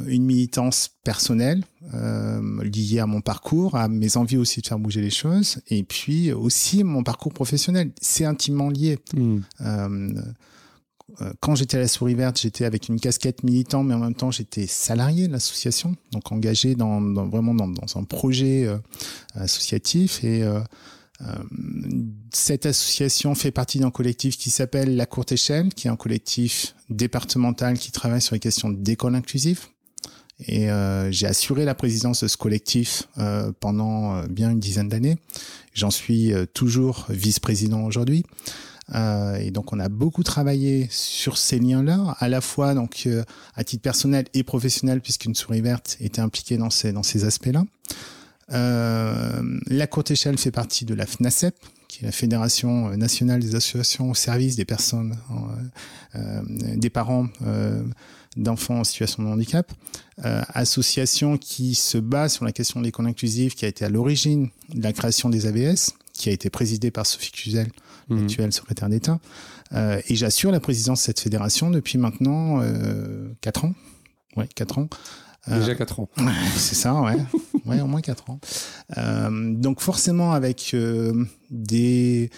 une 0.05 0.25
militance 0.25 0.89
personnelle 1.03 1.63
liée 2.63 2.99
à 2.99 3.07
mon 3.07 3.21
parcours, 3.21 3.75
à 3.75 3.87
mes 3.87 4.17
envies 4.17 4.37
aussi 4.37 4.61
de 4.61 4.67
faire 4.67 4.79
bouger 4.79 5.01
les 5.01 5.09
choses, 5.09 5.59
et 5.69 5.83
puis 5.83 6.33
aussi 6.33 6.83
mon 6.83 7.03
parcours 7.03 7.33
professionnel. 7.33 7.91
C'est 8.01 8.25
intimement 8.25 8.69
lié. 8.69 8.99
Mm. 9.15 9.39
Euh, 11.21 11.33
quand 11.39 11.55
j'étais 11.55 11.77
à 11.77 11.79
la 11.79 11.87
Souris 11.87 12.15
Verte, 12.15 12.39
j'étais 12.39 12.65
avec 12.65 12.89
une 12.89 12.99
casquette 12.99 13.43
militant, 13.43 13.83
mais 13.83 13.93
en 13.93 13.99
même 13.99 14.13
temps, 14.13 14.31
j'étais 14.31 14.67
salarié 14.67 15.27
de 15.27 15.33
l'association, 15.33 15.95
donc 16.11 16.31
engagé 16.31 16.75
dans, 16.75 17.01
vraiment 17.25 17.53
dans, 17.53 17.71
un 17.97 18.03
projet 18.03 18.65
euh, 18.65 18.77
associatif. 19.33 20.23
Et 20.23 20.43
euh, 20.43 20.59
cette 22.31 22.65
association 22.65 23.33
fait 23.33 23.51
partie 23.51 23.79
d'un 23.79 23.89
collectif 23.89 24.37
qui 24.37 24.51
s'appelle 24.51 24.95
La 24.95 25.05
Courte 25.05 25.31
Échelle, 25.31 25.73
qui 25.73 25.87
est 25.87 25.89
un 25.91 25.95
collectif 25.95 26.75
départemental 26.89 27.79
qui 27.79 27.91
travaille 27.91 28.21
sur 28.21 28.35
les 28.35 28.39
questions 28.39 28.69
d'école 28.69 29.15
inclusive. 29.15 29.61
Et 30.47 30.67
j'ai 31.09 31.25
assuré 31.25 31.65
la 31.65 31.73
présidence 31.73 32.21
de 32.21 32.27
ce 32.27 32.37
collectif 32.37 33.07
pendant 33.59 34.21
bien 34.27 34.51
une 34.51 34.59
dizaine 34.59 34.87
d'années. 34.87 35.17
J'en 35.73 35.89
suis 35.89 36.31
toujours 36.53 37.07
vice-président 37.09 37.83
aujourd'hui. 37.83 38.23
Euh, 38.95 39.35
et 39.35 39.51
donc 39.51 39.73
on 39.73 39.79
a 39.79 39.89
beaucoup 39.89 40.23
travaillé 40.23 40.87
sur 40.89 41.37
ces 41.37 41.59
liens-là, 41.59 42.15
à 42.19 42.29
la 42.29 42.41
fois 42.41 42.73
donc 42.73 43.03
euh, 43.05 43.23
à 43.55 43.63
titre 43.63 43.81
personnel 43.81 44.25
et 44.33 44.43
professionnel, 44.43 45.01
puisqu'une 45.01 45.35
souris 45.35 45.61
verte 45.61 45.97
était 45.99 46.21
impliquée 46.21 46.57
dans 46.57 46.69
ces 46.69 46.93
dans 46.93 47.03
ces 47.03 47.25
aspects-là. 47.25 47.65
Euh, 48.53 49.59
la 49.67 49.87
courte 49.87 50.11
échelle 50.11 50.37
fait 50.37 50.51
partie 50.51 50.85
de 50.85 50.93
la 50.93 51.05
FNACEP, 51.05 51.53
qui 51.89 52.03
est 52.03 52.05
la 52.05 52.13
Fédération 52.13 52.89
nationale 52.95 53.41
des 53.41 53.55
associations 53.55 54.09
au 54.09 54.15
service 54.15 54.55
des 54.55 54.63
personnes, 54.65 55.17
des 56.53 56.89
parents 56.89 57.27
d'enfants 58.37 58.79
en 58.79 58.83
situation 58.85 59.23
de 59.23 59.27
handicap, 59.27 59.69
association 60.23 61.37
qui 61.37 61.75
se 61.75 61.97
base 61.97 62.33
sur 62.33 62.45
la 62.45 62.53
question 62.53 62.79
de 62.79 62.85
l'école 62.85 63.07
inclusive, 63.07 63.53
qui 63.53 63.65
a 63.65 63.67
été 63.67 63.83
à 63.83 63.89
l'origine 63.89 64.49
de 64.73 64.81
la 64.81 64.93
création 64.93 65.29
des 65.29 65.45
AVS, 65.45 65.91
qui 66.13 66.29
a 66.29 66.31
été 66.31 66.49
présidée 66.49 66.91
par 66.91 67.05
Sophie 67.05 67.31
Cluzel, 67.31 67.67
mmh. 68.09 68.23
actuelle 68.23 68.53
secrétaire 68.53 68.89
d'État. 68.89 69.19
Euh, 69.73 70.01
et 70.07 70.15
j'assure 70.15 70.51
la 70.51 70.59
présidence 70.59 71.01
de 71.01 71.05
cette 71.05 71.19
fédération 71.19 71.69
depuis 71.69 71.97
maintenant 71.97 72.61
euh, 72.61 73.29
4 73.41 73.65
ans. 73.65 73.73
Ouais, 74.35 74.47
4 74.55 74.77
ans. 74.79 74.89
Euh, 75.49 75.59
Déjà 75.59 75.75
4 75.75 75.99
ans. 75.99 76.09
C'est 76.55 76.75
ça, 76.75 76.93
ouais. 77.01 77.17
ouais, 77.65 77.81
au 77.81 77.87
moins 77.87 78.01
4 78.01 78.29
ans. 78.29 78.39
Euh, 78.97 79.53
donc 79.53 79.81
forcément 79.81 80.31
avec 80.33 80.75
des 81.49 82.29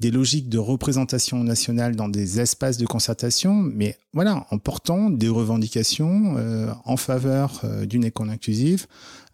des 0.00 0.10
logiques 0.10 0.48
de 0.48 0.58
représentation 0.58 1.42
nationale 1.42 1.96
dans 1.96 2.08
des 2.08 2.40
espaces 2.40 2.78
de 2.78 2.86
concertation, 2.86 3.54
mais 3.54 3.98
voilà, 4.12 4.46
en 4.50 4.58
portant 4.58 5.10
des 5.10 5.28
revendications 5.28 6.36
euh, 6.36 6.72
en 6.84 6.96
faveur 6.96 7.60
euh, 7.64 7.84
d'une 7.84 8.04
école 8.04 8.30
inclusive 8.30 8.86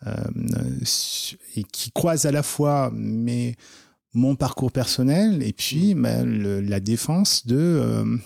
euh, 0.06 0.14
et 1.56 1.64
qui 1.64 1.90
croisent 1.90 2.26
à 2.26 2.32
la 2.32 2.42
fois 2.42 2.90
mais 2.94 3.56
mon 4.14 4.36
parcours 4.36 4.72
personnel 4.72 5.42
et 5.42 5.52
puis 5.52 5.94
bah, 5.94 6.24
la 6.24 6.80
défense 6.80 7.46
de 7.46 8.20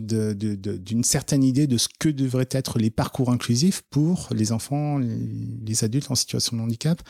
d'une 0.00 0.34
de, 0.34 0.54
de, 0.54 1.02
certaine 1.02 1.42
idée 1.42 1.66
de 1.66 1.78
ce 1.78 1.88
que 1.98 2.08
devraient 2.08 2.48
être 2.50 2.78
les 2.78 2.90
parcours 2.90 3.30
inclusifs 3.30 3.82
pour 3.90 4.28
les 4.34 4.52
enfants, 4.52 4.98
les, 4.98 5.84
adultes 5.84 6.10
en 6.10 6.14
situation 6.14 6.56
de 6.56 6.62
handicap, 6.62 7.00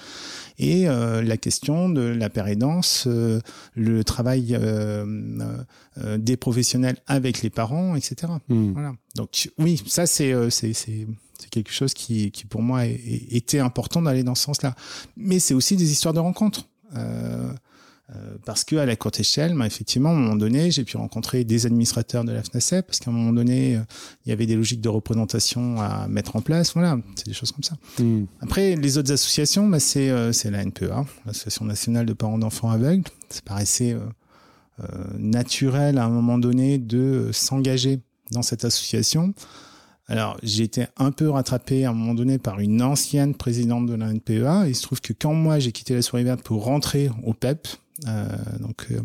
et 0.58 0.88
euh, 0.88 1.22
la 1.22 1.36
question 1.36 1.88
de 1.88 2.02
la 2.02 2.30
pérédance, 2.30 3.04
euh, 3.06 3.40
le 3.74 4.04
travail 4.04 4.56
euh, 4.60 5.04
des 6.18 6.36
professionnels 6.36 6.98
avec 7.06 7.42
les 7.42 7.50
parents, 7.50 7.96
etc. 7.96 8.32
Hmm. 8.48 8.72
Voilà. 8.72 8.94
Donc 9.14 9.48
oui, 9.58 9.82
ça 9.86 10.06
c'est 10.06 10.34
c'est 10.50 11.06
quelque 11.50 11.72
chose 11.72 11.94
qui, 11.94 12.30
qui 12.30 12.44
pour 12.44 12.62
moi 12.62 12.84
était 12.84 13.58
important 13.58 14.02
d'aller 14.02 14.22
dans 14.22 14.34
ce 14.34 14.44
sens-là. 14.44 14.74
Mais 15.16 15.38
c'est 15.38 15.54
aussi 15.54 15.76
des 15.76 15.90
histoires 15.90 16.14
de 16.14 16.20
rencontres. 16.20 16.68
Euh, 16.94 17.52
euh, 18.14 18.36
parce 18.44 18.62
que 18.62 18.76
à 18.76 18.86
la 18.86 18.94
courte 18.94 19.18
échelle, 19.18 19.54
bah, 19.54 19.66
effectivement, 19.66 20.10
à 20.10 20.12
un 20.12 20.16
moment 20.16 20.36
donné, 20.36 20.70
j'ai 20.70 20.84
pu 20.84 20.96
rencontrer 20.96 21.42
des 21.42 21.66
administrateurs 21.66 22.24
de 22.24 22.30
la 22.30 22.42
FNACEP, 22.42 22.86
parce 22.86 23.00
qu'à 23.00 23.10
un 23.10 23.14
moment 23.14 23.32
donné, 23.32 23.76
euh, 23.76 23.80
il 24.24 24.28
y 24.28 24.32
avait 24.32 24.46
des 24.46 24.54
logiques 24.54 24.80
de 24.80 24.88
représentation 24.88 25.80
à 25.80 26.06
mettre 26.06 26.36
en 26.36 26.40
place. 26.40 26.74
Voilà, 26.74 26.98
c'est 27.16 27.26
des 27.26 27.34
choses 27.34 27.50
comme 27.50 27.64
ça. 27.64 27.76
Hmm. 27.98 28.26
Après, 28.40 28.76
les 28.76 28.98
autres 28.98 29.12
associations, 29.12 29.66
bah, 29.66 29.80
c'est 29.80 30.10
euh, 30.10 30.32
la 30.44 30.62
NPEA, 30.62 31.04
l'Association 31.26 31.64
nationale 31.64 32.06
de 32.06 32.12
parents 32.12 32.38
d'enfants 32.38 32.70
aveugles. 32.70 33.04
Ça 33.28 33.40
paraissait 33.44 33.96
euh, 34.80 34.84
naturel 35.18 35.98
à 35.98 36.04
un 36.04 36.10
moment 36.10 36.38
donné 36.38 36.78
de 36.78 37.30
s'engager 37.32 38.00
dans 38.30 38.42
cette 38.42 38.64
association. 38.64 39.34
Alors, 40.08 40.36
j'ai 40.42 40.62
été 40.62 40.86
un 40.98 41.10
peu 41.10 41.28
rattrapé 41.30 41.84
à 41.84 41.90
un 41.90 41.92
moment 41.92 42.14
donné 42.14 42.38
par 42.38 42.60
une 42.60 42.82
ancienne 42.82 43.34
présidente 43.34 43.86
de 43.86 43.94
la 43.94 44.12
NPEA. 44.12 44.68
Il 44.68 44.76
se 44.76 44.82
trouve 44.82 45.00
que 45.00 45.12
quand 45.12 45.34
moi 45.34 45.58
j'ai 45.58 45.72
quitté 45.72 45.94
la 45.94 46.02
souris 46.02 46.22
verte 46.22 46.42
pour 46.42 46.64
rentrer 46.64 47.10
au 47.24 47.34
PEP, 47.34 47.66
euh, 47.66 47.85
donc 48.60 48.86
euh, 48.90 49.00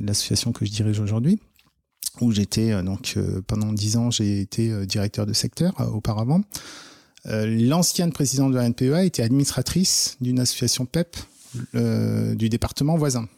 l'association 0.00 0.52
que 0.52 0.64
je 0.64 0.70
dirige 0.70 1.00
aujourd'hui, 1.00 1.40
où 2.20 2.32
j'étais 2.32 2.72
euh, 2.72 2.82
donc 2.82 3.16
pendant 3.46 3.72
dix 3.72 3.96
ans, 3.96 4.10
j'ai 4.10 4.40
été 4.40 4.86
directeur 4.86 5.26
de 5.26 5.32
secteur 5.32 5.74
auparavant. 5.94 6.42
L'ancienne 7.26 8.12
présidente 8.12 8.52
de 8.52 8.56
la 8.56 8.66
NPEA 8.66 9.04
était 9.04 9.22
administratrice 9.22 10.16
d'une 10.22 10.40
association 10.40 10.86
PEP 10.86 11.16
du 11.74 12.48
département 12.48 12.96
voisin. 12.96 13.28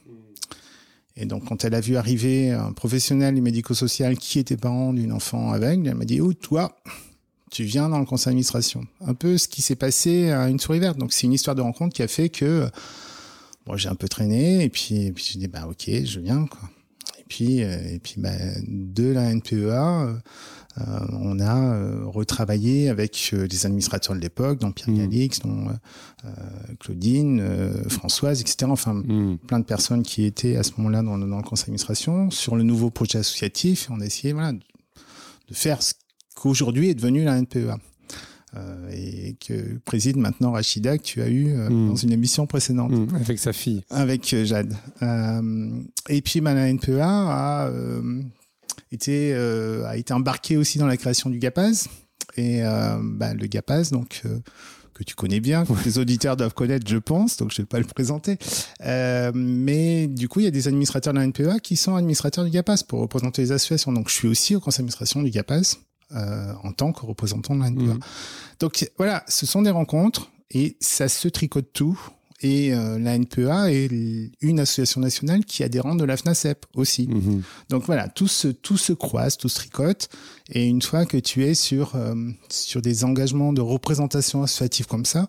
Et 1.16 1.26
donc, 1.26 1.44
quand 1.46 1.64
elle 1.64 1.74
a 1.74 1.80
vu 1.80 1.96
arriver 1.96 2.52
un 2.52 2.72
professionnel 2.72 3.34
du 3.34 3.42
médico-social 3.42 4.16
qui 4.16 4.38
était 4.38 4.56
parent 4.56 4.92
d'une 4.92 5.12
enfant 5.12 5.52
aveugle, 5.52 5.88
elle 5.88 5.94
m'a 5.94 6.04
dit, 6.04 6.20
oh, 6.20 6.32
toi, 6.32 6.76
tu 7.50 7.64
viens 7.64 7.88
dans 7.90 7.98
le 7.98 8.06
conseil 8.06 8.30
d'administration. 8.30 8.86
Un 9.04 9.14
peu 9.14 9.36
ce 9.36 9.46
qui 9.46 9.60
s'est 9.60 9.76
passé 9.76 10.30
à 10.30 10.48
une 10.48 10.58
souris 10.58 10.78
verte. 10.78 10.96
Donc, 10.98 11.12
c'est 11.12 11.26
une 11.26 11.34
histoire 11.34 11.54
de 11.54 11.60
rencontre 11.60 11.94
qui 11.94 12.02
a 12.02 12.08
fait 12.08 12.30
que 12.30 12.70
Bon, 13.66 13.76
j'ai 13.76 13.88
un 13.88 13.94
peu 13.94 14.08
traîné 14.08 14.64
et 14.64 14.68
puis, 14.68 15.06
et 15.06 15.12
puis 15.12 15.24
j'ai 15.32 15.38
dit 15.38 15.48
bah 15.48 15.66
ok, 15.68 15.88
je 16.04 16.20
viens 16.20 16.46
quoi. 16.46 16.68
Et 17.18 17.24
puis 17.28 17.62
euh, 17.62 17.94
et 17.94 17.98
puis 17.98 18.14
bah, 18.18 18.30
de 18.66 19.08
la 19.08 19.32
NPEA, 19.32 19.54
euh, 19.58 20.14
on 21.12 21.38
a 21.38 21.74
euh, 21.74 22.04
retravaillé 22.06 22.88
avec 22.88 23.32
les 23.32 23.66
administrateurs 23.66 24.16
de 24.16 24.20
l'époque, 24.20 24.58
dont 24.58 24.72
Pierre 24.72 24.90
mmh. 24.90 24.98
Galix, 24.98 25.40
dont 25.40 25.68
Claudine, 26.80 27.42
Françoise, 27.88 28.40
etc. 28.40 28.70
Enfin, 28.70 28.94
mmh. 28.94 29.38
plein 29.46 29.60
de 29.60 29.64
personnes 29.64 30.02
qui 30.02 30.24
étaient 30.24 30.56
à 30.56 30.62
ce 30.62 30.72
moment-là 30.78 31.02
dans, 31.02 31.18
dans, 31.18 31.36
le 31.36 31.42
conseil 31.42 31.66
d'administration 31.66 32.30
sur 32.30 32.56
le 32.56 32.62
nouveau 32.62 32.90
projet 32.90 33.18
associatif. 33.18 33.88
On 33.90 34.00
a 34.00 34.06
essayé 34.06 34.32
voilà, 34.32 34.52
de 34.52 35.54
faire 35.54 35.82
ce 35.82 35.94
qu'aujourd'hui 36.34 36.88
est 36.88 36.94
devenu 36.94 37.24
la 37.24 37.36
NPEA. 37.40 37.78
Euh, 38.54 38.90
et 38.92 39.34
que 39.40 39.78
préside 39.78 40.18
maintenant 40.18 40.52
Rachida 40.52 40.98
que 40.98 41.02
tu 41.02 41.22
as 41.22 41.28
eu 41.28 41.48
euh, 41.48 41.70
mm. 41.70 41.88
dans 41.88 41.96
une 41.96 42.12
émission 42.12 42.46
précédente. 42.46 42.92
Mm. 42.92 43.14
avec 43.14 43.38
sa 43.38 43.54
fille. 43.54 43.82
Avec 43.88 44.34
euh, 44.34 44.44
Jade. 44.44 44.74
et 46.10 46.22
puis 46.22 46.40
la 46.40 46.70
NPEA 46.70 47.00
a 47.00 47.70
été 48.90 49.34
a 49.34 49.96
été 49.96 50.12
embarqué 50.12 50.58
aussi 50.58 50.78
dans 50.78 50.86
la 50.86 50.98
création 50.98 51.30
du 51.30 51.38
GAPAS 51.38 51.88
et 52.36 52.62
bah, 53.02 53.32
le 53.32 53.46
GAPAS 53.46 53.90
donc 53.90 54.22
que 54.94 55.02
tu 55.04 55.14
connais 55.14 55.40
bien, 55.40 55.64
que 55.64 55.72
les 55.84 55.98
auditeurs 55.98 56.36
doivent 56.36 56.54
connaître, 56.54 56.86
je 56.88 56.98
pense, 56.98 57.36
donc 57.36 57.50
je 57.50 57.60
ne 57.60 57.64
vais 57.64 57.68
pas 57.68 57.78
le 57.78 57.84
présenter. 57.84 58.38
Euh, 58.84 59.32
mais 59.34 60.06
du 60.06 60.28
coup, 60.28 60.40
il 60.40 60.44
y 60.44 60.48
a 60.48 60.50
des 60.50 60.68
administrateurs 60.68 61.12
de 61.12 61.18
la 61.18 61.26
NPEA 61.26 61.60
qui 61.62 61.76
sont 61.76 61.94
administrateurs 61.94 62.44
du 62.44 62.50
GAPAS 62.50 62.82
pour 62.86 63.00
représenter 63.00 63.42
les 63.42 63.52
associations. 63.52 63.92
Donc, 63.92 64.08
je 64.08 64.14
suis 64.14 64.28
aussi 64.28 64.54
au 64.54 64.60
conseil 64.60 64.78
d'administration 64.78 65.22
du 65.22 65.30
GAPAS. 65.30 65.78
Euh, 66.14 66.52
en 66.62 66.72
tant 66.72 66.92
que 66.92 67.06
représentant 67.06 67.56
de 67.56 67.64
NPA. 67.64 67.94
Mmh. 67.94 68.00
Donc 68.60 68.90
voilà, 68.98 69.24
ce 69.28 69.46
sont 69.46 69.62
des 69.62 69.70
rencontres 69.70 70.30
et 70.50 70.76
ça 70.78 71.08
se 71.08 71.26
tricote 71.28 71.72
tout. 71.72 71.98
Et 72.42 72.74
euh, 72.74 72.98
la 72.98 73.14
NPA 73.14 73.72
est 73.72 73.88
une 74.42 74.60
association 74.60 75.00
nationale 75.00 75.44
qui 75.46 75.62
adhérente 75.62 75.98
de 75.98 76.04
la 76.04 76.18
FNACEP 76.18 76.66
aussi. 76.74 77.06
Mmh. 77.08 77.42
Donc 77.70 77.84
voilà, 77.84 78.08
tout 78.08 78.28
se, 78.28 78.48
tout 78.48 78.76
se 78.76 78.92
croise, 78.92 79.38
tout 79.38 79.48
se 79.48 79.54
tricote. 79.54 80.10
Et 80.50 80.66
une 80.66 80.82
fois 80.82 81.06
que 81.06 81.16
tu 81.16 81.44
es 81.44 81.54
sur, 81.54 81.94
euh, 81.94 82.14
sur 82.50 82.82
des 82.82 83.04
engagements 83.04 83.54
de 83.54 83.62
représentation 83.62 84.42
associative 84.42 84.86
comme 84.86 85.06
ça, 85.06 85.28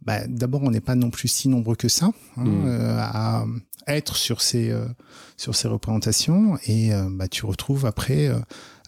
bah, 0.00 0.26
d'abord, 0.26 0.62
on 0.62 0.70
n'est 0.70 0.80
pas 0.80 0.94
non 0.94 1.10
plus 1.10 1.28
si 1.28 1.50
nombreux 1.50 1.76
que 1.76 1.88
ça 1.88 2.10
hein, 2.38 2.44
mmh. 2.44 2.66
à 2.98 3.44
être 3.88 4.16
sur 4.16 4.40
ces, 4.40 4.74
sur 5.36 5.54
ces 5.54 5.68
représentations. 5.68 6.56
Et 6.66 6.90
bah, 7.10 7.28
tu 7.28 7.44
retrouves 7.44 7.84
après 7.86 8.30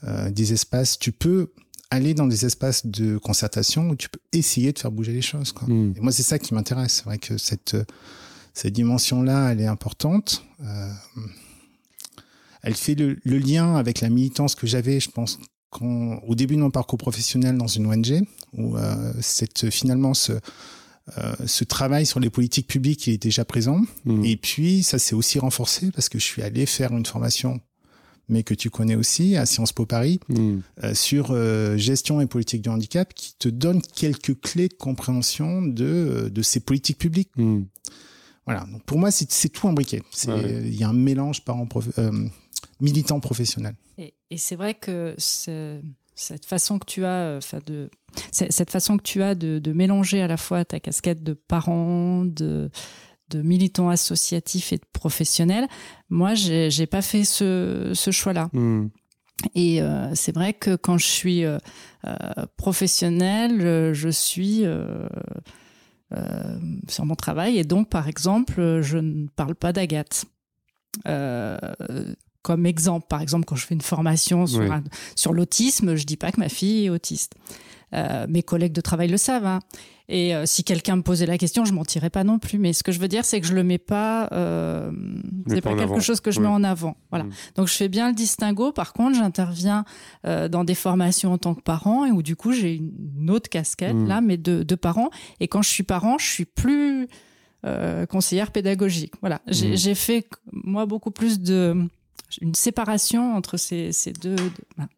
euh, 0.07 0.31
des 0.31 0.53
espaces, 0.53 0.99
tu 0.99 1.13
peux 1.13 1.53
aller 1.91 2.15
dans 2.15 2.27
des 2.27 2.45
espaces 2.45 2.87
de 2.87 3.19
concertation 3.19 3.91
où 3.91 3.97
tu 3.97 4.09
peux 4.09 4.21
essayer 4.33 4.73
de 4.73 4.79
faire 4.79 4.91
bouger 4.91 5.13
les 5.13 5.23
choses. 5.23 5.53
Quoi. 5.53 5.69
Hmm. 5.69 5.95
Et 5.97 6.01
moi, 6.01 6.13
c'est 6.13 6.23
ça 6.23 6.39
qui 6.39 6.55
m'intéresse. 6.55 6.95
C'est 6.95 7.05
vrai 7.05 7.19
que 7.19 7.39
cette, 7.39 7.77
cette 8.53 8.73
dimension-là, 8.73 9.53
elle 9.53 9.61
est 9.61 9.67
importante. 9.67 10.45
Euh, 10.63 10.93
elle 12.63 12.75
fait 12.75 12.95
le, 12.95 13.19
lien 13.25 13.77
avec 13.77 14.01
la 14.01 14.09
militance 14.09 14.55
que 14.55 14.67
j'avais, 14.67 15.01
je 15.01 15.11
pense, 15.11 15.39
quand, 15.71 16.21
au 16.27 16.35
début 16.35 16.57
de 16.57 16.61
mon 16.61 16.71
parcours 16.71 16.99
professionnel 16.99 17.57
dans 17.59 17.67
une 17.67 17.87
ONG, 17.87 18.23
où 18.55 18.77
euh, 18.77 19.13
cette, 19.21 19.71
finalement 19.71 20.15
ce, 20.15 20.33
euh, 21.19 21.35
ce 21.47 21.65
travail 21.65 22.07
sur 22.07 22.21
les 22.21 22.31
politiques 22.31 22.67
publiques 22.67 23.09
est 23.09 23.19
déjà 23.19 23.45
présent. 23.45 23.83
Hmm. 24.05 24.25
Et 24.25 24.37
puis, 24.37 24.83
ça 24.83 24.99
s'est 24.99 25.15
aussi 25.15 25.39
renforcé 25.39 25.91
parce 25.91 26.09
que 26.09 26.19
je 26.19 26.25
suis 26.25 26.43
allé 26.43 26.65
faire 26.65 26.93
une 26.93 27.05
formation 27.05 27.61
mais 28.29 28.43
que 28.43 28.55
tu 28.55 28.71
connais 28.71 28.97
aussi 28.97 29.37
à 29.37 29.47
Sciences 29.47 29.73
Po 29.73 29.87
Paris, 29.87 30.21
hmm. 30.29 30.59
euh, 30.83 30.95
sur 30.95 31.29
euh, 31.31 31.77
gestion 31.77 32.21
et 32.21 32.27
politique 32.27 32.63
du 32.63 32.69
handicap, 32.69 33.13
qui 33.15 33.35
te 33.39 33.49
donne 33.49 33.83
quelques 33.83 34.41
clés 34.41 34.69
de 34.69 34.75
compréhension 34.75 35.63
de, 35.63 35.85
euh, 35.85 36.31
de 36.31 36.43
ces 36.43 36.61
politiques 36.61 36.99
publiques. 36.99 37.31
Hmm. 37.37 37.65
Voilà. 38.47 38.67
Donc 38.71 38.83
pour 38.85 38.99
moi, 38.99 39.11
c'est 39.11 39.49
tout 39.49 39.69
imbriqué. 39.69 40.03
Il 40.27 40.75
y 40.75 40.85
a 40.85 40.89
un 40.89 40.93
mélange 40.93 41.43
parents 41.45 41.67
militant 42.79 43.19
professionnel. 43.19 43.75
Et, 43.97 44.13
et 44.31 44.37
c'est 44.37 44.57
vrai 44.57 44.75
que 44.75 45.15
cette 45.19 46.45
façon 46.45 46.79
que 46.79 46.85
tu 46.85 47.07
as, 47.07 47.37
enfin 47.39 47.61
de 47.65 47.89
cette 48.31 48.71
façon 48.71 48.99
que 48.99 49.03
tu 49.03 49.23
as 49.23 49.35
de, 49.35 49.59
de, 49.59 49.73
mélanger 49.73 50.21
à 50.21 50.29
la 50.29 50.37
fois 50.37 50.65
ta 50.67 50.79
casquette 50.79 51.23
de 51.23 51.33
parent, 51.33 52.27
de 52.27 52.71
de 53.31 53.43
militants 53.43 53.89
associatifs 53.89 54.73
et 54.73 54.77
de 54.77 54.85
professionnels. 54.93 55.67
Moi, 56.11 56.35
j'ai 56.35 56.87
pas 56.87 57.03
fait 57.03 57.25
ce, 57.25 57.93
ce 57.95 58.11
choix-là. 58.11 58.51
Hmm. 58.53 58.89
Et 59.55 59.83
euh, 59.83 60.15
c'est 60.15 60.35
vrai 60.35 60.55
que 60.55 60.77
quand 60.77 60.99
je 60.99 61.07
suis 61.07 61.45
euh, 61.45 61.59
euh 62.07 62.47
professionnelle, 62.57 63.93
je 63.95 64.09
suis 64.09 64.63
euh, 64.65 65.09
sur 66.89 67.05
mon 67.05 67.17
travail 67.17 67.59
et 67.59 67.65
donc, 67.65 67.89
par 67.89 68.09
exemple, 68.09 68.81
je 68.83 68.99
ne 68.99 69.27
parle 69.29 69.55
pas 69.55 69.73
d'Agathe. 69.73 70.27
Comme 72.45 72.67
exemple, 72.67 73.07
par 73.09 73.21
exemple, 73.21 73.47
quand 73.47 73.57
je 73.57 73.67
fais 73.67 73.75
une 73.75 73.81
formation 73.81 74.47
sur, 74.47 74.63
sur 75.17 75.33
l'autisme, 75.33 75.97
je 75.97 76.05
dis 76.05 76.17
pas 76.17 76.31
que 76.31 76.39
ma 76.39 76.49
fille 76.49 76.87
est 76.87 76.91
autiste. 76.91 77.35
mes 78.29 78.43
collègues 78.43 78.73
de 78.73 78.81
travail 78.81 79.09
le 79.09 79.17
savent. 79.17 79.47
Hein. 79.47 79.61
Et 80.09 80.35
euh, 80.35 80.45
si 80.45 80.65
quelqu'un 80.65 80.97
me 80.97 81.03
posait 81.03 81.25
la 81.25 81.39
question, 81.39 81.65
je 81.65 81.73
mentirais 81.73 82.11
pas 82.11 82.25
non 82.25 82.39
plus. 82.39 82.59
Mais 82.59 82.73
ce 82.73 82.83
que 82.83 82.93
je 82.93 83.01
veux 83.01 83.09
dire, 83.09 83.25
c'est 83.25 83.41
que 83.41 83.47
je 83.47 83.55
le 83.55 83.63
mets 83.63 83.79
pas. 83.79 84.29
Euh, 84.33 84.91
c'est 85.47 85.63
pas, 85.63 85.75
quelque 85.75 86.01
chose 86.01 86.21
que 86.21 86.31
je 86.31 86.41
mets 86.41 86.49
en 86.49 86.63
avant. 86.63 86.97
Voilà. 87.11 87.25
Mm. 87.25 87.31
Donc 87.57 87.69
je 87.69 87.75
fais 87.75 87.89
bien 87.89 88.09
le 88.09 88.15
distinguo. 88.15 88.73
Par 88.73 88.93
contre, 88.93 89.17
j'interviens 89.17 89.85
euh, 90.27 90.49
dans 90.49 90.65
des 90.65 90.75
formations 90.75 91.33
en 91.33 91.39
tant 91.39 91.55
que 91.55 91.63
parent 91.63 92.05
et 92.05 92.11
où 92.11 92.23
du 92.23 92.37
coup 92.37 92.53
j'ai 92.53 92.75
une 92.75 93.31
autre 93.31 93.49
casquette 93.49 93.97
mm. 93.97 94.07
là, 94.07 94.21
mais 94.21 94.37
de, 94.37 94.63
de 94.63 94.75
parent. 94.75 95.09
Et 95.41 95.49
quand 95.49 95.63
je 95.63 95.71
suis 95.71 95.85
parent, 95.85 96.19
je 96.19 96.27
suis 96.27 96.45
plus 96.45 97.09
euh, 97.65 98.05
conseillère 98.05 98.51
pédagogique. 98.51 99.15
Voilà. 99.21 99.41
J'ai 99.47 99.93
mm. 99.93 99.95
fait 99.95 100.29
moi 100.53 100.85
beaucoup 100.85 101.13
plus 101.13 101.41
de 101.41 101.89
une 102.41 102.55
séparation 102.55 103.35
entre 103.35 103.57
ces, 103.57 103.93
ces 103.93 104.13
deux. 104.13 104.37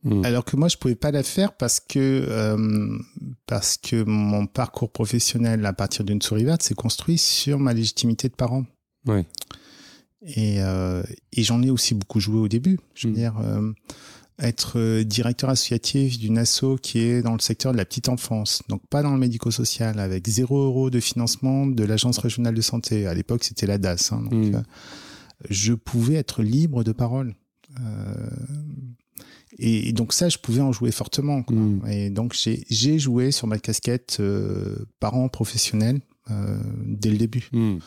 Hmm. 0.02 0.24
Alors 0.24 0.44
que 0.44 0.56
moi, 0.56 0.68
je 0.68 0.76
pouvais 0.76 0.94
pas 0.94 1.10
la 1.10 1.22
faire 1.22 1.52
parce 1.52 1.80
que 1.80 2.26
euh, 2.28 2.98
parce 3.46 3.76
que 3.76 4.02
mon 4.04 4.46
parcours 4.46 4.90
professionnel 4.90 5.64
à 5.66 5.72
partir 5.72 6.04
d'une 6.04 6.22
souris 6.22 6.44
verte 6.44 6.62
s'est 6.62 6.74
construit 6.74 7.18
sur 7.18 7.58
ma 7.58 7.74
légitimité 7.74 8.28
de 8.28 8.34
parent. 8.34 8.64
Oui. 9.06 9.22
Et, 10.22 10.60
euh, 10.60 11.02
et 11.32 11.42
j'en 11.42 11.62
ai 11.62 11.70
aussi 11.70 11.94
beaucoup 11.94 12.20
joué 12.20 12.38
au 12.38 12.48
début. 12.48 12.78
Je 12.94 13.06
veux 13.08 13.12
hmm. 13.12 13.16
dire, 13.16 13.38
euh, 13.38 13.72
être 14.38 15.02
directeur 15.02 15.50
associatif 15.50 16.18
d'une 16.18 16.38
asso 16.38 16.76
qui 16.82 16.98
est 17.00 17.22
dans 17.22 17.32
le 17.32 17.40
secteur 17.40 17.72
de 17.72 17.78
la 17.78 17.84
petite 17.84 18.08
enfance, 18.08 18.62
donc 18.68 18.82
pas 18.88 19.02
dans 19.02 19.12
le 19.12 19.18
médico-social, 19.18 19.98
avec 19.98 20.28
zéro 20.28 20.58
euro 20.58 20.90
de 20.90 21.00
financement 21.00 21.66
de 21.66 21.84
l'agence 21.84 22.18
régionale 22.18 22.54
de 22.54 22.60
santé. 22.60 23.06
À 23.06 23.14
l'époque, 23.14 23.44
c'était 23.44 23.66
la 23.66 23.78
DAS. 23.78 24.12
Hein, 24.12 24.24
donc, 24.30 24.54
je 25.48 25.74
pouvais 25.74 26.14
être 26.14 26.42
libre 26.42 26.84
de 26.84 26.92
parole. 26.92 27.34
Euh, 27.80 28.28
Et, 29.58 29.92
donc 29.92 30.12
ça, 30.12 30.28
je 30.28 30.38
pouvais 30.38 30.60
en 30.60 30.72
jouer 30.72 30.90
fortement. 30.90 31.44
Mmh. 31.48 31.86
Et 31.88 32.10
donc 32.10 32.36
j'ai 32.68 32.98
joué 32.98 33.32
sur 33.32 33.46
ma 33.46 33.58
casquette 33.58 34.22
parent 35.00 35.28
professionnel 35.28 36.00
dès 36.84 37.10
le 37.10 37.16
début. 37.16 37.48
Mmh. 37.52 37.78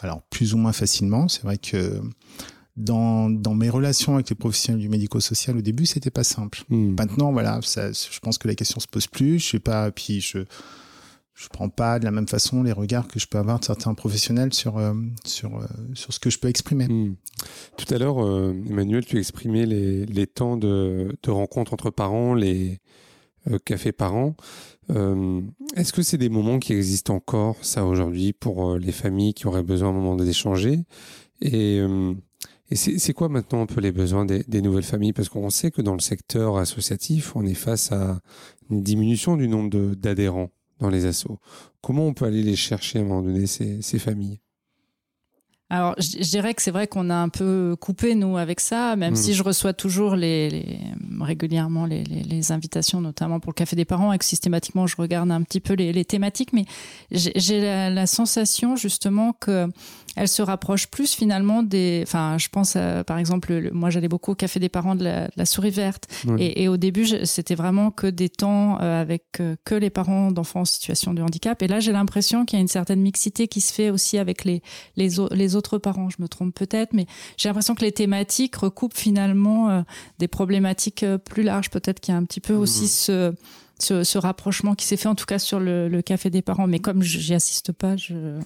Alors 0.00 0.22
plus 0.22 0.54
ou 0.54 0.58
moins 0.58 0.72
facilement. 0.72 1.28
C'est 1.28 1.42
vrai 1.42 1.58
que 1.58 2.00
dans, 2.76 3.30
dans 3.30 3.54
mes 3.54 3.70
relations 3.70 4.14
avec 4.14 4.30
les 4.30 4.36
professionnels 4.36 4.80
du 4.80 4.88
médico-social 4.88 5.56
au 5.56 5.62
début, 5.62 5.86
c'était 5.86 6.10
pas 6.10 6.24
simple. 6.24 6.64
Hmm. 6.68 6.94
Maintenant, 6.98 7.32
voilà, 7.32 7.60
ça, 7.62 7.92
je 7.92 8.18
pense 8.20 8.38
que 8.38 8.48
la 8.48 8.54
question 8.54 8.80
se 8.80 8.86
pose 8.88 9.06
plus. 9.06 9.38
Je 9.38 9.50
sais 9.50 9.60
pas, 9.60 9.90
puis 9.90 10.20
je 10.20 10.38
je 11.34 11.48
prends 11.48 11.68
pas 11.68 11.98
de 11.98 12.04
la 12.04 12.12
même 12.12 12.28
façon 12.28 12.62
les 12.62 12.72
regards 12.72 13.08
que 13.08 13.18
je 13.18 13.26
peux 13.26 13.38
avoir 13.38 13.58
de 13.58 13.64
certains 13.64 13.94
professionnels 13.94 14.54
sur 14.54 14.78
euh, 14.78 14.94
sur 15.24 15.56
euh, 15.56 15.66
sur 15.94 16.12
ce 16.12 16.20
que 16.20 16.30
je 16.30 16.38
peux 16.38 16.48
exprimer. 16.48 16.86
Hmm. 16.86 17.16
Tout 17.76 17.92
à 17.92 17.98
l'heure, 17.98 18.24
euh, 18.24 18.54
Emmanuel, 18.68 19.04
tu 19.04 19.18
exprimais 19.18 19.66
les, 19.66 20.06
les 20.06 20.26
temps 20.26 20.56
de, 20.56 21.16
de 21.22 21.30
rencontres 21.30 21.72
entre 21.74 21.90
parents, 21.90 22.34
les 22.34 22.80
cafés 23.66 23.92
parents. 23.92 24.36
Est-ce 24.88 25.92
que 25.92 26.02
c'est 26.02 26.16
des 26.16 26.30
moments 26.30 26.58
qui 26.58 26.72
existent 26.72 27.14
encore, 27.14 27.56
ça, 27.60 27.84
aujourd'hui, 27.84 28.32
pour 28.32 28.76
les 28.78 28.92
familles 28.92 29.34
qui 29.34 29.46
auraient 29.46 29.62
besoin 29.62 29.88
à 29.88 29.90
un 29.92 29.94
moment 29.94 30.16
d'échanger? 30.16 30.84
Et 31.42 31.82
et 32.70 32.76
c'est 32.76 33.12
quoi 33.12 33.28
maintenant 33.28 33.62
un 33.62 33.66
peu 33.66 33.80
les 33.80 33.92
besoins 33.92 34.24
des, 34.24 34.62
nouvelles 34.62 34.82
familles? 34.82 35.12
Parce 35.12 35.28
qu'on 35.28 35.50
sait 35.50 35.70
que 35.70 35.82
dans 35.82 35.92
le 35.92 36.00
secteur 36.00 36.56
associatif, 36.56 37.36
on 37.36 37.44
est 37.44 37.54
face 37.54 37.92
à 37.92 38.20
une 38.70 38.82
diminution 38.82 39.36
du 39.36 39.46
nombre 39.48 39.94
d'adhérents 39.94 40.50
dans 40.80 40.88
les 40.88 41.06
assos. 41.06 41.38
Comment 41.82 42.06
on 42.06 42.14
peut 42.14 42.24
aller 42.24 42.42
les 42.42 42.56
chercher 42.56 42.98
à 42.98 43.02
un 43.02 43.04
moment 43.04 43.22
donné, 43.22 43.46
ces, 43.46 43.82
ces 43.82 43.98
familles? 43.98 44.40
Alors, 45.70 45.94
je, 45.98 46.30
dirais 46.30 46.52
que 46.54 46.62
c'est 46.62 46.70
vrai 46.70 46.86
qu'on 46.86 47.08
a 47.08 47.14
un 47.14 47.30
peu 47.30 47.74
coupé, 47.80 48.14
nous, 48.14 48.36
avec 48.36 48.60
ça, 48.60 48.96
même 48.96 49.14
hmm. 49.14 49.16
si 49.16 49.34
je 49.34 49.42
reçois 49.42 49.72
toujours 49.72 50.14
les, 50.14 50.78
régulièrement 51.20 51.86
les, 51.86 52.04
les, 52.04 52.52
invitations, 52.52 53.00
notamment 53.00 53.40
pour 53.40 53.50
le 53.50 53.54
Café 53.54 53.74
des 53.74 53.86
parents, 53.86 54.12
et 54.12 54.18
que 54.18 54.26
systématiquement, 54.26 54.86
je 54.86 54.94
regarde 54.96 55.30
un 55.30 55.42
petit 55.42 55.60
peu 55.60 55.72
les, 55.72 56.04
thématiques, 56.04 56.52
mais 56.52 56.66
j'ai 57.10 57.60
la, 57.60 57.88
la, 57.88 58.06
sensation, 58.06 58.76
justement, 58.76 59.32
que 59.32 59.66
elle 60.16 60.28
se 60.28 60.42
rapproche 60.42 60.86
plus 60.88 61.14
finalement 61.14 61.62
des. 61.62 62.00
Enfin, 62.06 62.36
je 62.38 62.48
pense 62.48 62.76
par 63.06 63.18
exemple, 63.18 63.70
moi 63.72 63.90
j'allais 63.90 64.08
beaucoup 64.08 64.32
au 64.32 64.34
café 64.34 64.60
des 64.60 64.68
parents 64.68 64.94
de 64.94 65.04
la, 65.04 65.46
souris 65.46 65.70
verte, 65.70 66.08
et, 66.38 66.68
au 66.68 66.76
début 66.76 67.06
c'était 67.24 67.54
vraiment 67.54 67.90
que 67.90 68.06
des 68.06 68.28
temps 68.28 68.80
euh, 68.80 69.00
avec 69.00 69.24
euh, 69.40 69.56
que 69.64 69.74
les 69.74 69.90
parents 69.90 70.30
d'enfants 70.30 70.60
en 70.60 70.64
situation 70.64 71.14
de 71.14 71.22
handicap. 71.22 71.62
Et 71.62 71.68
là, 71.68 71.80
j'ai 71.80 71.92
l'impression 71.92 72.44
qu'il 72.44 72.58
y 72.58 72.60
a 72.60 72.62
une 72.62 72.68
certaine 72.68 73.00
mixité 73.00 73.48
qui 73.48 73.60
se 73.60 73.72
fait 73.72 73.90
aussi 73.90 74.18
avec 74.18 74.44
les 74.44 74.62
les, 74.96 75.10
les 75.30 75.56
autres 75.56 75.78
parents. 75.78 76.08
Je 76.10 76.16
me 76.20 76.28
trompe 76.28 76.54
peut-être, 76.54 76.92
mais 76.92 77.06
j'ai 77.36 77.48
l'impression 77.48 77.74
que 77.74 77.82
les 77.82 77.92
thématiques 77.92 78.56
recoupent 78.56 78.96
finalement 78.96 79.70
euh, 79.70 79.82
des 80.18 80.28
problématiques 80.28 81.04
plus 81.24 81.42
larges. 81.42 81.70
Peut-être 81.70 82.00
qu'il 82.00 82.12
y 82.12 82.16
a 82.16 82.18
un 82.18 82.24
petit 82.24 82.40
peu 82.40 82.54
mmh. 82.54 82.60
aussi 82.60 82.88
ce 82.88 83.34
ce, 83.78 84.18
rapprochement 84.18 84.74
qui 84.74 84.86
s'est 84.86 84.96
fait 84.96 85.08
en 85.08 85.14
tout 85.14 85.26
cas 85.26 85.38
sur 85.38 85.60
le, 85.60 86.00
café 86.02 86.30
des 86.30 86.42
parents. 86.42 86.66
Mais 86.66 86.78
comme 86.78 87.02
j'y 87.02 87.34
assiste 87.34 87.72
pas, 87.72 87.96
je 87.96 88.14
ne 88.14 88.38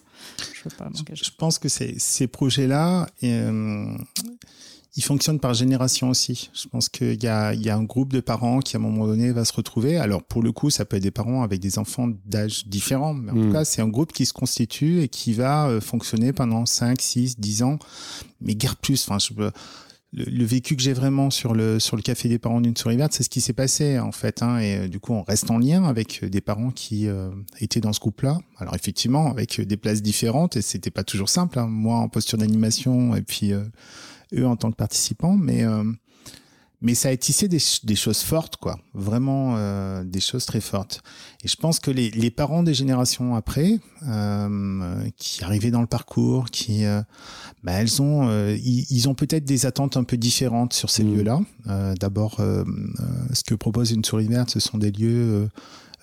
veux 0.64 0.76
pas 0.76 0.84
m'engager. 0.84 1.24
Je 1.24 1.30
pense 1.36 1.59
que 1.59 1.68
ces 1.68 2.26
projets-là, 2.26 3.06
euh, 3.24 3.96
ils 4.96 5.05
fonctionnent 5.05 5.38
par 5.38 5.55
génération 5.55 6.10
aussi. 6.10 6.50
Je 6.55 6.66
pense 6.66 6.88
qu'il 6.88 7.22
y 7.22 7.28
a, 7.28 7.55
il 7.55 7.62
y 7.62 7.70
a 7.70 7.76
un 7.76 7.84
groupe 7.84 8.12
de 8.12 8.20
parents 8.20 8.60
qui 8.60 8.76
à 8.76 8.80
un 8.80 8.82
moment 8.82 9.06
donné 9.06 9.30
va 9.30 9.44
se 9.44 9.52
retrouver. 9.52 9.96
Alors 9.96 10.22
pour 10.22 10.42
le 10.42 10.50
coup, 10.50 10.70
ça 10.70 10.84
peut 10.84 10.96
être 10.96 11.02
des 11.02 11.10
parents 11.10 11.42
avec 11.42 11.60
des 11.60 11.78
enfants 11.78 12.09
d'âge 12.26 12.66
différents, 12.66 13.14
mais 13.14 13.30
en 13.30 13.34
tout 13.34 13.40
hmm. 13.42 13.52
cas, 13.52 13.64
c'est 13.64 13.82
un 13.82 13.88
groupe 13.88 14.12
qui 14.12 14.26
se 14.26 14.32
constitue 14.32 15.02
et 15.02 15.09
qui 15.09 15.34
va 15.34 15.68
euh, 15.68 15.80
fonctionner 15.80 16.32
pendant 16.32 16.66
5, 16.66 17.00
6, 17.00 17.38
10 17.38 17.62
ans, 17.62 17.78
mais 18.40 18.55
guère 18.55 18.76
plus. 18.76 19.06
Enfin, 19.09 19.18
je 19.18 19.34
le, 20.12 20.44
vécu 20.44 20.74
que 20.74 20.82
j'ai 20.82 20.94
vraiment 20.94 21.30
sur 21.30 21.55
le 21.55 21.78
sur 21.78 21.97
le 21.97 22.02
café 22.02 22.28
des 22.28 22.39
parents 22.39 22.60
d'une 22.60 22.76
souris 22.76 22.97
verte, 22.97 23.12
c'est 23.12 23.22
ce 23.22 23.28
qui 23.28 23.40
s'est 23.40 23.52
passé 23.52 23.98
en 23.98 24.12
fait. 24.12 24.43
Hein, 24.43 24.59
et 24.59 24.76
euh, 24.76 24.89
du 24.89 25.01
coup, 25.01 25.12
on 25.12 25.22
reste 25.22 25.51
en 25.51 25.59
lien 25.59 25.85
avec 25.85 26.22
euh, 26.22 26.28
des 26.28 26.40
parents 26.40 26.70
qui 26.70 27.09
euh, 27.09 27.30
étaient 27.60 27.80
dans 27.80 27.93
ce 27.93 28.01
groupe-là. 28.01 28.39
Alors 28.56 28.74
effectivement, 28.74 29.30
avec 29.30 29.60
des 29.60 29.76
places 29.76 30.02
différentes, 30.02 30.56
et 30.56 30.62
c'était 30.62 30.90
pas 30.90 31.05
toujours 31.05 31.28
simple. 31.28 31.59
Hein, 31.59 31.66
moi 31.66 31.97
en 31.97 32.09
posture 32.09 32.39
d'animation 32.39 33.14
et 33.14 33.22
puis 33.22 33.52
eux 33.52 34.47
en 34.47 34.56
tant 34.56 34.70
que 34.70 34.76
participants, 34.76 35.36
mais 35.36 35.64
mais 36.80 36.94
ça 36.94 37.09
a 37.09 37.16
tissé 37.16 37.48
des, 37.48 37.59
des, 37.82 37.96
choses 37.96 38.22
fortes, 38.22 38.56
quoi. 38.56 38.78
Vraiment 38.94 39.55
euh, 39.56 40.05
des 40.05 40.20
choses 40.20 40.46
très 40.46 40.60
fortes. 40.60 41.02
Et 41.42 41.48
je 41.48 41.56
pense 41.56 41.80
que 41.80 41.90
les, 41.90 42.10
les 42.10 42.30
parents 42.30 42.62
des 42.62 42.74
générations 42.74 43.34
après, 43.34 43.80
euh, 44.06 45.09
qui 45.16 45.42
arrivaient 45.42 45.72
dans 45.72 45.80
le 45.80 45.88
parcours, 45.88 46.50
qui, 46.50 46.84
euh, 46.84 47.02
bah, 47.64 47.72
elles 47.72 48.00
ont, 48.00 48.28
euh, 48.28 48.56
ils, 48.62 49.09
ont 49.09 49.14
peut-être 49.14 49.44
des 49.44 49.66
attentes 49.66 49.96
un 49.96 50.05
peu 50.05 50.16
différentes 50.16 50.72
sur 50.72 50.90
ces 50.90 51.02
mmh. 51.02 51.16
lieux-là. 51.16 51.40
Euh, 51.66 51.94
d'abord, 51.98 52.36
ce 52.36 53.42
que 53.44 53.55
propose 53.55 53.90
une 53.90 54.05
souris 54.05 54.28
verte, 54.28 54.50
ce 54.50 54.60
sont 54.60 54.78
des 54.78 54.92
lieux 54.92 55.48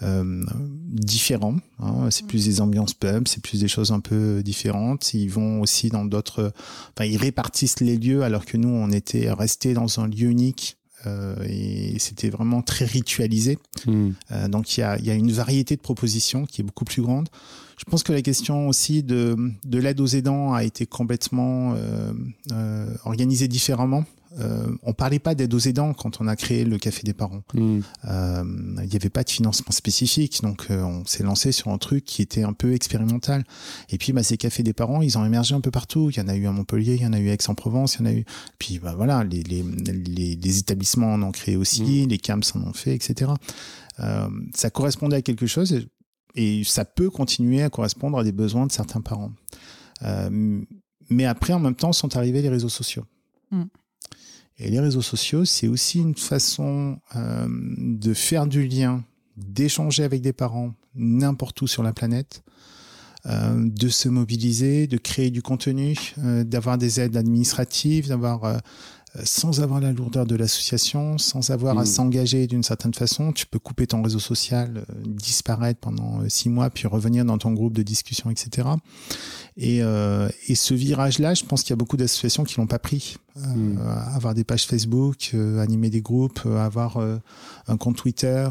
euh, 0.03 0.43
différents. 0.59 1.57
Hein. 1.79 2.09
C'est 2.11 2.27
plus 2.27 2.45
des 2.45 2.61
ambiances 2.61 2.93
pub, 2.93 3.27
c'est 3.27 3.41
plus 3.41 3.61
des 3.61 3.67
choses 3.67 3.91
un 3.91 3.99
peu 3.99 4.41
différentes. 4.43 5.13
Ils 5.13 5.29
vont 5.29 5.61
aussi 5.61 5.89
dans 5.89 6.05
d'autres. 6.05 6.53
Enfin, 6.95 7.05
ils 7.09 7.17
répartissent 7.17 7.79
les 7.79 7.97
lieux 7.97 8.23
alors 8.23 8.45
que 8.45 8.57
nous, 8.57 8.69
on 8.69 8.91
était 8.91 9.31
restés 9.31 9.73
dans 9.73 9.99
un 9.99 10.07
lieu 10.07 10.29
unique. 10.29 10.77
Euh, 11.07 11.35
et 11.47 11.99
c'était 11.99 12.29
vraiment 12.29 12.61
très 12.61 12.85
ritualisé. 12.85 13.57
Hmm. 13.85 14.11
Euh, 14.31 14.47
donc 14.47 14.77
il 14.77 14.81
y 14.81 14.83
a, 14.83 14.99
y 14.99 15.09
a, 15.09 15.13
une 15.13 15.31
variété 15.31 15.75
de 15.75 15.81
propositions 15.81 16.45
qui 16.45 16.61
est 16.61 16.63
beaucoup 16.63 16.85
plus 16.85 17.01
grande. 17.01 17.29
Je 17.77 17.83
pense 17.83 18.03
que 18.03 18.13
la 18.13 18.21
question 18.21 18.67
aussi 18.67 19.03
de, 19.03 19.35
de 19.65 19.77
l'aide 19.77 19.99
aux 19.99 20.07
aidants 20.07 20.53
a 20.53 20.63
été 20.63 20.85
complètement 20.85 21.73
euh, 21.75 22.13
euh 22.51 22.87
organisée 23.03 23.47
différemment. 23.47 24.05
Euh, 24.37 24.67
on 24.83 24.93
parlait 24.93 25.19
pas 25.19 25.33
d'aide 25.33 25.53
aux 25.53 25.59
aidants 25.59 25.93
quand 25.93 26.19
on 26.19 26.27
a 26.27 26.35
créé 26.35 26.65
le 26.65 26.77
Café 26.77 27.03
des 27.03 27.13
parents. 27.13 27.41
Hmm. 27.53 27.79
Euh, 28.05 28.43
il 28.83 28.89
n'y 28.89 28.95
avait 28.95 29.09
pas 29.09 29.23
de 29.23 29.29
financement 29.29 29.71
spécifique, 29.71 30.41
donc 30.41 30.67
euh, 30.69 30.83
on 30.83 31.05
s'est 31.05 31.23
lancé 31.23 31.51
sur 31.51 31.69
un 31.69 31.77
truc 31.77 32.03
qui 32.03 32.21
était 32.21 32.43
un 32.43 32.53
peu 32.53 32.73
expérimental. 32.73 33.43
Et 33.89 33.97
puis 33.97 34.11
bah, 34.11 34.23
ces 34.23 34.37
cafés 34.37 34.63
des 34.63 34.73
parents, 34.73 35.01
ils 35.01 35.17
ont 35.17 35.25
émergé 35.25 35.55
un 35.55 35.61
peu 35.61 35.71
partout. 35.71 36.09
Il 36.11 36.17
y 36.17 36.21
en 36.21 36.27
a 36.27 36.35
eu 36.35 36.47
à 36.47 36.51
Montpellier, 36.51 36.95
il 36.95 37.01
y 37.01 37.05
en 37.05 37.13
a 37.13 37.19
eu 37.19 37.29
à 37.29 37.33
Aix-en-Provence, 37.33 37.95
il 37.95 37.99
y 37.99 38.01
en 38.03 38.05
a 38.07 38.13
eu. 38.13 38.25
Puis 38.59 38.79
bah, 38.79 38.93
voilà, 38.95 39.23
les, 39.23 39.43
les, 39.43 39.63
les, 39.63 40.35
les 40.35 40.59
établissements 40.59 41.13
en 41.13 41.23
ont 41.23 41.31
créé 41.31 41.55
aussi, 41.55 42.05
hmm. 42.05 42.09
les 42.09 42.17
CAMS 42.17 42.43
en 42.55 42.61
ont 42.63 42.73
fait, 42.73 42.93
etc. 42.93 43.31
Euh, 43.99 44.29
ça 44.53 44.69
correspondait 44.69 45.17
à 45.17 45.21
quelque 45.21 45.47
chose 45.47 45.71
et, 45.71 45.87
et, 46.35 46.63
ça 46.65 46.83
peut 46.83 47.09
continuer 47.09 47.63
à 47.63 47.69
correspondre 47.69 48.19
à 48.19 48.23
des 48.25 48.33
besoins 48.33 48.67
de 48.67 48.71
certains 48.71 48.99
parents. 48.99 49.31
Euh, 50.03 50.61
mais 51.09 51.25
après, 51.25 51.53
en 51.53 51.59
même 51.59 51.75
temps, 51.75 51.93
sont 51.93 52.17
arrivés 52.17 52.41
les 52.41 52.49
réseaux 52.49 52.69
sociaux. 52.69 53.05
Hmm. 53.51 53.65
Et 54.57 54.69
les 54.69 54.79
réseaux 54.79 55.01
sociaux, 55.01 55.45
c'est 55.45 55.67
aussi 55.67 55.99
une 55.99 56.15
façon 56.15 56.97
euh, 57.15 57.47
de 57.77 58.13
faire 58.13 58.47
du 58.47 58.65
lien, 58.67 59.03
d'échanger 59.35 60.03
avec 60.03 60.21
des 60.21 60.33
parents 60.33 60.73
n'importe 60.95 61.61
où 61.61 61.67
sur 61.67 61.83
la 61.83 61.91
planète, 61.91 62.43
euh, 63.25 63.69
de 63.69 63.89
se 63.89 64.07
mobiliser, 64.07 64.87
de 64.87 64.97
créer 64.97 65.29
du 65.29 65.41
contenu, 65.41 65.95
euh, 66.19 66.43
d'avoir 66.43 66.77
des 66.77 67.01
aides 67.01 67.17
administratives, 67.17 68.07
d'avoir 68.07 68.61
euh, 69.15 69.21
sans 69.23 69.61
avoir 69.61 69.79
la 69.79 69.93
lourdeur 69.93 70.25
de 70.25 70.35
l'association, 70.35 71.17
sans 71.17 71.49
avoir 71.49 71.77
à 71.77 71.83
mmh. 71.83 71.85
s'engager 71.85 72.47
d'une 72.47 72.63
certaine 72.63 72.93
façon. 72.93 73.31
Tu 73.31 73.45
peux 73.45 73.59
couper 73.59 73.87
ton 73.87 74.01
réseau 74.01 74.19
social, 74.19 74.77
euh, 74.77 74.93
disparaître 75.05 75.79
pendant 75.79 76.21
euh, 76.21 76.29
six 76.29 76.49
mois, 76.49 76.69
puis 76.69 76.87
revenir 76.87 77.23
dans 77.23 77.37
ton 77.37 77.53
groupe 77.53 77.73
de 77.73 77.83
discussion, 77.83 78.29
etc. 78.29 78.67
Et, 79.57 79.81
euh, 79.81 80.27
et 80.47 80.55
ce 80.55 80.73
virage-là, 80.73 81.33
je 81.33 81.45
pense 81.45 81.63
qu'il 81.63 81.69
y 81.69 81.73
a 81.73 81.77
beaucoup 81.77 81.97
d'associations 81.97 82.43
qui 82.43 82.57
l'ont 82.57 82.67
pas 82.67 82.79
pris. 82.79 83.17
Mmh. 83.37 83.79
avoir 84.13 84.33
des 84.33 84.45
pages 84.45 84.65
Facebook, 84.65 85.33
animer 85.33 85.89
des 85.89 86.01
groupes, 86.01 86.45
avoir 86.45 86.97
un 87.67 87.75
compte 87.75 87.97
Twitter 87.97 88.47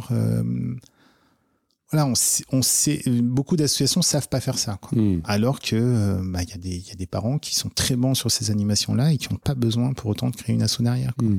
voilà, 1.94 2.12
on 2.51 2.62
sait, 2.62 3.02
beaucoup 3.22 3.56
d'associations 3.56 4.02
savent 4.02 4.28
pas 4.28 4.40
faire 4.40 4.59
ça, 4.59 4.78
quoi. 4.81 4.98
Hmm. 4.98 5.20
alors 5.24 5.60
que 5.60 5.76
euh, 5.76 6.22
bah, 6.24 6.40
il 6.43 6.66
y, 6.66 6.89
y, 6.89 6.90
a 6.90 6.94
des 6.97 7.06
parents 7.06 7.39
qui 7.39 7.55
sont 7.55 7.68
très 7.68 7.94
bons 7.94 8.14
sur 8.14 8.31
ces 8.31 8.51
animations-là 8.51 9.12
et 9.12 9.16
qui 9.16 9.32
n'ont 9.32 9.39
pas 9.39 9.55
besoin 9.55 9.93
pour 9.93 10.10
autant 10.10 10.31
de 10.31 10.35
créer 10.35 10.56
une 10.56 10.62
asso 10.62 10.81
derrière. 10.81 11.12
Hmm. 11.22 11.39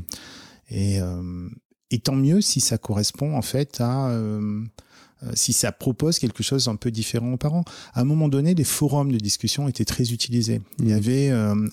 Et, 0.70 1.02
euh, 1.02 1.50
et, 1.92 2.00
tant 2.00 2.16
mieux 2.16 2.40
si 2.40 2.62
ça 2.62 2.78
correspond 2.78 3.36
en 3.36 3.42
fait 3.42 3.82
à 3.82 4.08
euh, 4.10 4.64
si 5.34 5.54
ça 5.54 5.72
propose 5.72 6.20
quelque 6.20 6.44
chose 6.44 6.68
un 6.68 6.76
peu 6.76 6.92
différent 6.92 7.34
aux 7.34 7.38
parents. 7.38 7.64
À 7.94 8.02
un 8.02 8.04
moment 8.04 8.30
donné, 8.30 8.54
des 8.54 8.64
forums 8.64 9.12
de 9.12 9.18
discussion 9.18 9.68
étaient 9.68 9.86
très 9.86 10.12
utilisés. 10.12 10.62
Il 10.80 10.90
y 10.90 10.94
hmm. 10.94 10.98
avait 10.98 11.30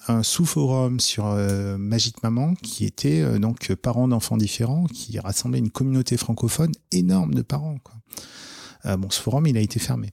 un 0.09 0.23
sous-forum 0.23 1.01
sur 1.01 1.25
Magique 1.79 2.23
Maman 2.23 2.55
qui 2.55 2.85
était 2.85 3.39
donc 3.39 3.75
parents 3.75 4.09
d'enfants 4.09 4.37
différents, 4.37 4.87
qui 4.87 5.19
rassemblait 5.19 5.59
une 5.59 5.71
communauté 5.71 6.17
francophone 6.17 6.73
énorme 6.93 7.35
de 7.35 7.43
parents. 7.43 7.79
Quoi. 7.83 7.95
Euh, 8.87 8.97
bon, 8.97 9.11
ce 9.11 9.21
forum, 9.21 9.47
il 9.47 9.57
a 9.57 9.61
été 9.61 9.79
fermé. 9.79 10.11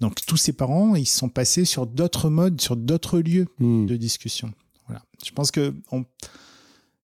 Donc 0.00 0.24
tous 0.26 0.36
ces 0.36 0.52
parents, 0.52 0.96
ils 0.96 1.06
sont 1.06 1.28
passés 1.28 1.64
sur 1.64 1.86
d'autres 1.86 2.28
modes, 2.28 2.60
sur 2.60 2.76
d'autres 2.76 3.20
lieux 3.20 3.46
hmm. 3.58 3.86
de 3.86 3.96
discussion. 3.96 4.52
Voilà. 4.86 5.02
Je 5.24 5.30
pense 5.30 5.50
que 5.50 5.74
on, 5.92 6.04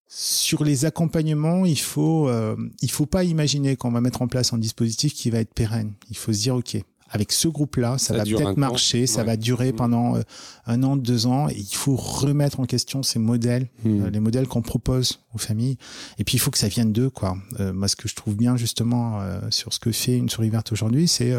sur 0.08 0.64
les 0.64 0.86
accompagnements, 0.86 1.66
il 1.66 1.78
faut, 1.78 2.28
euh, 2.28 2.56
il 2.80 2.90
faut 2.90 3.06
pas 3.06 3.24
imaginer 3.24 3.76
qu'on 3.76 3.90
va 3.90 4.00
mettre 4.00 4.22
en 4.22 4.28
place 4.28 4.52
un 4.52 4.58
dispositif 4.58 5.12
qui 5.14 5.28
va 5.28 5.38
être 5.38 5.52
pérenne. 5.52 5.92
Il 6.10 6.16
faut 6.16 6.32
se 6.32 6.38
dire, 6.38 6.56
ok, 6.56 6.78
avec 7.10 7.32
ce 7.32 7.48
groupe-là, 7.48 7.98
ça, 7.98 8.16
va 8.16 8.24
peut-être 8.24 8.56
marcher, 8.56 9.06
ça 9.06 9.24
va 9.24 9.36
durer 9.36 9.72
mmh. 9.72 9.76
pendant 9.76 10.16
euh, 10.16 10.22
un 10.66 10.82
an, 10.82 10.96
deux 10.96 11.26
ans. 11.26 11.48
Et 11.48 11.56
il 11.58 11.74
faut 11.74 11.96
remettre 11.96 12.60
en 12.60 12.64
question 12.64 13.02
ces 13.02 13.18
modèles, 13.18 13.68
mmh. 13.84 14.02
euh, 14.02 14.10
les 14.10 14.20
modèles 14.20 14.46
qu'on 14.46 14.62
propose 14.62 15.20
aux 15.34 15.38
familles. 15.38 15.78
Et 16.18 16.24
puis 16.24 16.36
il 16.36 16.38
faut 16.38 16.50
que 16.50 16.58
ça 16.58 16.68
vienne 16.68 16.92
d'eux, 16.92 17.10
quoi. 17.10 17.36
Euh, 17.60 17.72
moi, 17.72 17.88
ce 17.88 17.96
que 17.96 18.08
je 18.08 18.14
trouve 18.14 18.36
bien 18.36 18.56
justement 18.56 19.20
sur 19.50 19.72
ce 19.72 19.78
que 19.78 19.92
fait 19.92 20.16
une 20.16 20.28
souris 20.28 20.50
verte 20.50 20.72
aujourd'hui, 20.72 21.08
c'est 21.08 21.34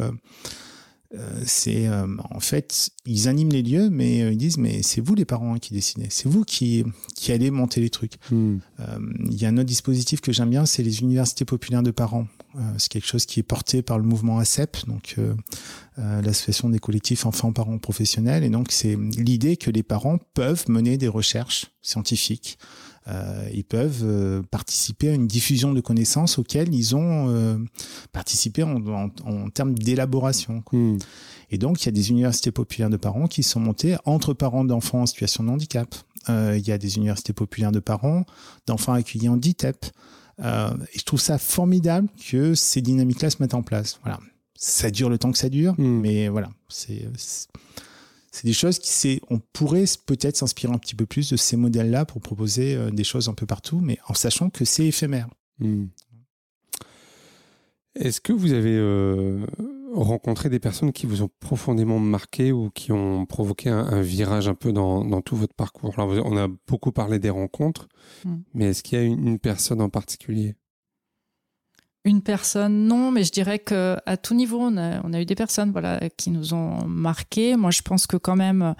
c'est 1.43 1.89
en 1.89 2.39
fait 2.39 2.91
ils 3.05 3.27
animent 3.27 3.51
les 3.51 3.63
lieux 3.63 3.89
mais 3.89 4.19
ils 4.31 4.37
disent 4.37 4.57
mais 4.57 4.83
c'est 4.83 5.01
vous 5.01 5.15
les 5.15 5.25
parents 5.25 5.55
hein, 5.55 5.59
qui 5.59 5.73
décidez 5.73 6.05
c'est 6.09 6.29
vous 6.29 6.43
qui 6.43 6.83
qui 7.15 7.31
allez 7.31 7.49
monter 7.49 7.81
les 7.81 7.89
trucs 7.89 8.17
mmh. 8.31 8.57
il 9.25 9.41
y 9.41 9.45
a 9.45 9.49
un 9.49 9.57
autre 9.57 9.63
dispositif 9.63 10.21
que 10.21 10.31
j'aime 10.31 10.51
bien 10.51 10.67
c'est 10.67 10.83
les 10.83 11.01
universités 11.01 11.45
populaires 11.45 11.81
de 11.81 11.89
parents 11.89 12.27
euh, 12.55 12.59
c'est 12.77 12.89
quelque 12.89 13.07
chose 13.07 13.25
qui 13.25 13.39
est 13.39 13.43
porté 13.43 13.81
par 13.81 13.99
le 13.99 14.03
mouvement 14.03 14.39
ACEP, 14.39 14.87
donc 14.87 15.15
euh, 15.17 15.35
euh, 15.99 16.21
l'association 16.21 16.69
des 16.69 16.79
collectifs 16.79 17.25
enfants-parents 17.25 17.77
professionnels. 17.77 18.43
Et 18.43 18.49
donc 18.49 18.71
c'est 18.71 18.95
l'idée 18.95 19.55
que 19.55 19.69
les 19.69 19.83
parents 19.83 20.17
peuvent 20.33 20.65
mener 20.67 20.97
des 20.97 21.07
recherches 21.07 21.67
scientifiques. 21.81 22.57
Ils 23.53 23.63
peuvent 23.63 24.43
participer 24.51 25.09
à 25.09 25.13
une 25.13 25.27
diffusion 25.27 25.73
de 25.73 25.81
connaissances 25.81 26.37
auxquelles 26.37 26.73
ils 26.73 26.95
ont 26.95 27.59
participé 28.11 28.63
en, 28.63 29.09
termes 29.53 29.73
d'élaboration. 29.73 30.63
Hmm. 30.71 30.97
Et 31.51 31.57
donc, 31.57 31.81
il 31.81 31.85
y 31.87 31.89
a 31.89 31.91
des 31.91 32.11
universités 32.11 32.51
populaires 32.51 32.89
de 32.89 32.97
parents 32.97 33.27
qui 33.27 33.43
sont 33.43 33.59
montées 33.59 33.95
entre 34.05 34.33
parents 34.33 34.63
d'enfants 34.63 35.01
en 35.01 35.05
situation 35.05 35.43
de 35.43 35.49
handicap. 35.49 35.95
il 36.27 36.67
y 36.67 36.71
a 36.71 36.77
des 36.77 36.97
universités 36.97 37.33
populaires 37.33 37.71
de 37.71 37.79
parents 37.79 38.25
d'enfants 38.67 38.93
accueillis 38.93 39.29
en 39.29 39.37
DITEP. 39.37 39.85
Euh, 40.43 40.69
et 40.93 40.99
je 40.99 41.03
trouve 41.03 41.19
ça 41.19 41.37
formidable 41.37 42.07
que 42.29 42.53
ces 42.55 42.81
dynamiques-là 42.81 43.29
se 43.29 43.37
mettent 43.41 43.53
en 43.53 43.63
place. 43.63 43.99
Voilà. 44.03 44.19
Ça 44.55 44.91
dure 44.91 45.09
le 45.09 45.17
temps 45.17 45.31
que 45.31 45.37
ça 45.37 45.49
dure, 45.49 45.73
hmm. 45.77 45.99
mais 46.01 46.27
voilà, 46.27 46.49
c'est 46.67 47.07
c'est 48.31 48.45
des 48.45 48.53
choses 48.53 48.79
qui 48.79 48.89
c'est 48.89 49.21
on 49.29 49.39
pourrait 49.39 49.85
peut-être 50.05 50.37
s'inspirer 50.37 50.73
un 50.73 50.77
petit 50.77 50.95
peu 50.95 51.05
plus 51.05 51.29
de 51.29 51.37
ces 51.37 51.57
modèles-là 51.57 52.05
pour 52.05 52.21
proposer 52.21 52.75
euh, 52.75 52.91
des 52.91 53.03
choses 53.03 53.29
un 53.29 53.33
peu 53.33 53.45
partout, 53.45 53.79
mais 53.79 53.97
en 54.07 54.13
sachant 54.13 54.49
que 54.49 54.65
c'est 54.65 54.85
éphémère. 54.85 55.27
Hmm. 55.59 55.87
Est-ce 57.95 58.21
que 58.21 58.31
vous 58.31 58.53
avez 58.53 58.77
euh, 58.77 59.45
rencontré 59.93 60.49
des 60.49 60.59
personnes 60.59 60.93
qui 60.93 61.05
vous 61.05 61.23
ont 61.23 61.29
profondément 61.39 61.99
marqué 61.99 62.51
ou 62.51 62.69
qui 62.69 62.91
ont 62.91 63.25
provoqué 63.25 63.69
un, 63.69 64.01
virage 64.01 64.47
un 64.47 64.53
peu 64.53 64.71
dans, 64.71 65.21
tout 65.21 65.35
votre 65.35 65.55
parcours? 65.55 65.93
On 65.97 66.37
a 66.37 66.47
beaucoup 66.67 66.91
parlé 66.91 67.19
des 67.19 67.31
rencontres, 67.31 67.89
hmm. 68.25 68.37
mais 68.53 68.65
est-ce 68.69 68.83
qu'il 68.83 68.99
y 68.99 69.01
a 69.01 69.05
une, 69.05 69.39
personne 69.39 69.81
en 69.81 69.89
particulier? 69.89 70.55
Une 72.05 72.21
personne, 72.21 72.87
non, 72.87 73.11
mais 73.11 73.25
je 73.25 73.31
dirais 73.31 73.59
que 73.59 73.97
à 74.05 74.15
tout 74.15 74.33
niveau, 74.33 74.59
on 74.61 74.77
a, 74.77 75.21
eu 75.21 75.25
des 75.25 75.35
personnes, 75.35 75.71
voilà, 75.71 75.99
qui 76.15 76.31
nous 76.31 76.53
ont 76.53 76.85
marqué. 76.85 77.57
Moi, 77.57 77.71
je 77.71 77.81
pense 77.81 78.07
que 78.07 78.15
quand 78.15 78.37
même, 78.37 78.73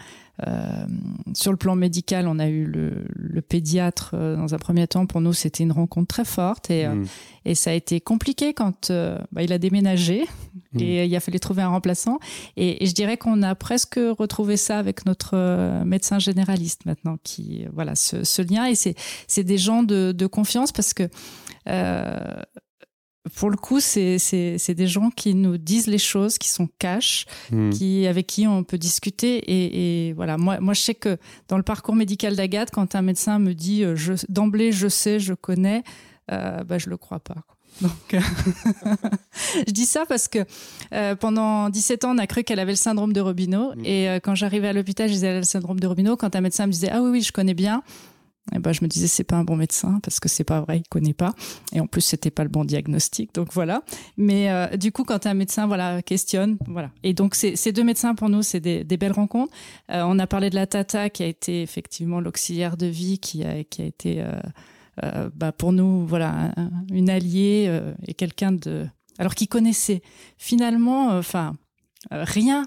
euh, 0.48 0.86
sur 1.34 1.52
le 1.52 1.58
plan 1.58 1.76
médical, 1.76 2.28
on 2.30 2.40
a 2.40 2.48
eu 2.48 2.64
le, 2.64 3.41
pédiatre 3.41 4.12
euh, 4.14 4.38
dans 4.38 4.54
un 4.54 4.58
premier 4.58 4.88
temps. 4.88 5.06
Pour 5.06 5.20
nous, 5.20 5.34
c'était 5.34 5.64
une 5.64 5.74
rencontre 5.74 6.08
très 6.08 6.24
forte 6.24 6.70
et, 6.70 6.86
euh, 6.86 6.96
mm. 6.96 7.06
et 7.46 7.56
ça 7.56 7.72
a 7.72 7.74
été 7.74 8.00
compliqué 8.00 8.54
quand 8.54 8.90
bah, 8.90 9.44
il 9.44 9.52
a 9.52 9.58
déménagé 9.58 10.26
mm. 10.74 10.80
et 10.80 11.06
il 11.06 11.16
a 11.16 11.20
fallu 11.20 11.41
trouver 11.41 11.62
un 11.62 11.70
remplaçant. 11.70 12.20
Et, 12.56 12.86
je 12.86 12.94
dirais 12.94 13.18
qu'on 13.18 13.41
a 13.41 13.54
presque 13.54 14.00
retrouvé 14.18 14.56
ça 14.56 14.78
avec 14.78 15.06
notre 15.06 15.84
médecin 15.84 16.20
généraliste 16.20 16.86
maintenant, 16.86 17.18
qui 17.24 17.66
voilà 17.74 17.96
ce, 17.96 18.41
lien. 18.41 18.66
Et 18.66 18.76
c'est 18.76 19.44
des 19.44 19.58
gens 19.58 19.84
de, 19.84 20.14
de, 20.14 20.26
confiance 20.26 20.72
parce 20.72 20.94
que 20.94 21.10
pour 23.36 23.50
le 23.50 23.58
coup, 23.58 23.80
c'est 23.80 24.74
des 24.74 24.88
gens 24.88 25.10
qui 25.10 25.36
nous 25.36 25.58
disent 25.58 25.88
les 25.88 25.98
choses, 25.98 26.38
qui 26.38 26.50
sont 26.50 26.70
cash, 26.80 27.26
hmm. 27.52 27.70
qui, 27.72 28.08
avec 28.08 28.28
qui 28.28 28.48
on 28.48 28.64
peut 28.64 28.78
discuter. 28.78 29.44
Et, 30.08 30.14
voilà, 30.14 30.38
moi, 30.38 30.60
moi, 30.60 30.74
je 30.74 30.82
sais 30.82 30.96
que 30.96 31.18
dans 31.48 31.58
le 31.58 31.64
parcours 31.64 31.96
médical 31.96 32.36
d'Agathe, 32.36 32.72
quand 32.72 32.96
un 32.96 33.02
médecin 33.02 33.40
me 33.40 33.54
dit 33.54 33.84
euh, 33.84 33.96
d'emblée, 34.30 34.72
je 34.72 34.88
sais, 34.88 35.20
je 35.20 35.34
connais, 35.34 35.84
euh, 36.32 36.64
bah, 36.64 36.78
je 36.78 36.90
le 36.90 36.98
crois 36.98 37.20
pas. 37.20 37.36
Donc, 37.82 38.14
euh, 38.14 38.20
je 39.68 39.72
dis 39.72 39.86
ça 39.86 40.06
parce 40.08 40.28
que 40.28 40.40
pendant 41.16 41.70
17 41.70 42.06
ans, 42.06 42.16
on 42.16 42.18
a 42.18 42.28
cru 42.28 42.44
qu'elle 42.44 42.60
avait 42.60 42.72
le 42.72 42.78
syndrome 42.78 43.14
de 43.14 43.22
Robineau. 43.22 43.74
Hmm. 43.76 43.86
Et 43.86 44.08
quand 44.24 44.36
j'arrivais 44.36 44.70
à 44.70 44.74
l'hôpital, 44.74 45.08
je 45.08 45.14
disais, 45.14 45.28
elle 45.28 45.36
a 45.36 45.40
le 45.40 45.44
syndrome 45.44 45.80
de 45.80 45.88
Robineau. 45.88 46.18
Quand 46.18 46.36
un 46.36 46.41
médecin 46.41 46.68
me 46.68 46.72
disait, 46.72 46.90
ah 46.91 47.02
oui, 47.02 47.10
oui, 47.12 47.22
je 47.22 47.32
connais 47.32 47.54
bien, 47.54 47.84
et 48.53 48.59
ben, 48.59 48.71
je 48.71 48.84
me 48.84 48.88
disais 48.88 49.07
c'est 49.07 49.23
pas 49.23 49.35
un 49.35 49.43
bon 49.43 49.55
médecin 49.55 49.99
parce 50.03 50.19
que 50.19 50.30
c'est 50.30 50.43
pas 50.43 50.61
vrai, 50.61 50.77
il 50.77 50.88
connaît 50.89 51.13
pas. 51.13 51.34
Et 51.73 51.80
en 51.80 51.88
plus 51.88 52.01
c'était 52.01 52.31
pas 52.31 52.43
le 52.43 52.49
bon 52.49 52.65
diagnostic, 52.65 53.34
donc 53.34 53.53
voilà. 53.53 53.84
Mais 54.17 54.49
euh, 54.51 54.77
du 54.77 54.91
coup, 54.91 55.03
quand 55.03 55.26
un 55.26 55.34
médecin 55.34 55.67
voilà 55.67 56.01
questionne, 56.01 56.57
voilà. 56.67 56.91
Et 57.03 57.13
donc 57.13 57.35
ces 57.35 57.71
deux 57.71 57.84
médecins 57.84 58.15
pour 58.15 58.30
nous 58.30 58.41
c'est 58.41 58.59
des, 58.59 58.84
belles 58.97 59.11
rencontres. 59.11 59.53
Euh, 59.91 60.03
on 60.05 60.19
a 60.19 60.27
parlé 60.27 60.49
de 60.49 60.55
la 60.55 60.67
Tata 60.67 61.09
qui 61.09 61.23
a 61.23 61.27
été 61.27 61.61
effectivement 61.61 62.19
l'auxiliaire 62.19 62.76
de 62.76 62.85
vie 62.85 63.19
qui 63.19 63.43
a 63.43 63.63
qui 63.63 63.81
a 63.81 63.85
été 63.85 64.23
euh, 65.03 65.30
bah, 65.35 65.51
pour 65.51 65.71
nous 65.71 66.05
voilà 66.05 66.53
une 66.91 67.09
alliée 67.09 67.81
et 68.05 68.13
quelqu'un 68.13 68.51
de 68.51 68.85
alors 69.17 69.35
qui 69.35 69.47
connaissait 69.47 70.01
finalement 70.38 71.17
enfin 71.17 71.55
rien 72.11 72.65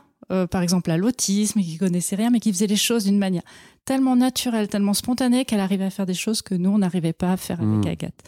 par 0.50 0.62
exemple 0.62 0.90
à 0.90 0.96
l'autisme, 0.96 1.60
qui 1.60 1.76
connaissait 1.76 2.16
rien, 2.16 2.30
mais 2.30 2.40
qui 2.40 2.50
faisait 2.50 2.66
les 2.66 2.76
choses 2.76 3.04
d'une 3.04 3.18
manière 3.18 3.42
tellement 3.84 4.16
naturelle, 4.16 4.68
tellement 4.68 4.94
spontanée 4.94 5.44
qu'elle 5.44 5.60
arrivait 5.60 5.84
à 5.84 5.90
faire 5.90 6.06
des 6.06 6.14
choses 6.14 6.42
que 6.42 6.54
nous, 6.54 6.70
on 6.70 6.78
n'arrivait 6.78 7.12
pas 7.12 7.32
à 7.32 7.36
faire 7.36 7.60
avec 7.60 7.84
hmm. 7.84 7.88
Agathe. 7.88 8.22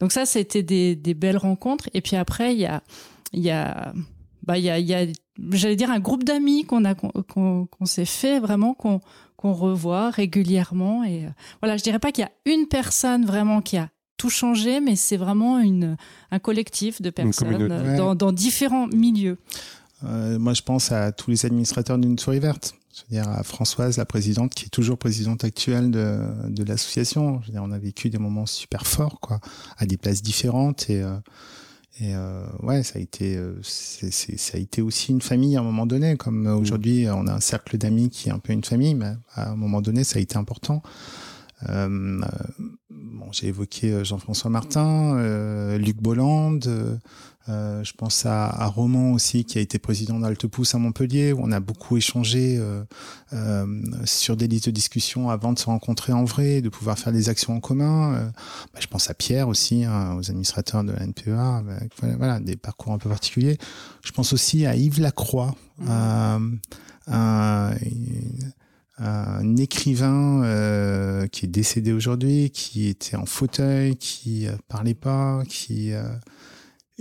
Donc 0.00 0.12
ça, 0.12 0.26
c'était 0.26 0.62
des, 0.62 0.96
des, 0.96 1.14
belles 1.14 1.36
rencontres. 1.36 1.88
Et 1.94 2.00
puis 2.00 2.16
après, 2.16 2.54
il 2.54 2.60
y 2.60 2.66
a, 2.66 2.82
il 3.32 3.40
y 3.40 3.50
a, 3.50 3.92
bah, 4.42 4.58
il 4.58 4.64
y 4.64 4.70
a, 4.70 4.78
y 4.78 4.94
a 4.94 5.06
j'allais 5.52 5.76
dire 5.76 5.90
un 5.90 6.00
groupe 6.00 6.24
d'amis 6.24 6.64
qu'on 6.64 6.84
a, 6.84 6.94
qu'on, 6.94 7.68
s'est 7.84 8.04
fait 8.04 8.40
vraiment, 8.40 8.74
qu'on, 8.74 9.00
qu'on 9.36 9.52
revoit 9.52 10.10
régulièrement. 10.10 11.04
Et 11.04 11.26
euh, 11.26 11.30
voilà, 11.60 11.76
je 11.76 11.82
dirais 11.82 11.98
pas 11.98 12.12
qu'il 12.12 12.24
y 12.24 12.26
a 12.26 12.52
une 12.52 12.66
personne 12.66 13.24
vraiment 13.24 13.60
qui 13.60 13.76
a 13.76 13.88
tout 14.16 14.30
changé, 14.30 14.80
mais 14.80 14.96
c'est 14.96 15.16
vraiment 15.16 15.58
une, 15.60 15.96
un 16.30 16.38
collectif 16.38 17.00
de 17.00 17.10
personnes 17.10 17.70
euh, 17.70 17.96
dans, 17.96 18.14
dans, 18.14 18.32
différents 18.32 18.86
milieux. 18.88 19.38
Euh, 20.04 20.38
moi, 20.38 20.52
je 20.52 20.62
pense 20.62 20.92
à 20.92 21.12
tous 21.12 21.30
les 21.30 21.46
administrateurs 21.46 21.98
d'une 21.98 22.18
souris 22.18 22.40
verte 22.40 22.74
dire 23.10 23.28
à 23.28 23.42
Françoise, 23.42 23.96
la 23.96 24.04
présidente, 24.04 24.54
qui 24.54 24.66
est 24.66 24.70
toujours 24.70 24.98
présidente 24.98 25.44
actuelle 25.44 25.90
de, 25.90 26.20
de 26.48 26.64
l'association. 26.64 27.40
On 27.54 27.70
a 27.72 27.78
vécu 27.78 28.10
des 28.10 28.18
moments 28.18 28.46
super 28.46 28.86
forts, 28.86 29.20
quoi, 29.20 29.40
à 29.78 29.86
des 29.86 29.96
places 29.96 30.22
différentes 30.22 30.90
et 30.90 31.02
euh, 31.02 31.16
et 32.00 32.14
euh, 32.14 32.46
ouais, 32.62 32.82
ça 32.82 32.98
a 32.98 33.02
été, 33.02 33.36
euh, 33.36 33.58
ça 33.62 34.56
a 34.56 34.58
été 34.58 34.80
aussi 34.80 35.12
une 35.12 35.20
famille 35.20 35.56
à 35.56 35.60
un 35.60 35.62
moment 35.62 35.84
donné. 35.84 36.16
Comme 36.16 36.46
aujourd'hui, 36.46 37.06
on 37.10 37.26
a 37.26 37.34
un 37.34 37.40
cercle 37.40 37.76
d'amis 37.76 38.08
qui 38.08 38.30
est 38.30 38.32
un 38.32 38.38
peu 38.38 38.54
une 38.54 38.64
famille, 38.64 38.94
mais 38.94 39.12
à 39.34 39.50
un 39.50 39.56
moment 39.56 39.82
donné, 39.82 40.02
ça 40.02 40.18
a 40.18 40.22
été 40.22 40.38
important. 40.38 40.82
Euh, 41.68 42.20
bon, 42.88 43.32
j'ai 43.32 43.48
évoqué 43.48 44.02
Jean-François 44.02 44.50
Martin, 44.50 45.76
Luc 45.76 46.00
Bolland, 46.00 46.60
euh, 47.48 47.82
je 47.82 47.94
pense 47.94 48.26
à, 48.26 48.46
à, 48.48 48.66
Roman 48.66 49.12
aussi, 49.12 49.44
qui 49.44 49.56
a 49.56 49.62
été 49.62 49.78
président 49.78 50.20
d'Altepousse 50.20 50.74
à 50.74 50.78
Montpellier, 50.78 51.32
où 51.32 51.40
on 51.42 51.50
a 51.52 51.60
beaucoup 51.60 51.96
échangé 51.96 52.58
euh, 52.58 52.84
euh, 53.32 53.66
sur 54.04 54.36
des 54.36 54.46
listes 54.46 54.66
de 54.66 54.70
discussion 54.70 55.30
avant 55.30 55.54
de 55.54 55.58
se 55.58 55.64
rencontrer 55.64 56.12
en 56.12 56.24
vrai, 56.24 56.60
de 56.60 56.68
pouvoir 56.68 56.98
faire 56.98 57.12
des 57.12 57.30
actions 57.30 57.56
en 57.56 57.60
commun. 57.60 58.14
Euh, 58.14 58.24
bah, 58.74 58.80
je 58.80 58.86
pense 58.88 59.08
à 59.08 59.14
Pierre 59.14 59.48
aussi, 59.48 59.84
hein, 59.84 60.16
aux 60.16 60.30
administrateurs 60.30 60.84
de 60.84 60.92
la 60.92 61.02
NPEA, 61.06 61.56
avec, 61.56 61.92
voilà, 62.18 62.40
des 62.40 62.56
parcours 62.56 62.92
un 62.92 62.98
peu 62.98 63.08
particuliers. 63.08 63.56
Je 64.04 64.12
pense 64.12 64.34
aussi 64.34 64.66
à 64.66 64.76
Yves 64.76 65.00
Lacroix, 65.00 65.54
mmh. 65.78 65.90
un, 67.08 67.70
un 68.98 69.56
écrivain 69.56 70.42
euh, 70.44 71.26
qui 71.26 71.46
est 71.46 71.48
décédé 71.48 71.92
aujourd'hui, 71.92 72.50
qui 72.50 72.88
était 72.88 73.16
en 73.16 73.24
fauteuil, 73.24 73.96
qui 73.96 74.46
parlait 74.68 74.92
pas, 74.92 75.42
qui 75.48 75.92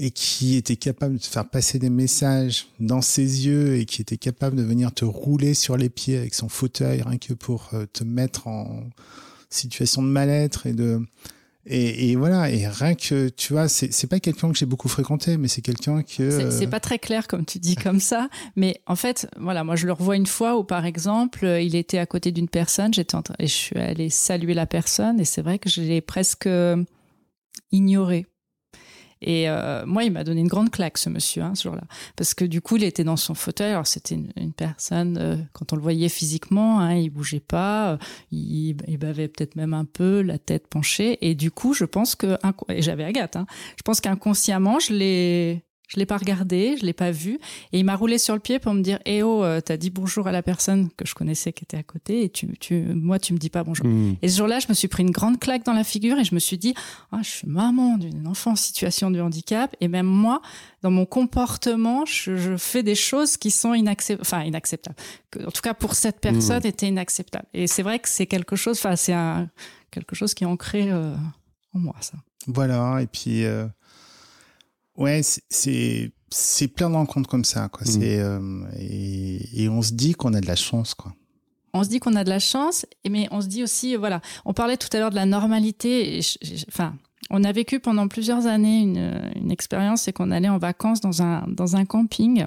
et 0.01 0.11
qui 0.11 0.55
était 0.55 0.77
capable 0.77 1.15
de 1.15 1.19
te 1.19 1.27
faire 1.27 1.47
passer 1.47 1.77
des 1.77 1.89
messages 1.89 2.67
dans 2.79 3.01
ses 3.01 3.45
yeux 3.45 3.75
et 3.75 3.85
qui 3.85 4.01
était 4.01 4.17
capable 4.17 4.55
de 4.55 4.63
venir 4.63 4.93
te 4.93 5.03
rouler 5.03 5.53
sur 5.53 5.75
les 5.75 5.89
pieds 5.89 6.17
avec 6.17 6.33
son 6.33 6.47
fauteuil 6.47 7.01
rien 7.01 7.17
que 7.17 7.33
pour 7.33 7.69
euh, 7.73 7.85
te 7.91 8.05
mettre 8.05 8.47
en 8.47 8.89
situation 9.49 10.01
de 10.01 10.07
mal-être 10.07 10.65
et 10.65 10.73
de 10.73 11.01
et, 11.65 12.09
et, 12.09 12.15
voilà. 12.15 12.49
Et 12.49 12.65
rien 12.65 12.95
que 12.95 13.27
tu 13.27 13.51
vois 13.51 13.67
c'est 13.67 13.93
c'est 13.93 14.07
pas 14.07 14.21
quelqu'un 14.21 14.49
que 14.49 14.57
j'ai 14.57 14.65
beaucoup 14.65 14.87
fréquenté 14.87 15.35
mais 15.35 15.49
c'est 15.49 15.61
quelqu'un 15.61 16.01
que 16.01 16.49
c'est 16.49 16.67
pas 16.67 16.79
très 16.79 16.97
clair 16.97 17.27
comme 17.27 17.45
tu 17.45 17.59
dis 17.59 17.75
comme 17.83 17.99
ça. 17.99 18.29
Mais 18.55 18.81
en 18.87 18.95
fait 18.95 19.27
voilà 19.37 19.65
moi 19.65 19.75
je 19.75 19.85
le 19.85 19.91
revois 19.91 20.15
une 20.15 20.25
fois 20.25 20.57
où 20.57 20.63
par 20.63 20.85
exemple 20.85 21.45
il 21.61 21.75
était 21.75 21.97
à 21.97 22.05
côté 22.05 22.31
d'une 22.31 22.47
personne. 22.47 22.93
J'étais 22.93 23.15
en 23.15 23.21
train 23.21 23.35
et 23.37 23.47
je 23.47 23.53
suis 23.53 23.77
allée 23.77 24.09
saluer 24.09 24.53
la 24.53 24.65
personne. 24.65 25.19
Et 25.19 25.25
c'est 25.25 25.41
vrai 25.41 25.59
que 25.59 25.69
je 25.69 25.81
l'ai 25.81 25.99
presque 25.99 26.49
ignoré 27.71 28.25
et 29.21 29.49
euh, 29.49 29.85
moi, 29.85 30.03
il 30.03 30.11
m'a 30.11 30.23
donné 30.23 30.41
une 30.41 30.47
grande 30.47 30.71
claque, 30.71 30.97
ce 30.97 31.09
monsieur, 31.09 31.41
hein, 31.41 31.53
ce 31.55 31.63
jour-là. 31.63 31.83
Parce 32.15 32.33
que 32.33 32.45
du 32.45 32.61
coup, 32.61 32.77
il 32.77 32.83
était 32.83 33.03
dans 33.03 33.17
son 33.17 33.33
fauteuil. 33.33 33.71
Alors, 33.71 33.87
c'était 33.87 34.15
une, 34.15 34.53
personne, 34.53 35.17
euh, 35.17 35.35
quand 35.53 35.73
on 35.73 35.75
le 35.75 35.81
voyait 35.81 36.09
physiquement, 36.09 36.79
hein, 36.79 36.95
il 36.95 37.09
bougeait 37.09 37.41
pas, 37.41 37.91
euh, 37.91 37.97
il, 38.31 38.77
il 38.87 38.97
bavait 38.97 39.27
peut-être 39.27 39.55
même 39.55 39.73
un 39.73 39.85
peu, 39.85 40.21
la 40.21 40.37
tête 40.37 40.67
penchée. 40.67 41.17
Et 41.21 41.35
du 41.35 41.51
coup, 41.51 41.73
je 41.73 41.85
pense 41.85 42.15
que... 42.15 42.37
Et 42.69 42.81
j'avais 42.81 43.03
Agathe. 43.03 43.35
Hein, 43.35 43.45
je 43.77 43.83
pense 43.83 43.99
qu'inconsciemment, 43.99 44.79
je 44.79 44.93
l'ai 44.93 45.63
Je 45.89 45.97
l'ai 45.97 46.05
pas 46.05 46.17
regardé, 46.17 46.77
je 46.79 46.85
l'ai 46.85 46.93
pas 46.93 47.09
vu, 47.09 47.39
et 47.73 47.79
il 47.79 47.83
m'a 47.83 47.95
roulé 47.95 48.19
sur 48.19 48.35
le 48.35 48.39
pied 48.39 48.59
pour 48.59 48.73
me 48.75 48.81
dire 48.81 48.99
"Eh 49.05 49.23
oh, 49.23 49.43
euh, 49.43 49.59
t'as 49.59 49.75
dit 49.75 49.89
bonjour 49.89 50.27
à 50.27 50.31
la 50.31 50.43
personne 50.43 50.89
que 50.95 51.05
je 51.07 51.15
connaissais 51.15 51.51
qui 51.51 51.63
était 51.63 51.77
à 51.77 51.83
côté, 51.83 52.23
et 52.23 52.29
tu, 52.29 52.55
tu, 52.59 52.79
moi 52.93 53.17
tu 53.17 53.33
me 53.33 53.39
dis 53.39 53.49
pas 53.49 53.63
bonjour." 53.63 53.87
Hmm. 53.87 54.13
Et 54.21 54.29
ce 54.29 54.37
jour-là, 54.37 54.59
je 54.59 54.67
me 54.69 54.75
suis 54.75 54.87
pris 54.87 55.01
une 55.01 55.09
grande 55.09 55.39
claque 55.39 55.65
dans 55.65 55.73
la 55.73 55.83
figure 55.83 56.19
et 56.19 56.23
je 56.23 56.35
me 56.35 56.39
suis 56.39 56.59
dit 56.59 56.75
"Ah, 57.11 57.21
je 57.23 57.29
suis 57.29 57.47
maman 57.47 57.97
d'une 57.97 58.27
enfant 58.27 58.51
en 58.51 58.55
situation 58.55 59.09
de 59.09 59.19
handicap, 59.19 59.75
et 59.81 59.87
même 59.87 60.05
moi, 60.05 60.41
dans 60.83 60.91
mon 60.91 61.07
comportement, 61.07 62.05
je, 62.05 62.37
je 62.37 62.55
fais 62.55 62.83
des 62.83 62.95
choses 62.95 63.35
qui 63.35 63.49
sont 63.49 63.73
inacceptables, 63.73 64.21
enfin 64.21 64.43
inacceptables. 64.43 64.95
Que, 65.31 65.39
en 65.39 65.51
tout 65.51 65.61
cas, 65.61 65.73
pour 65.73 65.95
cette 65.95 66.21
personne, 66.21 66.65
étaient 66.65 66.87
inacceptables. 66.87 67.47
Et 67.53 67.65
c'est 67.65 67.83
vrai 67.83 67.97
que 67.99 68.07
c'est 68.07 68.27
quelque 68.27 68.55
chose, 68.55 68.77
enfin 68.77 68.95
c'est 68.95 69.15
quelque 69.91 70.15
chose 70.15 70.33
qui 70.35 70.43
est 70.43 70.47
ancré 70.47 70.91
euh, 70.91 71.15
en 71.73 71.79
moi, 71.79 71.95
ça. 72.01 72.17
Voilà, 72.47 72.99
et 73.01 73.07
puis 73.07 73.43
euh, 73.43 73.67
ouais, 74.99 75.21
c'est- 75.23 76.11
c'est 76.31 76.67
plein 76.67 76.91
de 76.91 76.95
rencontres 76.95 77.27
comme 77.27 77.43
ça, 77.45 77.69
quoi. 77.69 77.81
C'est 77.85 78.19
euh, 78.19 78.39
et, 78.77 79.63
et 79.63 79.69
on 79.69 79.81
se 79.81 79.93
dit 79.93 80.13
qu'on 80.13 80.33
a 80.35 80.41
de 80.41 80.45
la 80.47 80.55
chance, 80.55 80.93
quoi. 80.93 81.11
on 81.73 81.83
se 81.83 81.89
dit 81.89 81.99
qu'on 81.99 82.15
a 82.15 82.23
de 82.23 82.29
la 82.29 82.39
chance, 82.39 82.85
mais 83.09 83.27
on 83.31 83.41
se 83.41 83.47
dit 83.47 83.63
aussi, 83.63 83.95
euh, 83.95 83.99
voilà, 83.99 84.21
on 84.45 84.53
parlait 84.53 84.77
tout 84.77 84.89
à 84.93 84.99
l'heure 84.99 85.09
de 85.09 85.15
la 85.15 85.25
normalité. 85.25 86.17
et 86.17 86.21
je- 86.21 86.37
je- 86.41 86.65
Enfin, 86.67 86.95
on 87.31 87.43
a 87.43 87.51
vécu 87.51 87.79
pendant 87.79 88.07
plusieurs 88.07 88.45
années 88.47 88.81
une, 88.81 89.31
une 89.35 89.51
expérience, 89.51 90.03
c'est 90.03 90.13
qu'on 90.13 90.29
allait 90.31 90.49
en 90.49 90.57
vacances 90.59 90.99
dans 91.01 91.21
un 91.23 91.45
dans 91.47 91.75
un 91.75 91.85
camping. 91.85 92.45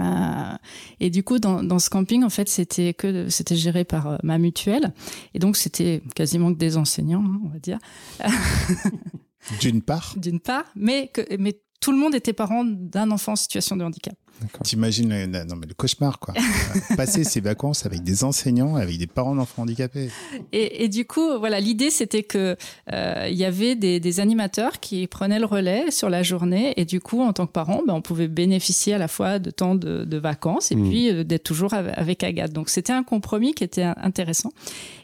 Euh, 0.00 0.52
et 0.98 1.10
du 1.10 1.22
coup, 1.22 1.38
dans, 1.38 1.62
dans 1.62 1.78
ce 1.78 1.88
camping, 1.90 2.24
en 2.24 2.28
fait, 2.30 2.48
c'était 2.48 2.94
que 2.94 3.28
c'était 3.28 3.54
géré 3.56 3.84
par 3.84 4.08
euh, 4.08 4.16
ma 4.24 4.38
mutuelle, 4.38 4.92
et 5.34 5.38
donc 5.38 5.56
c'était 5.56 6.02
quasiment 6.16 6.52
que 6.52 6.58
des 6.58 6.76
enseignants, 6.76 7.22
hein, 7.24 7.40
on 7.44 7.48
va 7.48 7.58
dire, 7.60 7.78
D'une 9.60 9.82
part, 9.82 10.14
d'une 10.16 10.40
part, 10.40 10.64
mais 10.74 11.08
que 11.08 11.36
mais 11.36 11.60
tout 11.80 11.92
le 11.92 11.98
monde 11.98 12.14
était 12.14 12.32
parent 12.32 12.64
d'un 12.64 13.10
enfant 13.10 13.32
en 13.32 13.36
situation 13.36 13.76
de 13.76 13.84
handicap. 13.84 14.16
T'imagines 14.62 15.08
le, 15.08 15.26
le- 15.26 15.44
non 15.44 15.56
mais 15.56 15.66
le 15.66 15.74
cauchemar, 15.74 16.18
quoi. 16.18 16.34
Passer 16.96 17.24
ses 17.24 17.40
vacances 17.40 17.86
avec 17.86 18.02
des 18.02 18.24
enseignants, 18.24 18.76
avec 18.76 18.98
des 18.98 19.06
parents 19.06 19.34
d'enfants 19.34 19.62
handicapés. 19.62 20.10
Et, 20.52 20.84
et 20.84 20.88
du 20.88 21.06
coup, 21.06 21.38
voilà, 21.38 21.60
l'idée 21.60 21.90
c'était 21.90 22.22
que 22.22 22.56
euh, 22.92 23.28
il 23.30 23.36
y 23.36 23.44
avait 23.44 23.74
des, 23.74 24.00
des 24.00 24.20
animateurs 24.20 24.80
qui 24.80 25.06
prenaient 25.06 25.38
le 25.38 25.46
relais 25.46 25.90
sur 25.90 26.10
la 26.10 26.22
journée, 26.22 26.74
et 26.76 26.84
du 26.84 27.00
coup, 27.00 27.20
en 27.22 27.32
tant 27.32 27.46
que 27.46 27.52
parent, 27.52 27.82
ben, 27.86 27.94
on 27.94 28.02
pouvait 28.02 28.28
bénéficier 28.28 28.92
à 28.94 28.98
la 28.98 29.08
fois 29.08 29.38
de 29.38 29.50
temps 29.50 29.74
de, 29.74 30.04
de 30.04 30.16
vacances 30.18 30.70
et 30.72 30.76
Mm. 30.76 30.88
puis 30.90 31.10
euh, 31.10 31.24
d'être 31.24 31.44
toujours 31.44 31.72
av- 31.72 31.92
avec 31.96 32.22
Agathe. 32.24 32.52
Donc 32.52 32.68
c'était 32.68 32.92
un 32.92 33.02
compromis 33.04 33.54
qui 33.54 33.64
était 33.64 33.82
in- 33.84 33.94
intéressant. 34.02 34.52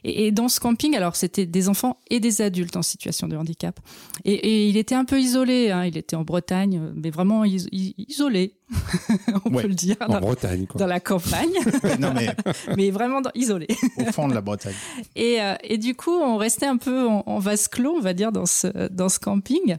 Et, 0.04 0.26
et 0.26 0.32
dans 0.32 0.48
ce 0.48 0.60
camping, 0.60 0.94
alors 0.96 1.16
c'était 1.16 1.46
des 1.46 1.68
enfants 1.68 1.98
et 2.10 2.20
des 2.20 2.42
adultes 2.42 2.76
en 2.76 2.82
situation 2.82 3.28
de 3.28 3.36
handicap. 3.36 3.78
Et, 4.24 4.32
et 4.34 4.68
il 4.68 4.76
était 4.76 4.94
un 4.96 5.04
peu 5.04 5.20
isolé, 5.20 5.70
hein, 5.70 5.84
il 5.84 5.96
était 5.96 6.16
en 6.16 6.24
Bretagne, 6.24 6.80
mais 6.94 7.10
vraiment 7.10 7.44
is- 7.44 7.68
is- 7.72 7.94
isolé, 8.08 8.54
on 9.44 9.52
Ouais. 9.54 9.62
peut 9.62 9.68
le 9.68 9.74
dire, 9.74 9.96
En 10.00 10.12
dans, 10.14 10.20
Bretagne, 10.20 10.66
quoi. 10.66 10.78
dans 10.78 10.86
la 10.86 11.00
campagne, 11.00 11.52
non 11.98 12.12
mais 12.14 12.28
mais 12.76 12.90
vraiment 12.90 13.20
dans- 13.20 13.30
isolé. 13.34 13.66
au 13.98 14.04
fond 14.12 14.28
de 14.28 14.34
la 14.34 14.40
Bretagne. 14.40 14.74
Et, 15.16 15.40
euh, 15.42 15.54
et 15.64 15.78
du 15.78 15.94
coup, 15.94 16.12
on 16.12 16.36
restait 16.36 16.66
un 16.66 16.76
peu 16.76 17.06
en, 17.06 17.22
en 17.26 17.38
vase 17.38 17.68
clos, 17.68 17.94
on 17.96 18.00
va 18.00 18.12
dire, 18.12 18.32
dans 18.32 18.46
ce, 18.46 18.88
dans 18.88 19.08
ce 19.08 19.18
camping. 19.18 19.76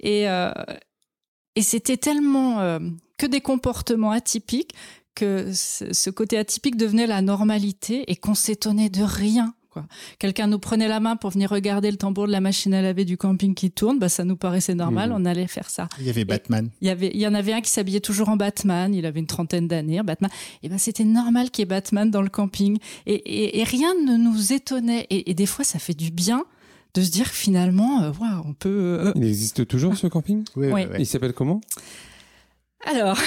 Et, 0.00 0.28
euh, 0.28 0.52
et 1.56 1.62
c'était 1.62 1.96
tellement 1.96 2.60
euh, 2.60 2.78
que 3.16 3.26
des 3.26 3.40
comportements 3.40 4.12
atypiques 4.12 4.74
que 5.16 5.52
ce, 5.52 5.92
ce 5.92 6.10
côté 6.10 6.38
atypique 6.38 6.76
devenait 6.76 7.08
la 7.08 7.22
normalité 7.22 8.04
et 8.10 8.14
qu'on 8.14 8.34
s'étonnait 8.34 8.88
de 8.90 9.02
rien. 9.02 9.52
Quoi. 9.80 9.86
Quelqu'un 10.18 10.46
nous 10.46 10.58
prenait 10.58 10.88
la 10.88 11.00
main 11.00 11.16
pour 11.16 11.30
venir 11.30 11.50
regarder 11.50 11.90
le 11.90 11.96
tambour 11.96 12.26
de 12.26 12.32
la 12.32 12.40
machine 12.40 12.74
à 12.74 12.82
laver 12.82 13.04
du 13.04 13.16
camping 13.16 13.54
qui 13.54 13.70
tourne, 13.70 13.98
bah, 13.98 14.08
ça 14.08 14.24
nous 14.24 14.36
paraissait 14.36 14.74
normal, 14.74 15.10
Mhm. 15.10 15.16
on 15.18 15.24
allait 15.24 15.46
faire 15.46 15.70
ça. 15.70 15.88
Il 16.00 16.06
y 16.06 16.10
avait 16.10 16.24
Batman. 16.24 16.68
Il 16.80 16.88
y 16.88 16.90
avait, 16.90 17.10
il 17.14 17.20
y 17.20 17.26
en 17.26 17.34
avait 17.34 17.52
un 17.52 17.60
qui 17.60 17.70
s'habillait 17.70 18.00
toujours 18.00 18.28
en 18.28 18.36
Batman. 18.36 18.94
Il 18.94 19.06
avait 19.06 19.20
une 19.20 19.26
trentaine 19.26 19.68
d'années, 19.68 20.02
Batman. 20.02 20.30
Et 20.62 20.68
ben, 20.68 20.78
c'était 20.78 21.04
normal 21.04 21.50
qu'il 21.50 21.62
y 21.62 21.64
ait 21.64 21.66
Batman 21.66 22.10
dans 22.10 22.22
le 22.22 22.28
camping. 22.28 22.78
Et, 23.06 23.14
et, 23.14 23.60
et 23.60 23.64
rien 23.64 23.94
ne 24.06 24.16
nous 24.16 24.52
étonnait. 24.52 25.06
Et, 25.10 25.30
et 25.30 25.34
des 25.34 25.46
fois, 25.46 25.64
ça 25.64 25.78
fait 25.78 25.94
du 25.94 26.10
bien 26.10 26.44
de 26.94 27.02
se 27.02 27.10
dire 27.10 27.30
que 27.30 27.36
finalement, 27.36 28.02
euh, 28.02 28.10
waouh, 28.18 28.42
on 28.46 28.54
peut. 28.54 28.68
euh, 28.68 29.12
Il 29.14 29.24
existe 29.24 29.66
toujours 29.68 29.96
ce 29.96 30.06
camping? 30.06 30.42
Oui, 30.56 30.70
Il 30.98 31.06
s'appelle 31.06 31.32
comment? 31.34 31.60
Alors, 32.84 33.18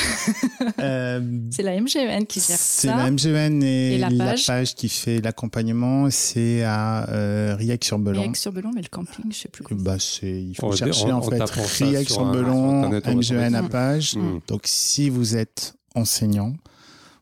Euh, 0.80 1.22
c'est 1.52 1.62
la 1.64 1.80
MGN 1.80 2.26
qui 2.26 2.40
gère 2.40 2.58
c'est 2.58 2.88
ça. 2.88 2.96
la 2.96 3.12
MGN 3.12 3.62
et, 3.64 3.96
Et 3.96 3.98
la 3.98 4.10
la, 4.10 4.36
page. 4.48 4.76
qui 4.76 4.88
fait 4.90 5.20
l'accompagnement, 5.22 6.10
c'est 6.10 6.64
à 6.64 7.10
euh, 7.10 7.56
Riac-sur-Belon. 7.58 8.22
Avec 8.22 8.38
sur 8.38 8.52
Belon, 8.54 8.72
mais 8.74 8.82
le 8.82 8.88
camping, 8.88 9.26
je 9.32 9.38
sais 9.38 9.50
plus. 9.50 9.64
comment 9.64 9.82
Bah, 9.82 9.98
c'est, 10.00 10.42
il 10.42 10.56
faut 10.56 10.68
On 10.68 10.72
chercher 10.72 11.12
en- 11.12 11.22
fait 11.22 11.44
Riac-sur-Belon, 11.84 12.90
MGN 12.90 13.56
à 13.56 13.64
page. 13.64 14.16
Mm. 14.16 14.40
Donc, 14.48 14.62
si 14.66 15.10
vous 15.10 15.36
êtes 15.36 15.74
enseignant, 15.96 16.54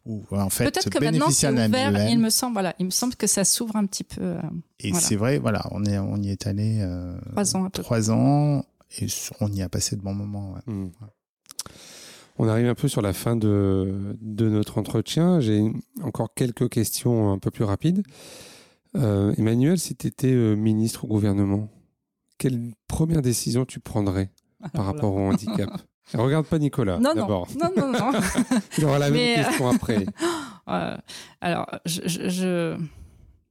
ou 0.06 0.24
en 0.32 0.50
fait, 0.50 0.66
Peut-être 0.66 0.90
que 0.90 1.00
maintenant 1.04 1.30
c'est 1.30 1.52
bénéficiaire 1.52 1.52
de 1.52 1.58
la 1.58 1.68
ouvert. 1.68 1.92
MGN, 1.92 2.10
Il 2.12 2.20
me 2.20 2.30
semble, 2.30 2.54
voilà, 2.54 2.74
il 2.80 2.86
me 2.86 2.92
semble 2.92 3.16
que 3.16 3.28
ça 3.28 3.44
s'ouvre 3.44 3.76
un 3.76 3.86
petit 3.86 4.04
peu. 4.04 4.22
euh, 4.22 4.42
et 4.80 4.92
voilà. 4.92 5.06
c'est 5.06 5.16
vrai, 5.16 5.40
voilà, 5.40 5.68
on, 5.72 5.84
est, 5.86 5.98
on 5.98 6.18
y 6.18 6.30
est 6.30 6.48
allé 6.48 6.80
euh, 6.82 7.18
Trois 7.32 7.56
ans 7.56 7.66
à 7.66 7.70
peu 7.70 7.82
trois 7.84 8.12
ans, 8.12 8.64
et 9.02 9.08
on 9.42 9.52
y 9.52 9.62
a 9.62 9.70
passé 9.70 9.96
de 9.96 10.02
bons 10.02 10.14
moments. 10.14 10.54
ouais. 10.54 10.74
Hmm. 10.74 10.90
On 12.40 12.48
arrive 12.48 12.68
un 12.68 12.76
peu 12.76 12.88
sur 12.88 13.02
la 13.02 13.12
fin 13.14 13.36
de, 13.36 14.18
de 14.22 14.50
notre 14.50 14.78
entretien. 14.78 15.42
J'ai 15.42 15.62
encore 16.02 16.34
quelques 16.34 16.70
questions 16.70 17.32
un 17.32 17.38
peu 17.38 17.52
plus 17.52 17.66
rapides. 17.66 18.02
Euh, 18.96 19.34
Emmanuel, 19.38 19.78
si 19.78 19.96
tu 19.96 20.08
étais 20.08 20.32
ministre 20.56 21.04
au 21.04 21.08
gouvernement, 21.08 21.70
quelle 22.38 22.72
première 22.88 23.22
décision 23.22 23.66
tu 23.66 23.82
prendrais 23.82 24.32
par 24.74 24.86
rapport 24.86 25.14
au 25.14 25.20
handicap? 25.20 25.70
Regarde 26.14 26.46
pas 26.48 26.58
Nicolas, 26.58 26.98
non, 26.98 27.14
d'abord. 27.14 27.48
non, 27.62 27.70
non, 27.78 27.92
non. 27.92 28.12
Il 28.78 28.86
aura 28.86 28.98
la 29.00 29.10
Mais, 29.12 29.36
même 29.36 29.40
euh, 29.40 29.50
question 29.50 29.70
après. 29.70 30.06
Euh, 30.68 30.96
alors, 31.42 31.66
je, 31.88 32.02
je, 32.06 32.30
je, 32.30 32.78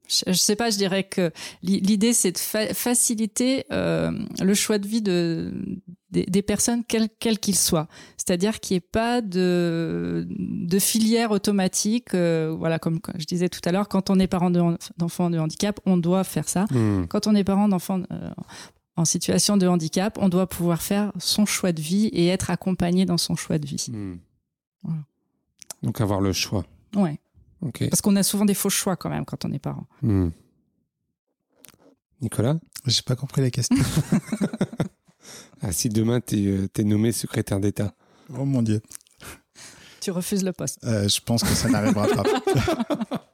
je- 0.08 0.32
sais 0.32 0.56
pas, 0.56 0.70
je 0.70 0.76
dirais 0.78 1.04
que 1.04 1.30
l'i- 1.62 1.80
l'idée 1.80 2.12
c'est 2.12 2.32
de 2.32 2.38
fa- 2.38 2.72
faciliter 2.74 3.64
euh, 3.72 4.10
le 4.42 4.54
choix 4.54 4.78
de 4.78 4.86
vie 4.88 5.02
de, 5.02 5.52
des, 6.10 6.24
des 6.24 6.42
personnes, 6.42 6.82
quels 6.84 7.08
quels 7.20 7.38
qu'ils 7.38 7.56
soient. 7.56 7.86
C'est-à-dire 8.16 8.60
qu'il 8.60 8.74
n'y 8.74 8.78
ait 8.78 8.80
pas 8.92 9.20
de, 9.20 10.26
de 10.28 10.78
filière 10.78 11.30
automatique. 11.30 12.14
euh, 12.14 12.54
voilà, 12.58 12.78
comme 12.78 13.00
je 13.18 13.24
disais 13.24 13.48
tout 13.48 13.60
à 13.64 13.72
l'heure, 13.72 13.88
quand 13.88 14.10
on 14.10 14.18
est 14.18 14.26
parent 14.26 14.50
de- 14.50 14.76
d'enfants 14.96 15.30
de 15.30 15.38
handicap, 15.38 15.78
on 15.86 15.96
doit 15.96 16.24
faire 16.24 16.48
ça. 16.48 16.64
Hmm. 16.70 17.06
Quand 17.08 17.26
on 17.26 17.34
est 17.34 17.44
parent 17.44 17.68
d'enfants 17.68 18.02
euh, 18.10 18.30
en 18.96 19.04
situation 19.04 19.56
de 19.56 19.66
handicap, 19.68 20.18
on 20.20 20.28
doit 20.28 20.48
pouvoir 20.48 20.82
faire 20.82 21.12
son 21.18 21.46
choix 21.46 21.72
de 21.72 21.80
vie 21.80 22.06
et 22.06 22.26
être 22.28 22.50
accompagné 22.50 23.04
dans 23.06 23.18
son 23.18 23.36
choix 23.36 23.58
de 23.58 23.66
vie. 23.66 23.86
Hmm. 23.92 24.16
Voilà. 24.82 25.00
Donc 25.82 26.00
avoir 26.00 26.20
le 26.20 26.32
choix. 26.32 26.64
Ouais. 26.96 27.20
Parce 27.60 28.00
qu'on 28.00 28.16
a 28.16 28.22
souvent 28.22 28.44
des 28.44 28.54
faux 28.54 28.70
choix 28.70 28.96
quand 28.96 29.10
même 29.10 29.24
quand 29.24 29.44
on 29.44 29.52
est 29.52 29.58
parent. 29.58 29.86
Hmm. 30.02 30.28
Nicolas? 32.20 32.58
J'ai 32.86 33.02
pas 33.02 33.16
compris 33.16 33.42
la 33.42 33.50
question. 33.50 33.76
ah, 35.62 35.72
Si 35.72 35.88
demain 35.88 36.20
tu 36.20 36.68
es, 36.74 36.84
nommé 36.84 37.12
secrétaire 37.12 37.60
d'État, 37.60 37.94
oh 38.36 38.44
mon 38.44 38.62
dieu. 38.62 38.80
Tu 40.00 40.10
refuses 40.10 40.44
le 40.44 40.52
poste. 40.52 40.78
Euh, 40.84 41.08
je 41.08 41.20
pense 41.20 41.42
que 41.42 41.48
ça 41.48 41.68
n'arrivera 41.68 42.06
pas. 42.08 42.24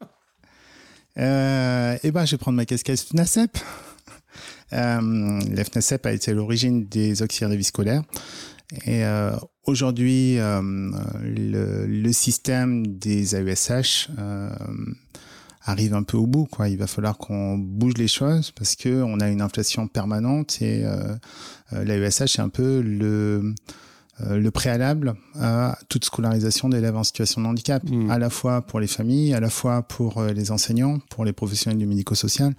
Euh, 1.16 1.96
eh 2.02 2.10
ben, 2.10 2.24
je 2.24 2.32
vais 2.32 2.38
prendre 2.38 2.56
ma 2.56 2.66
casquette 2.66 3.00
FNACEP. 3.00 3.56
Euh, 4.72 5.40
la 5.48 5.64
FNACEP 5.64 6.06
a 6.06 6.12
été 6.12 6.32
à 6.32 6.34
l'origine 6.34 6.86
des 6.86 7.22
auxiliaires 7.22 7.50
de 7.50 7.54
vie 7.54 7.62
scolaire. 7.62 8.02
Et 8.86 9.04
euh, 9.04 9.36
aujourd'hui, 9.64 10.38
euh, 10.38 10.60
le, 11.22 11.86
le 11.86 12.12
système 12.12 12.86
des 12.86 13.36
AESH 13.36 14.08
euh, 14.18 14.50
arrive 15.64 15.94
un 15.94 16.02
peu 16.02 16.16
au 16.16 16.26
bout. 16.26 16.46
Quoi. 16.46 16.68
Il 16.68 16.78
va 16.78 16.86
falloir 16.86 17.18
qu'on 17.18 17.58
bouge 17.58 17.94
les 17.96 18.08
choses 18.08 18.50
parce 18.50 18.76
que 18.76 19.02
on 19.02 19.20
a 19.20 19.28
une 19.28 19.40
inflation 19.40 19.88
permanente 19.88 20.60
et 20.60 20.84
euh, 20.84 21.14
euh, 21.72 21.84
l'AESH 21.84 22.38
est 22.38 22.40
un 22.40 22.48
peu 22.48 22.80
le 22.80 23.54
euh, 24.20 24.38
le 24.38 24.50
préalable 24.50 25.14
à 25.40 25.76
toute 25.88 26.04
scolarisation 26.04 26.68
d'élèves 26.68 26.96
en 26.96 27.04
situation 27.04 27.42
de 27.42 27.46
handicap, 27.46 27.82
Mmh. 27.84 28.10
à 28.10 28.18
la 28.18 28.30
fois 28.30 28.62
pour 28.62 28.80
les 28.80 28.86
familles, 28.86 29.34
à 29.34 29.40
la 29.40 29.50
fois 29.50 29.82
pour 29.82 30.18
euh, 30.18 30.32
les 30.32 30.50
enseignants, 30.50 31.00
pour 31.10 31.24
les 31.24 31.32
professionnels 31.32 31.78
du 31.78 31.86
médico-social. 31.86 32.54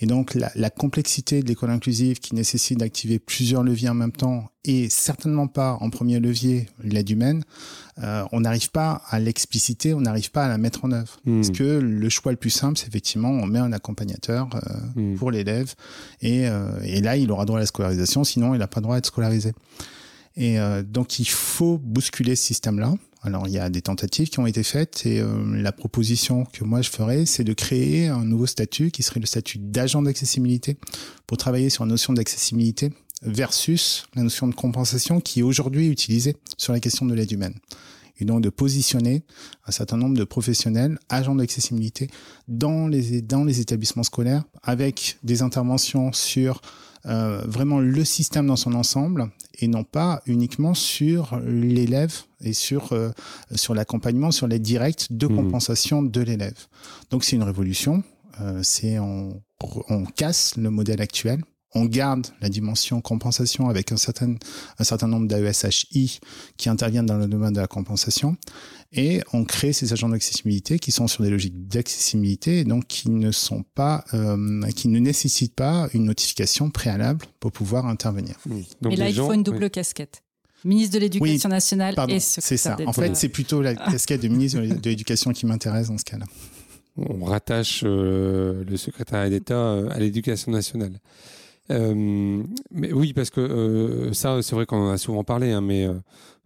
Et 0.00 0.06
donc 0.06 0.34
la, 0.34 0.50
la 0.54 0.70
complexité 0.70 1.42
de 1.42 1.48
l'école 1.48 1.70
inclusive 1.70 2.18
qui 2.18 2.34
nécessite 2.34 2.78
d'activer 2.78 3.18
plusieurs 3.18 3.62
leviers 3.62 3.88
en 3.88 3.94
même 3.94 4.12
temps 4.12 4.50
et 4.64 4.90
certainement 4.90 5.46
pas 5.46 5.78
en 5.80 5.88
premier 5.88 6.20
levier 6.20 6.68
l'aide 6.84 7.08
humaine, 7.08 7.42
euh, 8.02 8.22
on 8.32 8.40
n'arrive 8.40 8.70
pas 8.70 9.00
à 9.08 9.18
l'expliciter, 9.18 9.94
on 9.94 10.00
n'arrive 10.02 10.30
pas 10.30 10.44
à 10.44 10.48
la 10.48 10.58
mettre 10.58 10.84
en 10.84 10.92
œuvre. 10.92 11.16
Hmm. 11.24 11.36
Parce 11.36 11.50
que 11.50 11.78
le 11.78 12.08
choix 12.10 12.32
le 12.32 12.36
plus 12.38 12.50
simple, 12.50 12.76
c'est 12.78 12.86
effectivement 12.88 13.30
on 13.30 13.46
met 13.46 13.58
un 13.60 13.72
accompagnateur 13.72 14.48
euh, 14.54 14.60
Hmm. 14.94 15.14
pour 15.16 15.30
l'élève 15.30 15.74
et, 16.20 16.48
euh, 16.48 16.70
et 16.82 17.00
là 17.00 17.16
il 17.16 17.30
aura 17.30 17.44
droit 17.44 17.58
à 17.58 17.60
la 17.60 17.66
scolarisation, 17.66 18.24
sinon 18.24 18.54
il 18.54 18.58
n'a 18.58 18.66
pas 18.66 18.80
droit 18.80 18.96
à 18.96 18.98
être 18.98 19.06
scolarisé. 19.06 19.52
Et 20.38 20.58
euh, 20.58 20.82
donc 20.84 21.18
il 21.18 21.28
faut 21.28 21.78
bousculer 21.78 22.36
ce 22.36 22.44
système-là. 22.44 22.94
Alors 23.22 23.48
il 23.48 23.52
y 23.52 23.58
a 23.58 23.68
des 23.68 23.82
tentatives 23.82 24.30
qui 24.30 24.38
ont 24.38 24.46
été 24.46 24.62
faites 24.62 25.04
et 25.04 25.20
euh, 25.20 25.60
la 25.60 25.72
proposition 25.72 26.44
que 26.44 26.62
moi 26.62 26.80
je 26.80 26.88
ferais, 26.88 27.26
c'est 27.26 27.42
de 27.42 27.52
créer 27.52 28.06
un 28.06 28.24
nouveau 28.24 28.46
statut 28.46 28.92
qui 28.92 29.02
serait 29.02 29.18
le 29.18 29.26
statut 29.26 29.58
d'agent 29.58 30.00
d'accessibilité 30.00 30.76
pour 31.26 31.36
travailler 31.36 31.68
sur 31.68 31.84
la 31.84 31.90
notion 31.90 32.12
d'accessibilité 32.12 32.92
versus 33.22 34.06
la 34.14 34.22
notion 34.22 34.46
de 34.46 34.54
compensation 34.54 35.20
qui 35.20 35.40
est 35.40 35.42
aujourd'hui 35.42 35.88
utilisée 35.88 36.36
sur 36.56 36.72
la 36.72 36.78
question 36.78 37.04
de 37.04 37.14
l'aide 37.14 37.32
humaine 37.32 37.54
et 38.20 38.24
donc 38.24 38.40
de 38.40 38.48
positionner 38.48 39.24
un 39.66 39.72
certain 39.72 39.96
nombre 39.96 40.16
de 40.16 40.24
professionnels, 40.24 40.98
agents 41.08 41.34
d'accessibilité 41.34 42.08
dans 42.46 42.86
les, 42.86 43.20
dans 43.22 43.42
les 43.42 43.60
établissements 43.60 44.04
scolaires 44.04 44.44
avec 44.62 45.18
des 45.24 45.42
interventions 45.42 46.12
sur 46.12 46.60
euh, 47.08 47.42
vraiment 47.46 47.80
le 47.80 48.04
système 48.04 48.46
dans 48.46 48.56
son 48.56 48.74
ensemble 48.74 49.30
et 49.58 49.68
non 49.68 49.84
pas 49.84 50.20
uniquement 50.26 50.74
sur 50.74 51.40
l'élève 51.40 52.14
et 52.42 52.52
sur 52.52 52.92
euh, 52.92 53.10
sur 53.54 53.74
l'accompagnement, 53.74 54.30
sur 54.30 54.46
l'aide 54.46 54.62
directe 54.62 55.08
de 55.10 55.26
mmh. 55.26 55.36
compensation 55.36 56.02
de 56.02 56.20
l'élève. 56.20 56.66
Donc 57.10 57.24
c'est 57.24 57.36
une 57.36 57.42
révolution. 57.42 58.02
Euh, 58.40 58.60
c'est 58.62 58.98
on, 58.98 59.42
on 59.88 60.04
casse 60.04 60.56
le 60.56 60.70
modèle 60.70 61.00
actuel 61.00 61.42
on 61.74 61.84
garde 61.84 62.26
la 62.40 62.48
dimension 62.48 63.00
compensation 63.00 63.68
avec 63.68 63.92
un 63.92 63.96
certain, 63.96 64.34
un 64.78 64.84
certain 64.84 65.06
nombre 65.06 65.28
d'AESHI 65.28 66.20
qui 66.56 66.68
interviennent 66.68 67.06
dans 67.06 67.18
le 67.18 67.26
domaine 67.26 67.52
de 67.52 67.60
la 67.60 67.66
compensation 67.66 68.36
et 68.92 69.20
on 69.32 69.44
crée 69.44 69.72
ces 69.72 69.92
agents 69.92 70.08
d'accessibilité 70.08 70.78
qui 70.78 70.92
sont 70.92 71.08
sur 71.08 71.22
des 71.22 71.30
logiques 71.30 71.68
d'accessibilité 71.68 72.60
et 72.60 72.64
donc 72.64 72.86
qui 72.86 73.10
ne 73.10 73.30
sont 73.30 73.64
pas, 73.74 74.04
euh, 74.14 74.62
qui 74.74 74.88
ne 74.88 74.98
nécessitent 74.98 75.54
pas 75.54 75.88
une 75.92 76.04
notification 76.04 76.70
préalable 76.70 77.26
pour 77.38 77.52
pouvoir 77.52 77.86
intervenir. 77.86 78.36
et 78.90 78.96
là, 78.96 79.10
il 79.10 79.14
faut 79.14 79.32
une 79.32 79.42
double 79.42 79.70
casquette. 79.70 80.22
Ministre 80.64 80.94
de 80.94 81.00
l'Éducation 81.00 81.48
nationale 81.48 81.94
et 82.08 82.18
secrétaire 82.18 82.42
C'est 82.42 82.56
ça. 82.56 82.76
En 82.86 82.92
fait, 82.92 83.14
c'est 83.14 83.28
plutôt 83.28 83.62
la 83.62 83.74
casquette 83.74 84.22
de 84.22 84.28
ministre 84.28 84.60
de 84.60 84.88
l'Éducation 84.88 85.32
qui 85.32 85.46
m'intéresse 85.46 85.88
dans 85.88 85.98
ce 85.98 86.04
cas-là. 86.04 86.26
On 86.96 87.24
rattache 87.24 87.82
euh, 87.84 88.64
le 88.64 88.76
secrétaire 88.76 89.30
d'État 89.30 89.54
euh, 89.54 89.88
à 89.90 90.00
l'Éducation 90.00 90.50
nationale. 90.50 90.98
Euh, 91.70 92.42
mais 92.70 92.92
oui, 92.92 93.12
parce 93.12 93.30
que 93.30 93.40
euh, 93.40 94.12
ça, 94.12 94.40
c'est 94.42 94.54
vrai 94.54 94.66
qu'on 94.66 94.88
en 94.88 94.90
a 94.90 94.98
souvent 94.98 95.24
parlé, 95.24 95.52
hein, 95.52 95.60
mais 95.60 95.86
euh, 95.86 95.94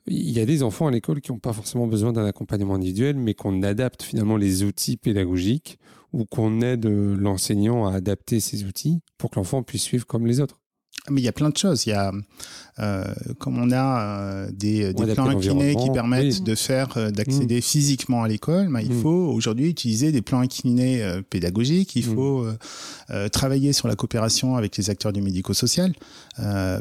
il 0.06 0.30
y 0.30 0.40
a 0.40 0.46
des 0.46 0.62
enfants 0.62 0.86
à 0.86 0.90
l'école 0.90 1.20
qui 1.20 1.32
n'ont 1.32 1.38
pas 1.38 1.52
forcément 1.52 1.86
besoin 1.86 2.12
d'un 2.12 2.24
accompagnement 2.24 2.74
individuel, 2.74 3.16
mais 3.16 3.34
qu'on 3.34 3.62
adapte 3.62 4.02
finalement 4.02 4.36
les 4.36 4.64
outils 4.64 4.96
pédagogiques 4.96 5.78
ou 6.12 6.24
qu'on 6.24 6.60
aide 6.60 6.86
l'enseignant 6.86 7.86
à 7.86 7.94
adapter 7.94 8.40
ces 8.40 8.64
outils 8.64 9.00
pour 9.16 9.30
que 9.30 9.36
l'enfant 9.36 9.62
puisse 9.62 9.82
suivre 9.82 10.06
comme 10.06 10.26
les 10.26 10.40
autres. 10.40 10.60
Mais 11.10 11.20
il 11.20 11.24
y 11.24 11.28
a 11.28 11.32
plein 11.32 11.50
de 11.50 11.56
choses. 11.56 11.86
Il 11.86 11.90
y 11.90 11.94
a, 11.94 12.12
comme 13.38 13.58
on 13.58 13.70
a 13.70 14.00
euh, 14.00 14.50
des, 14.52 14.92
des 14.92 15.14
plans 15.14 15.28
inclinés 15.28 15.76
qui 15.76 15.90
permettent 15.90 16.42
de 16.42 16.54
faire, 16.54 16.96
euh, 16.96 17.10
d'accéder 17.10 17.58
mm. 17.58 17.62
physiquement 17.62 18.22
à 18.22 18.28
l'école, 18.28 18.68
bah, 18.68 18.82
il 18.82 18.92
mm. 18.92 19.02
faut 19.02 19.08
aujourd'hui 19.08 19.68
utiliser 19.68 20.12
des 20.12 20.22
plans 20.22 20.40
inclinés 20.40 21.02
euh, 21.02 21.22
pédagogiques. 21.22 21.96
Il 21.96 22.08
mm. 22.08 22.14
faut 22.14 22.46
euh, 23.10 23.28
travailler 23.28 23.72
sur 23.72 23.88
la 23.88 23.96
coopération 23.96 24.56
avec 24.56 24.76
les 24.76 24.90
acteurs 24.90 25.12
du 25.12 25.22
médico-social 25.22 25.92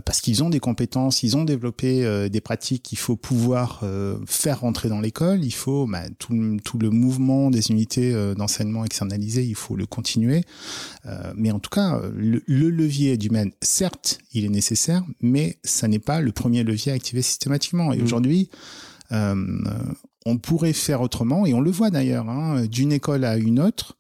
parce 0.06 0.22
qu'ils 0.22 0.44
ont 0.44 0.50
des 0.50 0.60
compétences, 0.60 1.24
ils 1.24 1.36
ont 1.36 1.44
développé 1.44 2.30
des 2.30 2.42
pratiques 2.42 2.84
qu'il 2.84 2.98
faut 2.98 3.18
pouvoir 3.18 3.84
faire 4.26 4.62
rentrer 4.62 4.88
dans 4.88 5.02
l'école. 5.02 5.44
Il 5.44 5.54
faut 5.54 5.88
bah, 5.88 6.04
tout, 6.20 6.58
tout, 6.64 6.78
le 6.78 6.90
mouvement 6.90 7.50
des 7.50 7.72
unités 7.72 8.14
d'enseignement 8.36 8.86
externalisées, 8.86 9.44
il 9.44 9.56
faut 9.56 9.76
le 9.76 9.86
continuer. 9.86 10.44
mais 11.36 11.52
en 11.52 11.60
tout 11.60 11.70
cas, 11.70 12.02
le, 12.16 12.42
le 12.46 12.70
levier 12.70 13.18
du 13.18 13.30
MEN, 13.30 13.52
certes, 13.62 14.20
il 14.34 14.46
est 14.46 14.50
nécessaire, 14.50 15.04
mais 15.22 15.58
ça 15.64 15.81
n'est 15.88 16.00
pas 16.00 16.22
le 16.22 16.32
premier 16.32 16.64
levier 16.64 16.92
à 16.92 16.96
activer 16.96 17.22
systématiquement. 17.22 17.94
Et 17.94 17.98
mmh. 17.98 18.04
aujourd'hui, 18.04 18.50
euh, 19.12 19.36
on 20.26 20.38
pourrait 20.38 20.74
faire 20.74 21.02
autrement, 21.02 21.46
et 21.46 21.54
on 21.54 21.62
le 21.62 21.72
voit 21.72 21.90
d'ailleurs, 21.90 22.30
hein, 22.30 22.66
d'une 22.66 22.92
école 22.92 23.26
à 23.26 23.38
une 23.38 23.60
autre, 23.60 23.98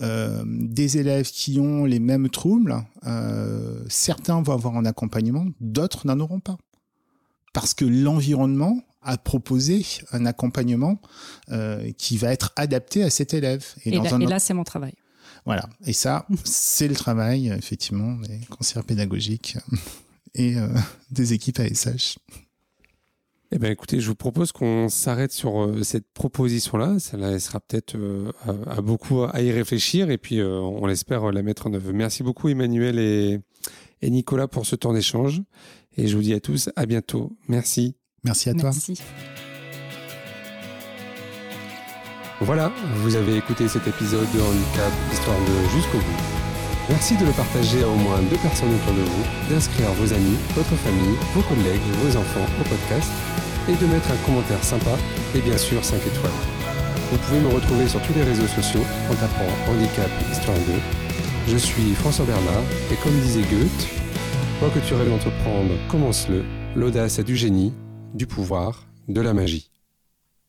euh, 0.00 0.42
des 0.46 0.98
élèves 0.98 1.30
qui 1.30 1.60
ont 1.60 1.84
les 1.84 2.00
mêmes 2.00 2.28
troubles, 2.28 2.84
euh, 3.06 3.82
certains 3.88 4.40
vont 4.42 4.52
avoir 4.52 4.76
un 4.76 4.84
accompagnement, 4.84 5.46
d'autres 5.60 6.06
n'en 6.06 6.18
auront 6.20 6.40
pas. 6.40 6.58
Parce 7.52 7.74
que 7.74 7.84
l'environnement 7.84 8.80
a 9.02 9.16
proposé 9.16 9.84
un 10.12 10.26
accompagnement 10.26 11.00
qui 11.96 12.16
va 12.18 12.32
être 12.32 12.52
adapté 12.54 13.02
à 13.02 13.10
cet 13.10 13.34
élève. 13.34 13.64
Et, 13.84 13.94
et 13.94 14.26
là 14.26 14.38
c'est 14.38 14.54
mon 14.54 14.62
travail. 14.62 14.92
Voilà. 15.46 15.68
Et 15.86 15.94
ça, 15.94 16.26
c'est 16.44 16.86
le 16.86 16.94
travail, 16.94 17.48
effectivement, 17.48 18.12
des 18.16 18.40
conseillers 18.50 18.84
pédagogiques 18.84 19.56
et 20.34 20.56
euh, 20.56 20.68
des 21.10 21.32
équipes 21.32 21.60
ASH. 21.60 22.18
Eh 23.52 23.58
bien, 23.58 23.70
écoutez, 23.70 24.00
je 24.00 24.06
vous 24.06 24.14
propose 24.14 24.52
qu'on 24.52 24.88
s'arrête 24.88 25.32
sur 25.32 25.60
euh, 25.60 25.82
cette 25.82 26.06
proposition-là. 26.12 27.00
Ça 27.00 27.16
laissera 27.16 27.58
peut-être 27.58 27.96
euh, 27.96 28.30
à, 28.66 28.80
beaucoup 28.80 29.24
à 29.24 29.40
y 29.40 29.50
réfléchir 29.50 30.10
et 30.10 30.18
puis 30.18 30.40
on 30.42 30.86
l'espère 30.86 31.32
la 31.32 31.42
mettre 31.42 31.66
en 31.66 31.74
œuvre. 31.74 31.92
Merci 31.92 32.22
beaucoup, 32.22 32.48
Emmanuel 32.48 32.98
et, 32.98 33.40
et 34.02 34.10
Nicolas, 34.10 34.46
pour 34.46 34.66
ce 34.66 34.76
temps 34.76 34.92
d'échange. 34.92 35.42
Et 35.96 36.06
je 36.06 36.16
vous 36.16 36.22
dis 36.22 36.34
à 36.34 36.40
tous 36.40 36.70
à 36.76 36.86
bientôt. 36.86 37.36
Merci. 37.48 37.96
Merci 38.22 38.50
à 38.50 38.54
toi. 38.54 38.70
Merci. 38.70 39.00
Voilà, 42.42 42.72
vous 43.02 43.16
avez 43.16 43.36
écouté 43.36 43.68
cet 43.68 43.86
épisode 43.86 44.26
de 44.32 44.40
Handicap 44.40 44.92
Histoire 45.12 45.38
de 45.40 45.68
jusqu'au 45.74 45.98
bout. 45.98 46.39
Merci 46.88 47.16
de 47.16 47.24
le 47.24 47.32
partager 47.32 47.82
à 47.82 47.88
au 47.88 47.94
moins 47.94 48.20
deux 48.22 48.36
personnes 48.38 48.74
autour 48.74 48.94
de 48.94 49.02
vous, 49.02 49.24
d'inscrire 49.48 49.92
vos 49.94 50.12
amis, 50.12 50.36
votre 50.54 50.74
famille, 50.76 51.16
vos 51.34 51.42
collègues, 51.42 51.80
vos 52.02 52.16
enfants 52.16 52.46
au 52.60 52.68
podcast 52.68 53.10
et 53.68 53.74
de 53.74 53.86
mettre 53.86 54.10
un 54.10 54.26
commentaire 54.26 54.62
sympa 54.64 54.96
et 55.34 55.40
bien 55.40 55.56
sûr 55.56 55.84
5 55.84 55.96
étoiles. 55.98 56.32
Vous 57.12 57.18
pouvez 57.18 57.40
me 57.40 57.48
retrouver 57.48 57.86
sur 57.88 58.00
tous 58.02 58.14
les 58.14 58.22
réseaux 58.22 58.46
sociaux 58.46 58.82
en 59.10 59.14
tapant 59.14 59.50
Handicap 59.68 60.10
Histoire 60.32 60.56
2. 60.56 60.62
Je 61.48 61.56
suis 61.56 61.94
François 61.94 62.24
Bernard 62.24 62.64
et 62.92 62.96
comme 62.96 63.18
disait 63.20 63.42
Goethe, 63.42 63.88
quoi 64.58 64.70
que 64.70 64.78
tu 64.80 64.94
rêves 64.94 65.10
d'entreprendre, 65.10 65.72
commence-le. 65.88 66.44
L'audace 66.76 67.18
a 67.18 67.22
du 67.22 67.36
génie, 67.36 67.72
du 68.14 68.26
pouvoir, 68.26 68.86
de 69.08 69.20
la 69.20 69.34
magie. 69.34 69.70